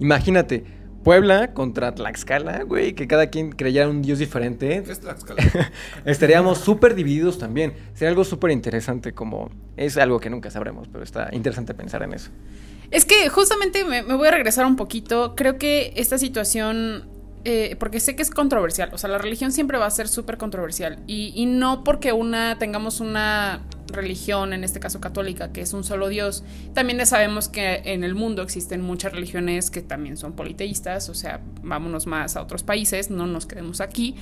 Imagínate, 0.00 0.64
Puebla 1.02 1.52
contra 1.52 1.94
Tlaxcala, 1.94 2.62
güey, 2.62 2.94
que 2.94 3.08
cada 3.08 3.26
quien 3.26 3.50
creyera 3.50 3.88
un 3.88 4.02
dios 4.02 4.20
diferente. 4.20 4.82
¿Qué 4.84 4.92
es 4.92 5.00
Tlaxcala? 5.00 5.42
Estaríamos 6.04 6.58
súper 6.58 6.94
divididos 6.94 7.38
también. 7.38 7.72
Sería 7.94 8.10
algo 8.10 8.24
súper 8.24 8.52
interesante 8.52 9.12
como... 9.12 9.50
Es 9.76 9.96
algo 9.96 10.20
que 10.20 10.30
nunca 10.30 10.50
sabremos, 10.50 10.88
pero 10.88 11.02
está 11.02 11.28
interesante 11.32 11.74
pensar 11.74 12.04
en 12.04 12.14
eso. 12.14 12.30
Es 12.92 13.06
que 13.06 13.28
justamente 13.30 13.84
me, 13.84 14.02
voy 14.02 14.28
a 14.28 14.30
regresar 14.30 14.66
un 14.66 14.76
poquito. 14.76 15.34
Creo 15.34 15.58
que 15.58 15.94
esta 15.96 16.18
situación 16.18 17.08
eh, 17.44 17.74
porque 17.80 17.98
sé 17.98 18.14
que 18.14 18.22
es 18.22 18.30
controversial, 18.30 18.90
o 18.92 18.98
sea, 18.98 19.10
la 19.10 19.18
religión 19.18 19.50
siempre 19.50 19.76
va 19.76 19.86
a 19.86 19.90
ser 19.90 20.06
súper 20.06 20.38
controversial 20.38 21.02
y, 21.08 21.32
y, 21.34 21.46
no 21.46 21.82
porque 21.82 22.12
una 22.12 22.56
tengamos 22.58 23.00
una 23.00 23.62
religión, 23.92 24.52
en 24.52 24.64
este 24.64 24.80
caso 24.80 25.00
católica, 25.00 25.52
que 25.52 25.60
es 25.60 25.72
un 25.72 25.84
solo 25.84 26.08
Dios, 26.08 26.44
también 26.74 27.04
sabemos 27.06 27.48
que 27.48 27.82
en 27.84 28.04
el 28.04 28.14
mundo 28.14 28.42
existen 28.42 28.80
muchas 28.80 29.12
religiones 29.12 29.70
que 29.70 29.82
también 29.82 30.16
son 30.16 30.32
politeístas, 30.34 31.08
o 31.08 31.14
sea, 31.14 31.40
vámonos 31.62 32.06
más 32.06 32.36
a 32.36 32.42
otros 32.42 32.62
países, 32.62 33.10
no 33.10 33.26
nos 33.26 33.46
quedemos 33.46 33.80
aquí, 33.80 34.14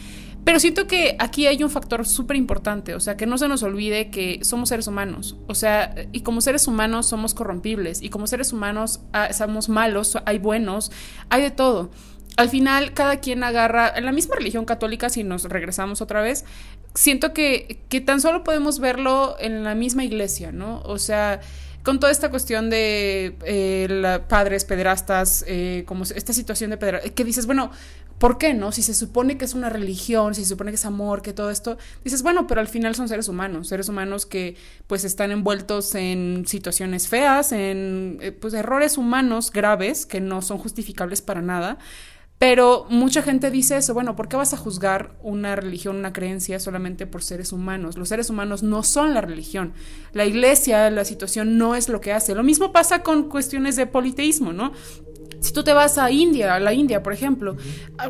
pero 0.44 0.60
siento 0.60 0.86
que 0.86 1.16
aquí 1.18 1.46
hay 1.46 1.62
un 1.62 1.70
factor 1.70 2.06
súper 2.06 2.36
importante, 2.36 2.94
o 2.94 3.00
sea, 3.00 3.16
que 3.16 3.26
no 3.26 3.38
se 3.38 3.48
nos 3.48 3.62
olvide 3.62 4.10
que 4.10 4.40
somos 4.42 4.68
seres 4.70 4.86
humanos, 4.86 5.36
o 5.46 5.54
sea, 5.54 5.94
y 6.12 6.20
como 6.20 6.40
seres 6.40 6.66
humanos 6.66 7.06
somos 7.06 7.34
corrompibles, 7.34 8.02
y 8.02 8.08
como 8.08 8.26
seres 8.26 8.52
humanos 8.52 9.00
ah, 9.12 9.32
somos 9.32 9.68
malos, 9.68 10.16
hay 10.26 10.38
buenos, 10.38 10.90
hay 11.28 11.42
de 11.42 11.50
todo. 11.50 11.90
Al 12.36 12.48
final 12.48 12.94
cada 12.94 13.18
quien 13.18 13.44
agarra, 13.44 13.92
en 13.94 14.04
la 14.04 14.12
misma 14.12 14.36
religión 14.36 14.64
católica, 14.64 15.10
si 15.10 15.24
nos 15.24 15.44
regresamos 15.44 16.00
otra 16.00 16.22
vez, 16.22 16.44
siento 16.94 17.32
que, 17.32 17.78
que 17.88 18.00
tan 18.00 18.20
solo 18.20 18.44
podemos 18.44 18.78
verlo 18.78 19.36
en 19.38 19.64
la 19.64 19.74
misma 19.74 20.04
iglesia, 20.04 20.52
¿no? 20.52 20.82
O 20.82 20.98
sea, 20.98 21.40
con 21.82 21.98
toda 21.98 22.12
esta 22.12 22.30
cuestión 22.30 22.68
de 22.68 23.36
eh, 23.44 24.20
padres 24.28 24.64
pederastas, 24.64 25.44
eh, 25.46 25.84
como 25.86 26.04
esta 26.04 26.32
situación 26.32 26.70
de 26.70 26.76
pederastas, 26.76 27.12
que 27.12 27.24
dices, 27.24 27.46
bueno, 27.46 27.70
¿por 28.18 28.36
qué 28.36 28.52
no? 28.52 28.70
Si 28.70 28.82
se 28.82 28.92
supone 28.92 29.38
que 29.38 29.46
es 29.46 29.54
una 29.54 29.70
religión, 29.70 30.34
si 30.34 30.42
se 30.42 30.48
supone 30.50 30.72
que 30.72 30.74
es 30.74 30.84
amor, 30.84 31.22
que 31.22 31.32
todo 31.32 31.50
esto, 31.50 31.78
dices, 32.04 32.22
bueno, 32.22 32.46
pero 32.46 32.60
al 32.60 32.68
final 32.68 32.94
son 32.94 33.08
seres 33.08 33.28
humanos, 33.28 33.68
seres 33.68 33.88
humanos 33.88 34.26
que 34.26 34.56
pues 34.86 35.04
están 35.04 35.30
envueltos 35.30 35.94
en 35.94 36.44
situaciones 36.46 37.08
feas, 37.08 37.52
en 37.52 38.18
eh, 38.20 38.32
pues 38.32 38.52
errores 38.52 38.98
humanos 38.98 39.50
graves 39.50 40.04
que 40.04 40.20
no 40.20 40.42
son 40.42 40.58
justificables 40.58 41.22
para 41.22 41.40
nada. 41.40 41.78
Pero 42.40 42.86
mucha 42.88 43.20
gente 43.20 43.50
dice 43.50 43.76
eso, 43.76 43.92
bueno, 43.92 44.16
¿por 44.16 44.26
qué 44.26 44.34
vas 44.34 44.54
a 44.54 44.56
juzgar 44.56 45.14
una 45.22 45.56
religión, 45.56 45.96
una 45.96 46.14
creencia 46.14 46.58
solamente 46.58 47.06
por 47.06 47.22
seres 47.22 47.52
humanos? 47.52 47.98
Los 47.98 48.08
seres 48.08 48.30
humanos 48.30 48.62
no 48.62 48.82
son 48.82 49.12
la 49.12 49.20
religión. 49.20 49.74
La 50.14 50.24
iglesia, 50.24 50.88
la 50.88 51.04
situación 51.04 51.58
no 51.58 51.74
es 51.74 51.90
lo 51.90 52.00
que 52.00 52.14
hace. 52.14 52.34
Lo 52.34 52.42
mismo 52.42 52.72
pasa 52.72 53.02
con 53.02 53.28
cuestiones 53.28 53.76
de 53.76 53.86
politeísmo, 53.86 54.54
¿no? 54.54 54.72
Si 55.40 55.52
tú 55.52 55.62
te 55.64 55.74
vas 55.74 55.98
a 55.98 56.10
India, 56.10 56.54
a 56.54 56.60
la 56.60 56.72
India, 56.72 57.02
por 57.02 57.12
ejemplo, 57.12 57.58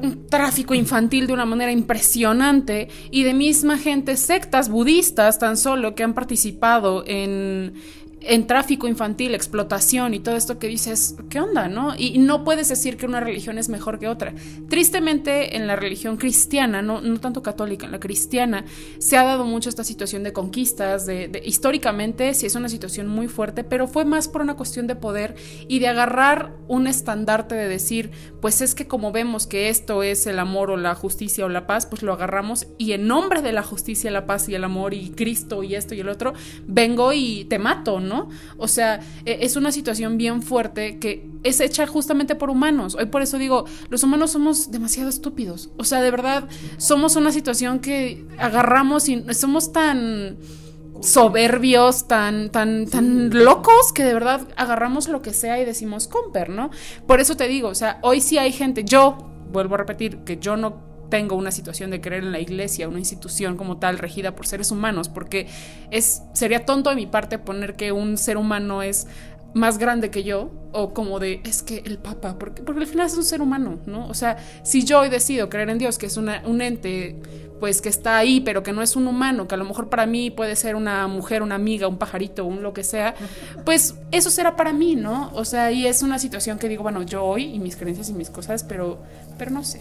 un 0.01 0.27
tráfico 0.29 0.75
infantil 0.75 1.27
de 1.27 1.33
una 1.33 1.45
manera 1.45 1.73
impresionante 1.73 2.87
y 3.11 3.25
de 3.25 3.35
misma 3.35 3.79
gente, 3.79 4.17
sectas 4.17 4.69
budistas 4.69 5.41
tan 5.41 5.57
solo 5.57 5.97
que 5.97 6.05
han 6.05 6.15
participado 6.15 7.03
en, 7.05 7.75
en 8.21 8.47
tráfico 8.47 8.87
infantil, 8.87 9.35
explotación 9.35 10.15
y 10.15 10.21
todo 10.21 10.37
esto 10.37 10.59
que 10.59 10.67
dices, 10.67 11.17
¿qué 11.29 11.41
onda, 11.41 11.69
no? 11.69 11.95
Y 11.97 12.19
no 12.19 12.45
puedes 12.45 12.69
decir 12.69 12.97
que 12.97 13.07
una 13.07 13.21
religión 13.21 13.59
es 13.59 13.69
mejor 13.69 13.99
que 13.99 14.09
otra. 14.09 14.35
Tristemente, 14.69 15.57
en 15.57 15.67
la 15.67 15.77
religión 15.77 16.17
cristiana, 16.17 16.83
no, 16.83 17.01
no 17.01 17.19
tanto 17.21 17.43
católica, 17.43 17.87
en 17.87 17.93
la 17.93 18.01
cristiana, 18.01 18.65
se 18.99 19.17
ha 19.17 19.25
dado 19.25 19.45
mucho 19.45 19.69
esta 19.69 19.85
situación 19.85 20.23
de 20.23 20.33
conquistas, 20.33 21.07
de, 21.07 21.29
de, 21.29 21.43
históricamente 21.45 22.35
sí 22.35 22.47
es 22.47 22.55
una 22.55 22.69
situación 22.69 23.09
muy 23.09 23.29
fuerte, 23.29 23.65
pero 23.65 23.89
fue 23.89 24.05
más 24.05 24.29
por 24.29 24.43
una 24.43 24.55
cuestión 24.55 24.87
de 24.87 24.97
poder 24.97 25.35
y 25.69 25.79
de 25.79 25.89
agarrar 25.89 26.53
un 26.69 26.87
estandarte 26.87 27.55
de 27.55 27.69
decir, 27.69 28.11
pues 28.41 28.61
es 28.61 28.75
que 28.75 28.87
como 28.87 29.13
vemos 29.13 29.47
que 29.47 29.69
esto 29.69 30.03
es 30.03 30.27
el 30.27 30.39
amor 30.39 30.71
o 30.71 30.77
la 30.77 30.95
justicia 30.95 31.45
o 31.45 31.49
la 31.49 31.67
paz, 31.67 31.87
pues 31.87 32.03
lo 32.03 32.13
agarramos 32.13 32.67
y 32.79 32.93
en 32.93 33.07
nombre 33.07 33.43
de 33.43 33.53
la 33.53 33.63
justicia, 33.63 34.11
la 34.11 34.27
paz 34.27 34.49
y 34.49 34.55
el 34.55 34.65
amor 34.65 34.95
y 34.95 35.11
Cristo 35.11 35.63
y 35.63 35.75
esto 35.75 35.95
y 35.95 36.01
el 36.01 36.09
otro, 36.09 36.35
vengo 36.67 37.13
y 37.13 37.45
te 37.45 37.59
mato, 37.59 38.01
¿no? 38.01 38.10
¿No? 38.11 38.29
O 38.59 38.69
sea, 38.69 39.01
e, 39.25 39.39
es 39.41 39.57
una 39.57 39.73
situación 39.73 40.19
bien 40.19 40.43
fuerte 40.43 40.99
que 40.99 41.31
es 41.45 41.61
hecha 41.61 41.87
justamente 41.87 42.35
por 42.35 42.51
humanos. 42.51 42.97
Hoy 42.97 43.07
por 43.07 43.23
eso 43.23 43.39
digo, 43.39 43.65
los 43.89 44.03
humanos 44.03 44.33
somos 44.33 44.71
demasiado 44.71 45.09
estúpidos. 45.09 45.71
O 45.79 45.85
sea, 45.85 46.03
de 46.03 46.11
verdad, 46.11 46.49
somos 46.77 47.17
una 47.17 47.33
situación 47.33 47.79
que 47.79 48.27
agarramos 48.39 49.09
y 49.09 49.25
somos 49.33 49.73
tan 49.73 50.37
soberbios, 51.01 52.09
tan, 52.09 52.51
tan, 52.51 52.87
tan 52.87 53.31
locos 53.31 53.93
que 53.95 54.05
de 54.05 54.13
verdad 54.13 54.47
agarramos 54.57 55.09
lo 55.09 55.23
que 55.23 55.33
sea 55.33 55.59
y 55.61 55.65
decimos 55.65 56.09
comper, 56.09 56.51
¿no? 56.51 56.71
Por 57.07 57.21
eso 57.21 57.37
te 57.37 57.49
digo, 57.49 57.69
o 57.69 57.75
sea, 57.75 57.99
hoy 58.03 58.21
sí 58.21 58.37
hay 58.37 58.53
gente, 58.53 58.85
yo 58.85 59.17
vuelvo 59.51 59.77
a 59.77 59.79
repetir 59.79 60.19
que 60.25 60.37
yo 60.37 60.57
no 60.57 60.90
tengo 61.11 61.37
una 61.37 61.51
situación 61.51 61.91
de 61.91 62.01
creer 62.01 62.25
en 62.25 62.33
la 62.33 62.41
iglesia, 62.41 62.89
una 62.89 62.99
institución 62.99 63.57
como 63.57 63.79
tal 63.79 63.99
regida 63.99 64.35
por 64.35 64.47
seres 64.47 64.71
humanos, 64.71 65.09
porque 65.09 65.47
es 65.91 66.23
sería 66.33 66.65
tonto 66.65 66.91
de 66.91 66.97
mi 66.97 67.07
parte 67.07 67.39
poner 67.39 67.75
que 67.75 67.93
un 67.93 68.17
ser 68.17 68.37
humano 68.37 68.83
es 68.83 69.07
más 69.55 69.79
grande 69.79 70.11
que 70.11 70.23
yo 70.23 70.51
o 70.73 70.95
como 70.95 71.19
de 71.19 71.41
es 71.45 71.63
que 71.63 71.83
el 71.85 71.99
papa 71.99 72.39
porque 72.39 72.63
porque 72.63 72.83
al 72.83 72.87
final 72.87 73.07
es 73.07 73.17
un 73.17 73.25
ser 73.25 73.43
humano 73.43 73.79
no 73.87 74.07
o 74.07 74.15
sea 74.15 74.37
si 74.63 74.85
yo 74.85 75.01
hoy 75.01 75.09
decido 75.09 75.49
creer 75.49 75.71
en 75.71 75.79
Dios 75.79 75.99
que 75.99 76.07
es 76.07 76.17
una, 76.17 76.43
un 76.47 76.61
ente 76.61 77.17
pues 77.59 77.83
que 77.83 77.89
está 77.89 78.17
ahí 78.17 78.41
pero 78.41 78.63
que 78.63 78.73
no 78.73 78.81
es 78.81 78.95
un 78.95 79.09
humano 79.09 79.49
que 79.49 79.57
a 79.57 79.59
lo 79.59 79.65
mejor 79.65 79.89
para 79.89 80.07
mí 80.07 80.31
puede 80.31 80.55
ser 80.55 80.77
una 80.77 81.09
mujer 81.09 81.43
una 81.43 81.57
amiga 81.57 81.89
un 81.89 81.99
pajarito 81.99 82.45
un 82.45 82.63
lo 82.63 82.73
que 82.73 82.85
sea 82.85 83.17
pues 83.65 83.97
eso 84.13 84.31
será 84.31 84.55
para 84.55 84.73
mí 84.73 84.95
no 84.95 85.33
o 85.35 85.45
sea 85.45 85.73
y 85.73 85.85
es 85.87 86.03
una 86.03 86.21
situación 86.21 86.59
que 86.59 86.69
digo 86.69 86.85
bueno 86.85 87.03
yo 87.03 87.25
hoy 87.25 87.45
y 87.53 87.59
mis 87.59 87.75
creencias 87.75 88.09
y 88.09 88.13
mis 88.13 88.31
cosas 88.31 88.63
pero 88.63 89.03
pero 89.37 89.51
no 89.51 89.65
sé 89.65 89.81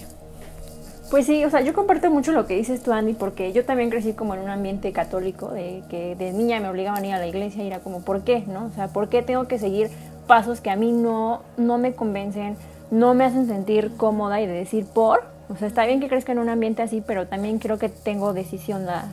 pues 1.10 1.26
sí, 1.26 1.44
o 1.44 1.50
sea, 1.50 1.62
yo 1.62 1.74
comparto 1.74 2.12
mucho 2.12 2.32
lo 2.32 2.46
que 2.46 2.56
dices 2.56 2.84
tú, 2.84 2.92
Andy, 2.92 3.14
porque 3.14 3.52
yo 3.52 3.66
también 3.66 3.90
crecí 3.90 4.14
como 4.14 4.36
en 4.36 4.42
un 4.42 4.50
ambiente 4.50 4.92
católico, 4.92 5.50
de 5.50 5.84
que 5.90 6.16
de 6.16 6.32
niña 6.32 6.60
me 6.60 6.70
obligaban 6.70 7.04
a 7.04 7.08
ir 7.08 7.14
a 7.14 7.20
la 7.20 7.28
iglesia 7.28 7.64
y 7.64 7.68
era 7.68 7.80
como, 7.80 8.02
¿por 8.02 8.24
qué? 8.24 8.44
¿No? 8.48 8.66
O 8.66 8.72
sea, 8.72 8.90
¿por 8.90 9.10
qué 9.10 9.22
tengo 9.22 9.48
que 9.48 9.58
seguir 9.58 9.90
pasos 10.28 10.62
que 10.62 10.70
a 10.70 10.76
mí 10.76 10.92
no, 10.92 11.42
no 11.58 11.78
me 11.78 11.94
convencen, 11.94 12.58
no 12.92 13.14
me 13.14 13.26
hacen 13.26 13.48
sentir 13.48 13.96
cómoda 13.98 14.40
y 14.42 14.48
de 14.48 14.54
decir 14.54 14.86
por? 14.86 15.24
O 15.50 15.58
sea, 15.58 15.68
está 15.68 15.86
bien 15.86 16.00
que 16.00 16.10
crezca 16.10 16.32
en 16.32 16.40
un 16.40 16.50
ambiente 16.50 16.84
así, 16.84 17.02
pero 17.02 17.28
también 17.28 17.58
creo 17.58 17.80
que 17.80 17.90
tengo 17.90 18.34
decisión 18.34 18.88
a, 18.88 19.12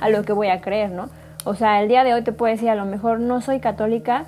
a 0.00 0.08
lo 0.08 0.24
que 0.24 0.32
voy 0.32 0.48
a 0.48 0.62
creer, 0.62 0.90
¿no? 0.90 1.10
O 1.44 1.54
sea, 1.54 1.82
el 1.82 1.88
día 1.88 2.04
de 2.04 2.14
hoy 2.14 2.22
te 2.22 2.32
puedo 2.32 2.50
decir, 2.52 2.70
a 2.70 2.74
lo 2.74 2.86
mejor 2.86 3.20
no 3.20 3.42
soy 3.42 3.60
católica, 3.60 4.24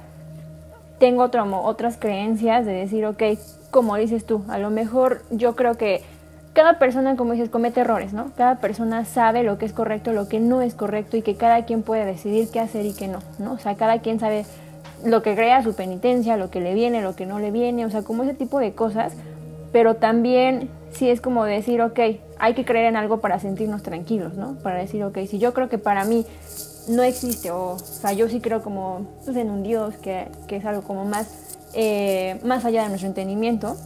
tengo 0.98 1.22
otro, 1.22 1.46
otras 1.62 1.96
creencias 1.96 2.66
de 2.66 2.72
decir, 2.72 3.06
ok, 3.06 3.22
como 3.70 3.96
dices 3.96 4.26
tú, 4.26 4.44
a 4.48 4.58
lo 4.58 4.70
mejor 4.70 5.22
yo 5.30 5.56
creo 5.56 5.76
que 5.76 6.02
cada 6.56 6.78
persona, 6.78 7.16
como 7.16 7.34
dices, 7.34 7.50
comete 7.50 7.82
errores, 7.82 8.14
¿no? 8.14 8.32
Cada 8.34 8.60
persona 8.60 9.04
sabe 9.04 9.42
lo 9.42 9.58
que 9.58 9.66
es 9.66 9.74
correcto, 9.74 10.14
lo 10.14 10.26
que 10.26 10.40
no 10.40 10.62
es 10.62 10.74
correcto 10.74 11.18
y 11.18 11.22
que 11.22 11.34
cada 11.34 11.66
quien 11.66 11.82
puede 11.82 12.06
decidir 12.06 12.48
qué 12.50 12.60
hacer 12.60 12.86
y 12.86 12.94
qué 12.94 13.08
no, 13.08 13.18
¿no? 13.38 13.52
O 13.52 13.58
sea, 13.58 13.74
cada 13.74 13.98
quien 13.98 14.18
sabe 14.18 14.46
lo 15.04 15.22
que 15.22 15.34
crea, 15.34 15.62
su 15.62 15.74
penitencia, 15.74 16.38
lo 16.38 16.48
que 16.48 16.62
le 16.62 16.72
viene, 16.72 17.02
lo 17.02 17.14
que 17.14 17.26
no 17.26 17.40
le 17.40 17.50
viene, 17.50 17.84
o 17.84 17.90
sea, 17.90 18.00
como 18.00 18.22
ese 18.22 18.32
tipo 18.32 18.58
de 18.58 18.72
cosas, 18.72 19.12
pero 19.70 19.96
también 19.96 20.70
sí 20.92 21.10
es 21.10 21.20
como 21.20 21.44
decir, 21.44 21.82
ok, 21.82 22.00
hay 22.38 22.54
que 22.54 22.64
creer 22.64 22.86
en 22.86 22.96
algo 22.96 23.20
para 23.20 23.38
sentirnos 23.38 23.82
tranquilos, 23.82 24.32
¿no? 24.32 24.54
Para 24.62 24.78
decir, 24.78 25.04
ok, 25.04 25.18
si 25.28 25.38
yo 25.38 25.52
creo 25.52 25.68
que 25.68 25.76
para 25.76 26.06
mí 26.06 26.24
no 26.88 27.02
existe, 27.02 27.50
o, 27.50 27.72
o 27.72 27.78
sea, 27.78 28.14
yo 28.14 28.30
sí 28.30 28.40
creo 28.40 28.62
como 28.62 29.06
pues, 29.26 29.36
en 29.36 29.50
un 29.50 29.62
Dios, 29.62 29.94
que, 29.96 30.28
que 30.46 30.56
es 30.56 30.64
algo 30.64 30.80
como 30.80 31.04
más, 31.04 31.58
eh, 31.74 32.40
más 32.44 32.64
allá 32.64 32.84
de 32.84 32.88
nuestro 32.88 33.08
entendimiento, 33.08 33.76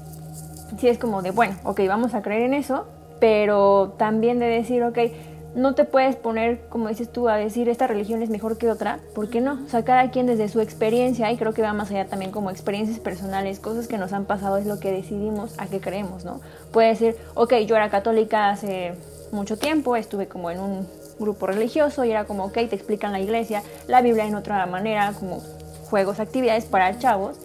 sí 0.79 0.89
es 0.89 0.99
como 0.99 1.23
de, 1.23 1.31
bueno, 1.31 1.57
ok, 1.64 1.81
vamos 1.87 2.14
a 2.14 2.23
creer 2.23 2.43
en 2.43 2.55
eso, 2.55 2.87
pero 3.21 3.95
también 3.99 4.39
de 4.39 4.47
decir, 4.47 4.83
ok, 4.83 4.99
no 5.55 5.75
te 5.75 5.85
puedes 5.85 6.14
poner, 6.14 6.61
como 6.68 6.89
dices 6.89 7.11
tú, 7.11 7.29
a 7.29 7.37
decir 7.37 7.68
esta 7.68 7.87
religión 7.87 8.23
es 8.23 8.31
mejor 8.31 8.57
que 8.57 8.71
otra, 8.71 9.01
¿por 9.14 9.29
qué 9.29 9.41
no? 9.41 9.59
O 9.64 9.68
sea, 9.68 9.85
cada 9.85 10.11
quien 10.11 10.27
desde 10.27 10.49
su 10.49 10.61
experiencia, 10.61 11.31
y 11.33 11.37
creo 11.37 11.53
que 11.53 11.62
va 11.62 11.73
más 11.73 11.91
allá 11.91 12.07
también 12.07 12.31
como 12.31 12.51
experiencias 12.51 13.01
personales, 13.01 13.59
cosas 13.59 13.89
que 13.89 13.99
nos 13.99 14.12
han 14.12 14.27
pasado, 14.27 14.59
es 14.59 14.66
lo 14.66 14.79
que 14.79 14.93
decidimos 14.93 15.59
a 15.59 15.66
qué 15.66 15.81
creemos, 15.81 16.25
¿no? 16.25 16.41
Puede 16.73 16.89
decir, 16.89 17.16
ok, 17.35 17.55
yo 17.66 17.75
era 17.77 17.91
católica 17.91 18.51
hace 18.51 18.95
mucho 19.33 19.59
tiempo, 19.59 19.97
estuve 19.97 20.29
como 20.29 20.51
en 20.51 20.61
un 20.61 20.87
grupo 21.18 21.47
religioso 21.47 22.05
y 22.05 22.11
era 22.11 22.25
como, 22.25 22.45
ok, 22.45 22.55
te 22.55 22.77
explican 22.77 23.12
la 23.12 23.21
iglesia, 23.21 23.62
la 23.89 24.03
Biblia 24.03 24.27
en 24.27 24.37
otra 24.37 24.64
manera, 24.66 25.12
como 25.18 25.41
juegos, 25.91 26.21
actividades 26.21 26.64
para 26.66 26.97
chavos 26.99 27.39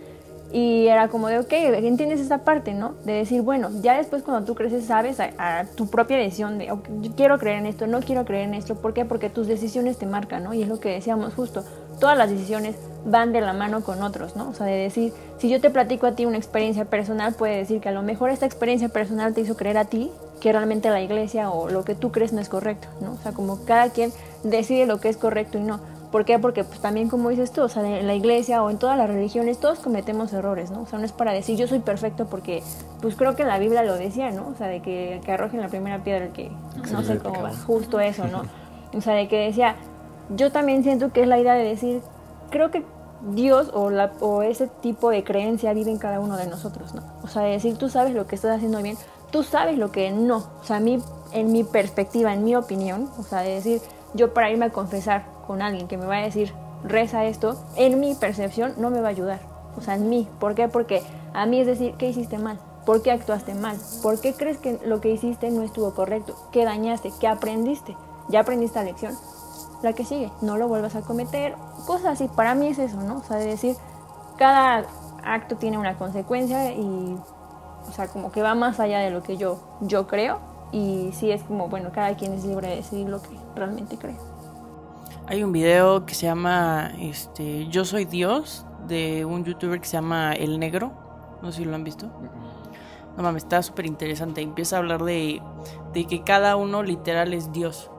y 0.52 0.88
era 0.88 1.10
como 1.10 1.28
de, 1.28 1.40
ok, 1.40 1.52
entiendes 1.52 2.20
esta 2.20 2.40
parte, 2.40 2.74
¿no? 2.74 2.94
De 3.04 3.14
decir, 3.14 3.42
bueno, 3.42 3.70
ya 3.82 3.98
después 3.98 4.24
cuando 4.24 4.46
tú 4.46 4.56
creces 4.56 4.86
sabes 4.86 5.20
a, 5.20 5.66
tu 5.76 5.88
propia 5.88 6.18
decisión 6.18 6.58
de, 6.58 6.72
okay, 6.72 7.12
quiero 7.16 7.38
creer 7.40 7.58
en 7.58 7.66
esto, 7.66 7.88
no 7.88 8.00
quiero 8.00 8.26
creer 8.26 8.46
en 8.46 8.54
esto. 8.54 8.76
¿Por 8.76 8.94
qué? 8.94 9.06
Porque 9.06 9.30
tus 9.30 9.48
decisiones 9.48 9.98
te 9.98 10.06
marcan, 10.06 10.44
¿no? 10.44 10.54
Y 10.54 10.62
es 10.62 10.68
lo 10.68 10.80
que 10.80 10.90
decíamos 10.90 11.34
justo, 11.34 11.64
todas 12.00 12.18
las 12.18 12.30
decisiones 12.30 12.76
van 13.06 13.34
de 13.34 13.42
la 13.42 13.54
mano 13.54 13.84
con 13.84 14.02
otros, 14.02 14.36
¿no? 14.36 14.50
O 14.50 14.54
sea, 14.54 14.66
de 14.66 14.78
decir, 14.78 15.14
si 15.38 15.50
yo 15.50 15.62
te 15.62 15.70
platico 15.70 16.08
a 16.08 16.14
ti 16.14 16.26
una 16.26 16.38
experiencia 16.38 16.86
personal, 16.86 17.34
puede 17.34 17.58
decir 17.58 17.82
que 17.82 17.90
a 17.90 17.92
lo 17.92 18.02
mejor 18.02 18.30
esta 18.30 18.46
experiencia 18.46 18.90
personal 18.90 19.34
te 19.34 19.42
hizo 19.42 19.56
creer 19.56 19.78
a 19.78 19.86
ti 19.86 20.12
que 20.40 20.52
realmente 20.52 20.90
la 20.90 21.02
iglesia 21.02 21.50
o 21.50 21.70
lo 21.70 21.84
que 21.84 21.96
tú 21.96 22.12
crees 22.12 22.34
no 22.34 22.42
es 22.42 22.50
correcto, 22.50 22.88
¿no? 23.02 23.14
O 23.14 23.18
sea, 23.18 23.32
como 23.32 23.66
cada 23.66 23.90
quien 23.90 24.12
decide 24.44 24.86
lo 24.86 25.00
que 25.00 25.10
es 25.10 25.18
correcto 25.18 25.58
y 25.58 25.64
no. 25.64 25.80
¿Por 26.16 26.24
qué? 26.24 26.40
Porque 26.40 26.64
pues 26.64 26.80
también 26.80 27.10
como 27.10 27.28
dices 27.28 27.52
tú, 27.52 27.62
o 27.62 27.68
sea, 27.68 27.86
en 27.86 28.08
la 28.08 28.16
iglesia 28.16 28.64
o 28.64 28.70
en 28.70 28.78
todas 28.78 28.98
las 28.98 29.10
religiones 29.10 29.60
todos 29.60 29.80
cometemos 29.80 30.32
errores, 30.32 30.72
¿no? 30.72 30.84
O 30.84 30.86
sea, 30.86 30.98
no 30.98 31.04
es 31.04 31.12
para 31.12 31.34
decir 31.34 31.58
yo 31.58 31.68
soy 31.68 31.80
perfecto 31.80 32.28
porque 32.28 32.64
pues 33.02 33.18
creo 33.18 33.36
que 33.36 33.42
en 33.42 33.50
la 33.50 33.60
Biblia 33.60 33.84
lo 33.84 33.96
decía, 33.96 34.32
¿no? 34.32 34.48
O 34.48 34.56
sea, 34.56 34.68
de 34.68 34.82
que, 34.82 35.20
que 35.26 35.32
arrojen 35.34 35.60
la 35.60 35.68
primera 35.68 36.06
piedra 36.06 36.28
el 36.28 36.32
que 36.32 36.54
no 36.90 37.04
sé 37.04 37.18
cómo 37.18 37.42
va, 37.42 37.52
justo 37.54 38.00
eso, 38.00 38.28
¿no? 38.28 38.44
O 38.98 39.02
sea, 39.02 39.14
de 39.14 39.28
que 39.28 39.48
decía, 39.48 39.76
yo 40.30 40.54
también 40.54 40.84
siento 40.84 41.12
que 41.12 41.22
es 41.22 41.28
la 41.28 41.38
idea 41.38 41.54
de 41.54 41.66
decir, 41.66 42.02
creo 42.50 42.72
que 42.72 42.86
Dios 43.34 43.70
o, 43.74 43.90
la, 43.90 44.14
o 44.22 44.42
ese 44.42 44.68
tipo 44.68 45.10
de 45.10 45.26
creencia 45.26 45.74
vive 45.74 45.92
en 45.92 45.98
cada 45.98 46.22
uno 46.22 46.38
de 46.38 46.48
nosotros, 46.48 46.96
¿no? 46.96 47.04
O 47.24 47.28
sea, 47.28 47.42
decir, 47.42 47.78
tú 47.78 47.90
sabes 47.90 48.16
lo 48.16 48.26
que 48.26 48.36
estás 48.36 48.56
haciendo 48.56 48.82
bien, 48.82 48.96
tú 49.32 49.44
sabes 49.44 49.78
lo 49.78 49.92
que 49.92 50.12
no. 50.12 50.38
O 50.62 50.64
sea, 50.64 50.78
a 50.78 50.80
mí, 50.80 50.98
en 51.34 51.52
mi 51.52 51.66
perspectiva, 51.66 52.34
en 52.34 52.46
mi 52.46 52.56
opinión, 52.56 53.10
o 53.20 53.24
sea, 53.24 53.42
de 53.42 53.50
decir, 53.50 53.82
yo 54.16 54.34
para 54.34 54.50
irme 54.50 54.66
a 54.66 54.70
confesar 54.72 55.26
con 55.46 55.62
alguien 55.62 55.88
que 55.88 55.98
me 55.98 56.06
va 56.06 56.18
a 56.18 56.22
decir, 56.22 56.54
reza 56.84 57.26
esto, 57.26 57.56
en 57.76 58.00
mi 58.00 58.16
percepción 58.16 58.74
no 58.78 58.90
me 58.90 59.02
va 59.02 59.08
a 59.08 59.12
ayudar. 59.12 59.40
O 59.78 59.82
sea, 59.82 59.96
en 59.96 60.10
mí. 60.10 60.28
¿Por 60.40 60.56
qué? 60.56 60.68
Porque 60.68 61.04
a 61.34 61.46
mí 61.46 61.60
es 61.60 61.68
decir, 61.68 61.96
¿qué 61.98 62.10
hiciste 62.10 62.38
mal? 62.38 62.60
¿Por 62.86 63.02
qué 63.02 63.12
actuaste 63.12 63.54
mal? 63.56 63.78
¿Por 64.02 64.20
qué 64.22 64.34
crees 64.34 64.58
que 64.58 64.80
lo 64.86 65.02
que 65.02 65.10
hiciste 65.10 65.50
no 65.50 65.64
estuvo 65.64 65.94
correcto? 65.94 66.36
¿Qué 66.52 66.66
dañaste? 66.66 67.12
¿Qué 67.20 67.28
aprendiste? 67.28 67.98
¿Ya 68.30 68.42
aprendiste 68.42 68.80
la 68.80 68.86
lección? 68.86 69.14
La 69.82 69.94
que 69.94 70.06
sigue, 70.06 70.32
no 70.42 70.58
lo 70.58 70.68
vuelvas 70.68 70.96
a 70.96 71.02
cometer. 71.02 71.56
Cosas 71.86 72.14
así, 72.14 72.28
para 72.28 72.56
mí 72.56 72.68
es 72.68 72.80
eso, 72.80 73.02
¿no? 73.02 73.18
O 73.18 73.24
sea, 73.24 73.38
de 73.38 73.48
decir, 73.48 73.76
cada 74.38 74.86
acto 75.24 75.58
tiene 75.58 75.78
una 75.78 75.98
consecuencia 75.98 76.72
y, 76.74 77.18
o 77.88 77.92
sea, 77.92 78.08
como 78.08 78.32
que 78.32 78.42
va 78.42 78.56
más 78.56 78.80
allá 78.80 79.00
de 79.00 79.10
lo 79.10 79.24
que 79.24 79.38
yo, 79.38 79.60
yo 79.82 80.08
creo. 80.08 80.40
Y 80.76 81.14
sí 81.14 81.32
es 81.32 81.42
como, 81.44 81.70
bueno, 81.70 81.90
cada 81.94 82.18
quien 82.18 82.34
es 82.34 82.44
libre 82.44 82.68
de 82.68 82.76
decidir 82.76 83.08
lo 83.08 83.22
que 83.22 83.30
realmente 83.56 83.98
cree. 83.98 84.18
Hay 85.26 85.42
un 85.42 85.54
video 85.54 86.06
que 86.06 86.14
se 86.14 86.26
llama 86.26 86.92
este, 87.00 87.68
Yo 87.68 87.86
soy 87.86 88.04
Dios 88.04 88.66
de 88.86 89.24
un 89.24 89.46
youtuber 89.46 89.80
que 89.80 89.88
se 89.88 89.94
llama 89.94 90.34
El 90.34 90.60
Negro. 90.60 90.92
No 91.42 91.54
sé 91.54 91.60
si 91.60 91.66
lo 91.66 91.76
han 91.76 91.86
visto. 91.86 92.08
No 93.16 93.24
mames, 93.24 93.44
está 93.44 93.64
súper 93.64 93.86
interesante. 93.86 94.42
Empieza 94.42 94.76
a 94.76 94.80
hablar 94.80 95.06
de, 95.06 95.42
de 95.94 96.06
que 96.08 96.26
cada 96.26 96.58
uno 96.58 96.84
literal 96.84 97.34
es 97.34 97.54
Dios. 97.54 97.90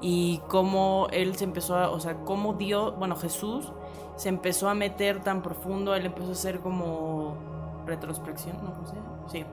Y 0.00 0.40
cómo 0.48 1.08
él 1.12 1.36
se 1.36 1.44
empezó 1.44 1.76
a, 1.76 1.90
o 1.90 2.00
sea, 2.00 2.14
cómo 2.24 2.54
Dios, 2.54 2.96
bueno, 2.98 3.14
Jesús 3.14 3.74
se 4.16 4.30
empezó 4.30 4.70
a 4.70 4.74
meter 4.74 5.22
tan 5.22 5.42
profundo, 5.42 5.94
él 5.94 6.06
empezó 6.06 6.30
a 6.30 6.32
hacer 6.32 6.60
como 6.60 7.34
retrospección, 7.84 8.56
¿no? 8.64 8.72
¿Cómo 8.72 8.86
se 8.86 8.96
llama? 8.96 9.28
Sí. 9.30 9.44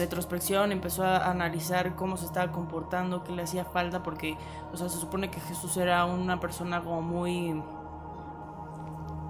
Retrospección, 0.00 0.72
empezó 0.72 1.04
a 1.04 1.30
analizar 1.30 1.94
cómo 1.94 2.16
se 2.16 2.26
estaba 2.26 2.50
comportando, 2.52 3.22
qué 3.22 3.32
le 3.32 3.42
hacía 3.42 3.64
falta, 3.64 4.02
porque, 4.02 4.36
o 4.72 4.76
sea, 4.76 4.88
se 4.88 4.98
supone 4.98 5.30
que 5.30 5.40
Jesús 5.40 5.76
era 5.76 6.04
una 6.06 6.40
persona 6.40 6.82
como 6.82 7.02
muy 7.02 7.62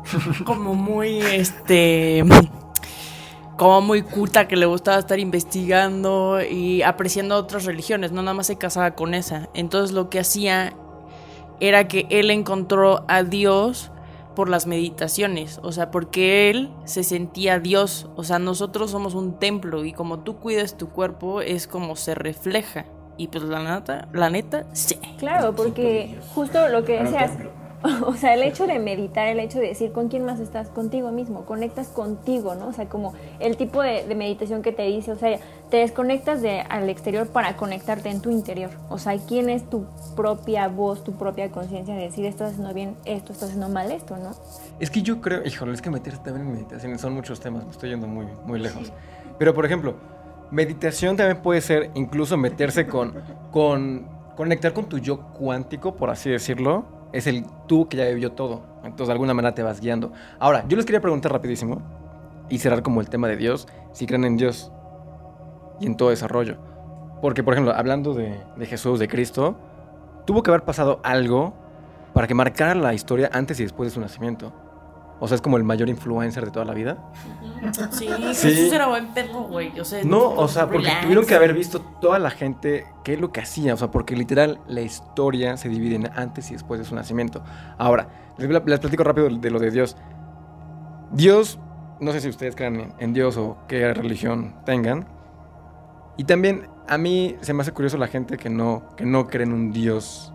como 0.45 0.75
muy 0.75 1.19
este 1.19 2.25
como 3.57 3.83
muy 3.83 4.03
culta 4.03 4.49
que 4.49 4.57
le 4.57 4.65
gustaba 4.65 4.99
estar 4.99 5.19
investigando 5.19 6.41
y 6.41 6.83
apreciando 6.83 7.37
otras 7.37 7.67
religiones, 7.67 8.11
no 8.11 8.23
nada 8.23 8.33
más 8.33 8.47
se 8.47 8.57
casaba 8.57 8.93
con 8.93 9.13
esa. 9.13 9.51
Entonces 9.53 9.93
lo 9.95 10.09
que 10.09 10.21
hacía 10.21 10.73
era 11.61 11.87
que 11.87 12.07
él 12.09 12.31
encontró 12.31 13.05
a 13.07 13.23
Dios 13.23 13.91
por 14.35 14.49
las 14.49 14.67
meditaciones, 14.67 15.61
o 15.63 15.73
sea, 15.73 15.91
porque 15.91 16.51
él 16.51 16.71
se 16.85 17.05
sentía 17.05 17.59
Dios, 17.59 18.09
o 18.17 18.25
sea, 18.25 18.39
nosotros 18.39 18.91
somos 18.91 19.15
un 19.15 19.39
templo 19.39 19.85
y 19.85 19.93
como 19.93 20.21
tú 20.21 20.37
cuidas 20.37 20.77
tu 20.77 20.89
cuerpo 20.89 21.41
es 21.41 21.67
como 21.67 21.97
se 21.97 22.15
refleja. 22.15 22.87
Y 23.17 23.29
pues 23.29 23.45
la 23.45 23.63
neta, 23.63 24.09
la 24.15 24.31
neta, 24.31 24.65
sí. 24.73 24.99
Claro, 25.19 25.55
porque 25.55 26.17
justo 26.35 26.69
lo 26.69 26.85
que 26.85 27.03
decías, 27.03 27.33
o 28.07 28.15
sea, 28.15 28.35
el 28.35 28.43
hecho 28.43 28.67
de 28.67 28.79
meditar, 28.79 29.27
el 29.27 29.41
hecho 29.41 29.59
de 29.59 29.69
decir 29.69 29.93
con 29.93 30.09
quién 30.09 30.25
más 30.25 30.41
estás, 30.41 30.69
contigo 30.69 31.11
mismo, 31.11 31.45
conectas 31.45 31.89
contigo, 31.89 32.55
¿no? 32.55 32.69
O 32.69 32.73
sea, 32.73 32.89
como 32.89 33.15
el 33.39 33.57
tipo 33.57 33.83
de, 33.83 34.05
de 34.07 34.15
meditación 34.15 34.63
que 34.63 34.73
te 34.73 34.83
dice, 34.83 35.13
o 35.13 35.17
sea, 35.17 35.39
te 35.71 35.79
desconectas 35.79 36.43
de, 36.43 36.61
al 36.61 36.91
exterior 36.91 37.29
para 37.29 37.57
conectarte 37.57 38.11
en 38.11 38.21
tu 38.21 38.31
interior. 38.31 38.71
O 38.89 38.99
sea, 38.99 39.17
quién 39.19 39.49
es 39.49 39.69
tu 39.71 39.87
propia 40.17 40.69
voz, 40.69 41.05
tu 41.05 41.13
propia 41.13 41.51
conciencia 41.51 41.95
de 41.95 42.03
decir, 42.03 42.27
estás 42.27 42.51
haciendo 42.51 42.75
bien 42.75 42.97
esto, 43.05 43.33
estás 43.33 43.51
haciendo 43.51 43.69
mal 43.69 43.91
esto, 43.93 44.17
¿no? 44.17 44.33
Es 44.79 44.91
que 44.91 45.03
yo 45.03 45.21
creo, 45.21 45.47
híjole, 45.47 45.73
es 45.73 45.81
que 45.81 45.91
meterse 45.91 46.19
también 46.19 46.47
en 46.47 46.53
meditación 46.53 46.99
son 46.99 47.15
muchos 47.15 47.41
temas, 47.41 47.65
me 47.65 47.71
estoy 47.71 47.91
yendo 47.91 48.07
muy, 48.07 48.27
muy 48.45 48.59
lejos. 48.59 48.93
Pero, 49.39 49.55
por 49.55 49.65
ejemplo, 49.65 49.95
meditación 50.51 51.17
también 51.17 51.41
puede 51.41 51.61
ser 51.61 51.91
incluso 51.95 52.37
meterse 52.37 52.87
con, 52.87 53.15
con, 53.51 54.07
conectar 54.37 54.73
con 54.73 54.87
tu 54.87 54.99
yo 54.99 55.21
cuántico, 55.33 55.95
por 55.95 56.11
así 56.11 56.31
decirlo. 56.31 57.00
Es 57.13 57.27
el 57.27 57.45
tú 57.67 57.89
que 57.89 57.97
ya 57.97 58.07
vivió 58.07 58.33
todo. 58.33 58.63
Entonces, 58.85 59.09
de 59.09 59.13
alguna 59.13 59.35
manera 59.35 59.55
te 59.55 59.63
vas 59.63 59.81
guiando. 59.81 60.13
Ahora, 60.39 60.65
yo 60.69 60.77
les 60.77 60.87
quería 60.87 61.01
preguntar 61.01 61.33
rapidísimo 61.33 61.83
y 62.49 62.59
cerrar 62.59 62.83
como 62.83 63.01
el 63.01 63.09
tema 63.09 63.29
de 63.29 63.37
Dios, 63.37 63.69
si 63.93 64.07
creen 64.07 64.25
en 64.25 64.37
Dios 64.37 64.73
y 65.81 65.87
en 65.87 65.97
todo 65.97 66.11
desarrollo. 66.11 66.57
Porque, 67.21 67.43
por 67.43 67.55
ejemplo, 67.55 67.75
hablando 67.75 68.15
de, 68.15 68.41
de 68.57 68.67
Jesús, 68.67 68.99
de 68.99 69.09
Cristo, 69.09 69.57
tuvo 70.27 70.43
que 70.43 70.51
haber 70.51 70.63
pasado 70.63 71.01
algo 71.03 71.55
para 72.13 72.27
que 72.27 72.35
marcara 72.35 72.75
la 72.75 72.95
historia 72.95 73.31
antes 73.33 73.61
y 73.61 73.63
después 73.63 73.91
de 73.91 73.95
su 73.95 74.01
nacimiento. 74.01 74.53
O 75.21 75.29
sea, 75.29 75.35
es 75.35 75.43
como 75.43 75.59
el 75.59 75.65
mayor 75.65 75.89
influencer 75.89 76.47
de 76.47 76.51
toda 76.51 76.65
la 76.65 76.75
vida. 76.75 76.97
Sí, 77.91 78.09
Sí. 78.33 78.49
Jesús 78.49 78.73
era 78.73 78.87
buen 78.89 79.09
perro, 79.09 79.43
güey. 79.43 79.79
O 79.79 79.85
sea, 79.85 80.03
No, 80.05 80.31
o 80.31 80.49
sea, 80.49 80.67
porque 80.67 80.87
relax. 80.87 81.03
tuvieron 81.03 81.27
que 81.27 81.35
haber 81.35 81.53
visto 81.55 81.81
toda 82.01 82.19
la 82.19 82.31
gente 82.31 82.87
qué 83.05 83.15
es 83.15 83.21
lo 83.21 83.33
que 83.33 83.41
hacía. 83.41 83.75
O 83.75 83.77
sea, 83.77 83.91
porque 83.91 84.17
literal 84.17 84.61
la 84.67 84.81
historia 84.81 85.57
se 85.57 85.69
divide 85.69 85.97
en 85.97 86.11
antes 86.15 86.51
y 86.51 86.55
después 86.55 86.81
de 86.81 86.87
su 86.87 86.95
nacimiento. 86.95 87.43
Ahora, 87.79 88.09
les, 88.39 88.49
les 88.49 88.61
platico 88.81 89.05
rápido 89.05 89.29
de 89.29 89.51
lo 89.51 89.59
de 89.59 89.71
Dios. 89.71 89.97
Dios, 91.13 91.59
no 92.01 92.13
sé 92.13 92.21
si 92.21 92.29
ustedes 92.29 92.55
crean 92.57 92.95
en, 92.99 93.13
Dios 93.13 93.37
o 93.37 93.59
qué 93.69 93.93
religión 93.93 94.55
tengan. 94.65 95.07
Y 96.17 96.25
también 96.25 96.69
a 96.89 96.99
mí 96.99 97.37
se 97.41 97.53
me 97.53 97.63
hace 97.63 97.73
curioso 97.73 97.99
la 97.99 98.07
gente 98.07 98.37
que 98.37 98.51
no, 98.51 98.85
que 98.97 99.05
no 99.05 99.27
cree 99.29 99.45
en 99.45 99.53
un 99.53 99.73
Dios. 99.73 100.33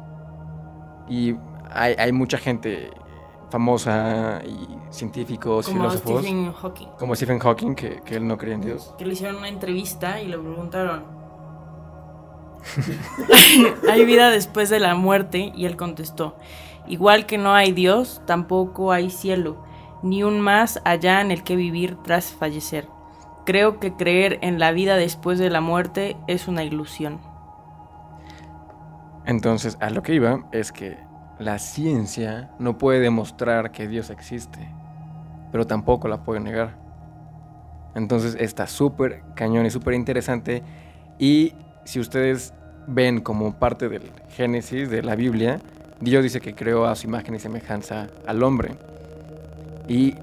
Y 1.07 1.35
hay, 1.71 1.95
hay 1.97 2.11
mucha 2.11 2.37
gente 2.37 2.91
famosa 3.49 4.41
y 4.45 4.67
científicos, 4.93 5.67
como 5.67 5.89
filósofos, 5.89 6.21
Stephen 6.21 6.53
Hawking. 6.53 6.87
como 6.99 7.15
Stephen 7.15 7.39
Hawking, 7.39 7.75
que, 7.75 8.01
que 8.03 8.15
él 8.15 8.27
no 8.27 8.37
cree 8.37 8.53
en 8.53 8.61
Dios. 8.61 8.93
Que 8.97 9.05
le 9.05 9.13
hicieron 9.13 9.37
una 9.37 9.49
entrevista 9.49 10.21
y 10.21 10.27
le 10.27 10.37
preguntaron. 10.37 11.03
¿Hay 13.89 14.05
vida 14.05 14.29
después 14.29 14.69
de 14.69 14.79
la 14.79 14.95
muerte? 14.95 15.51
Y 15.55 15.65
él 15.65 15.77
contestó: 15.77 16.35
Igual 16.87 17.25
que 17.25 17.37
no 17.37 17.53
hay 17.53 17.71
Dios, 17.71 18.21
tampoco 18.25 18.91
hay 18.91 19.09
cielo, 19.09 19.57
ni 20.03 20.23
un 20.23 20.39
más 20.39 20.81
allá 20.85 21.21
en 21.21 21.31
el 21.31 21.43
que 21.43 21.55
vivir 21.55 21.97
tras 22.03 22.33
fallecer. 22.33 22.87
Creo 23.45 23.79
que 23.79 23.93
creer 23.93 24.39
en 24.41 24.59
la 24.59 24.71
vida 24.71 24.95
después 24.97 25.37
de 25.37 25.49
la 25.51 25.61
muerte 25.61 26.17
es 26.27 26.47
una 26.47 26.63
ilusión. 26.63 27.19
Entonces, 29.25 29.77
a 29.81 29.89
lo 29.89 30.03
que 30.03 30.13
iba 30.13 30.45
es 30.51 30.71
que 30.71 30.97
la 31.39 31.59
ciencia 31.59 32.49
no 32.59 32.77
puede 32.77 32.99
demostrar 32.99 33.71
que 33.71 33.87
Dios 33.87 34.09
existe, 34.09 34.59
pero 35.51 35.67
tampoco 35.67 36.07
la 36.07 36.23
puede 36.23 36.39
negar. 36.39 36.75
Entonces, 37.95 38.35
está 38.39 38.67
súper 38.67 39.23
cañón 39.35 39.65
y 39.65 39.69
súper 39.69 39.93
interesante. 39.93 40.63
Y 41.17 41.53
si 41.85 41.99
ustedes 41.99 42.53
ven 42.87 43.21
como 43.21 43.57
parte 43.57 43.89
del 43.89 44.11
Génesis 44.29 44.89
de 44.89 45.01
la 45.01 45.15
Biblia, 45.15 45.59
Dios 46.01 46.23
dice 46.23 46.41
que 46.41 46.53
creó 46.53 46.85
a 46.85 46.95
su 46.95 47.07
imagen 47.07 47.35
y 47.35 47.39
semejanza 47.39 48.07
al 48.27 48.43
hombre. 48.43 48.75
Y 49.87 50.15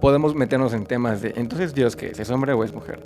podemos 0.00 0.34
meternos 0.34 0.72
en 0.72 0.86
temas 0.86 1.20
de, 1.20 1.34
entonces 1.36 1.74
Dios 1.74 1.94
qué 1.94 2.08
es, 2.08 2.18
¿es 2.18 2.30
hombre 2.30 2.52
o 2.52 2.64
es 2.64 2.72
mujer? 2.72 3.02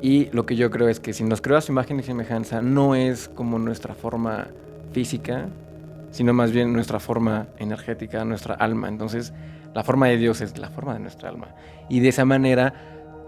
Y 0.00 0.28
lo 0.32 0.44
que 0.44 0.56
yo 0.56 0.70
creo 0.70 0.88
es 0.88 0.98
que 0.98 1.12
si 1.12 1.22
nos 1.22 1.40
creó 1.40 1.56
a 1.56 1.60
su 1.60 1.70
imagen 1.70 2.00
y 2.00 2.02
semejanza, 2.02 2.60
no 2.60 2.96
es 2.96 3.28
como 3.28 3.60
nuestra 3.60 3.94
forma 3.94 4.48
física, 4.90 5.46
sino 6.12 6.32
más 6.32 6.52
bien 6.52 6.72
nuestra 6.72 7.00
forma 7.00 7.48
energética, 7.58 8.24
nuestra 8.24 8.54
alma. 8.54 8.88
Entonces, 8.88 9.32
la 9.74 9.82
forma 9.82 10.06
de 10.06 10.18
Dios 10.18 10.40
es 10.40 10.56
la 10.58 10.70
forma 10.70 10.94
de 10.94 11.00
nuestra 11.00 11.28
alma. 11.30 11.48
Y 11.88 11.98
de 12.00 12.10
esa 12.10 12.24
manera, 12.24 12.74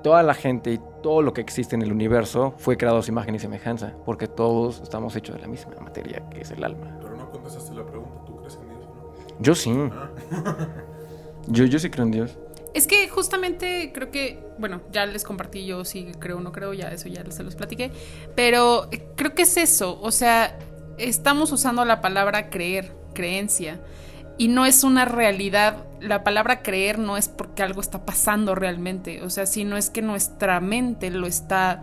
toda 0.04 0.22
la 0.22 0.34
gente 0.34 0.72
y 0.72 0.80
todo 1.02 1.22
lo 1.22 1.32
que 1.32 1.40
existe 1.40 1.74
en 1.74 1.82
el 1.82 1.90
universo 1.90 2.54
fue 2.58 2.76
creado 2.76 2.98
a 2.98 3.02
su 3.02 3.10
imagen 3.10 3.34
y 3.34 3.38
semejanza, 3.40 3.94
porque 4.04 4.28
todos 4.28 4.80
estamos 4.80 5.16
hechos 5.16 5.34
de 5.34 5.42
la 5.42 5.48
misma 5.48 5.72
materia, 5.80 6.22
que 6.30 6.42
es 6.42 6.50
el 6.52 6.62
alma. 6.62 6.96
Pero 7.00 7.16
no 7.16 7.30
contestaste 7.30 7.74
la 7.74 7.84
pregunta, 7.84 8.24
¿tú 8.26 8.36
crees 8.36 8.56
en 8.56 8.68
Dios 8.68 8.86
o 8.86 8.94
no? 8.94 9.40
Yo 9.40 9.54
sí. 9.54 9.74
Yo, 11.46 11.64
yo 11.66 11.78
sí 11.78 11.90
creo 11.90 12.06
en 12.06 12.10
Dios. 12.12 12.38
Es 12.74 12.86
que 12.86 13.08
justamente 13.08 13.92
creo 13.94 14.10
que, 14.10 14.42
bueno, 14.58 14.80
ya 14.90 15.06
les 15.06 15.24
compartí 15.24 15.64
yo 15.64 15.84
si 15.84 16.06
creo 16.18 16.38
o 16.38 16.40
no 16.40 16.52
creo, 16.52 16.72
ya 16.74 16.88
eso 16.88 17.08
ya 17.08 17.22
se 17.30 17.42
los 17.42 17.54
platiqué, 17.54 17.92
pero 18.34 18.88
creo 19.14 19.34
que 19.34 19.42
es 19.42 19.56
eso, 19.56 20.00
o 20.02 20.10
sea, 20.10 20.58
estamos 20.98 21.52
usando 21.52 21.84
la 21.84 22.00
palabra 22.00 22.50
creer, 22.50 22.94
creencia, 23.14 23.80
y 24.36 24.48
no 24.48 24.66
es 24.66 24.82
una 24.82 25.04
realidad, 25.04 25.84
la 26.00 26.24
palabra 26.24 26.62
creer 26.62 26.98
no 26.98 27.16
es 27.16 27.28
porque 27.28 27.62
algo 27.62 27.80
está 27.80 28.04
pasando 28.04 28.54
realmente, 28.54 29.22
o 29.22 29.30
sea, 29.30 29.46
sino 29.46 29.76
es 29.76 29.90
que 29.90 30.02
nuestra 30.02 30.60
mente 30.60 31.10
lo 31.10 31.26
está 31.26 31.82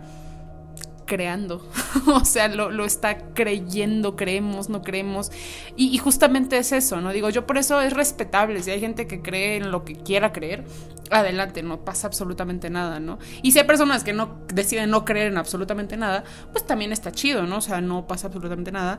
creando, 1.12 1.62
o 2.06 2.24
sea, 2.24 2.48
lo, 2.48 2.70
lo, 2.70 2.86
está 2.86 3.18
creyendo, 3.34 4.16
creemos, 4.16 4.70
no 4.70 4.80
creemos, 4.80 5.30
y, 5.76 5.94
y, 5.94 5.98
justamente 5.98 6.56
es 6.56 6.72
eso, 6.72 7.02
¿no? 7.02 7.12
Digo, 7.12 7.28
yo 7.28 7.46
por 7.46 7.58
eso 7.58 7.82
es 7.82 7.92
respetable, 7.92 8.62
si 8.62 8.70
hay 8.70 8.80
gente 8.80 9.06
que 9.06 9.20
cree 9.20 9.56
en 9.56 9.70
lo 9.70 9.84
que 9.84 9.94
quiera 9.94 10.32
creer, 10.32 10.64
adelante, 11.10 11.62
no 11.62 11.84
pasa 11.84 12.06
absolutamente 12.06 12.70
nada, 12.70 12.98
¿no? 12.98 13.18
Y 13.42 13.52
si 13.52 13.58
hay 13.58 13.66
personas 13.66 14.04
que 14.04 14.14
no 14.14 14.38
deciden 14.48 14.88
no 14.88 15.04
creer 15.04 15.32
en 15.32 15.36
absolutamente 15.36 15.98
nada, 15.98 16.24
pues 16.50 16.66
también 16.66 16.92
está 16.92 17.12
chido, 17.12 17.42
¿no? 17.42 17.58
O 17.58 17.60
sea, 17.60 17.82
no 17.82 18.06
pasa 18.06 18.28
absolutamente 18.28 18.72
nada. 18.72 18.98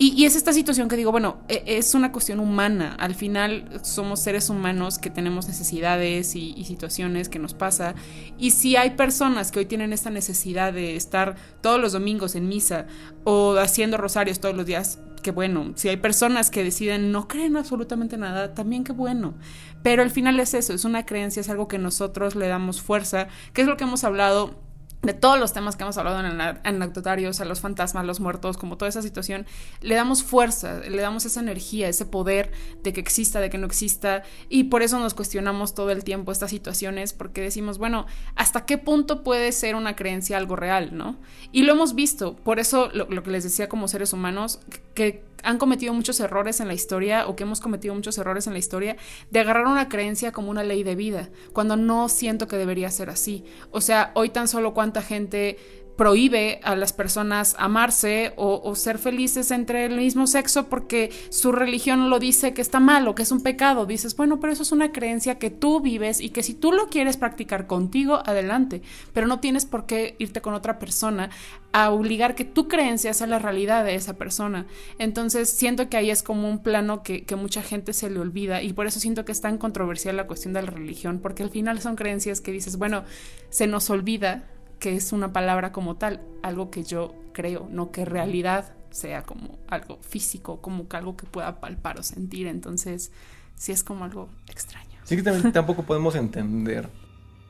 Y, 0.00 0.24
es 0.26 0.36
esta 0.36 0.52
situación 0.52 0.88
que 0.88 0.96
digo, 0.96 1.10
bueno, 1.10 1.38
e- 1.48 1.64
es 1.66 1.92
una 1.94 2.12
cuestión 2.12 2.38
humana. 2.38 2.94
Al 3.00 3.16
final 3.16 3.80
somos 3.82 4.22
seres 4.22 4.48
humanos 4.48 4.98
que 4.98 5.10
tenemos 5.10 5.48
necesidades 5.48 6.36
y, 6.36 6.64
situaciones 6.64 7.28
que 7.28 7.40
nos 7.40 7.54
pasa. 7.54 7.94
Y 8.38 8.52
si 8.52 8.76
hay 8.76 8.90
personas 8.90 9.50
que 9.50 9.58
hoy 9.58 9.66
tienen 9.66 9.92
esta 9.92 10.10
necesidad 10.10 10.72
de 10.72 10.94
estar 10.94 11.34
todos 11.62 11.80
los 11.80 11.92
domingos 11.92 12.36
en 12.36 12.46
misa 12.46 12.86
o 13.24 13.56
haciendo 13.56 13.96
rosarios 13.96 14.38
todos 14.38 14.54
los 14.54 14.66
días, 14.66 15.00
qué 15.22 15.32
bueno. 15.32 15.72
Si 15.74 15.88
hay 15.88 15.96
personas 15.96 16.50
que 16.50 16.62
deciden 16.62 17.10
no 17.10 17.26
creer 17.26 17.46
en 17.46 17.56
absolutamente 17.56 18.16
nada, 18.16 18.54
también 18.54 18.84
qué 18.84 18.92
bueno. 18.92 19.34
Pero 19.82 20.02
al 20.02 20.10
final 20.10 20.38
es 20.38 20.54
eso, 20.54 20.74
es 20.74 20.84
una 20.84 21.06
creencia, 21.06 21.40
es 21.40 21.48
algo 21.48 21.66
que 21.66 21.78
nosotros 21.78 22.36
le 22.36 22.46
damos 22.46 22.80
fuerza, 22.80 23.26
que 23.52 23.62
es 23.62 23.66
lo 23.66 23.76
que 23.76 23.84
hemos 23.84 24.04
hablado 24.04 24.67
de 25.02 25.14
todos 25.14 25.38
los 25.38 25.52
temas 25.52 25.76
que 25.76 25.84
hemos 25.84 25.96
hablado 25.96 26.18
en 26.18 26.26
ana- 26.26 26.60
anecdotarios, 26.64 27.40
a 27.40 27.44
los 27.44 27.60
fantasmas, 27.60 28.04
los 28.04 28.18
muertos, 28.18 28.58
como 28.58 28.76
toda 28.76 28.88
esa 28.88 29.00
situación, 29.00 29.46
le 29.80 29.94
damos 29.94 30.24
fuerza, 30.24 30.80
le 30.80 31.00
damos 31.00 31.24
esa 31.24 31.38
energía, 31.38 31.88
ese 31.88 32.04
poder 32.04 32.50
de 32.82 32.92
que 32.92 33.00
exista, 33.00 33.40
de 33.40 33.48
que 33.48 33.58
no 33.58 33.66
exista, 33.66 34.24
y 34.48 34.64
por 34.64 34.82
eso 34.82 34.98
nos 34.98 35.14
cuestionamos 35.14 35.74
todo 35.74 35.90
el 35.92 36.02
tiempo 36.02 36.32
estas 36.32 36.50
situaciones, 36.50 37.12
porque 37.12 37.40
decimos, 37.40 37.78
bueno, 37.78 38.06
¿hasta 38.34 38.66
qué 38.66 38.76
punto 38.76 39.22
puede 39.22 39.52
ser 39.52 39.76
una 39.76 39.94
creencia 39.94 40.36
algo 40.36 40.56
real, 40.56 40.90
no? 40.96 41.16
Y 41.52 41.62
lo 41.62 41.74
hemos 41.74 41.94
visto, 41.94 42.34
por 42.34 42.58
eso 42.58 42.90
lo 42.92 43.22
que 43.22 43.30
les 43.30 43.44
decía 43.44 43.68
como 43.68 43.86
seres 43.86 44.12
humanos, 44.12 44.60
que 44.94 45.27
han 45.42 45.58
cometido 45.58 45.94
muchos 45.94 46.20
errores 46.20 46.60
en 46.60 46.68
la 46.68 46.74
historia 46.74 47.26
o 47.26 47.36
que 47.36 47.44
hemos 47.44 47.60
cometido 47.60 47.94
muchos 47.94 48.18
errores 48.18 48.46
en 48.46 48.52
la 48.52 48.58
historia 48.58 48.96
de 49.30 49.40
agarrar 49.40 49.66
una 49.66 49.88
creencia 49.88 50.32
como 50.32 50.50
una 50.50 50.64
ley 50.64 50.82
de 50.82 50.94
vida, 50.94 51.30
cuando 51.52 51.76
no 51.76 52.08
siento 52.08 52.48
que 52.48 52.56
debería 52.56 52.90
ser 52.90 53.10
así. 53.10 53.44
O 53.70 53.80
sea, 53.80 54.12
hoy 54.14 54.30
tan 54.30 54.48
solo 54.48 54.74
cuánta 54.74 55.02
gente 55.02 55.58
prohíbe 55.98 56.60
a 56.62 56.76
las 56.76 56.92
personas 56.92 57.56
amarse 57.58 58.32
o, 58.36 58.72
ser 58.76 58.98
felices 58.98 59.50
entre 59.50 59.84
el 59.84 59.96
mismo 59.96 60.28
sexo 60.28 60.68
porque 60.68 61.10
su 61.28 61.50
religión 61.50 62.08
lo 62.08 62.20
dice 62.20 62.54
que 62.54 62.62
está 62.62 62.78
mal 62.78 63.08
o 63.08 63.16
que 63.16 63.24
es 63.24 63.32
un 63.32 63.42
pecado. 63.42 63.84
Dices, 63.84 64.14
bueno, 64.14 64.38
pero 64.38 64.52
eso 64.52 64.62
es 64.62 64.70
una 64.70 64.92
creencia 64.92 65.40
que 65.40 65.50
tú 65.50 65.80
vives 65.80 66.20
y 66.20 66.30
que 66.30 66.44
si 66.44 66.54
tú 66.54 66.70
lo 66.70 66.86
quieres 66.86 67.16
practicar 67.16 67.66
contigo, 67.66 68.22
adelante, 68.24 68.80
pero 69.12 69.26
no 69.26 69.40
tienes 69.40 69.66
por 69.66 69.86
qué 69.86 70.14
irte 70.20 70.40
con 70.40 70.54
otra 70.54 70.78
persona 70.78 71.30
a 71.72 71.90
obligar 71.90 72.36
que 72.36 72.44
tu 72.44 72.68
creencia 72.68 73.12
sea 73.12 73.26
la 73.26 73.40
realidad 73.40 73.84
de 73.84 73.96
esa 73.96 74.14
persona. 74.14 74.66
Entonces 75.00 75.50
siento 75.50 75.88
que 75.88 75.96
ahí 75.96 76.10
es 76.10 76.22
como 76.22 76.48
un 76.48 76.62
plano 76.62 77.02
que, 77.02 77.24
que 77.24 77.34
mucha 77.34 77.60
gente 77.60 77.92
se 77.92 78.08
le 78.08 78.20
olvida 78.20 78.62
y 78.62 78.72
por 78.72 78.86
eso 78.86 79.00
siento 79.00 79.24
que 79.24 79.32
es 79.32 79.40
tan 79.40 79.58
controversial 79.58 80.16
la 80.16 80.28
cuestión 80.28 80.54
de 80.54 80.62
la 80.62 80.70
religión, 80.70 81.18
porque 81.18 81.42
al 81.42 81.50
final 81.50 81.80
son 81.80 81.96
creencias 81.96 82.40
que 82.40 82.52
dices, 82.52 82.76
bueno, 82.78 83.02
se 83.50 83.66
nos 83.66 83.90
olvida 83.90 84.44
que 84.78 84.94
es 84.96 85.12
una 85.12 85.32
palabra 85.32 85.72
como 85.72 85.96
tal, 85.96 86.20
algo 86.42 86.70
que 86.70 86.84
yo 86.84 87.14
creo, 87.32 87.68
no 87.70 87.90
que 87.90 88.04
realidad 88.04 88.72
sea 88.90 89.22
como 89.22 89.58
algo 89.68 89.98
físico, 90.00 90.60
como 90.60 90.88
que 90.88 90.96
algo 90.96 91.16
que 91.16 91.26
pueda 91.26 91.60
palpar 91.60 91.98
o 91.98 92.02
sentir. 92.02 92.46
Entonces, 92.46 93.12
sí 93.54 93.72
es 93.72 93.84
como 93.84 94.04
algo 94.04 94.28
extraño. 94.48 94.98
Sí 95.04 95.16
que 95.16 95.22
también 95.22 95.52
tampoco 95.52 95.84
podemos 95.84 96.14
entender, 96.14 96.88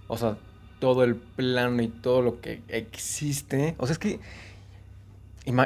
o 0.07 0.17
sea, 0.17 0.37
todo 0.79 1.05
el 1.05 1.17
plano 1.17 1.83
y 1.83 1.89
todo 1.89 2.23
lo 2.23 2.41
que 2.41 2.63
existe. 2.69 3.75
O 3.79 3.87
sea, 3.87 3.93
es 3.95 3.99
que, 3.99 4.21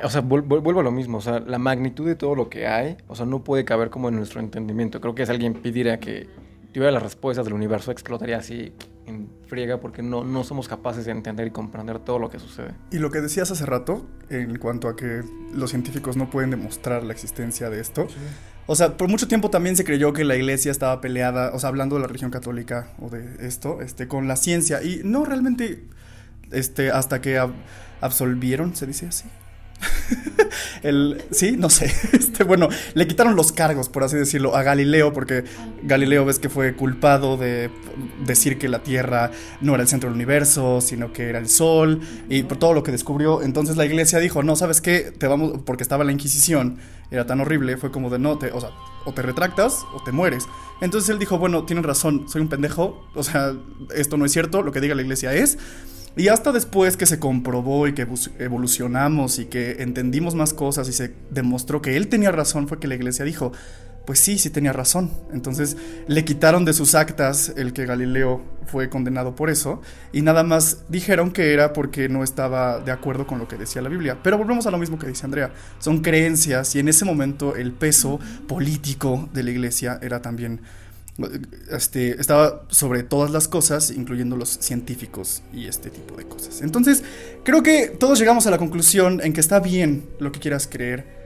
o 0.03 0.09
sea, 0.09 0.21
vuelvo 0.23 0.81
a 0.81 0.83
lo 0.83 0.91
mismo, 0.91 1.19
o 1.19 1.21
sea, 1.21 1.41
la 1.41 1.59
magnitud 1.59 2.07
de 2.07 2.15
todo 2.15 2.35
lo 2.35 2.49
que 2.49 2.67
hay, 2.67 2.97
o 3.09 3.15
sea, 3.15 3.27
no 3.27 3.45
puede 3.45 3.65
caber 3.65 3.91
como 3.91 4.09
en 4.09 4.17
nuestro 4.17 4.41
entendimiento. 4.41 5.01
Creo 5.01 5.15
que 5.15 5.27
si 5.27 5.33
alguien 5.33 5.55
pidiera 5.55 6.01
que 6.01 6.29
tuviera 6.73 6.91
las 6.91 7.03
respuestas 7.03 7.45
del 7.45 7.55
universo, 7.55 7.91
explotaría 7.91 8.39
así 8.39 8.73
en 9.07 9.29
friega 9.47 9.81
porque 9.81 10.03
no, 10.03 10.25
no 10.25 10.45
somos 10.45 10.69
capaces 10.69 11.05
de 11.05 11.13
entender 11.13 11.47
y 11.47 11.51
comprender 11.51 11.99
todo 11.99 12.19
lo 12.19 12.31
que 12.31 12.39
sucede. 12.39 12.75
Y 12.91 12.99
lo 12.99 13.11
que 13.11 13.21
decías 13.21 13.51
hace 13.51 13.67
rato, 13.67 14.07
en 14.31 14.59
cuanto 14.59 14.89
a 14.89 14.97
que 14.97 15.23
los 15.55 15.71
científicos 15.71 16.17
no 16.17 16.31
pueden 16.31 16.51
demostrar 16.51 17.03
la 17.03 17.13
existencia 17.13 17.69
de 17.69 17.81
esto, 17.81 18.09
sí. 18.09 18.17
o 18.67 18.75
sea, 18.75 18.97
por 18.97 19.09
mucho 19.09 19.29
tiempo 19.29 19.51
también 19.51 19.77
se 19.77 19.85
creyó 19.85 20.13
que 20.13 20.25
la 20.25 20.37
iglesia 20.37 20.71
estaba 20.71 21.01
peleada, 21.01 21.53
o 21.53 21.59
sea, 21.59 21.69
hablando 21.69 21.97
de 21.97 22.03
la 22.03 22.07
religión 22.07 22.31
católica 22.31 22.89
o 23.01 23.11
de 23.11 23.47
esto, 23.47 23.83
este, 23.83 24.09
con 24.09 24.29
la 24.29 24.37
ciencia, 24.37 24.83
y 24.83 25.03
no 25.05 25.25
realmente, 25.25 25.85
este, 26.51 26.91
hasta 26.91 27.21
que 27.21 27.39
ab 27.39 27.53
absolvieron, 28.01 28.75
se 28.75 28.87
dice 28.87 29.07
así, 29.07 29.27
el, 30.83 31.23
sí, 31.31 31.57
no 31.57 31.71
sé. 31.71 31.93
Este, 32.13 32.45
bueno, 32.45 32.69
le 32.95 33.07
quitaron 33.07 33.37
los 33.37 33.53
cargos, 33.53 33.89
por 33.89 34.05
así 34.05 34.17
decirlo, 34.17 34.57
a 34.57 34.63
Galileo, 34.63 35.13
porque 35.13 35.45
Galileo 35.83 36.25
ves 36.25 36.39
que 36.39 36.49
fue 36.49 36.75
culpado 36.75 37.37
de 37.37 37.71
decir 38.25 38.59
que 38.59 38.69
la 38.69 38.83
Tierra 38.83 39.31
no 39.61 39.75
era 39.75 39.83
el 39.83 39.89
centro 39.89 40.09
del 40.09 40.15
universo, 40.15 40.81
sino 40.81 41.13
que 41.13 41.29
era 41.29 41.39
el 41.39 41.49
Sol, 41.49 42.01
y 42.29 42.43
por 42.45 42.59
todo 42.59 42.75
lo 42.75 42.83
que 42.83 42.93
descubrió. 42.93 43.43
Entonces 43.43 43.77
la 43.77 43.85
iglesia 43.85 44.19
dijo, 44.19 44.43
no, 44.43 44.57
¿sabes 44.57 44.81
qué? 44.81 45.13
Te 45.17 45.27
vamos, 45.27 45.61
porque 45.65 45.83
estaba 45.83 46.05
la 46.05 46.13
Inquisición, 46.13 46.79
era 47.11 47.27
tan 47.27 47.41
horrible, 47.41 47.77
fue 47.77 47.91
como 47.91 48.09
de 48.09 48.19
no, 48.19 48.39
te, 48.39 48.53
o 48.53 48.61
sea, 48.61 48.71
o 49.05 49.13
te 49.13 49.23
retractas 49.23 49.85
o 49.95 50.03
te 50.03 50.13
mueres. 50.13 50.49
Entonces 50.81 51.11
él 51.11 51.19
dijo, 51.19 51.39
bueno, 51.39 51.65
tienen 51.65 51.85
razón, 51.85 52.27
soy 52.29 52.41
un 52.41 52.49
pendejo, 52.49 53.05
o 53.15 53.23
sea, 53.23 53.55
esto 53.95 54.17
no 54.17 54.25
es 54.25 54.33
cierto, 54.33 54.63
lo 54.63 54.73
que 54.73 54.81
diga 54.81 54.95
la 54.95 55.03
iglesia 55.03 55.33
es. 55.35 55.59
Y 56.17 56.29
hasta 56.29 56.53
después 56.53 56.97
que 56.97 57.07
se 57.07 57.19
comprobó 57.19 57.89
y 57.89 57.95
que 57.95 58.07
evolucionamos 58.39 59.39
y 59.39 59.47
que 59.47 59.83
entendimos 59.83 60.35
más 60.35 60.53
cosas 60.53 60.89
y 60.89 60.93
se 60.93 61.15
demostró 61.31 61.81
que 61.81 61.97
él 61.97 62.09
tenía 62.09 62.31
razón, 62.31 62.69
fue 62.69 62.79
que 62.79 62.87
la 62.87 62.95
iglesia 62.95 63.25
dijo, 63.25 63.53
pues 64.05 64.19
sí, 64.19 64.39
sí 64.39 64.51
tenía 64.51 64.73
razón. 64.73 65.11
Entonces 65.33 65.77
le 66.07 66.25
quitaron 66.25 66.65
de 66.65 66.73
sus 66.73 66.95
actas 66.95 67.53
el 67.57 67.73
que 67.73 67.87
Galileo 67.87 68.43
fue 68.67 68.89
condenado 68.89 69.35
por 69.35 69.51
eso 69.51 69.81
y 70.13 70.23
nada 70.23 70.43
más 70.43 70.85
dijeron 70.89 71.31
que 71.31 71.53
era 71.53 71.73
porque 71.73 72.09
no 72.09 72.23
estaba 72.23 72.81
de 72.81 72.93
acuerdo 72.93 73.27
con 73.27 73.39
lo 73.39 73.49
que 73.49 73.57
decía 73.57 73.83
la 73.83 73.89
Biblia. 73.89 74.19
Pero 74.23 74.39
volvemos 74.39 74.67
a 74.67 74.71
lo 74.71 74.79
mismo 74.79 74.99
que 74.99 75.07
dice 75.07 75.25
Andrea, 75.25 75.53
son 75.79 76.01
creencias 76.01 76.75
y 76.75 76.81
en 76.81 76.89
ese 76.89 77.05
momento 77.05 77.57
el 77.57 77.73
peso 77.73 78.21
político 78.47 79.29
de 79.33 79.43
la 79.45 79.51
iglesia 79.51 79.99
era 80.03 80.21
también 80.21 80.61
este, 81.71 82.21
estaba 82.21 82.63
sobre 82.69 83.03
todas 83.03 83.31
las 83.31 83.49
cosas, 83.49 83.91
incluyendo 83.91 84.37
los 84.37 84.49
científicos 84.49 85.43
y 85.53 85.67
este 85.67 85.91
tipo 85.91 86.17
de 86.17 86.25
cosas. 86.25 86.63
Entonces, 86.63 87.05
creo 87.45 87.63
que 87.63 87.89
todos 87.89 88.19
llegamos 88.19 88.47
a 88.47 88.51
la 88.51 88.59
conclusión 88.59 89.21
en 89.23 89.33
que 89.33 89.41
está 89.41 89.61
bien 89.61 90.09
lo 90.19 90.33
que 90.33 90.41
quieras 90.41 90.69
creer 90.71 91.23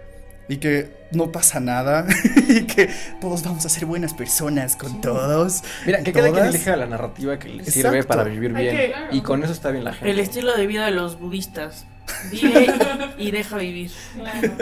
y 0.48 0.58
que 0.58 1.06
no 1.12 1.32
pasa 1.32 1.60
nada 1.60 2.06
y 2.48 2.64
que 2.64 2.90
todos 3.20 3.42
vamos 3.42 3.64
a 3.66 3.68
ser 3.68 3.86
buenas 3.86 4.14
personas 4.14 4.76
con 4.76 4.90
sí. 4.92 4.98
todos. 5.02 5.62
Mira, 5.84 6.02
que 6.02 6.12
cada 6.12 6.32
quien 6.32 6.46
elija 6.46 6.76
la 6.76 6.86
narrativa 6.86 7.38
que 7.38 7.48
le 7.48 7.62
Exacto. 7.62 7.72
sirve 7.72 8.04
para 8.04 8.24
vivir 8.24 8.52
bien 8.52 8.76
que, 8.76 8.94
y 9.12 9.20
con 9.20 9.42
eso 9.42 9.52
está 9.52 9.70
bien 9.70 9.84
la 9.84 9.92
gente. 9.92 10.10
El 10.10 10.18
estilo 10.18 10.56
de 10.56 10.66
vida 10.66 10.86
de 10.86 10.92
los 10.92 11.18
budistas. 11.18 11.86
Vive 12.30 12.72
y 13.18 13.32
deja 13.32 13.56
vivir. 13.58 13.90
Claro. 14.14 14.52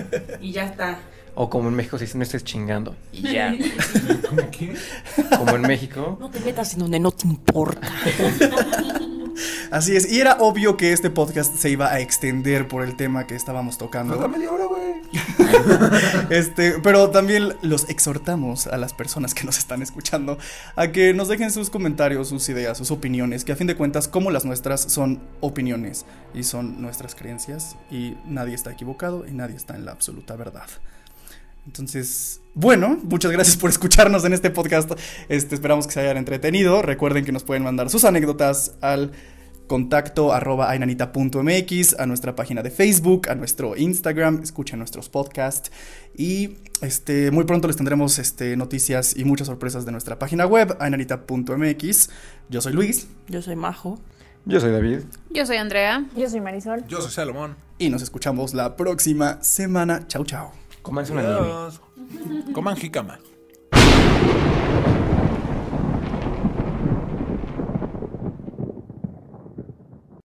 Y 0.41 0.53
ya 0.53 0.65
está. 0.65 0.99
O 1.35 1.51
como 1.51 1.69
en 1.69 1.75
México 1.75 1.99
se 1.99 2.05
dice, 2.05 2.17
no 2.17 2.23
estés 2.23 2.45
chingando. 2.45 2.95
Y 3.13 3.23
ya. 3.33 3.57
¿Cómo 4.29 4.51
qué? 4.51 4.75
Como 5.37 5.57
en 5.57 5.63
México. 5.63 6.17
No 6.21 6.31
te 6.31 6.41
metas 6.41 6.75
en 6.75 6.81
donde 6.81 7.01
no 7.01 7.11
te 7.11 7.27
importa. 7.27 7.91
Así 9.71 9.97
es. 9.97 10.11
Y 10.11 10.21
era 10.21 10.37
obvio 10.39 10.77
que 10.77 10.93
este 10.93 11.11
podcast 11.11 11.57
se 11.57 11.71
iba 11.71 11.91
a 11.91 12.01
extender 12.01 12.69
por 12.69 12.85
el 12.85 12.97
tema 12.97 13.27
que 13.27 13.35
estábamos 13.35 13.79
tocando. 13.79 14.15
Falta 14.15 14.29
media 14.29 14.53
hora, 14.53 14.67
güey. 14.67 14.95
este, 16.31 16.79
pero 16.81 17.11
también 17.11 17.55
los 17.63 17.89
exhortamos 17.89 18.67
a 18.67 18.77
las 18.77 18.93
personas 18.93 19.35
que 19.35 19.45
nos 19.45 19.59
están 19.59 19.83
escuchando 19.83 20.39
a 20.77 20.89
que 20.89 21.13
nos 21.15 21.29
dejen 21.29 21.51
sus 21.51 21.71
comentarios, 21.71 22.29
sus 22.29 22.49
ideas, 22.49 22.79
sus 22.79 22.91
opiniones, 22.91 23.45
que 23.45 23.53
a 23.53 23.57
fin 23.57 23.67
de 23.67 23.77
cuentas, 23.77 24.07
como 24.07 24.31
las 24.31 24.45
nuestras, 24.45 24.81
son 24.81 25.21
opiniones 25.41 26.07
y 26.35 26.45
son 26.45 26.81
nuestras 26.81 27.15
creencias 27.15 27.77
y 27.91 28.17
nadie 28.27 28.55
está 28.55 28.71
equivocado 28.71 29.27
y 29.27 29.33
nadie 29.33 29.57
está 29.57 29.75
en 29.75 29.85
la 29.85 29.93
absoluta 29.93 30.37
verdad. 30.37 30.69
Entonces, 31.67 32.41
bueno, 32.55 32.99
muchas 33.03 33.33
gracias 33.33 33.57
por 33.57 33.71
escucharnos 33.71 34.25
en 34.25 34.33
este 34.33 34.51
podcast. 34.51 34.93
Este, 35.29 35.55
esperamos 35.55 35.87
que 35.87 35.95
se 35.95 36.01
hayan 36.01 36.17
entretenido. 36.17 36.83
Recuerden 36.83 37.25
que 37.25 37.33
nos 37.33 37.45
pueden 37.45 37.63
mandar 37.65 37.91
sus 37.91 38.05
anécdotas 38.05 38.75
al 38.81 39.13
contacto 39.67 40.33
arroba 40.33 40.71
ainanita.mx, 40.71 41.99
a 41.99 42.07
nuestra 42.07 42.37
página 42.37 42.63
de 42.63 42.71
Facebook, 42.71 43.29
a 43.29 43.35
nuestro 43.35 43.77
Instagram, 43.77 44.41
escuchen 44.43 44.79
nuestros 44.79 45.09
podcasts 45.09 45.71
y 46.15 46.59
este, 46.83 47.31
muy 47.31 47.45
pronto 47.45 47.67
les 47.67 47.77
tendremos 47.77 48.19
este, 48.19 48.57
noticias 48.57 49.17
y 49.17 49.25
muchas 49.25 49.47
sorpresas 49.47 49.87
de 49.87 49.93
nuestra 49.93 50.19
página 50.19 50.47
web, 50.47 50.77
ainanita.mx. 50.81 52.11
Yo 52.51 52.61
soy 52.61 52.73
Luis. 52.73 53.09
Yo 53.29 53.41
soy 53.43 53.57
Majo. 53.57 53.99
Yo 54.45 54.61
soy 54.61 54.73
David. 54.73 55.01
Yo 55.31 55.47
soy 55.47 55.57
Andrea. 55.57 56.05
Yo 56.15 56.29
soy 56.29 56.41
Marisol. 56.41 56.87
Yo 56.87 57.01
soy 57.01 57.11
Salomón. 57.11 57.57
Y 57.79 57.89
nos 57.89 58.03
escuchamos 58.03 58.53
la 58.53 58.77
próxima 58.77 59.43
semana. 59.43 60.07
Chau, 60.07 60.25
chau. 60.25 60.64
Comanse 60.85 61.13
una 61.13 61.23
nieve. 61.23 62.53
Coman 62.53 62.77
jicama. 62.77 63.19